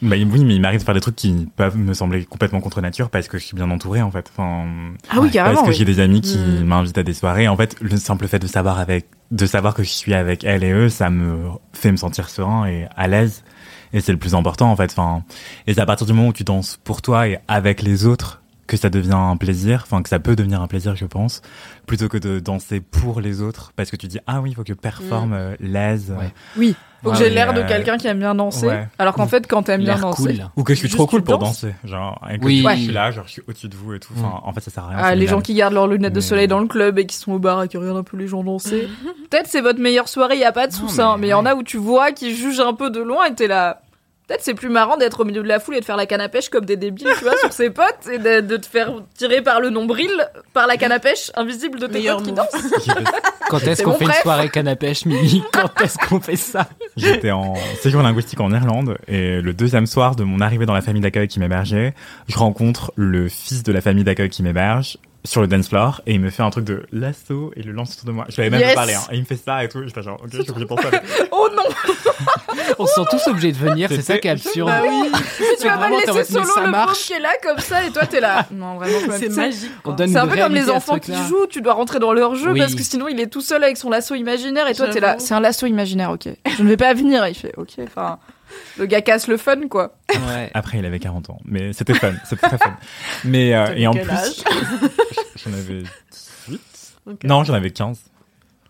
[0.02, 2.80] Bah, oui, mais il m'arrive de faire des trucs qui peuvent me sembler complètement contre
[2.82, 4.32] nature parce que je suis bien entouré en fait.
[4.32, 4.66] Enfin,
[5.10, 5.78] Ah oui, carrément, Parce que oui.
[5.78, 6.64] j'ai des amis qui Mm.
[6.64, 7.48] m'invitent à des soirées.
[7.50, 10.64] En fait, le simple fait de savoir avec, de savoir que je suis avec elle
[10.64, 13.44] et eux, ça me fait me sentir serein et à l'aise.
[13.92, 14.92] Et c'est le plus important en fait.
[14.92, 15.24] Enfin,
[15.68, 18.42] et c'est à partir du moment où tu danses pour toi et avec les autres
[18.70, 19.82] que ça devient un plaisir.
[19.84, 21.42] Enfin, que ça peut devenir un plaisir, je pense,
[21.88, 24.62] plutôt que de danser pour les autres parce que tu dis ah oui, il faut
[24.64, 26.14] que je performe euh, l'aise.
[26.18, 26.32] Ouais.
[26.58, 26.76] Oui.
[27.02, 28.68] Faut que j'ai l'air de euh, quelqu'un qui aime bien danser.
[28.68, 28.88] ouais.
[29.00, 30.36] Alors qu'en fait quand t'aimes bien danser.
[30.38, 30.50] cool.
[30.58, 31.74] Ou que je suis Juste trop cool pour danser.
[31.86, 32.60] Genre, et que Oui.
[32.60, 32.76] je Ouais.
[32.78, 34.14] suis là, genre, je suis au-dessus de vous et tout.
[34.18, 34.98] Enfin, en fait, ça sert à rien.
[35.02, 37.32] Ah, les gens qui gardent leurs lunettes de soleil dans le club et qui sont
[37.32, 38.88] au bar et qui regardent un peu les gens danser.
[39.30, 41.46] Peut-être c'est votre meilleure soirée, y a pas de mais hein, Mais il y en
[41.46, 43.82] a où tu vois qui jugent un peu de loin et t'es là.
[44.30, 46.22] Peut-être c'est plus marrant d'être au milieu de la foule et de faire la canne
[46.22, 48.92] à pêche comme des débiles, tu vois, sur ses potes et de, de te faire
[49.18, 50.12] tirer par le nombril,
[50.54, 52.48] par la canne à pêche invisible de tes Meilleur potes qui move.
[52.54, 52.84] dansent.
[52.86, 53.04] J'étais-
[53.50, 55.42] Quand est-ce qu'on fait une soirée canne à pêche, Mimi?
[55.52, 56.70] Quand est-ce qu'on fait ça?
[56.96, 60.82] J'étais en séjour linguistique en Irlande et le deuxième soir de mon arrivée dans la
[60.82, 61.96] famille d'accueil qui m'hébergeait,
[62.28, 66.14] je rencontre le fils de la famille d'accueil qui m'héberge sur le dance floor et
[66.14, 68.26] il me fait un truc de lasso et le lance autour de moi.
[68.30, 68.70] Je lui avais même Yes.
[68.70, 69.02] pas parlé hein.
[69.12, 69.84] Et il me fait ça et tout.
[69.86, 70.88] Je fais genre, ok, je suis obligé de penser.
[71.32, 71.64] Oh non
[72.80, 74.68] On se sent tous obligés de venir, c'est ça qui est absurde.
[74.70, 75.12] Bah oui,
[75.60, 77.00] Tu vas pas le laisser solo le marche.
[77.08, 78.46] qui est là comme ça et toi t'es là.
[78.52, 79.72] Non, vraiment, c'est magique.
[79.98, 82.60] C'est un peu comme les enfants qui jouent, tu dois rentrer dans leur jeu Oui.
[82.60, 85.16] parce que sinon il est tout seul avec son lasso imaginaire et toi t'es là,
[85.20, 86.28] c'est un lasso imaginaire, ok.
[86.58, 88.20] Je ne vais pas venir, il fait, ok, enfin,
[88.78, 89.96] le gars casse le fun quoi.
[90.10, 90.50] Ouais.
[90.54, 92.78] Après, il avait 40 ans, mais c'était fun, c'était très fun.
[93.26, 94.06] Mais euh, et en plus,
[95.36, 95.84] j'en avais
[96.48, 96.62] 18.
[97.08, 97.24] Ok.
[97.24, 98.00] Non, j'en avais 15.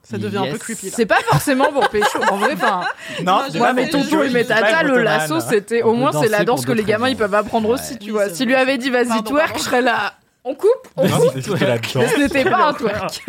[0.04, 0.90] Ça devient un peu creepy.
[0.90, 2.82] C'est pas forcément pour pécho, en vrai, enfin,
[3.24, 6.12] Non, moi, pas mais fait tonton le et mes tatas, le lasso, c'était, au moins,
[6.12, 7.76] c'est la danse que les gamins, ils peuvent apprendre Ouais.
[7.76, 8.30] aussi, tu Oui, vois.
[8.30, 11.40] S'il lui avait dit, vas-y, twerk, je serais là, on coupe, on Non, coupe.
[11.42, 13.24] Ce n'était pas un twerk.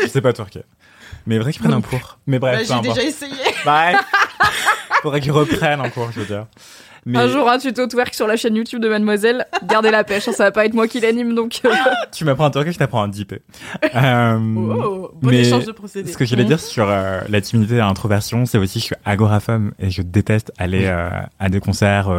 [0.00, 0.62] Je sais pas twerker.
[1.26, 2.18] Mais vrai que je prenne un cours.
[2.26, 3.34] Mais Bah, bref, peu j'ai déjà essayé.
[3.64, 3.96] Bref.
[5.02, 6.46] Faudrait que je reprenne un cours, je veux dire.
[7.04, 9.44] Mais Un jour, un tuto twerk sur la chaîne YouTube de Mademoiselle.
[9.66, 11.60] Gardez la pêche, hein, ça va pas être moi qui l'anime, donc.
[11.64, 11.70] euh,
[12.12, 13.42] tu m'apprends un twerker, je t'apprends un dipé.
[13.94, 16.10] Euh, Oh, bon mais échange de procédés.
[16.12, 18.94] Ce que j'allais dire sur euh, la timidité et l'introversion, c'est aussi que je suis
[19.04, 22.10] agoraphobe et je déteste aller euh, à des concerts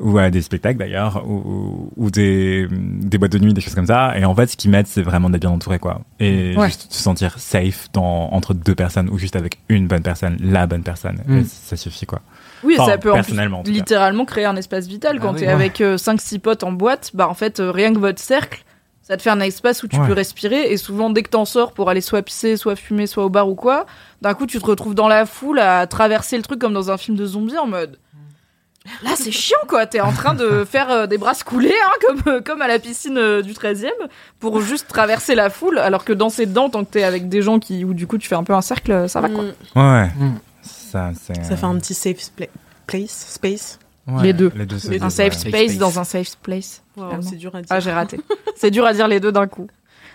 [0.00, 3.86] ou à des spectacles d'ailleurs ou, ou des, des boîtes de nuit, des choses comme
[3.86, 4.16] ça.
[4.18, 6.00] Et en fait, ce qui m'aide, c'est vraiment d'être bien entouré, quoi.
[6.20, 6.66] Et Ouais.
[6.68, 10.66] juste se sentir safe dans, entre deux personnes ou juste avec une bonne personne, la
[10.66, 11.18] bonne personne.
[11.26, 11.38] Mm.
[11.38, 12.20] Et ça suffit, quoi.
[12.64, 13.34] Oui, Enfin, ça peut en plus
[13.70, 15.20] littéralement créer un espace vital.
[15.20, 15.52] Quand Ah oui, t'es ouais.
[15.52, 18.64] avec 5-6 potes en boîte, bah en fait, euh, rien que votre cercle,
[19.02, 20.06] ça te fait un espace où tu Ouais.
[20.06, 20.72] peux respirer.
[20.72, 23.48] Et souvent, dès que t'en sors pour aller soit pisser, soit fumer, soit au bar
[23.48, 23.84] ou quoi,
[24.22, 26.96] d'un coup, tu te retrouves dans la foule à traverser le truc comme dans un
[26.96, 27.98] film de zombies en mode.
[29.02, 29.86] Là, c'est chiant, quoi.
[29.86, 32.78] T'es en train de faire euh, des brasses coulées, hein, comme, euh, comme à la
[32.78, 33.88] piscine euh, du 13e,
[34.40, 37.58] pour juste traverser la foule, alors que danser dedans, tant que t'es avec des gens
[37.58, 39.44] qui, où du coup, tu fais un peu un cercle, ça va, quoi.
[39.76, 40.06] Ouais.
[40.18, 40.34] Mm.
[40.94, 41.44] Ça, c'est.
[41.44, 42.46] Ça fait un petit safe pla-
[42.86, 43.78] place, space.
[44.06, 44.52] Ouais, Les deux.
[44.54, 44.76] Les deux.
[45.02, 45.78] Un safe space space.
[45.78, 46.82] dans un safe place.
[46.96, 47.66] Wow, c'est dur à dire.
[47.70, 48.20] Ah, j'ai raté.
[48.54, 49.66] c'est dur à dire les deux d'un coup.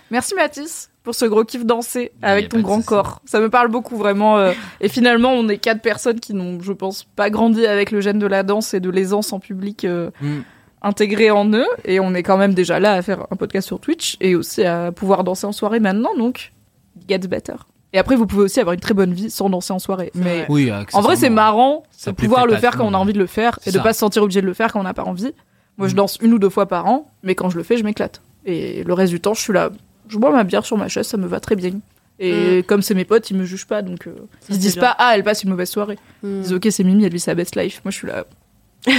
[0.10, 3.22] Merci Mathis pour ce gros kiff a avec ton grand corps.
[3.26, 4.38] Ça me parle beaucoup vraiment.
[4.38, 8.00] euh, et finalement, on est quatre personnes qui n'ont, je pense, pas grandi avec le
[8.00, 10.40] gène de la danse et de l'aisance en public euh, Mm.
[10.82, 11.68] intégré en eux.
[11.84, 14.64] Et on est quand même déjà là à faire un podcast sur Twitch et aussi
[14.64, 16.16] à pouvoir danser en soirée maintenant.
[16.16, 16.54] Donc,
[17.02, 17.56] it gets better.
[17.94, 20.12] Et après, vous pouvez aussi avoir une très bonne vie sans danser en soirée.
[20.14, 20.46] Mais.
[20.50, 23.26] Oui, en vrai, c'est marrant de pouvoir le faire quand on a envie de le
[23.26, 23.84] faire et de ça.
[23.84, 25.34] pas se sentir obligé de le faire quand on n'a pas envie.
[25.78, 25.98] Moi, je Mm.
[25.98, 28.22] danse une ou deux fois par an, mais quand je le fais, je m'éclate.
[28.46, 29.70] Et le reste du temps, je suis là,
[30.08, 31.72] je bois ma bière sur ma chaise, ça me va très bien.
[32.20, 34.12] Et comme c'est mes potes, ils me jugent pas, donc euh,
[34.50, 34.84] ils se disent bien.
[34.90, 35.98] pas ah elle passe une mauvaise soirée.
[36.22, 36.42] Ils Mm.
[36.42, 37.80] disent ok c'est Mimi, elle vit sa best life.
[37.86, 38.26] Moi je suis là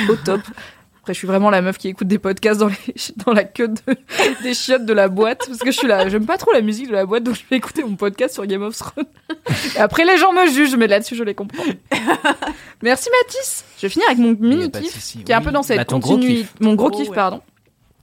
[0.09, 0.41] au top.
[1.01, 2.77] Après je suis vraiment la meuf qui écoute des podcasts dans, les,
[3.25, 3.97] dans la queue de-
[4.43, 6.89] des chiottes de la boîte parce que je suis là, j'aime pas trop la musique
[6.89, 9.07] de la boîte donc je vais écouter mon podcast sur Game of Thrones.
[9.77, 11.65] Et après les gens me jugent mais là-dessus je les comprends.
[12.83, 13.65] Merci Mathis.
[13.79, 15.35] Je vais finir avec mon Il y a mini pas de kiff souci, qui est
[15.35, 17.15] un peu dans cette Bah, continuité, mon gros Oh, kiff ouais.
[17.15, 17.41] pardon,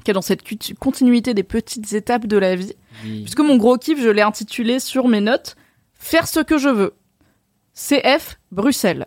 [0.03, 0.41] qui est dans cette
[0.79, 2.73] continuité des petites étapes de la vie.
[3.03, 3.21] Oui.
[3.21, 5.55] Puisque mon gros kiff, je l'ai intitulé sur mes notes
[5.99, 6.93] Faire ce que je veux.
[7.75, 9.05] CF Bruxelles.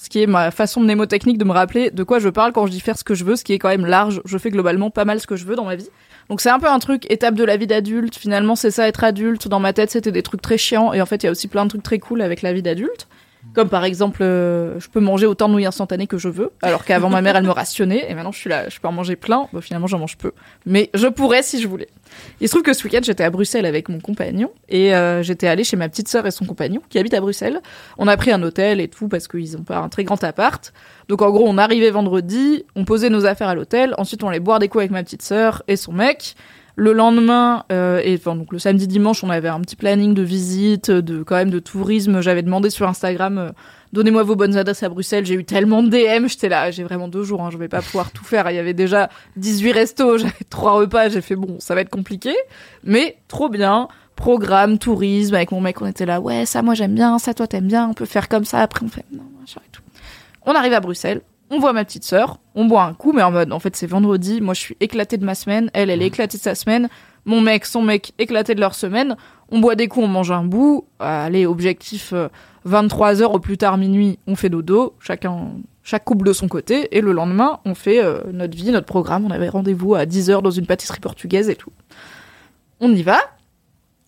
[0.00, 2.70] Ce qui est ma façon mnémotechnique de me rappeler de quoi je parle quand je
[2.70, 4.22] dis faire ce que je veux, ce qui est quand même large.
[4.24, 5.88] Je fais globalement pas mal ce que je veux dans ma vie.
[6.28, 8.14] Donc c'est un peu un truc, étape de la vie d'adulte.
[8.14, 9.48] Finalement, c'est ça être adulte.
[9.48, 10.92] Dans ma tête, c'était des trucs très chiants.
[10.92, 12.62] Et en fait, il y a aussi plein de trucs très cool avec la vie
[12.62, 13.08] d'adulte.
[13.54, 16.84] Comme par exemple, euh, je peux manger autant de nouilles instantanées que je veux, alors
[16.84, 19.16] qu'avant ma mère elle me rationnait, et maintenant je suis là, je peux en manger
[19.16, 19.48] plein.
[19.52, 20.32] Bon, finalement j'en mange peu,
[20.66, 21.88] mais je pourrais si je voulais.
[22.40, 25.46] Il se trouve que ce week-end j'étais à Bruxelles avec mon compagnon et euh, j'étais
[25.46, 27.60] allée chez ma petite sœur et son compagnon qui habitent à Bruxelles.
[27.96, 30.72] On a pris un hôtel et tout parce qu'ils ont pas un très grand appart.
[31.08, 34.40] Donc en gros on arrivait vendredi, on posait nos affaires à l'hôtel, ensuite on allait
[34.40, 36.34] boire des coups avec ma petite sœur et son mec.
[36.80, 38.20] Le lendemain, euh, et
[38.52, 42.20] le samedi dimanche, on avait un petit planning de visite, de quand même de tourisme.
[42.20, 43.50] J'avais demandé sur Instagram, euh,
[43.92, 45.26] donnez-moi vos bonnes adresses à Bruxelles.
[45.26, 47.82] J'ai eu tellement de DM, j'étais là, j'ai vraiment deux jours, hein, je vais pas
[47.82, 48.48] pouvoir tout faire.
[48.52, 51.90] Il y avait déjà 18 restos, j'avais trois repas, j'ai fait bon, ça va être
[51.90, 52.32] compliqué,
[52.84, 53.88] mais trop bien.
[54.14, 57.48] Programme, tourisme, avec mon mec, on était là, ouais, ça moi j'aime bien, ça toi
[57.48, 58.60] t'aimes bien, on peut faire comme ça.
[58.60, 59.82] Après on fait non, et tout.
[60.46, 63.30] On arrive à Bruxelles, on voit ma petite sœur, on boit un coup, mais en
[63.30, 66.06] mode, en fait, c'est vendredi, moi je suis éclatée de ma semaine, elle, elle est
[66.06, 66.88] éclatée de sa semaine,
[67.24, 69.16] mon mec, son mec, éclaté de leur semaine,
[69.50, 72.12] on boit des coups, on mange un bout, allez, objectif
[72.66, 75.52] 23h au plus tard minuit, on fait dodo, chacun,
[75.82, 79.24] chaque couple de son côté, et le lendemain, on fait euh, notre vie, notre programme,
[79.24, 81.72] on avait rendez-vous à 10h dans une pâtisserie portugaise et tout.
[82.80, 83.18] On y va,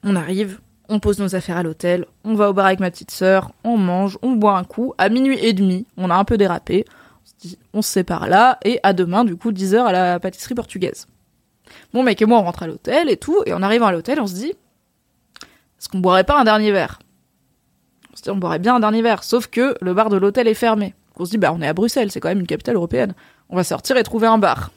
[0.04, 3.10] on arrive, on pose nos affaires à l'hôtel, on va au bar avec ma petite
[3.10, 6.36] sœur, on mange, on boit un coup, à minuit et demi, on a un peu
[6.36, 6.84] dérapé,
[7.72, 11.06] on se sépare là, et à demain, du coup, 10h à la pâtisserie portugaise.
[11.92, 14.20] Mon mec et moi, on rentre à l'hôtel et tout, et en arrivant à l'hôtel,
[14.20, 16.98] on se dit, est-ce qu'on boirait pas un dernier verre?
[18.12, 20.48] On se dit, on boirait bien un dernier verre, sauf que le bar de l'hôtel
[20.48, 20.94] est fermé.
[21.16, 23.14] On se dit, bah, on est à Bruxelles, c'est quand même une capitale européenne.
[23.48, 24.70] On va sortir et trouver un bar.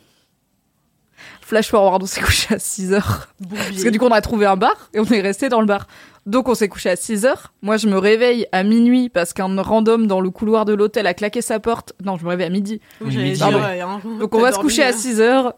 [1.46, 3.28] Flash forward, on s'est couché à 6 heures.
[3.50, 5.68] Parce que du coup, on a trouvé un bar et on est resté dans le
[5.68, 5.88] bar.
[6.26, 7.54] Donc, on s'est couché à 6 heures.
[7.62, 11.14] Moi, je me réveille à minuit parce qu'un random dans le couloir de l'hôtel a
[11.14, 11.94] claqué sa porte.
[12.04, 12.80] Non, je me réveille à midi.
[13.02, 13.62] Oui, j'allais midi, dire, pardon.
[13.62, 14.94] ouais, hein, Donc, on va se coucher à hein.
[14.94, 15.54] 6 heures.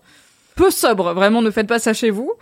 [0.56, 2.34] Peu sobre, vraiment, ne faites pas ça chez vous.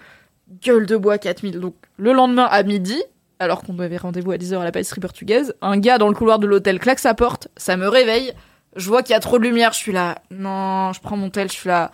[0.64, 1.60] Gueule de bois 4000.
[1.60, 3.02] Donc, le lendemain à midi,
[3.40, 6.40] alors qu'on avait rendez-vous à 10h à la pâtisserie portugaise, un gars dans le couloir
[6.40, 8.34] de l'hôtel claque sa porte, ça me réveille.
[8.76, 10.20] Je vois qu'il y a trop de lumière, je suis là.
[10.32, 11.92] Non, je prends mon tel, je suis là.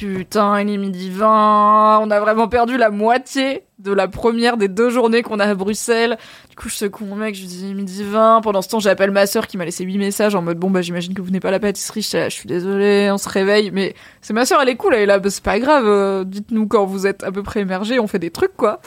[0.00, 1.98] Putain, il est midi 20.
[2.02, 5.54] On a vraiment perdu la moitié de la première des deux journées qu'on a à
[5.54, 6.16] Bruxelles.
[6.48, 8.40] Du coup, je secoue mon mec, je lui dis midi 20.
[8.40, 10.80] Pendant ce temps, j'appelle ma sœur qui m'a laissé 8 messages en mode bon, bah,
[10.80, 12.00] j'imagine que vous venez pas à la pâtisserie.
[12.00, 13.72] Je, je suis désolée, on se réveille.
[13.72, 15.18] Mais c'est ma sœur, elle est cool, elle est là.
[15.18, 18.18] Bah, c'est pas grave, euh, dites-nous quand vous êtes à peu près émergé, on fait
[18.18, 18.80] des trucs, quoi.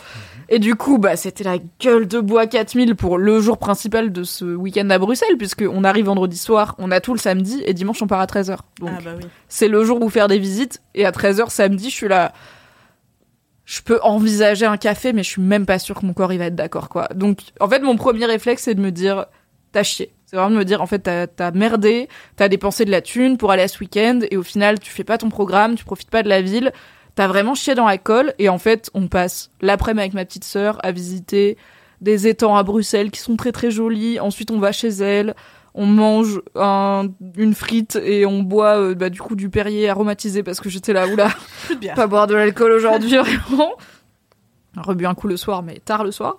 [0.53, 4.23] Et du coup, bah, c'était la gueule de bois 4000 pour le jour principal de
[4.23, 7.73] ce week-end à Bruxelles, puisque on arrive vendredi soir, on a tout le samedi, et
[7.73, 8.57] dimanche on part à 13h.
[8.80, 9.25] Donc, Ah bah oui.
[9.47, 12.34] c'est le jour où faire des visites, et à 13h samedi, je suis là.
[13.65, 16.38] Je peux envisager un café, mais je suis même pas sûre que mon corps il
[16.38, 17.07] va être d'accord, quoi.
[17.15, 19.25] Donc, en fait, mon premier réflexe, c'est de me dire,
[19.71, 20.13] t'as chié.
[20.27, 23.38] C'est vraiment de me dire, en fait, t'as t'as merdé, t'as dépensé de la thune
[23.38, 26.11] pour aller à ce week-end, et au final, tu fais pas ton programme, tu profites
[26.11, 26.71] pas de la ville,
[27.15, 30.44] t'as vraiment chié dans la colle, et en fait, on passe l'après-midi avec ma petite
[30.45, 31.57] sœur à visiter
[32.02, 34.19] des étangs à Bruxelles qui sont très très jolis.
[34.19, 35.35] Ensuite, on va chez elle,
[35.73, 37.07] on mange un-
[37.38, 40.91] une frite et on boit euh, bah, du coup du Perrier aromatisé parce que j'étais
[40.94, 41.30] là, oula,
[41.95, 43.15] pas boire de l'alcool aujourd'hui
[43.48, 43.72] vraiment.
[44.76, 46.38] Rebu un coup le soir, mais tard le soir.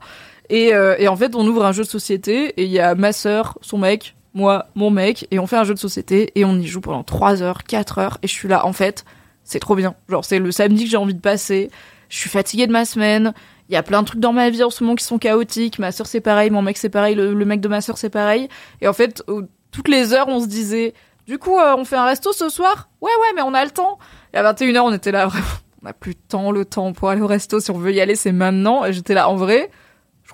[0.51, 2.95] Et, euh, et en fait, on ouvre un jeu de société et il y a
[2.95, 6.45] ma sœur, son mec, moi, mon mec, et on fait un jeu de société et
[6.45, 8.19] on y joue pendant 3 heures, 4 heures.
[8.23, 9.05] Et je suis là, en fait,
[9.45, 9.95] c'est trop bien.
[10.09, 11.71] Genre, c'est le samedi que j'ai envie de passer.
[12.09, 13.33] Je suis fatiguée de ma semaine.
[13.69, 15.79] Il y a plein de trucs dans ma vie en ce moment qui sont chaotiques.
[15.79, 16.51] Ma sœur, c'est pareil.
[16.51, 17.15] Mon mec, c'est pareil.
[17.15, 18.49] Le, le mec de ma sœur, c'est pareil.
[18.81, 19.23] Et en fait,
[19.71, 20.95] toutes les heures, on se disait,
[21.27, 22.91] du coup, euh, on fait un resto ce soir?
[23.01, 23.99] Ouais, ouais, mais on a le temps.
[24.33, 25.29] Et à 21h, on était là,
[25.83, 27.61] on n'a plus tant le temps pour aller au resto.
[27.61, 28.85] Si on veut y aller, c'est maintenant.
[28.85, 29.71] Et j'étais là, en vrai,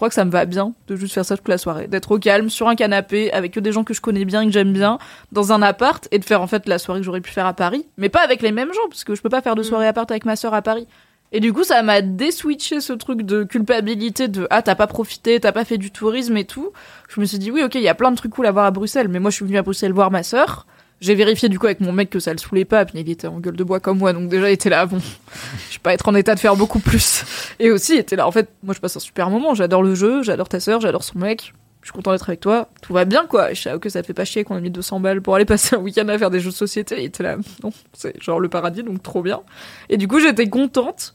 [0.00, 1.86] crois que ça me va bien de juste faire ça toute la soirée.
[1.86, 4.46] D'être au calme, sur un canapé, avec que des gens que je connais bien et
[4.46, 4.98] que j'aime bien,
[5.30, 7.52] dans un appart, et de faire en fait la soirée que j'aurais pu faire à
[7.52, 7.86] Paris.
[7.98, 10.10] Mais pas avec les mêmes gens, parce que je peux pas faire de soirée appart
[10.10, 10.86] avec ma sœur à Paris.
[11.32, 15.38] Et du coup, ça m'a déswitché ce truc de culpabilité de ah t'as pas profité,
[15.38, 16.72] t'as pas fait du tourisme et tout.
[17.10, 18.64] Je me suis dit oui ok il y a plein de trucs cool à voir
[18.64, 20.66] à Bruxelles, mais moi je suis venue à Bruxelles voir ma sœur.
[21.00, 23.26] J'ai vérifié du coup avec mon mec que ça le saoulait pas, puis il était
[23.26, 24.98] en gueule de bois comme moi, donc déjà il était là bon,
[25.70, 27.24] je vais pas être en état de faire beaucoup plus.
[27.58, 29.94] Et aussi il était là en fait moi je passe un super moment, j'adore le
[29.94, 31.54] jeu, j'adore ta sœur, j'adore son mec.
[31.80, 33.54] Je suis content d'être avec toi, tout va bien quoi.
[33.54, 35.76] Je sais ok ça fait pas chier qu'on a mis 200 balles pour aller passer
[35.76, 36.96] un week-end à faire des jeux de société.
[36.98, 39.40] Il était là non c'est genre le paradis donc trop bien.
[39.88, 41.14] Et du coup j'étais contente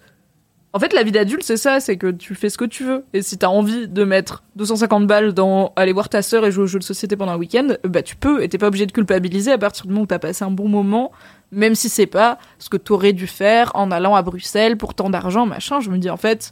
[0.76, 3.06] en fait, la vie d'adulte, c'est ça, c'est que tu fais ce que tu veux.
[3.14, 6.66] Et si t'as envie de mettre 250 balles dans aller voir ta sœur et jouer
[6.66, 8.92] aux jeux de société pendant un week-end, bah tu peux, et t'es pas obligé de
[8.92, 11.14] culpabiliser à partir du moment où t'as passé un bon moment,
[11.54, 15.10] même si c'est pas ce que t'aurais dû faire en allant à Bruxelles pour tant
[15.10, 15.80] d'argent, machin.
[15.80, 16.52] Je me dis, en fait,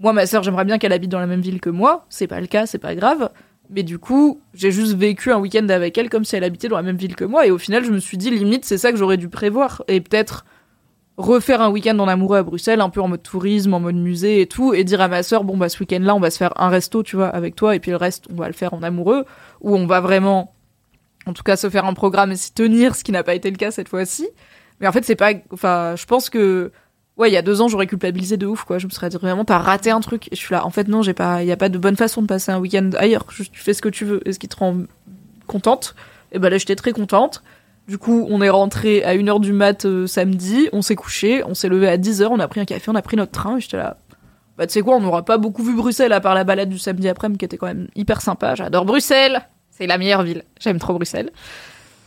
[0.00, 2.06] moi, ma sœur, j'aimerais bien qu'elle habite dans la même ville que moi.
[2.08, 3.30] C'est pas le cas, c'est pas grave.
[3.70, 6.76] Mais du coup, j'ai juste vécu un week-end avec elle comme si elle habitait dans
[6.76, 7.46] la même ville que moi.
[7.46, 9.84] Et au final, je me suis dit, limite, c'est ça que j'aurais dû prévoir.
[9.86, 10.44] Et peut-être
[11.18, 14.40] refaire un week-end en amoureux à Bruxelles, un peu en mode tourisme, en mode musée
[14.40, 16.52] et tout, et dire à ma sœur, bon, bah, ce week-end-là, on va se faire
[16.56, 18.82] un resto, tu vois, avec toi, et puis le reste, on va le faire en
[18.82, 19.24] amoureux,
[19.60, 20.54] où on va vraiment,
[21.26, 23.50] en tout cas, se faire un programme et s'y tenir, ce qui n'a pas été
[23.50, 24.28] le cas cette fois-ci.
[24.80, 26.70] Mais en fait, c'est pas, enfin, je pense que,
[27.16, 28.78] ouais, il y a deux ans, j'aurais culpabilisé de ouf, quoi.
[28.78, 30.28] Je me serais dit vraiment, t'as raté un truc.
[30.28, 31.96] Et je suis là, en fait, non, j'ai pas, il y a pas de bonne
[31.96, 33.26] façon de passer un week-end ailleurs.
[33.26, 34.26] Tu fais ce que tu veux.
[34.26, 34.82] Et ce qui te rend
[35.48, 35.96] contente.
[36.30, 37.42] Et ben là, j'étais très contente.
[37.88, 41.54] Du coup, on est rentré à 1h du mat euh, samedi, on s'est couché, on
[41.54, 43.60] s'est levé à 10h, on a pris un café, on a pris notre train, et
[43.60, 43.96] j'étais là.
[44.58, 46.78] Bah, tu sais quoi, on n'aura pas beaucoup vu Bruxelles à part la balade du
[46.78, 48.54] samedi après-midi qui était quand même hyper sympa.
[48.56, 49.40] J'adore Bruxelles!
[49.70, 50.42] C'est la meilleure ville.
[50.60, 51.30] J'aime trop Bruxelles.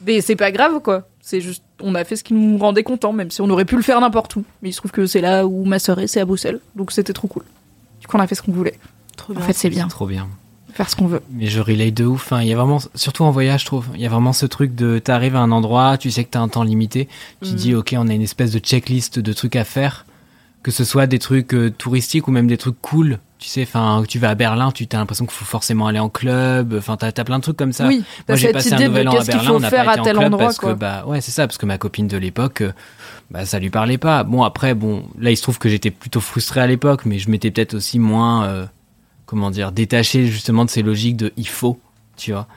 [0.06, 1.08] Mais c'est pas grave, quoi.
[1.22, 3.76] C'est juste, on a fait ce qui nous rendait contents, même si on aurait pu
[3.78, 4.44] le faire n'importe où.
[4.62, 6.60] Mais il se trouve que c'est là où ma sœur est, c'est à Bruxelles.
[6.76, 7.44] Donc c'était trop cool.
[8.02, 8.78] Du coup, on a fait ce qu'on voulait.
[9.16, 9.45] Trop En bien.
[9.45, 9.88] fait, c'est bien.
[9.88, 10.28] Trop bien.
[10.73, 11.22] Faire ce qu'on veut.
[11.31, 12.31] Mais je relay de ouf.
[12.34, 12.41] Hein.
[12.41, 14.73] Il y a vraiment, surtout en voyage, je trouve, il y a vraiment ce truc
[14.76, 17.07] de t'arrives à un endroit, tu sais que t'as un temps limité,
[17.43, 17.56] tu Mhm.
[17.56, 20.06] dis ok, on a une espèce de checklist de trucs à faire,
[20.64, 23.19] que ce soit des trucs euh, touristiques ou même des trucs cool.
[23.39, 26.10] Tu sais, enfin, tu vas à Berlin, tu as l'impression qu'il faut forcément aller en
[26.10, 26.76] club.
[26.77, 27.88] Enfin, t'as as plein de trucs comme ça.
[27.88, 29.99] Oui, Moi, j'ai cette passé un nouvel an à Berlin, on n'a pas à été
[30.02, 30.73] en club endroit, parce quoi?
[30.76, 32.72] que bah ouais, c'est ça, parce que ma copine de l'époque, euh,
[33.31, 34.23] bah ça lui parlait pas.
[34.23, 37.31] Bon après, bon, là il se trouve que j'étais plutôt frustré à l'époque, mais je
[37.31, 38.65] m'étais peut-être aussi moins, euh,
[39.32, 41.80] comment dire, détaché justement de ces logiques de il faut,
[42.18, 42.48] tu vois.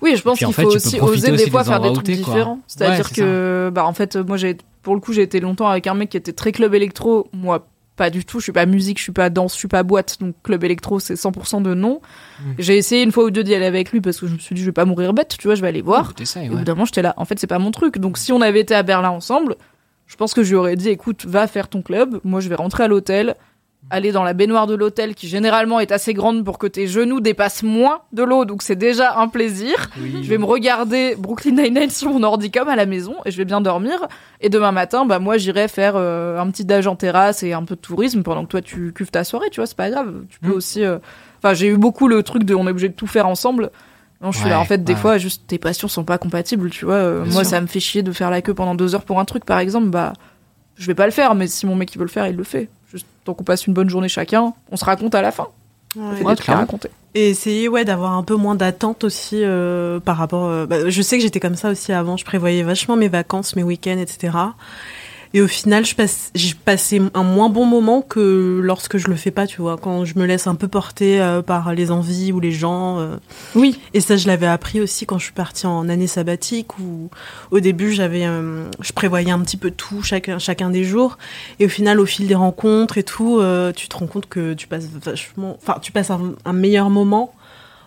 [0.00, 2.14] Oui, je pense qu'il faut aussi oser aussi des fois des faire des trucs quoi.
[2.14, 2.60] différents.
[2.66, 5.86] C'est-à-dire Ouais, que, bah, en fait, moi, j'ai, pour le coup, j'ai été longtemps avec
[5.86, 7.28] un mec qui était très club électro.
[7.34, 8.38] Moi, pas du tout.
[8.38, 10.16] Je suis pas musique, je suis pas danse, je suis pas boîte.
[10.18, 12.00] Donc, club électro, c'est 100% de non.
[12.40, 12.52] Mm.
[12.58, 14.54] J'ai essayé une fois ou deux d'y aller avec lui parce que je me suis
[14.54, 16.14] dit, je vais pas mourir bête, tu vois, je vais aller voir.
[16.14, 16.56] T'essayes, Et ouais.
[16.56, 17.12] évidemment, j'étais là.
[17.18, 17.98] En fait, c'est pas mon truc.
[17.98, 19.56] Donc, si on avait été à Berlin ensemble,
[20.06, 22.18] je pense que je lui aurais dit, écoute, va faire ton club.
[22.24, 23.36] Moi, je vais rentrer à l'hôtel,
[23.90, 27.20] aller dans la baignoire de l'hôtel qui généralement est assez grande pour que tes genoux
[27.20, 28.44] dépassent moins de l'eau.
[28.44, 29.90] Donc, c'est déjà un plaisir.
[29.96, 33.36] Je vais me regarder Brooklyn Nine-Nine sur mon ordi comme à la maison et je
[33.36, 34.08] vais bien dormir.
[34.40, 37.62] Et demain matin, bah, moi, j'irai faire euh, un petit dage en terrasse et un
[37.64, 39.50] peu de tourisme pendant que toi, tu cuves ta soirée.
[39.50, 40.12] Tu vois, c'est pas grave.
[40.28, 40.98] Tu peux aussi, euh,
[41.38, 43.70] enfin, j'ai eu beaucoup le truc de on est obligé de tout faire ensemble.
[44.22, 44.60] Non, je suis Ouais, là.
[44.60, 44.98] En fait, des ouais.
[44.98, 46.94] fois, juste tes passions sont pas compatibles, tu vois.
[46.94, 47.50] Euh, moi, sûr.
[47.50, 49.58] ça me fait chier de faire la queue pendant deux heures pour un truc, par
[49.58, 49.88] exemple.
[49.88, 50.14] Bah,
[50.76, 52.44] je vais pas le faire, mais si mon mec il veut le faire, il le
[52.44, 52.68] fait.
[52.94, 55.48] Juste tant qu'on passe une bonne journée chacun, on se raconte à la fin.
[55.96, 56.16] Ouais.
[56.16, 56.60] fait Ouais, des trucs à clairement.
[56.62, 56.88] raconter.
[57.16, 60.46] Et essayer ouais d'avoir un peu moins d'attente aussi euh, par rapport.
[60.46, 62.16] euh, bah, je sais que j'étais comme ça aussi avant.
[62.16, 64.36] Je prévoyais vachement mes vacances, mes week-ends, etc.
[65.36, 69.16] Et au final, je passe, j'ai passé un moins bon moment que lorsque je le
[69.16, 72.30] fais pas, tu vois, quand je me laisse un peu porter euh, par les envies
[72.30, 73.00] ou les gens.
[73.00, 73.16] euh.
[73.56, 73.80] Oui.
[73.94, 77.10] Et ça, je l'avais appris aussi quand je suis partie en année sabbatique où
[77.50, 81.18] au début, j'avais, euh, je prévoyais un petit peu tout chacun, chacun des jours.
[81.58, 83.42] Et au final, au fil des rencontres et tout,
[83.74, 87.34] tu te rends compte que tu passes vachement, enfin, tu passes un, un meilleur moment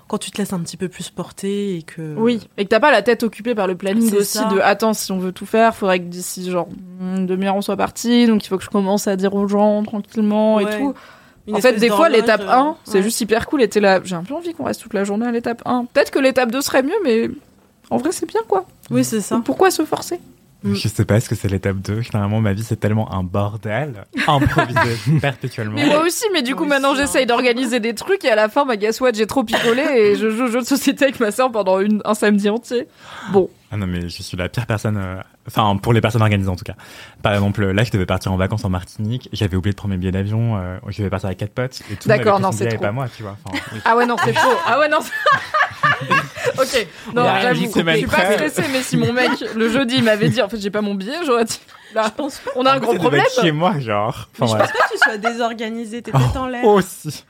[0.07, 2.15] quand tu te laisses un petit peu plus porter et que.
[2.15, 4.45] Oui, et que t'as pas la tête occupée par le planning C'est aussi ça.
[4.45, 6.67] de attends, si on veut tout faire, faudrait que d'ici genre
[7.01, 9.83] une demi-heure on soit parti, donc il faut que je commence à dire aux gens
[9.83, 10.93] tranquillement et tout.
[11.47, 13.03] Une en fait, des fois, l'étape euh, 1, c'est ouais.
[13.03, 13.61] juste hyper cool.
[13.61, 15.85] Et t'es là, j'ai un peu envie qu'on reste toute la journée à l'étape 1.
[15.85, 17.29] Peut-être que l'étape 2 serait mieux, mais
[17.89, 18.65] en vrai, c'est bien, quoi.
[18.91, 19.35] Oui, c'est ça.
[19.35, 20.19] Donc, pourquoi se forcer?
[20.73, 22.01] Je sais pas ce que c'est l'étape 2.
[22.01, 24.05] Généralement, ma vie, c'est tellement un bordel.
[24.27, 25.75] Improvisé perpétuellement.
[25.75, 28.65] Mais moi aussi, mais du coup, maintenant, j'essaye d'organiser des trucs et à la fin,
[28.65, 31.31] ma guess what, j'ai trop picolé et je joue aux jeux de société avec ma
[31.31, 32.87] soeur pendant une, un samedi entier.
[33.31, 33.49] Bon.
[33.71, 34.97] Ah non, mais je suis la pire personne.
[34.97, 36.75] euh, Enfin, pour les personnes organisées en tout cas.
[37.23, 39.29] Par exemple, là, je devais partir en vacances en Martinique.
[39.31, 40.57] J'avais oublié de prendre mes billets d'avion.
[40.57, 41.81] euh, je devais partir avec quatre potes.
[41.91, 42.79] Et tout D'accord, non, c'est trop.
[42.79, 43.37] pas moi, tu vois.
[43.45, 44.57] Enfin, Ah ouais, non, c'est faux.
[44.65, 44.99] Ah ouais, non.
[45.01, 45.11] c'est-
[46.61, 46.87] ok.
[47.15, 50.41] Non, j'avoue, je suis pas stressée, mais si mon mec, le jeudi, il m'avait dit,
[50.41, 51.59] en fait, j'ai pas mon billet, j'aurais dit,
[51.95, 52.11] là,
[52.55, 53.23] on a un gros problème.
[53.41, 54.27] chez moi, genre.
[54.39, 54.63] Mais Enfin, je voilà.
[54.65, 56.63] pense pas que tu sois désorganisé, t'es peut-être en l'air.
[56.65, 57.23] Aussi.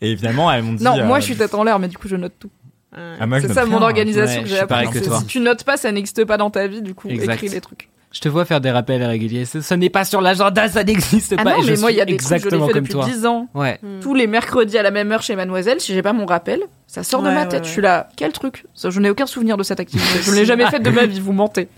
[0.00, 0.84] Et finalement, elles m'ont dit.
[0.84, 2.50] Non, moi, euh, je suis tête en l'air, mais du coup, je note tout.
[2.96, 4.88] Ah, je C'est ça mon organisation Ouais, que je j'ai appris.
[4.90, 4.98] que.
[5.02, 7.34] Si tu notes pas, ça n'existe pas dans ta vie, du coup, Exact.
[7.34, 7.88] écris des trucs.
[8.10, 9.44] Je te vois faire des rappels réguliers.
[9.44, 11.56] Ce, ce n'est pas sur l'agenda, ça n'existe Ah pas.
[11.56, 12.92] non, je mais moi, il y a des trucs, je l'ai exactement fait comme depuis
[12.94, 13.04] toi.
[13.04, 13.48] 10 ans.
[13.54, 13.78] Ouais.
[14.00, 17.02] Tous les mercredis à la même heure chez Mademoiselle, si j'ai pas mon rappel, ça
[17.02, 17.60] sort de ma tête.
[17.60, 17.66] ouais.
[17.66, 18.64] Je suis là, quel truc?
[18.72, 20.08] Ça, Je n'ai aucun souvenir de cette activité.
[20.22, 21.68] Je ne l'ai jamais faite de ma vie, vous mentez.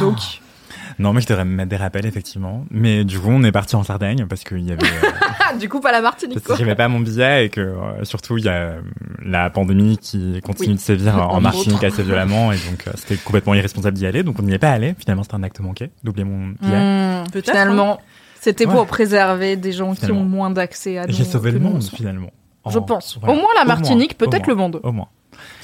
[0.00, 0.16] Donc,
[0.98, 2.64] Non, mais je devrais me mettre des rappels, effectivement.
[2.70, 4.82] Mais du coup, on est parti en Sardaigne parce qu'il y avait.
[4.82, 5.10] euh,
[5.50, 8.04] ah, du coup, pas la Martinique, parce que j'avais pas mon billet et que euh,
[8.04, 8.80] surtout il y a euh,
[9.22, 10.74] la pandémie qui continue Oui.
[10.76, 14.22] de sévir en Entre Martinique assez violemment et donc euh, c'était complètement irresponsable d'y aller
[14.22, 16.76] donc on n'y est pas allé finalement c'était un acte manqué d'oublier mon billet
[17.22, 18.00] Hmm, Peut-être, finalement,
[18.40, 18.72] c'était Ouais.
[18.72, 22.30] pour préserver des gens qui ont moins d'accès à j'ai sauvé le monde finalement
[22.70, 23.18] Je En- pense.
[23.20, 23.34] voilà.
[23.34, 24.80] Au moins la Martinique, peut-être le monde.
[24.82, 25.08] au moins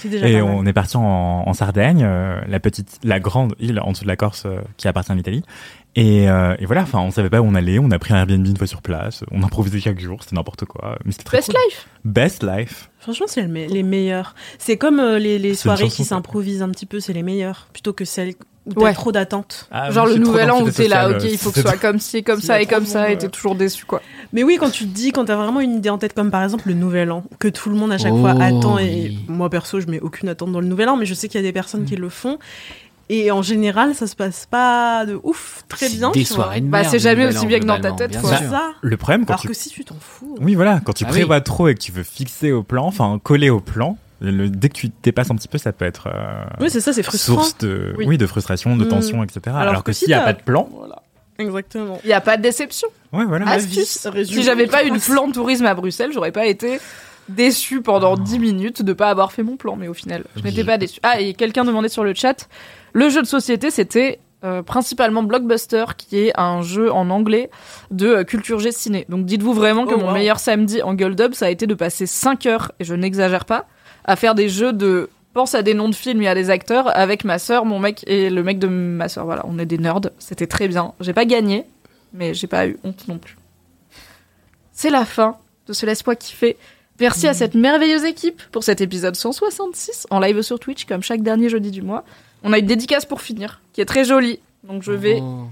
[0.05, 1.03] déjà et on est parti en,
[1.47, 4.89] en Sardaigne euh, la petite la grande île en dessous de la Corse euh, qui
[4.89, 5.43] appartient à l'Italie
[5.95, 8.17] et, euh, et voilà enfin on savait pas où on allait on a pris un
[8.19, 11.39] Airbnb une fois sur place on improvisait chaque jour c'était n'importe quoi mais c'était très
[11.39, 11.61] Best cool.
[11.69, 11.89] life.
[12.05, 14.37] best life Franchement, c'est le me- les meilleurs.
[14.59, 17.67] C'est comme euh, les, les soirées qui s'improvisent un petit peu, c'est les meilleurs.
[17.73, 18.35] Plutôt que celles
[18.77, 18.93] Ouais.
[18.93, 19.67] trop d'attentes.
[19.73, 21.99] Ah, Genre le nouvel an où t'es là, ok, il faut que ce soit comme
[21.99, 24.01] ci, comme ça a et comme ça, et t'es toujours déçu, quoi.
[24.33, 26.43] Mais oui, quand tu te dis, quand t'as vraiment une idée en tête, comme par
[26.45, 29.51] exemple le nouvel an, que tout le monde à chaque fois Oh, attend, et moi
[29.51, 31.47] perso, je mets aucune attente dans le nouvel an, mais je sais qu'il y a
[31.47, 32.39] des personnes qui le font.
[33.09, 36.13] Et en général, ça se passe pas de ouf, très bien.
[36.13, 36.45] Des tu vois.
[36.45, 38.37] soirées de Bah, c'est jamais aussi bien que dans ta tête, quoi.
[38.37, 38.73] Ça.
[38.81, 40.37] le problème quand Alors tu que si tu t'en fous.
[40.41, 43.21] Oui, voilà, quand tu Ah prévois trop et que tu veux fixer au plan, enfin
[43.23, 46.45] coller au plan, le, dès que tu dépasses un petit peu, ça peut être euh,
[46.61, 47.35] Oui, c'est ça, c'est frustrant.
[47.35, 48.05] source de, Oui.
[48.09, 48.19] oui.
[48.19, 48.89] de frustration, de Mm.
[48.89, 49.41] tension, etc.
[49.49, 50.69] Alors, Alors que, que si s'il n'y a pas de plan,
[51.39, 51.99] Exactement.
[52.05, 52.89] Il n'y a pas de déception.
[53.13, 53.47] ouais, voilà.
[53.47, 54.07] La Astuce.
[54.25, 56.79] Si j'avais pas eu de plan de tourisme à Bruxelles, j'aurais pas été
[57.29, 59.77] déçu pendant 10 minutes de pas avoir fait mon plan.
[59.77, 61.01] Mais au final, je n'étais pas déçu.
[61.03, 62.49] Ah, et quelqu'un demandait sur le chat,
[62.93, 67.49] le jeu de société, c'était euh, principalement Blockbuster, qui est un jeu en anglais
[67.91, 69.07] de euh, culture G ciné.
[69.09, 70.13] Donc dites-vous vraiment que Oh, mon wow.
[70.15, 73.45] meilleur samedi en Gold Up, ça a été de passer 5 heures, et je n'exagère
[73.45, 73.67] pas,
[74.05, 76.95] à faire des jeux de pense à des noms de films et à des acteurs
[76.97, 79.25] avec ma sœur, mon mec et le mec de ma sœur.
[79.25, 80.01] Voilà, on est des nerds.
[80.19, 80.93] C'était très bien.
[81.01, 81.65] J'ai pas gagné,
[82.13, 83.37] mais j'ai pas eu honte non plus.
[84.73, 86.57] C'est la fin de ce Laisse-moi kiffer.
[87.01, 91.23] Merci à cette merveilleuse équipe pour cet épisode 166 en live sur Twitch comme chaque
[91.23, 92.05] dernier jeudi du mois.
[92.45, 94.39] On a une dédicace pour finir qui est très jolie.
[94.65, 95.47] Donc je vais Oh.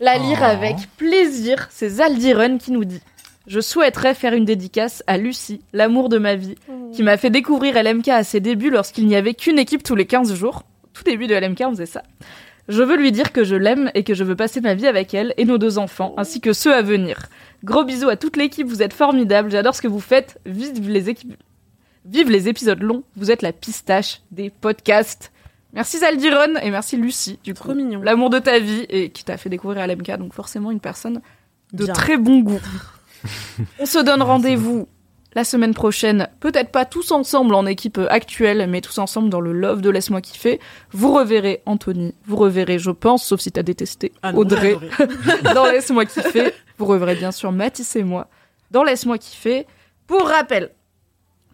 [0.00, 0.44] la lire Oh.
[0.44, 1.68] avec plaisir.
[1.70, 3.00] C'est Zaldiren qui nous dit
[3.46, 6.56] Je souhaiterais faire une dédicace à Lucie, l'amour de ma vie,
[6.92, 10.06] qui m'a fait découvrir LMK à ses débuts lorsqu'il n'y avait qu'une équipe tous les
[10.06, 10.64] 15 jours.
[10.92, 12.02] Tout début de LMK, on faisait ça.
[12.68, 15.14] Je veux lui dire que je l'aime et que je veux passer ma vie avec
[15.14, 17.28] elle et nos deux enfants, ainsi que ceux à venir.
[17.62, 20.40] Gros bisous à toute l'équipe, vous êtes formidables, j'adore ce que vous faites.
[20.44, 21.36] Vive les, équipes...
[22.04, 25.30] Vive les épisodes longs, vous êtes la pistache des podcasts.
[25.72, 27.64] Merci Zaldiron et merci Lucie, du coup.
[27.64, 28.02] Trop mignon.
[28.02, 31.20] L'amour de ta vie et qui t'a fait découvrir LMK, donc forcément une personne
[31.72, 31.94] de Bien.
[31.94, 32.60] très bon goût.
[33.78, 34.88] On se donne rendez-vous
[35.34, 39.52] la semaine prochaine, peut-être pas tous ensemble en équipe actuelle, mais tous ensemble dans le
[39.52, 40.60] love de Laisse-moi kiffer.
[40.92, 44.78] Vous reverrez Anthony, vous reverrez, je pense, sauf si t'as détesté Ah non, Audrey,
[45.54, 46.52] dans Laisse-moi kiffer.
[46.78, 48.28] Vous reverrez bien sûr Mathis et moi
[48.70, 49.66] dans Laisse-moi kiffer.
[50.06, 50.70] Pour rappel,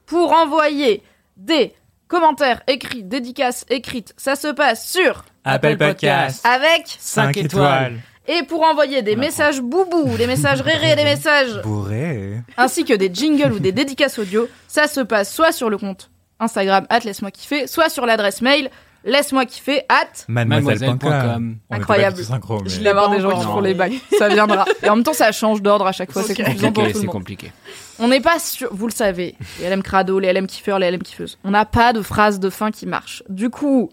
[0.06, 1.02] pour envoyer
[1.36, 1.74] des
[2.06, 7.98] commentaires écrits, dédicaces écrites, ça se passe sur Apple Podcast, avec 5 étoiles,
[8.38, 12.40] et pour envoyer des messages boubou, des messages rérés, des messages bourré.
[12.56, 16.10] ainsi que des jingles ou des dédicaces audio, ça se passe soit sur le compte
[16.40, 18.70] Instagram at laisse-moi kiffer, soit sur l'adresse mail
[19.04, 21.56] laisse-moi kiffer at Mademoiselle.com.
[21.70, 22.22] Incroyable.
[22.24, 23.94] synchro, mais- je vais avoir des gens qui font les bagues.
[24.18, 24.64] Ça viendra.
[24.82, 26.22] Et en même temps, ça change d'ordre à chaque fois.
[26.22, 27.12] C'est confusant pour Compliqué, tout le monde.
[27.12, 27.52] compliqué.
[27.98, 31.02] On n'est pas sûr, vous le savez, les LM crado, les LM kiffeurs, les LM
[31.02, 31.38] kiffeuses.
[31.44, 33.22] On n'a pas de phrase de fin qui marche.
[33.28, 33.90] Du coup,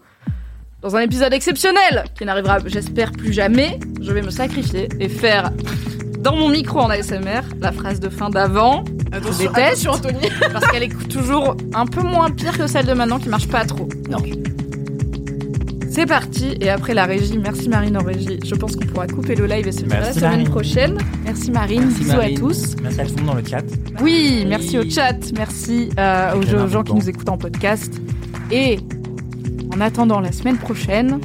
[0.82, 5.50] dans un épisode exceptionnel, qui n'arrivera, j'espère, plus jamais, je vais me sacrifier et faire
[6.20, 8.84] dans mon micro en ASMR la phrase de fin d'avant.
[9.12, 10.28] Je déteste, Anthony.
[10.52, 13.64] parce qu'elle est toujours un peu moins pire que celle de maintenant qui marche pas
[13.64, 13.88] trop.
[14.08, 14.18] Non.
[15.90, 18.38] C'est parti, et après la régie, merci Marine en régie.
[18.44, 20.48] Je pense qu'on pourra couper le live et se à la Merci, semaine Marine.
[20.48, 20.98] prochaine.
[21.24, 22.36] Merci Marine, Merci, bisous Marine.
[22.36, 22.76] à tous.
[22.80, 23.64] Merci à tout le monde dans le chat.
[24.00, 26.98] Oui, merci au chat, merci euh, aux gens, un aux gens qui bon.
[27.00, 28.00] nous écoutent en podcast.
[28.52, 28.78] Et
[29.74, 31.20] en attendant la semaine prochaine,